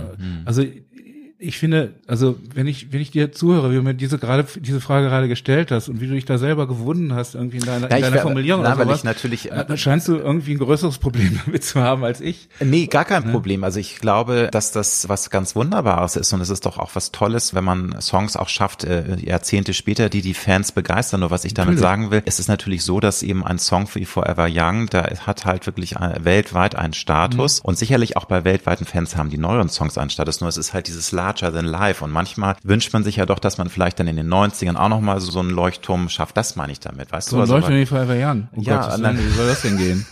also 0.44 0.64
ich 1.42 1.58
finde, 1.58 1.94
also 2.06 2.36
wenn 2.54 2.66
ich 2.66 2.92
wenn 2.92 3.00
ich 3.00 3.10
dir 3.10 3.32
zuhöre, 3.32 3.70
wie 3.70 3.74
du 3.76 3.82
mir 3.82 3.94
diese 3.94 4.18
gerade 4.18 4.46
diese 4.60 4.80
Frage 4.80 5.08
gerade 5.08 5.28
gestellt 5.28 5.70
hast 5.70 5.88
und 5.88 6.00
wie 6.00 6.06
du 6.06 6.14
dich 6.14 6.24
da 6.24 6.38
selber 6.38 6.66
gewunden 6.68 7.14
hast 7.14 7.34
irgendwie 7.34 7.56
in 7.58 7.64
deiner, 7.64 7.90
Ja, 7.90 7.96
in 7.96 8.02
deiner 8.02 8.14
wär- 8.14 8.22
Formulierung 8.22 8.62
na, 8.62 8.68
oder 8.70 8.78
weil 8.78 8.84
sowas, 8.86 8.98
ich 8.98 9.04
natürlich, 9.04 9.50
äh, 9.50 9.64
äh, 9.68 9.76
scheinst 9.76 10.06
du 10.08 10.16
irgendwie 10.16 10.52
ein 10.52 10.58
größeres 10.58 10.98
Problem 10.98 11.40
damit 11.46 11.64
zu 11.64 11.80
haben 11.80 12.04
als 12.04 12.20
ich. 12.20 12.48
Nee, 12.60 12.86
gar 12.86 13.04
kein 13.04 13.24
Ne? 13.24 13.32
Problem. 13.32 13.64
Also 13.64 13.78
ich 13.80 13.96
glaube, 13.98 14.48
dass 14.52 14.72
das 14.72 15.08
was 15.08 15.30
ganz 15.30 15.54
Wunderbares 15.56 16.16
ist 16.16 16.32
und 16.32 16.40
es 16.40 16.48
ist 16.50 16.64
doch 16.66 16.78
auch 16.78 16.90
was 16.94 17.12
Tolles, 17.12 17.54
wenn 17.54 17.64
man 17.64 18.00
Songs 18.00 18.36
auch 18.36 18.48
schafft, 18.48 18.84
äh, 18.84 19.16
Jahrzehnte 19.16 19.74
später, 19.74 20.08
die 20.08 20.22
die 20.22 20.34
Fans 20.34 20.72
begeistern. 20.72 21.20
Nur 21.20 21.30
was 21.30 21.44
ich 21.44 21.54
damit 21.54 21.74
Natürlich. 21.74 21.80
sagen 21.82 22.10
will, 22.10 22.22
es 22.24 22.38
ist 22.38 22.48
natürlich 22.48 22.84
so, 22.84 23.00
dass 23.00 23.22
eben 23.22 23.44
ein 23.44 23.58
Song 23.58 23.88
wie 23.94 24.04
Forever 24.04 24.46
Young, 24.50 24.86
der 24.90 25.04
hat 25.26 25.44
halt 25.44 25.66
wirklich 25.66 25.96
ein, 25.98 26.24
weltweit 26.24 26.74
einen 26.76 26.92
Status 26.94 27.62
Mhm. 27.62 27.66
und 27.68 27.78
sicherlich 27.78 28.16
auch 28.16 28.24
bei 28.26 28.44
weltweiten 28.44 28.84
Fans 28.86 29.16
haben 29.16 29.30
die 29.30 29.38
neueren 29.38 29.68
Songs 29.68 29.98
einen 29.98 30.10
Status. 30.10 30.40
Nur 30.40 30.48
es 30.48 30.56
ist 30.56 30.72
halt 30.74 30.86
dieses 30.88 31.10
Larger 31.32 31.52
than 31.52 31.64
Life 31.64 32.04
und 32.04 32.10
manchmal 32.10 32.56
wünscht 32.62 32.92
man 32.92 33.04
sich 33.04 33.16
ja 33.16 33.26
doch, 33.26 33.38
dass 33.38 33.56
man 33.58 33.68
vielleicht 33.68 33.98
dann 33.98 34.06
in 34.06 34.16
den 34.16 34.28
90ern 34.32 34.76
auch 34.76 34.88
nochmal 34.88 35.20
so, 35.20 35.30
so 35.30 35.40
einen 35.40 35.50
Leuchtturm 35.50 36.08
schafft. 36.08 36.36
Das 36.36 36.56
meine 36.56 36.72
ich 36.72 36.80
damit, 36.80 37.10
weißt 37.12 37.28
So 37.30 37.36
du? 37.36 37.40
ein 37.40 37.42
Also, 37.42 37.54
Leuchten 37.56 37.76
wie 37.76 37.86
Forever 37.86 38.14
Young. 38.16 38.48
Oh 38.54 38.60
Ja, 38.60 38.82
Gottes 38.84 38.98
nein. 39.00 39.16
Willen, 39.16 39.28
wie 39.28 39.32
soll 39.36 39.46
das 39.46 39.62
denn 39.62 39.76
gehen? 39.78 40.06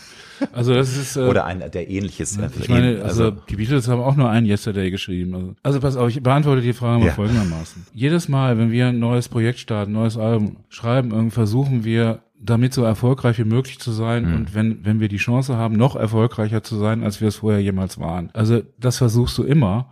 Also 0.52 0.72
das 0.72 0.96
ist 0.96 1.16
äh, 1.16 1.20
oder 1.28 1.44
ein, 1.44 1.62
der 1.70 1.90
ähnliches. 1.90 2.38
äh, 2.38 2.48
ich 2.58 2.70
meine, 2.70 3.02
also 3.02 3.30
die 3.30 3.56
Beatles 3.56 3.88
haben 3.88 4.00
auch 4.00 4.16
nur 4.16 4.30
ein 4.30 4.46
Yesterday 4.46 4.90
geschrieben. 4.90 5.34
Also, 5.34 5.54
also 5.62 5.80
pass 5.80 5.96
auf, 5.96 6.08
ich 6.08 6.22
beantworte 6.22 6.62
die 6.62 6.72
Frage 6.72 7.00
mal 7.00 7.06
Ja. 7.08 7.12
folgendermaßen. 7.12 7.84
Jedes 7.92 8.28
Mal, 8.28 8.56
wenn 8.56 8.70
wir 8.70 8.86
ein 8.88 8.98
neues 8.98 9.28
Projekt 9.28 9.58
starten, 9.58 9.90
ein 9.90 9.94
neues 10.00 10.16
Album 10.16 10.56
schreiben, 10.70 11.30
versuchen 11.30 11.84
wir 11.84 12.20
damit 12.42 12.72
so 12.72 12.82
erfolgreich 12.84 13.36
wie 13.38 13.44
möglich 13.44 13.80
zu 13.80 13.92
sein 13.92 14.26
Mhm. 14.30 14.34
und 14.34 14.54
wenn, 14.54 14.82
wenn 14.86 14.98
wir 14.98 15.08
die 15.08 15.18
Chance 15.18 15.58
haben, 15.58 15.76
noch 15.76 15.94
erfolgreicher 15.94 16.62
zu 16.62 16.78
sein, 16.78 17.04
als 17.04 17.20
wir 17.20 17.28
es 17.28 17.36
vorher 17.36 17.60
jemals 17.60 18.00
waren. 18.00 18.30
Also 18.32 18.62
das 18.78 18.96
versuchst 18.96 19.36
du 19.36 19.42
immer. 19.42 19.90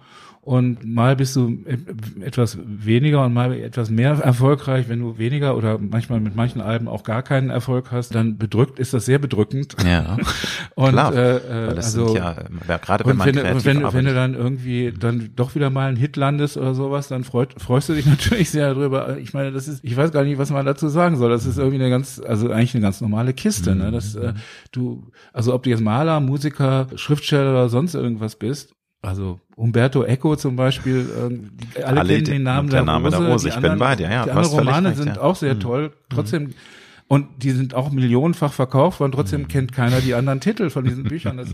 Und 0.48 0.82
mal 0.82 1.14
bist 1.14 1.36
du 1.36 1.58
e- 1.66 2.24
etwas 2.24 2.56
weniger 2.64 3.22
und 3.22 3.34
mal 3.34 3.52
etwas 3.52 3.90
mehr 3.90 4.12
erfolgreich. 4.12 4.88
Wenn 4.88 5.00
du 5.00 5.18
weniger 5.18 5.54
oder 5.58 5.76
manchmal 5.78 6.20
mit 6.20 6.34
manchen 6.36 6.62
Alben 6.62 6.88
auch 6.88 7.02
gar 7.02 7.22
keinen 7.22 7.50
Erfolg 7.50 7.92
hast, 7.92 8.14
dann 8.14 8.38
bedrückt, 8.38 8.78
ist 8.78 8.94
das 8.94 9.04
sehr 9.04 9.18
bedrückend. 9.18 9.76
ja. 9.84 10.16
Und 10.74 10.92
Klar, 10.92 11.14
äh, 11.14 11.40
also 11.76 12.16
ja, 12.16 12.34
gerade 12.78 13.04
wenn 13.04 13.18
man 13.18 13.26
wenn, 13.26 13.34
du- 13.34 13.40
kreativ 13.42 13.64
wenn, 13.66 13.76
arbeitet. 13.78 13.94
wenn 13.98 14.04
du 14.06 14.14
dann 14.14 14.34
irgendwie 14.34 14.90
dann 14.98 15.30
doch 15.36 15.54
wieder 15.54 15.68
mal 15.68 15.88
einen 15.88 15.98
Hit 15.98 16.16
landest 16.16 16.56
oder 16.56 16.74
sowas, 16.74 17.08
dann 17.08 17.24
freut, 17.24 17.60
freust 17.60 17.90
du 17.90 17.92
dich 17.92 18.06
natürlich 18.14 18.48
sehr 18.48 18.72
darüber. 18.72 19.18
Ich 19.18 19.34
meine, 19.34 19.52
das 19.52 19.68
ist, 19.68 19.84
ich 19.84 19.94
weiß 19.98 20.12
gar 20.12 20.24
nicht, 20.24 20.38
was 20.38 20.50
man 20.50 20.64
dazu 20.64 20.88
sagen 20.88 21.16
soll. 21.16 21.28
Das 21.28 21.44
ist 21.44 21.58
irgendwie 21.58 21.78
eine 21.78 21.90
ganz, 21.90 22.22
also 22.26 22.50
eigentlich 22.50 22.74
eine 22.74 22.82
ganz 22.82 23.02
normale 23.02 23.34
Kiste. 23.34 23.74
Ne? 23.74 23.90
Das, 23.90 24.14
äh, 24.14 24.32
du, 24.72 25.10
also 25.34 25.52
ob 25.52 25.64
du 25.64 25.68
jetzt 25.68 25.82
Maler, 25.82 26.20
Musiker, 26.20 26.86
Schriftsteller 26.94 27.50
oder 27.50 27.68
sonst 27.68 27.94
irgendwas 27.94 28.36
bist. 28.36 28.72
Also 29.00 29.38
Umberto 29.54 30.02
Eco 30.04 30.34
zum 30.36 30.56
Beispiel, 30.56 31.08
ähm, 31.18 31.50
die- 31.76 31.84
alle, 31.84 32.00
Alle 32.00 32.12
kennen 32.14 32.24
den- 32.24 32.42
Namen 32.42 32.68
der 32.68 32.78
der 32.80 32.86
Name 32.86 33.04
Rose. 33.08 33.18
der 33.22 33.28
Rose, 33.32 33.42
die 33.44 33.48
ich 33.50 33.54
bin 33.54 33.64
anderen, 33.70 33.78
bei 33.78 33.96
dir, 33.96 34.10
ja, 34.10 34.24
Die 34.24 34.30
anderen 34.30 34.58
Romane 34.58 34.88
recht, 34.88 34.98
sind 34.98 35.16
ja. 35.16 35.20
auch 35.22 35.36
sehr 35.36 35.54
Mhm. 35.54 35.60
toll. 35.60 35.92
Trotzdem 36.08 36.54
Und 37.10 37.26
die 37.42 37.52
sind 37.52 37.72
auch 37.74 37.90
millionenfach 37.90 38.52
verkauft 38.52 39.00
worden, 39.00 39.12
trotzdem 39.12 39.40
mhm. 39.42 39.48
kennt 39.48 39.72
keiner 39.72 40.02
die 40.02 40.12
anderen 40.12 40.40
Titel 40.40 40.68
von 40.68 40.84
diesen 40.84 41.04
Büchern. 41.04 41.38
Das, 41.38 41.48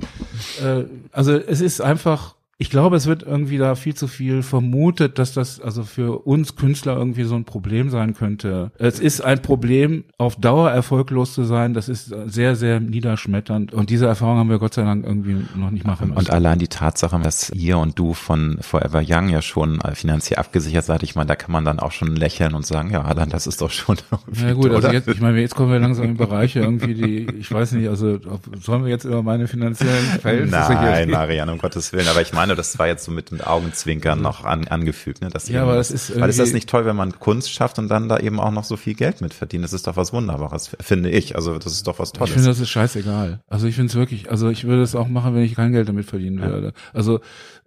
äh, 0.64 0.86
also 1.12 1.32
es 1.34 1.60
ist 1.60 1.80
einfach 1.80 2.34
ich 2.58 2.70
glaube, 2.70 2.96
es 2.96 3.06
wird 3.06 3.22
irgendwie 3.22 3.58
da 3.58 3.74
viel 3.74 3.94
zu 3.94 4.06
viel 4.06 4.42
vermutet, 4.42 5.18
dass 5.18 5.32
das 5.32 5.60
also 5.60 5.82
für 5.82 6.26
uns 6.26 6.56
Künstler 6.56 6.96
irgendwie 6.96 7.24
so 7.24 7.34
ein 7.34 7.44
Problem 7.44 7.90
sein 7.90 8.14
könnte. 8.14 8.70
Es 8.78 9.00
ist 9.00 9.20
ein 9.20 9.42
Problem, 9.42 10.04
auf 10.18 10.36
Dauer 10.36 10.70
erfolglos 10.70 11.34
zu 11.34 11.44
sein. 11.44 11.74
Das 11.74 11.88
ist 11.88 12.14
sehr, 12.26 12.54
sehr 12.54 12.80
niederschmetternd. 12.80 13.72
Und 13.72 13.90
diese 13.90 14.06
Erfahrung 14.06 14.38
haben 14.38 14.50
wir 14.50 14.58
Gott 14.58 14.74
sei 14.74 14.82
Dank 14.82 15.04
irgendwie 15.04 15.44
noch 15.56 15.70
nicht 15.70 15.84
machen 15.84 16.08
müssen. 16.08 16.18
Und 16.18 16.30
allein 16.30 16.58
die 16.58 16.68
Tatsache, 16.68 17.18
dass 17.20 17.50
ihr 17.50 17.78
und 17.78 17.98
du 17.98 18.14
von 18.14 18.58
Forever 18.60 19.02
Young 19.06 19.28
ja 19.28 19.42
schon 19.42 19.80
finanziell 19.94 20.38
abgesichert 20.38 20.84
seid, 20.84 21.02
ich 21.02 21.14
meine, 21.14 21.26
da 21.26 21.36
kann 21.36 21.52
man 21.52 21.64
dann 21.64 21.80
auch 21.80 21.92
schon 21.92 22.14
lächeln 22.14 22.54
und 22.54 22.64
sagen, 22.64 22.90
ja, 22.90 23.02
Alan, 23.02 23.30
das 23.30 23.46
ist 23.46 23.60
doch 23.60 23.70
schon. 23.70 23.96
Ja 24.34 24.52
gut, 24.52 24.70
also 24.72 24.88
jetzt, 24.88 25.08
ich 25.08 25.20
meine, 25.20 25.40
jetzt 25.40 25.54
kommen 25.54 25.72
wir 25.72 25.78
langsam 25.78 26.06
in 26.06 26.16
Bereiche 26.16 26.60
irgendwie, 26.60 26.94
die, 26.94 27.26
ich 27.38 27.50
weiß 27.52 27.72
nicht, 27.72 27.88
also 27.88 28.18
sollen 28.60 28.84
wir 28.84 28.90
jetzt 28.90 29.04
über 29.04 29.22
meine 29.22 29.46
finanziellen 29.48 30.04
Verhältnisse 30.20 30.72
Nein, 30.72 31.10
Marianne, 31.10 31.52
um 31.52 31.58
Gottes 31.58 31.92
Willen. 31.92 32.08
Aber 32.08 32.20
ich 32.20 32.32
meine, 32.32 32.43
meine, 32.46 32.56
das 32.56 32.78
war 32.78 32.86
jetzt 32.86 33.04
so 33.04 33.12
mit, 33.12 33.32
mit 33.32 33.46
Augenzwinkern 33.46 34.20
noch 34.20 34.44
an, 34.44 34.68
angefügt, 34.68 35.22
ne? 35.22 35.28
Dass 35.28 35.48
ja, 35.48 35.62
aber 35.62 35.76
das 35.76 35.90
ist 35.90 36.18
weil 36.20 36.28
ist 36.28 36.38
das 36.38 36.52
nicht 36.52 36.68
toll, 36.68 36.84
wenn 36.84 36.96
man 36.96 37.18
Kunst 37.18 37.50
schafft 37.50 37.78
und 37.78 37.88
dann 37.88 38.08
da 38.08 38.18
eben 38.18 38.38
auch 38.38 38.50
noch 38.50 38.64
so 38.64 38.76
viel 38.76 38.94
Geld 38.94 39.20
mit 39.20 39.32
verdient? 39.32 39.64
Das 39.64 39.72
ist 39.72 39.86
doch 39.86 39.96
was 39.96 40.12
Wunderbares, 40.12 40.70
finde 40.80 41.10
ich. 41.10 41.36
Also 41.36 41.58
das 41.58 41.72
ist 41.72 41.86
doch 41.86 41.98
was 41.98 42.12
Tolles. 42.12 42.30
Ich 42.30 42.34
finde, 42.34 42.48
das 42.48 42.60
ist 42.60 42.68
scheißegal. 42.68 43.40
Also 43.48 43.66
ich 43.66 43.74
finde 43.74 43.90
es 43.90 43.94
wirklich, 43.94 44.30
also 44.30 44.50
ich 44.50 44.64
würde 44.64 44.82
es 44.82 44.94
auch 44.94 45.08
machen, 45.08 45.34
wenn 45.34 45.42
ich 45.42 45.54
kein 45.54 45.72
Geld 45.72 45.88
damit 45.88 46.06
verdienen 46.06 46.40
würde. 46.40 46.72
Also 46.92 47.20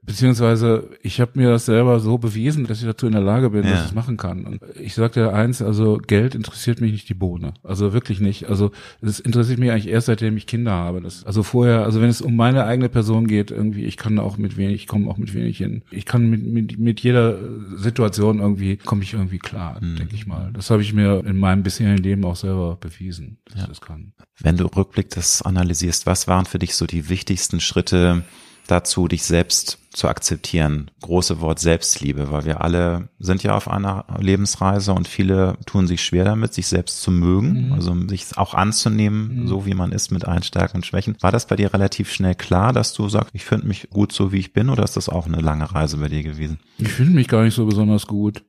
Beziehungsweise 0.08 0.90
ich 1.04 1.20
habe 1.20 1.32
mir 1.36 1.50
das 1.50 1.66
selber 1.66 2.00
so 2.00 2.18
bewiesen, 2.18 2.66
dass 2.66 2.80
ich 2.80 2.86
dazu 2.86 3.08
in 3.08 3.12
der 3.12 3.22
Lage 3.22 3.50
bin, 3.50 3.66
ja. 3.66 3.72
dass 3.72 3.82
ich 3.82 3.88
es 3.88 3.94
machen 3.94 4.16
kann. 4.16 4.46
Und 4.46 4.62
ich 4.80 4.96
sagte 4.96 5.34
eins, 5.34 5.62
also 5.62 5.98
Geld 5.98 6.34
interessiert 6.34 6.80
mich 6.80 6.94
nicht 6.94 7.10
die 7.10 7.14
Bohne. 7.14 7.54
Also 7.62 7.92
wirklich 7.92 8.22
nicht. 8.22 8.46
Also 8.46 8.72
es 9.02 9.20
interessiert 9.20 9.60
mich 9.60 9.70
eigentlich 9.70 9.90
erst, 9.90 10.08
seitdem 10.08 10.38
ich 10.38 10.48
Kinder 10.48 10.72
habe. 10.72 11.02
Das, 11.02 11.26
also 11.26 11.44
vorher, 11.44 11.84
also 11.84 12.00
wenn 12.02 12.08
es 12.08 12.22
um 12.22 12.38
meine 12.38 12.64
eigene 12.64 12.88
Person 12.88 13.28
geht, 13.28 13.52
irgendwie, 13.52 13.84
ich 13.84 13.98
kann 13.98 14.18
auch 14.18 14.38
mit 14.38 14.56
wenig, 14.56 14.76
ich 14.76 14.88
komme 14.88 15.12
auch 15.12 15.18
mit 15.18 15.34
wenig 15.34 15.58
hin. 15.58 15.84
Ich 15.92 16.06
kann 16.06 16.30
mit, 16.30 16.42
mit, 16.42 16.80
mit 16.80 17.02
jeder 17.02 17.38
Situation 17.76 18.40
irgendwie, 18.40 18.78
komme 18.78 19.04
ich 19.04 19.12
irgendwie 19.12 19.40
klar, 19.40 19.78
mhm. 19.84 19.98
denke 19.98 20.16
ich 20.16 20.26
mal. 20.26 20.52
Das 20.54 20.70
habe 20.70 20.82
ich 20.82 20.94
mir 20.94 21.26
in 21.26 21.38
meinem 21.38 21.64
bisherigen 21.64 22.02
Leben 22.02 22.24
auch 22.24 22.38
selber 22.38 22.78
bewiesen, 22.80 23.40
dass 23.44 23.56
ja. 23.56 23.62
ich 23.64 23.68
das 23.68 23.82
kann. 23.82 24.14
Wenn 24.40 24.56
du 24.56 24.68
Rückblick 24.68 25.10
das 25.10 25.42
analysierst, 25.42 26.06
was 26.06 26.30
waren 26.30 26.46
für 26.46 26.60
dich 26.60 26.76
so 26.76 26.86
die 26.86 27.10
wichtigsten 27.10 27.60
Schritte, 27.60 28.24
dazu, 28.68 29.08
dich 29.08 29.24
selbst 29.24 29.80
zu 29.92 30.08
akzeptieren. 30.08 30.92
Große 31.02 31.42
Wort 31.42 31.60
Selbstliebe, 31.60 32.32
weil 32.32 32.46
wir 32.46 32.62
alle 32.62 33.10
sind 33.18 33.42
ja 33.42 33.56
auf 33.56 33.68
einer 33.68 34.06
Lebensreise 34.20 34.94
und 34.94 35.08
viele 35.08 35.58
tun 35.66 35.88
sich 35.88 36.04
schwer 36.04 36.24
damit, 36.24 36.54
sich 36.54 36.68
selbst 36.68 37.02
zu 37.02 37.10
mögen, 37.10 37.68
mhm. 37.68 37.74
also 37.74 37.96
sich 38.08 38.38
auch 38.38 38.54
anzunehmen, 38.54 39.42
mhm. 39.42 39.48
so 39.48 39.66
wie 39.66 39.74
man 39.74 39.92
ist, 39.92 40.12
mit 40.12 40.26
allen 40.26 40.44
Stärken 40.44 40.78
und 40.78 40.86
Schwächen. 40.86 41.18
War 41.22 41.32
das 41.32 41.48
bei 41.48 41.56
dir 41.56 41.74
relativ 41.74 42.12
schnell 42.12 42.36
klar, 42.36 42.74
dass 42.74 42.94
du 42.94 43.10
sagst, 43.10 43.32
ich 43.34 43.46
finde 43.46 43.68
mich 43.68 43.90
gut 43.90 44.12
so, 44.12 44.32
wie 44.32 44.40
ich 44.40 44.54
bin, 44.54 44.70
oder 44.70 44.84
ist 44.84 44.98
das 44.98 45.10
auch 45.10 45.26
eine 45.26 45.42
lange 45.42 45.74
Reise 45.74 45.98
bei 45.98 46.10
dir 46.10 46.22
gewesen? 46.22 46.60
Ich 46.78 46.90
finde 46.90 47.14
mich 47.14 47.28
gar 47.28 47.44
nicht 47.44 47.56
so 47.56 47.66
besonders 47.66 48.06
gut. 48.06 48.44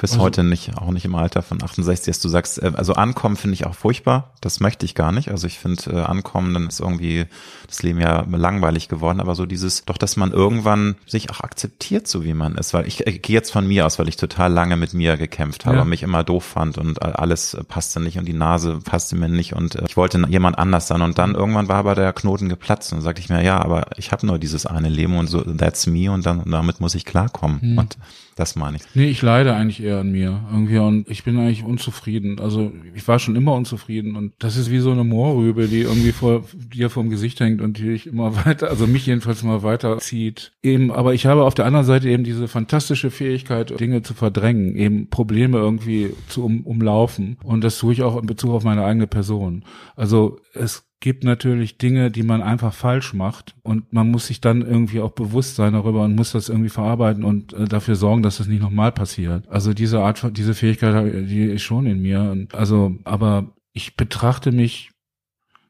Bis 0.00 0.14
also, 0.14 0.24
heute 0.24 0.42
nicht, 0.42 0.76
auch 0.76 0.90
nicht 0.90 1.04
im 1.04 1.14
Alter 1.14 1.40
von 1.40 1.62
68, 1.62 2.06
dass 2.06 2.20
du 2.20 2.28
sagst, 2.28 2.60
äh, 2.60 2.72
also 2.74 2.94
ankommen 2.94 3.36
finde 3.36 3.54
ich 3.54 3.64
auch 3.64 3.76
furchtbar. 3.76 4.32
Das 4.40 4.58
möchte 4.58 4.84
ich 4.84 4.96
gar 4.96 5.12
nicht. 5.12 5.30
Also 5.30 5.46
ich 5.46 5.60
finde, 5.60 5.92
äh, 5.92 6.00
ankommen, 6.00 6.52
dann 6.52 6.66
ist 6.66 6.80
irgendwie 6.80 7.26
das 7.68 7.84
Leben 7.84 8.00
ja 8.00 8.26
langweilig 8.28 8.88
geworden. 8.88 9.20
Aber 9.20 9.36
so 9.36 9.46
dieses, 9.46 9.84
doch, 9.84 9.96
dass 9.96 10.16
man 10.16 10.32
irgendwann 10.32 10.96
sich 11.06 11.30
auch 11.30 11.42
akzeptiert, 11.42 12.08
so 12.08 12.24
wie 12.24 12.34
man 12.34 12.56
ist. 12.56 12.74
Weil 12.74 12.88
ich, 12.88 13.06
ich 13.06 13.22
gehe 13.22 13.34
jetzt 13.34 13.52
von 13.52 13.68
mir 13.68 13.86
aus, 13.86 14.00
weil 14.00 14.08
ich 14.08 14.16
total 14.16 14.52
lange 14.52 14.76
mit 14.76 14.94
mir 14.94 15.16
gekämpft 15.16 15.64
habe, 15.64 15.76
ja. 15.76 15.84
mich 15.84 16.02
immer 16.02 16.24
doof 16.24 16.44
fand 16.44 16.76
und 16.76 17.00
alles 17.00 17.56
passte 17.68 18.00
nicht 18.00 18.18
und 18.18 18.24
die 18.24 18.32
Nase 18.32 18.80
passte 18.84 19.14
mir 19.14 19.28
nicht 19.28 19.54
und 19.54 19.76
äh, 19.76 19.84
ich 19.86 19.96
wollte 19.96 20.20
jemand 20.28 20.58
anders 20.58 20.88
sein. 20.88 21.02
Und 21.02 21.18
dann 21.18 21.36
irgendwann 21.36 21.68
war 21.68 21.76
aber 21.76 21.94
der 21.94 22.12
Knoten 22.12 22.48
geplatzt 22.48 22.92
und 22.92 23.00
sagte 23.00 23.20
ich 23.20 23.28
mir, 23.28 23.44
ja, 23.44 23.60
aber 23.60 23.86
ich 23.96 24.10
habe 24.10 24.26
nur 24.26 24.40
dieses 24.40 24.66
eine 24.66 24.88
Leben 24.88 25.16
und 25.16 25.28
so, 25.28 25.40
that's 25.40 25.86
me 25.86 26.10
und 26.10 26.26
dann 26.26 26.42
damit 26.50 26.80
muss 26.80 26.96
ich 26.96 27.04
klarkommen. 27.04 27.60
Hm. 27.60 27.78
Und 27.78 27.96
das 28.36 28.56
meine 28.56 28.76
ich. 28.78 28.82
Nee, 28.94 29.06
ich 29.06 29.22
leide 29.22 29.54
eigentlich 29.54 29.82
eher 29.82 29.98
an 29.98 30.10
mir 30.10 30.44
irgendwie 30.50 30.78
und 30.78 31.08
ich 31.08 31.24
bin 31.24 31.38
eigentlich 31.38 31.64
unzufrieden. 31.64 32.40
Also 32.40 32.72
ich 32.94 33.06
war 33.06 33.18
schon 33.18 33.36
immer 33.36 33.54
unzufrieden 33.54 34.16
und 34.16 34.32
das 34.38 34.56
ist 34.56 34.70
wie 34.70 34.78
so 34.78 34.90
eine 34.90 35.04
Moorrübe, 35.04 35.68
die 35.68 35.82
irgendwie 35.82 36.12
vor 36.12 36.44
dir 36.52 36.90
vorm 36.90 37.10
Gesicht 37.10 37.40
hängt 37.40 37.60
und 37.60 37.78
die 37.78 37.90
dich 37.90 38.06
immer 38.06 38.34
weiter, 38.46 38.70
also 38.70 38.86
mich 38.86 39.06
jedenfalls 39.06 39.42
immer 39.42 39.62
weiterzieht. 39.62 40.52
Eben, 40.62 40.90
aber 40.90 41.14
ich 41.14 41.26
habe 41.26 41.44
auf 41.44 41.54
der 41.54 41.66
anderen 41.66 41.86
Seite 41.86 42.08
eben 42.08 42.24
diese 42.24 42.48
fantastische 42.48 43.10
Fähigkeit, 43.10 43.78
Dinge 43.78 44.02
zu 44.02 44.14
verdrängen, 44.14 44.76
eben 44.76 45.08
Probleme 45.10 45.58
irgendwie 45.58 46.12
zu 46.28 46.44
um, 46.44 46.62
umlaufen 46.62 47.38
und 47.42 47.62
das 47.62 47.78
tue 47.78 47.92
ich 47.92 48.02
auch 48.02 48.20
in 48.20 48.26
Bezug 48.26 48.50
auf 48.50 48.64
meine 48.64 48.84
eigene 48.84 49.06
Person. 49.06 49.64
Also 49.96 50.40
es 50.54 50.84
gibt 51.04 51.22
natürlich 51.22 51.76
Dinge, 51.76 52.10
die 52.10 52.22
man 52.22 52.40
einfach 52.40 52.72
falsch 52.72 53.12
macht 53.12 53.54
und 53.62 53.92
man 53.92 54.10
muss 54.10 54.28
sich 54.28 54.40
dann 54.40 54.62
irgendwie 54.62 55.00
auch 55.00 55.10
bewusst 55.10 55.54
sein 55.54 55.74
darüber 55.74 56.00
und 56.00 56.14
muss 56.14 56.32
das 56.32 56.48
irgendwie 56.48 56.70
verarbeiten 56.70 57.24
und 57.24 57.52
äh, 57.52 57.66
dafür 57.66 57.94
sorgen, 57.94 58.22
dass 58.22 58.38
das 58.38 58.46
nicht 58.46 58.62
nochmal 58.62 58.90
passiert. 58.90 59.46
Also 59.50 59.74
diese 59.74 60.00
Art 60.00 60.18
von, 60.18 60.32
diese 60.32 60.54
Fähigkeit, 60.54 61.28
die 61.28 61.42
ist 61.42 61.60
schon 61.60 61.84
in 61.84 62.00
mir. 62.00 62.22
Und 62.22 62.54
also, 62.54 62.96
aber 63.04 63.52
ich 63.74 63.96
betrachte 63.96 64.50
mich 64.50 64.92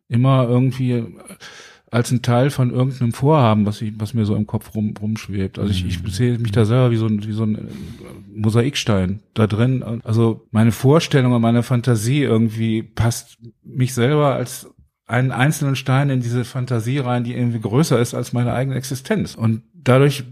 immer 0.07 0.47
irgendwie 0.49 1.05
als 1.91 2.13
ein 2.13 2.23
Teil 2.23 2.51
von 2.51 2.71
irgendeinem 2.71 3.13
Vorhaben, 3.13 3.67
was, 3.67 3.83
ich, 3.83 3.93
was 3.99 4.15
mir 4.15 4.27
so 4.27 4.37
im 4.37 4.47
Kopf 4.47 4.77
rum, 4.77 4.95
rumschwebt. 5.01 5.59
Also 5.59 5.73
ich, 5.73 5.85
ich 5.85 6.01
mhm. 6.01 6.09
sehe 6.11 6.39
mich 6.39 6.53
da 6.53 6.65
selber 6.65 6.93
wie 6.93 6.97
so, 6.97 7.07
ein, 7.07 7.27
wie 7.27 7.33
so 7.33 7.43
ein 7.43 7.69
Mosaikstein 8.33 9.19
da 9.35 9.49
drin. 9.49 9.83
Also 10.05 10.47
meine 10.53 10.71
Vorstellung 10.71 11.33
und 11.33 11.43
meine 11.43 11.65
Fantasie 11.65 12.23
irgendwie 12.23 12.85
passt 12.85 13.39
mich 13.65 13.95
selber 13.95 14.37
als 14.37 14.69
einen 15.07 15.33
einzelnen 15.33 15.77
Stein 15.77 16.09
in 16.09 16.21
diese 16.21 16.45
Fantasie 16.45 16.99
rein, 16.99 17.25
die 17.25 17.35
irgendwie 17.35 17.61
größer 17.61 17.99
ist 17.99 18.15
als 18.15 18.33
meine 18.33 18.55
eigene 18.55 18.77
Existenz. 18.77 19.35
Und 19.35 19.63
dadurch 19.75 20.25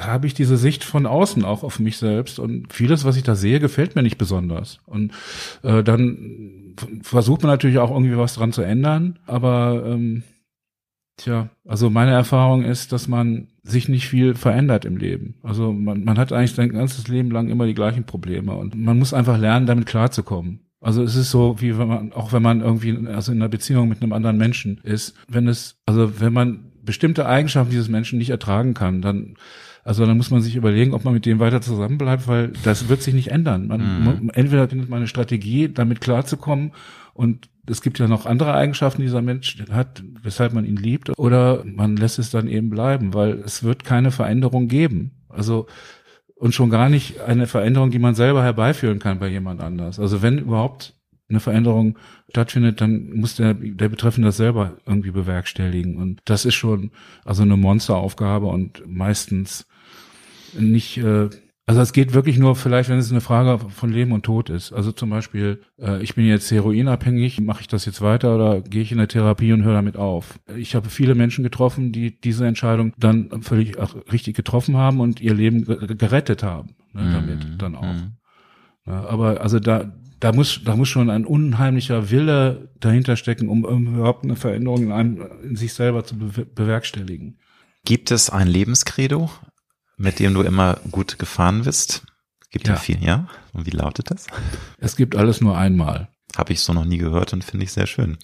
habe 0.00 0.26
ich 0.26 0.34
diese 0.34 0.58
Sicht 0.58 0.84
von 0.84 1.06
außen 1.06 1.44
auch 1.44 1.62
auf 1.62 1.78
mich 1.78 1.96
selbst. 1.96 2.38
Und 2.38 2.72
vieles, 2.72 3.04
was 3.04 3.16
ich 3.16 3.22
da 3.22 3.34
sehe, 3.34 3.58
gefällt 3.58 3.96
mir 3.96 4.02
nicht 4.02 4.18
besonders. 4.18 4.80
Und 4.84 5.12
äh, 5.62 5.82
dann 5.82 6.74
versucht 7.02 7.42
man 7.42 7.50
natürlich 7.50 7.78
auch 7.78 7.90
irgendwie 7.90 8.18
was 8.18 8.34
dran 8.34 8.52
zu 8.52 8.60
ändern. 8.60 9.18
Aber 9.26 9.82
ähm, 9.86 10.24
tja, 11.16 11.48
also 11.66 11.88
meine 11.88 12.12
Erfahrung 12.12 12.64
ist, 12.64 12.92
dass 12.92 13.08
man 13.08 13.48
sich 13.62 13.88
nicht 13.88 14.08
viel 14.08 14.34
verändert 14.34 14.84
im 14.84 14.98
Leben. 14.98 15.36
Also 15.42 15.72
man, 15.72 16.04
man 16.04 16.18
hat 16.18 16.32
eigentlich 16.32 16.54
sein 16.54 16.68
ganzes 16.68 17.08
Leben 17.08 17.30
lang 17.30 17.48
immer 17.48 17.64
die 17.64 17.74
gleichen 17.74 18.04
Probleme. 18.04 18.54
Und 18.54 18.74
man 18.74 18.98
muss 18.98 19.14
einfach 19.14 19.38
lernen, 19.38 19.66
damit 19.66 19.86
klarzukommen. 19.86 20.67
Also 20.80 21.02
es 21.02 21.16
ist 21.16 21.30
so, 21.30 21.60
wie 21.60 21.76
wenn 21.76 21.88
man, 21.88 22.12
auch 22.12 22.32
wenn 22.32 22.42
man 22.42 22.60
irgendwie 22.60 22.96
also 23.08 23.32
in 23.32 23.38
einer 23.38 23.48
Beziehung 23.48 23.88
mit 23.88 24.02
einem 24.02 24.12
anderen 24.12 24.36
Menschen 24.36 24.78
ist, 24.84 25.14
wenn 25.28 25.48
es, 25.48 25.76
also 25.86 26.20
wenn 26.20 26.32
man 26.32 26.72
bestimmte 26.82 27.26
Eigenschaften 27.26 27.70
dieses 27.70 27.88
Menschen 27.88 28.18
nicht 28.18 28.30
ertragen 28.30 28.74
kann, 28.74 29.02
dann, 29.02 29.34
also 29.84 30.06
dann 30.06 30.16
muss 30.16 30.30
man 30.30 30.40
sich 30.40 30.54
überlegen, 30.54 30.94
ob 30.94 31.04
man 31.04 31.14
mit 31.14 31.26
dem 31.26 31.40
weiter 31.40 31.60
zusammenbleibt, 31.60 32.28
weil 32.28 32.52
das 32.62 32.88
wird 32.88 33.02
sich 33.02 33.14
nicht 33.14 33.32
ändern. 33.32 33.66
Man, 33.66 33.80
mhm. 33.80 34.30
entweder 34.34 34.68
findet 34.68 34.88
man 34.88 34.98
eine 34.98 35.08
Strategie, 35.08 35.68
damit 35.68 36.00
klarzukommen 36.00 36.72
und 37.12 37.48
es 37.66 37.82
gibt 37.82 37.98
ja 37.98 38.06
noch 38.06 38.24
andere 38.24 38.54
Eigenschaften, 38.54 39.02
die 39.02 39.08
dieser 39.08 39.22
Mensch 39.22 39.58
hat, 39.70 40.02
weshalb 40.22 40.52
man 40.52 40.64
ihn 40.64 40.76
liebt, 40.76 41.18
oder 41.18 41.64
man 41.64 41.96
lässt 41.96 42.18
es 42.18 42.30
dann 42.30 42.48
eben 42.48 42.70
bleiben, 42.70 43.14
weil 43.14 43.32
es 43.44 43.62
wird 43.62 43.84
keine 43.84 44.10
Veränderung 44.10 44.68
geben. 44.68 45.10
Also 45.28 45.66
und 46.38 46.54
schon 46.54 46.70
gar 46.70 46.88
nicht 46.88 47.20
eine 47.20 47.46
Veränderung, 47.46 47.90
die 47.90 47.98
man 47.98 48.14
selber 48.14 48.42
herbeiführen 48.42 48.98
kann 48.98 49.18
bei 49.18 49.28
jemand 49.28 49.60
anders. 49.60 49.98
Also 49.98 50.22
wenn 50.22 50.38
überhaupt 50.38 50.94
eine 51.28 51.40
Veränderung 51.40 51.98
stattfindet, 52.30 52.80
dann 52.80 53.12
muss 53.12 53.36
der, 53.36 53.54
der 53.54 53.88
Betreffende 53.88 54.28
das 54.28 54.38
selber 54.38 54.78
irgendwie 54.86 55.10
bewerkstelligen. 55.10 55.96
Und 55.96 56.20
das 56.24 56.44
ist 56.44 56.54
schon 56.54 56.90
also 57.24 57.42
eine 57.42 57.56
Monsteraufgabe 57.56 58.46
und 58.46 58.82
meistens 58.86 59.66
nicht 60.58 60.98
äh, 60.98 61.28
also 61.68 61.82
es 61.82 61.92
geht 61.92 62.14
wirklich 62.14 62.38
nur 62.38 62.56
vielleicht, 62.56 62.88
wenn 62.88 62.98
es 62.98 63.10
eine 63.10 63.20
Frage 63.20 63.58
von 63.68 63.92
Leben 63.92 64.12
und 64.12 64.22
Tod 64.22 64.48
ist. 64.48 64.72
Also 64.72 64.90
zum 64.90 65.10
Beispiel, 65.10 65.60
äh, 65.78 66.02
ich 66.02 66.14
bin 66.14 66.24
jetzt 66.24 66.50
heroinabhängig, 66.50 67.42
mache 67.42 67.60
ich 67.60 67.68
das 67.68 67.84
jetzt 67.84 68.00
weiter 68.00 68.34
oder 68.34 68.62
gehe 68.62 68.80
ich 68.80 68.90
in 68.90 68.96
der 68.96 69.08
Therapie 69.08 69.52
und 69.52 69.64
höre 69.64 69.74
damit 69.74 69.98
auf? 69.98 70.40
Ich 70.56 70.74
habe 70.74 70.88
viele 70.88 71.14
Menschen 71.14 71.44
getroffen, 71.44 71.92
die 71.92 72.18
diese 72.18 72.46
Entscheidung 72.46 72.94
dann 72.96 73.42
völlig 73.42 73.76
richtig 74.10 74.34
getroffen 74.34 74.78
haben 74.78 74.98
und 74.98 75.20
ihr 75.20 75.34
Leben 75.34 75.66
gerettet 75.98 76.42
haben 76.42 76.70
ne, 76.94 77.02
mhm. 77.02 77.12
damit 77.12 77.62
dann 77.62 77.76
auch. 77.76 77.82
Mhm. 77.82 78.12
Ja, 78.86 79.06
aber 79.06 79.42
also 79.42 79.60
da, 79.60 79.92
da 80.20 80.32
muss, 80.32 80.62
da 80.64 80.74
muss 80.74 80.88
schon 80.88 81.10
ein 81.10 81.26
unheimlicher 81.26 82.10
Wille 82.10 82.70
dahinter 82.80 83.16
stecken, 83.16 83.50
um 83.50 83.64
überhaupt 83.94 84.24
eine 84.24 84.36
Veränderung 84.36 84.84
in, 84.84 84.92
einem, 84.92 85.26
in 85.42 85.56
sich 85.56 85.74
selber 85.74 86.04
zu 86.04 86.16
bewerkstelligen. 86.16 87.38
Gibt 87.84 88.10
es 88.10 88.30
ein 88.30 88.48
Lebenskredo, 88.48 89.30
mit 89.98 90.18
dem 90.18 90.32
du 90.32 90.42
immer 90.42 90.78
gut 90.90 91.18
gefahren 91.18 91.64
bist? 91.64 92.04
Gibt 92.50 92.68
ja, 92.68 92.74
ja 92.74 92.80
viel, 92.80 93.04
ja? 93.04 93.28
Und 93.52 93.66
wie 93.66 93.70
lautet 93.70 94.10
das? 94.10 94.26
Es 94.78 94.96
gibt 94.96 95.16
alles 95.16 95.40
nur 95.40 95.58
einmal. 95.58 96.08
Habe 96.36 96.52
ich 96.52 96.60
so 96.60 96.72
noch 96.72 96.84
nie 96.84 96.98
gehört 96.98 97.32
und 97.32 97.44
finde 97.44 97.64
ich 97.64 97.72
sehr 97.72 97.86
schön. 97.86 98.16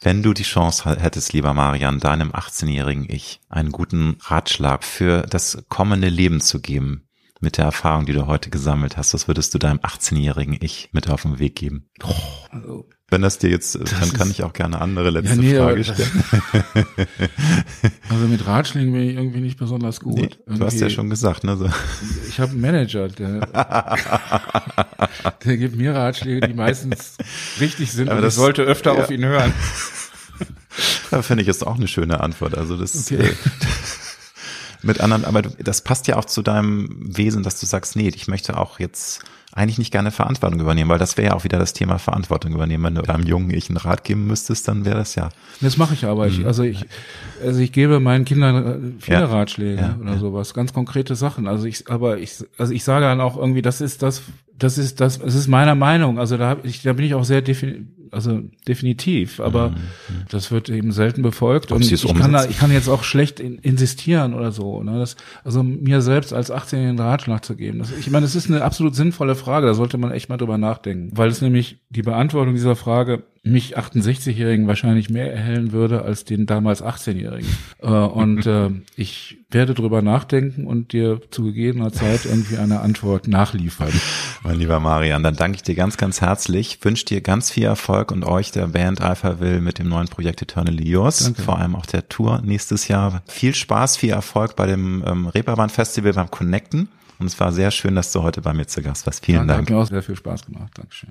Wenn 0.00 0.22
du 0.22 0.32
die 0.32 0.44
Chance 0.44 0.96
hättest, 1.00 1.32
lieber 1.32 1.54
Marian, 1.54 1.98
deinem 1.98 2.30
18-jährigen 2.30 3.06
Ich 3.08 3.40
einen 3.48 3.72
guten 3.72 4.18
Ratschlag 4.20 4.84
für 4.84 5.22
das 5.22 5.64
kommende 5.68 6.08
Leben 6.08 6.40
zu 6.40 6.60
geben, 6.60 7.08
mit 7.40 7.56
der 7.56 7.64
Erfahrung, 7.64 8.06
die 8.06 8.12
du 8.12 8.26
heute 8.26 8.50
gesammelt 8.50 8.96
hast, 8.96 9.14
was 9.14 9.28
würdest 9.28 9.54
du 9.54 9.58
deinem 9.58 9.78
18-jährigen 9.78 10.58
Ich 10.60 10.90
mit 10.92 11.08
auf 11.08 11.22
den 11.22 11.38
Weg 11.38 11.56
geben? 11.56 11.88
Also 12.50 12.88
Wenn 13.10 13.22
das 13.22 13.38
dir 13.38 13.48
jetzt, 13.48 13.74
das 13.74 13.98
dann 14.00 14.12
kann 14.12 14.30
ich 14.30 14.42
auch 14.42 14.52
gerne 14.52 14.82
andere 14.82 15.08
letzte 15.08 15.36
ja, 15.36 15.40
nee, 15.40 15.56
Frage 15.56 15.82
stellen. 15.82 16.24
also 18.10 18.26
mit 18.26 18.46
Ratschlägen 18.46 18.92
bin 18.92 19.08
ich 19.08 19.16
irgendwie 19.16 19.40
nicht 19.40 19.58
besonders 19.58 20.00
gut. 20.00 20.16
Nee, 20.16 20.28
du 20.46 20.62
hast 20.62 20.78
ja 20.78 20.90
schon 20.90 21.08
gesagt, 21.08 21.42
ne? 21.42 21.56
So. 21.56 21.70
Ich 22.28 22.38
habe 22.38 22.52
einen 22.52 22.60
Manager, 22.60 23.08
der, 23.08 23.40
der 25.44 25.56
gibt 25.56 25.76
mir 25.76 25.94
Ratschläge, 25.94 26.46
die 26.48 26.52
meistens 26.52 27.16
richtig 27.60 27.92
sind 27.92 28.10
Aber 28.10 28.18
und 28.18 28.24
das, 28.24 28.34
ich 28.34 28.40
sollte 28.40 28.62
öfter 28.62 28.92
ja. 28.94 29.02
auf 29.02 29.10
ihn 29.10 29.24
hören. 29.24 29.54
Da 31.10 31.22
finde 31.22 31.42
ich 31.42 31.48
ist 31.48 31.66
auch 31.66 31.76
eine 31.76 31.88
schöne 31.88 32.20
Antwort. 32.20 32.56
Also 32.56 32.76
das 32.76 33.10
okay. 33.10 33.30
äh, 33.30 33.34
mit 34.82 35.00
anderen, 35.00 35.24
aber 35.24 35.42
du, 35.42 35.50
das 35.62 35.82
passt 35.82 36.06
ja 36.06 36.16
auch 36.16 36.24
zu 36.24 36.42
deinem 36.42 36.88
Wesen, 37.00 37.42
dass 37.42 37.60
du 37.60 37.66
sagst, 37.66 37.96
nee, 37.96 38.08
ich 38.08 38.28
möchte 38.28 38.56
auch 38.56 38.78
jetzt 38.78 39.22
eigentlich 39.52 39.78
nicht 39.78 39.90
gerne 39.90 40.10
Verantwortung 40.10 40.60
übernehmen, 40.60 40.90
weil 40.90 40.98
das 40.98 41.16
wäre 41.16 41.28
ja 41.28 41.34
auch 41.34 41.42
wieder 41.42 41.58
das 41.58 41.72
Thema 41.72 41.98
Verantwortung 41.98 42.52
übernehmen. 42.52 42.84
Wenn 42.84 42.94
du 42.94 43.02
deinem 43.02 43.26
jungen 43.26 43.50
Ich 43.50 43.68
einen 43.68 43.78
Rat 43.78 44.04
geben 44.04 44.26
müsstest, 44.26 44.68
dann 44.68 44.84
wäre 44.84 44.96
das 44.96 45.14
ja. 45.14 45.30
Das 45.60 45.76
mache 45.76 45.94
ich 45.94 46.04
aber. 46.04 46.26
Ich, 46.26 46.38
mhm. 46.38 46.46
also 46.46 46.62
ich, 46.62 46.84
also 47.42 47.58
ich 47.58 47.72
gebe 47.72 47.98
meinen 47.98 48.24
Kindern 48.24 48.96
äh, 48.98 49.02
viele 49.02 49.20
ja. 49.20 49.26
Ratschläge 49.26 49.80
ja, 49.80 49.96
oder 50.00 50.12
ja. 50.12 50.18
sowas, 50.18 50.54
ganz 50.54 50.72
konkrete 50.72 51.16
Sachen. 51.16 51.48
Also 51.48 51.66
ich, 51.66 51.90
aber 51.90 52.18
ich, 52.18 52.44
also 52.58 52.72
ich 52.72 52.84
sage 52.84 53.06
dann 53.06 53.20
auch 53.20 53.36
irgendwie, 53.36 53.62
das 53.62 53.80
ist 53.80 54.02
das, 54.02 54.22
das 54.58 54.78
ist 54.78 55.00
das, 55.00 55.20
es 55.20 55.34
ist 55.34 55.48
meiner 55.48 55.74
Meinung. 55.74 56.18
Also 56.18 56.36
da, 56.36 56.48
hab 56.48 56.64
ich, 56.64 56.82
da 56.82 56.92
bin 56.92 57.04
ich 57.04 57.14
auch 57.14 57.24
sehr 57.24 57.42
definitiv 57.42 57.86
also 58.12 58.40
definitiv, 58.66 59.40
aber 59.40 59.70
mhm. 59.70 59.76
das 60.30 60.50
wird 60.50 60.68
eben 60.68 60.92
selten 60.92 61.22
befolgt 61.22 61.72
Ob 61.72 61.76
und 61.76 61.92
ich 61.92 62.14
kann 62.14 62.32
da, 62.32 62.44
ich 62.44 62.58
kann 62.58 62.72
jetzt 62.72 62.88
auch 62.88 63.02
schlecht 63.02 63.40
in, 63.40 63.58
insistieren 63.58 64.34
oder 64.34 64.52
so, 64.52 64.82
ne? 64.82 64.98
das, 64.98 65.16
also 65.44 65.62
mir 65.62 66.00
selbst 66.00 66.32
als 66.32 66.52
18-jährigen 66.52 66.98
Ratschlag 66.98 67.44
zu 67.44 67.56
geben. 67.56 67.78
Das, 67.78 67.92
ich 67.92 68.10
meine, 68.10 68.24
das 68.24 68.34
ist 68.34 68.50
eine 68.50 68.62
absolut 68.62 68.94
sinnvolle 68.94 69.34
Frage, 69.34 69.66
da 69.66 69.74
sollte 69.74 69.98
man 69.98 70.10
echt 70.10 70.28
mal 70.28 70.36
drüber 70.36 70.58
nachdenken, 70.58 71.10
weil 71.16 71.28
es 71.28 71.40
nämlich 71.42 71.78
die 71.90 72.02
Beantwortung 72.02 72.54
dieser 72.54 72.76
Frage 72.76 73.24
mich 73.42 73.78
68-Jährigen 73.78 74.66
wahrscheinlich 74.66 75.10
mehr 75.10 75.32
erhellen 75.32 75.72
würde 75.72 76.02
als 76.02 76.24
den 76.24 76.46
damals 76.46 76.82
18-Jährigen. 76.82 77.48
Äh, 77.80 77.86
und 77.88 78.46
äh, 78.46 78.70
ich 78.96 79.38
werde 79.50 79.74
drüber 79.74 80.02
nachdenken 80.02 80.66
und 80.66 80.92
dir 80.92 81.20
zu 81.30 81.44
gegebener 81.44 81.92
Zeit 81.92 82.24
irgendwie 82.24 82.58
eine 82.58 82.80
Antwort 82.80 83.28
nachliefern. 83.28 83.92
Mein 84.42 84.58
lieber 84.58 84.80
Marian, 84.80 85.22
dann 85.22 85.36
danke 85.36 85.56
ich 85.56 85.62
dir 85.62 85.74
ganz, 85.74 85.96
ganz 85.96 86.20
herzlich, 86.20 86.78
wünsche 86.82 87.06
dir 87.06 87.20
ganz 87.20 87.50
viel 87.50 87.64
Erfolg 87.64 88.12
und 88.12 88.24
euch 88.24 88.52
der 88.52 88.68
Band 88.68 89.00
Alpha 89.00 89.40
Will 89.40 89.60
mit 89.60 89.78
dem 89.78 89.88
neuen 89.88 90.08
Projekt 90.08 90.42
Eternally 90.42 90.88
Yours, 90.88 91.24
danke. 91.24 91.42
vor 91.42 91.58
allem 91.58 91.76
auch 91.76 91.86
der 91.86 92.08
Tour 92.08 92.42
nächstes 92.44 92.88
Jahr. 92.88 93.22
Viel 93.26 93.54
Spaß, 93.54 93.96
viel 93.96 94.10
Erfolg 94.10 94.56
bei 94.56 94.66
dem 94.66 95.02
ähm, 95.06 95.26
Reeperbahn 95.26 95.70
Festival 95.70 96.12
beim 96.12 96.30
Connecten. 96.30 96.88
Und 97.18 97.26
es 97.26 97.40
war 97.40 97.52
sehr 97.52 97.70
schön, 97.70 97.96
dass 97.96 98.12
du 98.12 98.22
heute 98.22 98.42
bei 98.42 98.52
mir 98.52 98.66
zu 98.66 98.80
Gast 98.80 99.06
warst. 99.06 99.24
Vielen 99.24 99.48
Danke, 99.48 99.52
Dank. 99.52 99.66
Hat 99.66 99.70
mir 99.70 99.82
auch 99.82 99.86
sehr 99.86 100.02
viel 100.02 100.16
Spaß 100.16 100.46
gemacht. 100.46 100.70
Dankeschön. 100.76 101.10